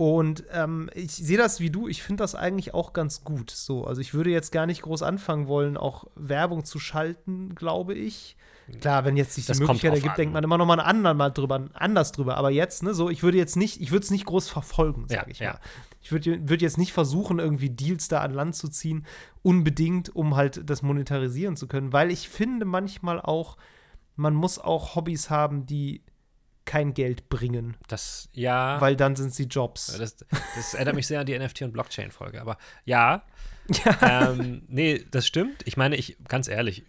Und 0.00 0.44
ähm, 0.50 0.88
ich 0.94 1.10
sehe 1.12 1.36
das 1.36 1.60
wie 1.60 1.68
du, 1.68 1.86
ich 1.86 2.02
finde 2.02 2.22
das 2.22 2.34
eigentlich 2.34 2.72
auch 2.72 2.94
ganz 2.94 3.22
gut. 3.22 3.50
So, 3.50 3.84
also 3.84 4.00
ich 4.00 4.14
würde 4.14 4.30
jetzt 4.30 4.50
gar 4.50 4.64
nicht 4.64 4.80
groß 4.80 5.02
anfangen 5.02 5.46
wollen, 5.46 5.76
auch 5.76 6.06
Werbung 6.14 6.64
zu 6.64 6.78
schalten, 6.78 7.54
glaube 7.54 7.92
ich. 7.92 8.34
Klar, 8.80 9.04
wenn 9.04 9.18
jetzt 9.18 9.34
sich 9.34 9.44
die 9.44 9.48
Das 9.48 9.58
Möglichkeit 9.60 9.92
ergibt, 9.92 10.08
an. 10.12 10.16
denkt 10.16 10.32
man 10.32 10.42
immer 10.42 10.56
noch 10.56 10.64
mal 10.64 10.80
einen 10.80 10.88
anderen 10.88 11.18
mal 11.18 11.28
drüber, 11.28 11.68
anders 11.74 12.12
drüber. 12.12 12.38
Aber 12.38 12.48
jetzt, 12.48 12.82
ne, 12.82 12.94
so, 12.94 13.10
ich 13.10 13.22
würde 13.22 13.36
jetzt 13.36 13.58
nicht, 13.58 13.78
ich 13.78 13.90
würde 13.90 14.02
es 14.04 14.10
nicht 14.10 14.24
groß 14.24 14.48
verfolgen, 14.48 15.04
Ja, 15.10 15.18
sage 15.18 15.32
ich 15.32 15.38
ja. 15.40 15.52
mal. 15.52 15.60
Ich 16.00 16.10
würde 16.12 16.48
würd 16.48 16.62
jetzt 16.62 16.78
nicht 16.78 16.94
versuchen, 16.94 17.38
irgendwie 17.38 17.68
Deals 17.68 18.08
da 18.08 18.22
an 18.22 18.32
Land 18.32 18.56
zu 18.56 18.68
ziehen, 18.68 19.04
unbedingt, 19.42 20.16
um 20.16 20.34
halt 20.34 20.62
das 20.70 20.80
monetarisieren 20.80 21.56
zu 21.56 21.68
können, 21.68 21.92
weil 21.92 22.10
ich 22.10 22.30
finde 22.30 22.64
manchmal 22.64 23.20
auch, 23.20 23.58
man 24.16 24.32
muss 24.32 24.58
auch 24.58 24.94
Hobbys 24.96 25.28
haben, 25.28 25.66
die 25.66 26.00
kein 26.64 26.94
Geld 26.94 27.28
bringen, 27.28 27.76
Das, 27.88 28.28
ja. 28.32 28.80
weil 28.80 28.96
dann 28.96 29.16
sind 29.16 29.34
sie 29.34 29.44
Jobs. 29.44 29.96
Das, 29.98 30.16
das 30.54 30.74
erinnert 30.74 30.94
mich 30.94 31.06
sehr 31.06 31.20
an 31.20 31.26
die 31.26 31.38
NFT- 31.38 31.64
und 31.64 31.72
Blockchain-Folge. 31.72 32.40
Aber 32.40 32.58
ja, 32.84 33.24
Ja. 33.84 34.30
ähm, 34.32 34.62
nee, 34.68 35.04
das 35.10 35.26
stimmt. 35.26 35.62
Ich 35.66 35.76
meine, 35.76 35.96
ich, 35.96 36.16
ganz 36.28 36.48
ehrlich, 36.48 36.84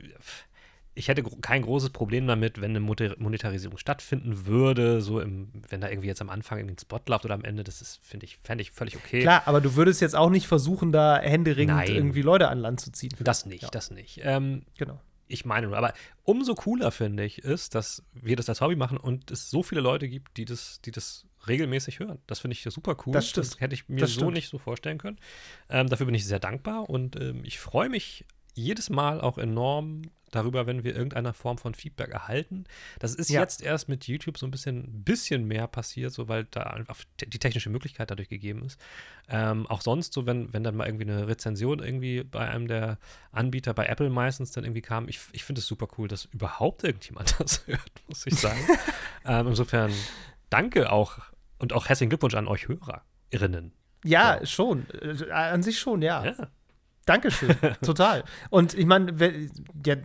ich 0.94 1.08
hätte 1.08 1.24
kein 1.24 1.62
großes 1.62 1.92
Problem 1.92 2.28
damit, 2.28 2.60
wenn 2.60 2.72
eine 2.72 2.80
Monetarisierung 2.82 3.78
stattfinden 3.78 4.46
würde, 4.46 5.02
so 5.02 5.20
im, 5.22 5.50
wenn 5.70 5.80
da 5.80 5.90
irgendwie 5.90 6.08
jetzt 6.10 6.22
am 6.22 6.30
Anfang 6.30 6.58
irgendwie 6.60 6.76
ein 6.76 6.80
Spot 6.80 7.00
läuft 7.08 7.24
oder 7.26 7.34
am 7.34 7.46
Ende, 7.46 7.64
das 7.64 7.82
ist, 7.82 8.00
finde 8.04 8.26
ich, 8.26 8.38
fände 8.44 8.62
ich 8.64 8.72
völlig 8.72 8.98
okay. 8.98 9.22
Klar, 9.22 9.44
aber 9.46 9.62
du 9.62 9.76
würdest 9.76 10.02
jetzt 10.02 10.16
auch 10.16 10.30
nicht 10.30 10.48
versuchen, 10.48 10.92
da 10.92 11.18
händeringend 11.18 11.78
Nein. 11.78 11.90
irgendwie 11.96 12.22
Leute 12.22 12.50
an 12.50 12.60
Land 12.60 12.82
zu 12.82 12.92
ziehen. 12.92 13.14
Das 13.20 13.46
nicht, 13.46 13.64
Ja. 13.64 13.70
das 13.70 13.90
nicht. 13.92 14.20
Ähm, 14.24 14.64
Genau. 14.78 15.00
Ich 15.32 15.46
meine 15.46 15.68
nur, 15.68 15.78
aber 15.78 15.94
umso 16.24 16.56
cooler 16.56 16.92
finde 16.92 17.24
ich 17.24 17.40
ist, 17.40 17.76
dass 17.76 18.04
wir 18.14 18.36
das 18.36 18.50
als 18.50 18.62
Hobby 18.62 18.76
machen 18.76 18.98
und 18.98 19.32
es 19.32 19.50
so 19.50 19.64
viele 19.64 19.82
Leute 19.82 20.08
gibt, 20.08 20.38
die 20.38 20.46
das, 20.46 20.82
die 20.82 20.92
das 20.92 21.26
regelmäßig 21.48 22.00
hören. 22.00 22.20
Das 22.28 22.40
finde 22.40 22.54
ich 22.54 22.64
super 22.64 22.96
cool. 23.06 23.14
Das 23.14 23.30
stimmt. 23.30 23.60
hätte 23.60 23.74
ich 23.74 23.90
mir 23.90 24.02
Das 24.02 24.14
so 24.14 24.30
nicht 24.30 24.50
so 24.50 24.58
vorstellen 24.58 24.98
können. 24.98 25.18
Ähm, 25.70 25.88
dafür 25.88 26.06
bin 26.06 26.16
ich 26.16 26.26
sehr 26.26 26.40
dankbar 26.40 26.90
und 26.90 27.16
ähm, 27.16 27.44
ich 27.44 27.60
freue 27.60 27.90
mich 27.90 28.26
jedes 28.54 28.90
Mal 28.90 29.22
auch 29.22 29.38
enorm 29.38 30.04
darüber, 30.32 30.66
wenn 30.66 30.84
wir 30.84 30.96
irgendeiner 30.96 31.34
Form 31.34 31.58
von 31.58 31.74
Feedback 31.76 32.10
erhalten. 32.10 32.64
Das 33.00 33.14
ist 33.16 33.30
Ja. 33.30 33.42
jetzt 33.42 33.62
erst 33.62 33.90
mit 33.90 34.08
YouTube 34.08 34.38
so 34.38 34.48
ein 34.48 34.52
bisschen, 34.52 35.04
bisschen 35.04 35.46
mehr 35.46 35.68
passiert, 35.68 36.14
so 36.14 36.28
weil 36.28 36.46
da 36.52 36.84
die 37.26 37.40
technische 37.40 37.70
Möglichkeit 37.70 38.10
dadurch 38.12 38.30
gegeben 38.30 38.64
ist. 38.66 38.80
Ähm, 39.30 39.68
auch 39.68 39.82
sonst 39.82 40.14
so, 40.14 40.26
wenn, 40.26 40.52
wenn 40.54 40.64
dann 40.64 40.76
mal 40.76 40.88
irgendwie 40.88 41.06
eine 41.10 41.28
Rezension 41.28 41.80
irgendwie 41.80 42.24
bei 42.24 42.50
einem 42.50 42.68
der 42.68 42.98
Anbieter, 43.32 43.74
bei 43.74 43.86
Apple 43.86 44.10
meistens 44.10 44.52
dann 44.52 44.64
irgendwie 44.64 44.82
kam, 44.82 45.08
ich, 45.08 45.20
ich 45.32 45.44
finde 45.44 45.60
es 45.60 45.68
super 45.68 45.88
cool, 45.98 46.08
dass 46.08 46.26
überhaupt 46.26 46.84
irgendjemand 46.84 47.36
das 47.40 47.68
hört, 47.68 47.92
muss 48.08 48.26
ich 48.26 48.36
sagen. 48.36 48.60
ähm, 49.26 49.48
insofern 49.48 49.92
danke 50.50 50.92
auch 50.92 51.20
und 51.60 51.74
auch 51.74 51.88
herzlichen 51.88 52.10
Glückwunsch 52.10 52.36
an 52.36 52.48
euch 52.48 52.68
Hörerinnen. 52.68 53.74
Ja, 54.04 54.44
schon. 54.46 54.88
Äh, 55.00 55.32
An 55.32 55.62
sich 55.62 55.80
schon, 55.80 56.02
ja. 56.02 56.26
Ja. 56.26 56.48
Dankeschön, 57.06 57.56
total. 57.82 58.24
Und 58.52 58.76
ich 58.76 58.86
meine, 58.86 59.12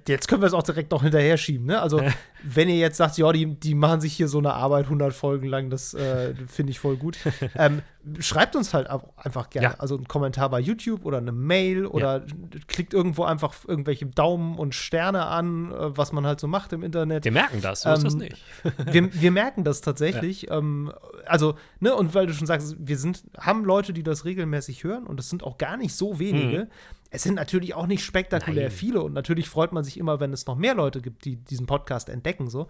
jetzt 0.08 0.28
können 0.28 0.40
wir 0.40 0.46
es 0.46 0.54
auch 0.54 0.62
direkt 0.62 0.92
noch 0.92 1.02
hinterher 1.02 1.36
schieben. 1.36 1.66
Ne? 1.66 1.80
Also, 1.80 2.00
wenn 2.42 2.68
ihr 2.68 2.76
jetzt 2.76 2.96
sagt, 2.96 3.18
ja, 3.18 3.30
die, 3.32 3.54
die 3.54 3.74
machen 3.74 4.00
sich 4.00 4.14
hier 4.14 4.28
so 4.28 4.38
eine 4.38 4.54
Arbeit 4.54 4.84
100 4.84 5.12
Folgen 5.12 5.46
lang, 5.46 5.68
das 5.68 5.92
äh, 5.92 6.34
finde 6.46 6.70
ich 6.70 6.78
voll 6.78 6.96
gut. 6.96 7.18
ähm, 7.56 7.82
schreibt 8.20 8.56
uns 8.56 8.72
halt 8.72 8.88
einfach 8.88 9.50
gerne. 9.50 9.68
Ja. 9.68 9.74
Also 9.78 9.96
einen 9.96 10.08
Kommentar 10.08 10.48
bei 10.50 10.60
YouTube 10.60 11.04
oder 11.04 11.18
eine 11.18 11.32
Mail 11.32 11.86
oder 11.86 12.24
klickt 12.68 12.94
irgendwo 12.94 13.24
einfach 13.24 13.54
irgendwelche 13.66 14.06
Daumen 14.06 14.58
und 14.58 14.74
Sterne 14.74 15.26
an, 15.26 15.72
äh, 15.72 15.96
was 15.96 16.12
man 16.12 16.26
halt 16.26 16.40
so 16.40 16.46
macht 16.46 16.72
im 16.72 16.82
Internet. 16.82 17.24
Wir 17.24 17.32
merken 17.32 17.60
das, 17.60 17.82
so 17.82 17.92
ist 17.92 18.04
das 18.04 18.14
Ähm, 18.14 18.20
nicht. 18.20 18.36
wir, 18.92 19.12
wir 19.20 19.30
merken 19.30 19.64
das 19.64 19.80
tatsächlich. 19.80 20.50
Ähm, 20.50 20.92
also, 21.26 21.56
ne, 21.80 21.94
und 21.94 22.14
weil 22.14 22.26
du 22.26 22.34
schon 22.34 22.46
sagst, 22.46 22.76
wir 22.78 22.96
sind, 22.96 23.24
haben 23.38 23.64
Leute, 23.64 23.92
die 23.92 24.02
das 24.02 24.24
regelmäßig 24.24 24.84
hören 24.84 25.06
und 25.06 25.18
es 25.18 25.28
sind 25.28 25.42
auch 25.42 25.58
gar 25.58 25.76
nicht 25.76 25.94
so 25.94 26.18
wenige. 26.18 26.68
Es 27.10 27.22
sind 27.22 27.34
natürlich 27.34 27.74
auch 27.74 27.86
nicht 27.86 28.04
spektakulär 28.04 28.68
Nein. 28.68 28.72
viele 28.72 29.00
und 29.00 29.12
natürlich 29.12 29.48
freut 29.48 29.72
man 29.72 29.84
sich 29.84 29.98
immer, 29.98 30.20
wenn 30.20 30.32
es 30.32 30.46
noch 30.46 30.56
mehr 30.56 30.74
Leute 30.74 31.00
gibt, 31.00 31.24
die 31.24 31.36
diesen 31.36 31.66
Podcast 31.66 32.08
entdecken, 32.08 32.50
so. 32.50 32.68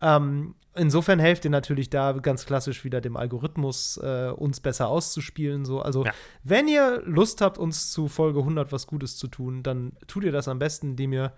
Ähm, 0.00 0.54
insofern 0.74 1.18
helft 1.18 1.44
ihr 1.44 1.50
natürlich 1.50 1.90
da 1.90 2.12
ganz 2.12 2.46
klassisch 2.46 2.84
wieder 2.84 3.00
dem 3.00 3.16
Algorithmus, 3.16 3.96
äh, 3.98 4.30
uns 4.34 4.60
besser 4.60 4.88
auszuspielen. 4.88 5.64
So. 5.64 5.80
Also, 5.82 6.04
Ja. 6.04 6.12
wenn 6.44 6.68
ihr 6.68 7.02
Lust 7.04 7.40
habt, 7.40 7.58
uns 7.58 7.90
zu 7.90 8.08
Folge 8.08 8.40
100 8.44 8.70
was 8.72 8.86
Gutes 8.86 9.16
zu 9.16 9.26
tun, 9.28 9.62
dann 9.62 9.92
tut 10.06 10.24
ihr 10.24 10.32
das 10.32 10.46
am 10.48 10.58
besten, 10.58 10.90
indem 10.90 11.12
ihr 11.12 11.32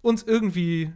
uns 0.00 0.22
irgendwie 0.22 0.92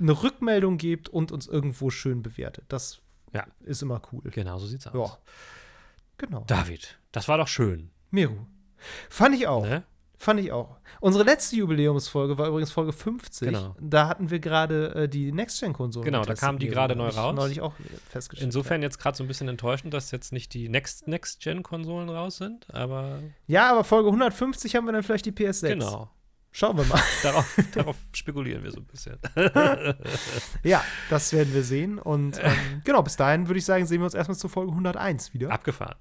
eine 0.00 0.22
Rückmeldung 0.22 0.78
gebt 0.78 1.08
und 1.08 1.30
uns 1.30 1.46
irgendwo 1.46 1.90
schön 1.90 2.22
bewertet. 2.22 2.64
Das 2.68 3.00
Ja. 3.32 3.46
ist 3.60 3.82
immer 3.82 4.00
cool. 4.12 4.22
Genau, 4.30 4.58
so 4.58 4.66
sieht's 4.66 4.86
aus. 4.86 5.10
Ja. 5.10 5.18
Genau. 6.18 6.44
David, 6.46 6.98
das 7.12 7.28
war 7.28 7.38
doch 7.38 7.48
schön. 7.48 7.90
Meru. 8.10 8.46
Fand 9.08 9.34
ich 9.34 9.46
auch. 9.46 9.64
Ne? 9.64 9.82
Fand 10.24 10.40
ich 10.40 10.52
auch. 10.52 10.78
Unsere 11.00 11.22
letzte 11.22 11.56
Jubiläumsfolge 11.56 12.38
war 12.38 12.48
übrigens 12.48 12.70
Folge 12.72 12.94
50. 12.94 13.48
Genau. 13.48 13.76
Da 13.78 14.08
hatten 14.08 14.30
wir 14.30 14.38
gerade 14.38 14.94
äh, 14.94 15.08
die 15.08 15.32
Next-Gen-Konsole. 15.32 16.02
Genau, 16.06 16.20
da 16.20 16.24
getestet, 16.28 16.46
kam 16.46 16.58
die 16.58 16.64
Meru. 16.66 16.74
gerade 16.74 16.96
neu 16.96 17.08
raus. 17.08 17.34
Neulich 17.36 17.60
auch 17.60 17.74
festgestellt. 18.08 18.46
Insofern 18.46 18.80
jetzt 18.80 18.98
gerade 18.98 19.14
so 19.18 19.22
ein 19.22 19.28
bisschen 19.28 19.48
enttäuschend, 19.48 19.92
dass 19.92 20.10
jetzt 20.12 20.32
nicht 20.32 20.54
die 20.54 20.70
Next- 20.70 21.06
Next-Gen-Konsolen 21.06 22.08
raus 22.08 22.38
sind, 22.38 22.72
aber 22.74 23.18
Ja, 23.46 23.70
aber 23.70 23.84
Folge 23.84 24.08
150 24.08 24.74
haben 24.76 24.86
wir 24.86 24.92
dann 24.92 25.02
vielleicht 25.02 25.26
die 25.26 25.32
PS6. 25.32 25.68
genau. 25.68 26.10
Schauen 26.56 26.76
wir 26.78 26.84
mal. 26.84 27.02
Darauf, 27.22 27.58
darauf 27.74 27.96
spekulieren 28.14 28.62
wir 28.62 28.70
so 28.70 28.78
ein 28.78 28.86
bisschen. 28.86 29.18
ja, 30.62 30.82
das 31.10 31.32
werden 31.32 31.52
wir 31.52 31.64
sehen. 31.64 31.98
Und 31.98 32.38
ähm, 32.42 32.80
genau, 32.84 33.02
bis 33.02 33.16
dahin 33.16 33.48
würde 33.48 33.58
ich 33.58 33.64
sagen, 33.64 33.86
sehen 33.86 34.00
wir 34.00 34.04
uns 34.04 34.14
erstmal 34.14 34.38
zur 34.38 34.48
Folge 34.50 34.70
101 34.70 35.34
wieder. 35.34 35.50
Abgefahren. 35.50 35.96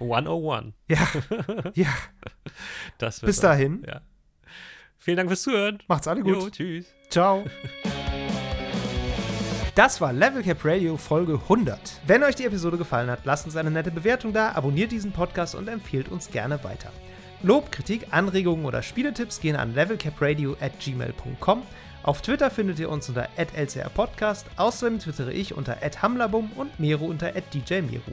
101. 0.00 0.72
Ja, 0.88 1.08
ja. 1.74 1.88
Das 2.98 3.20
Bis 3.20 3.40
dahin. 3.40 3.84
Ja. 3.86 4.00
Vielen 4.98 5.16
Dank 5.16 5.30
fürs 5.30 5.42
Zuhören. 5.42 5.78
Macht's 5.88 6.06
alle 6.06 6.22
gut. 6.22 6.34
Jo, 6.34 6.50
tschüss. 6.50 6.86
Ciao. 7.10 7.44
Das 9.74 10.00
war 10.00 10.12
Level 10.12 10.42
Cap 10.42 10.64
Radio 10.64 10.96
Folge 10.96 11.34
100. 11.34 12.02
Wenn 12.06 12.22
euch 12.22 12.34
die 12.34 12.44
Episode 12.44 12.76
gefallen 12.76 13.10
hat, 13.10 13.24
lasst 13.24 13.46
uns 13.46 13.56
eine 13.56 13.70
nette 13.70 13.90
Bewertung 13.90 14.32
da, 14.32 14.52
abonniert 14.52 14.92
diesen 14.92 15.12
Podcast 15.12 15.54
und 15.54 15.66
empfehlt 15.66 16.10
uns 16.10 16.30
gerne 16.30 16.62
weiter. 16.62 16.92
Lob, 17.42 17.72
Kritik, 17.72 18.08
Anregungen 18.10 18.66
oder 18.66 18.82
Spieletipps 18.82 19.40
gehen 19.40 19.56
an 19.56 19.74
levelcapradio 19.74 20.56
at 20.60 20.78
gmail.com. 20.78 21.62
Auf 22.02 22.20
Twitter 22.20 22.50
findet 22.50 22.78
ihr 22.80 22.90
uns 22.90 23.08
unter 23.08 23.28
@lcrpodcast. 23.36 24.46
Außerdem 24.56 24.98
twittere 24.98 25.32
ich 25.32 25.54
unter 25.54 25.78
@hamlabum 26.02 26.52
und 26.54 26.78
Mero 26.78 27.06
unter 27.06 27.32
@djmeru. 27.32 28.12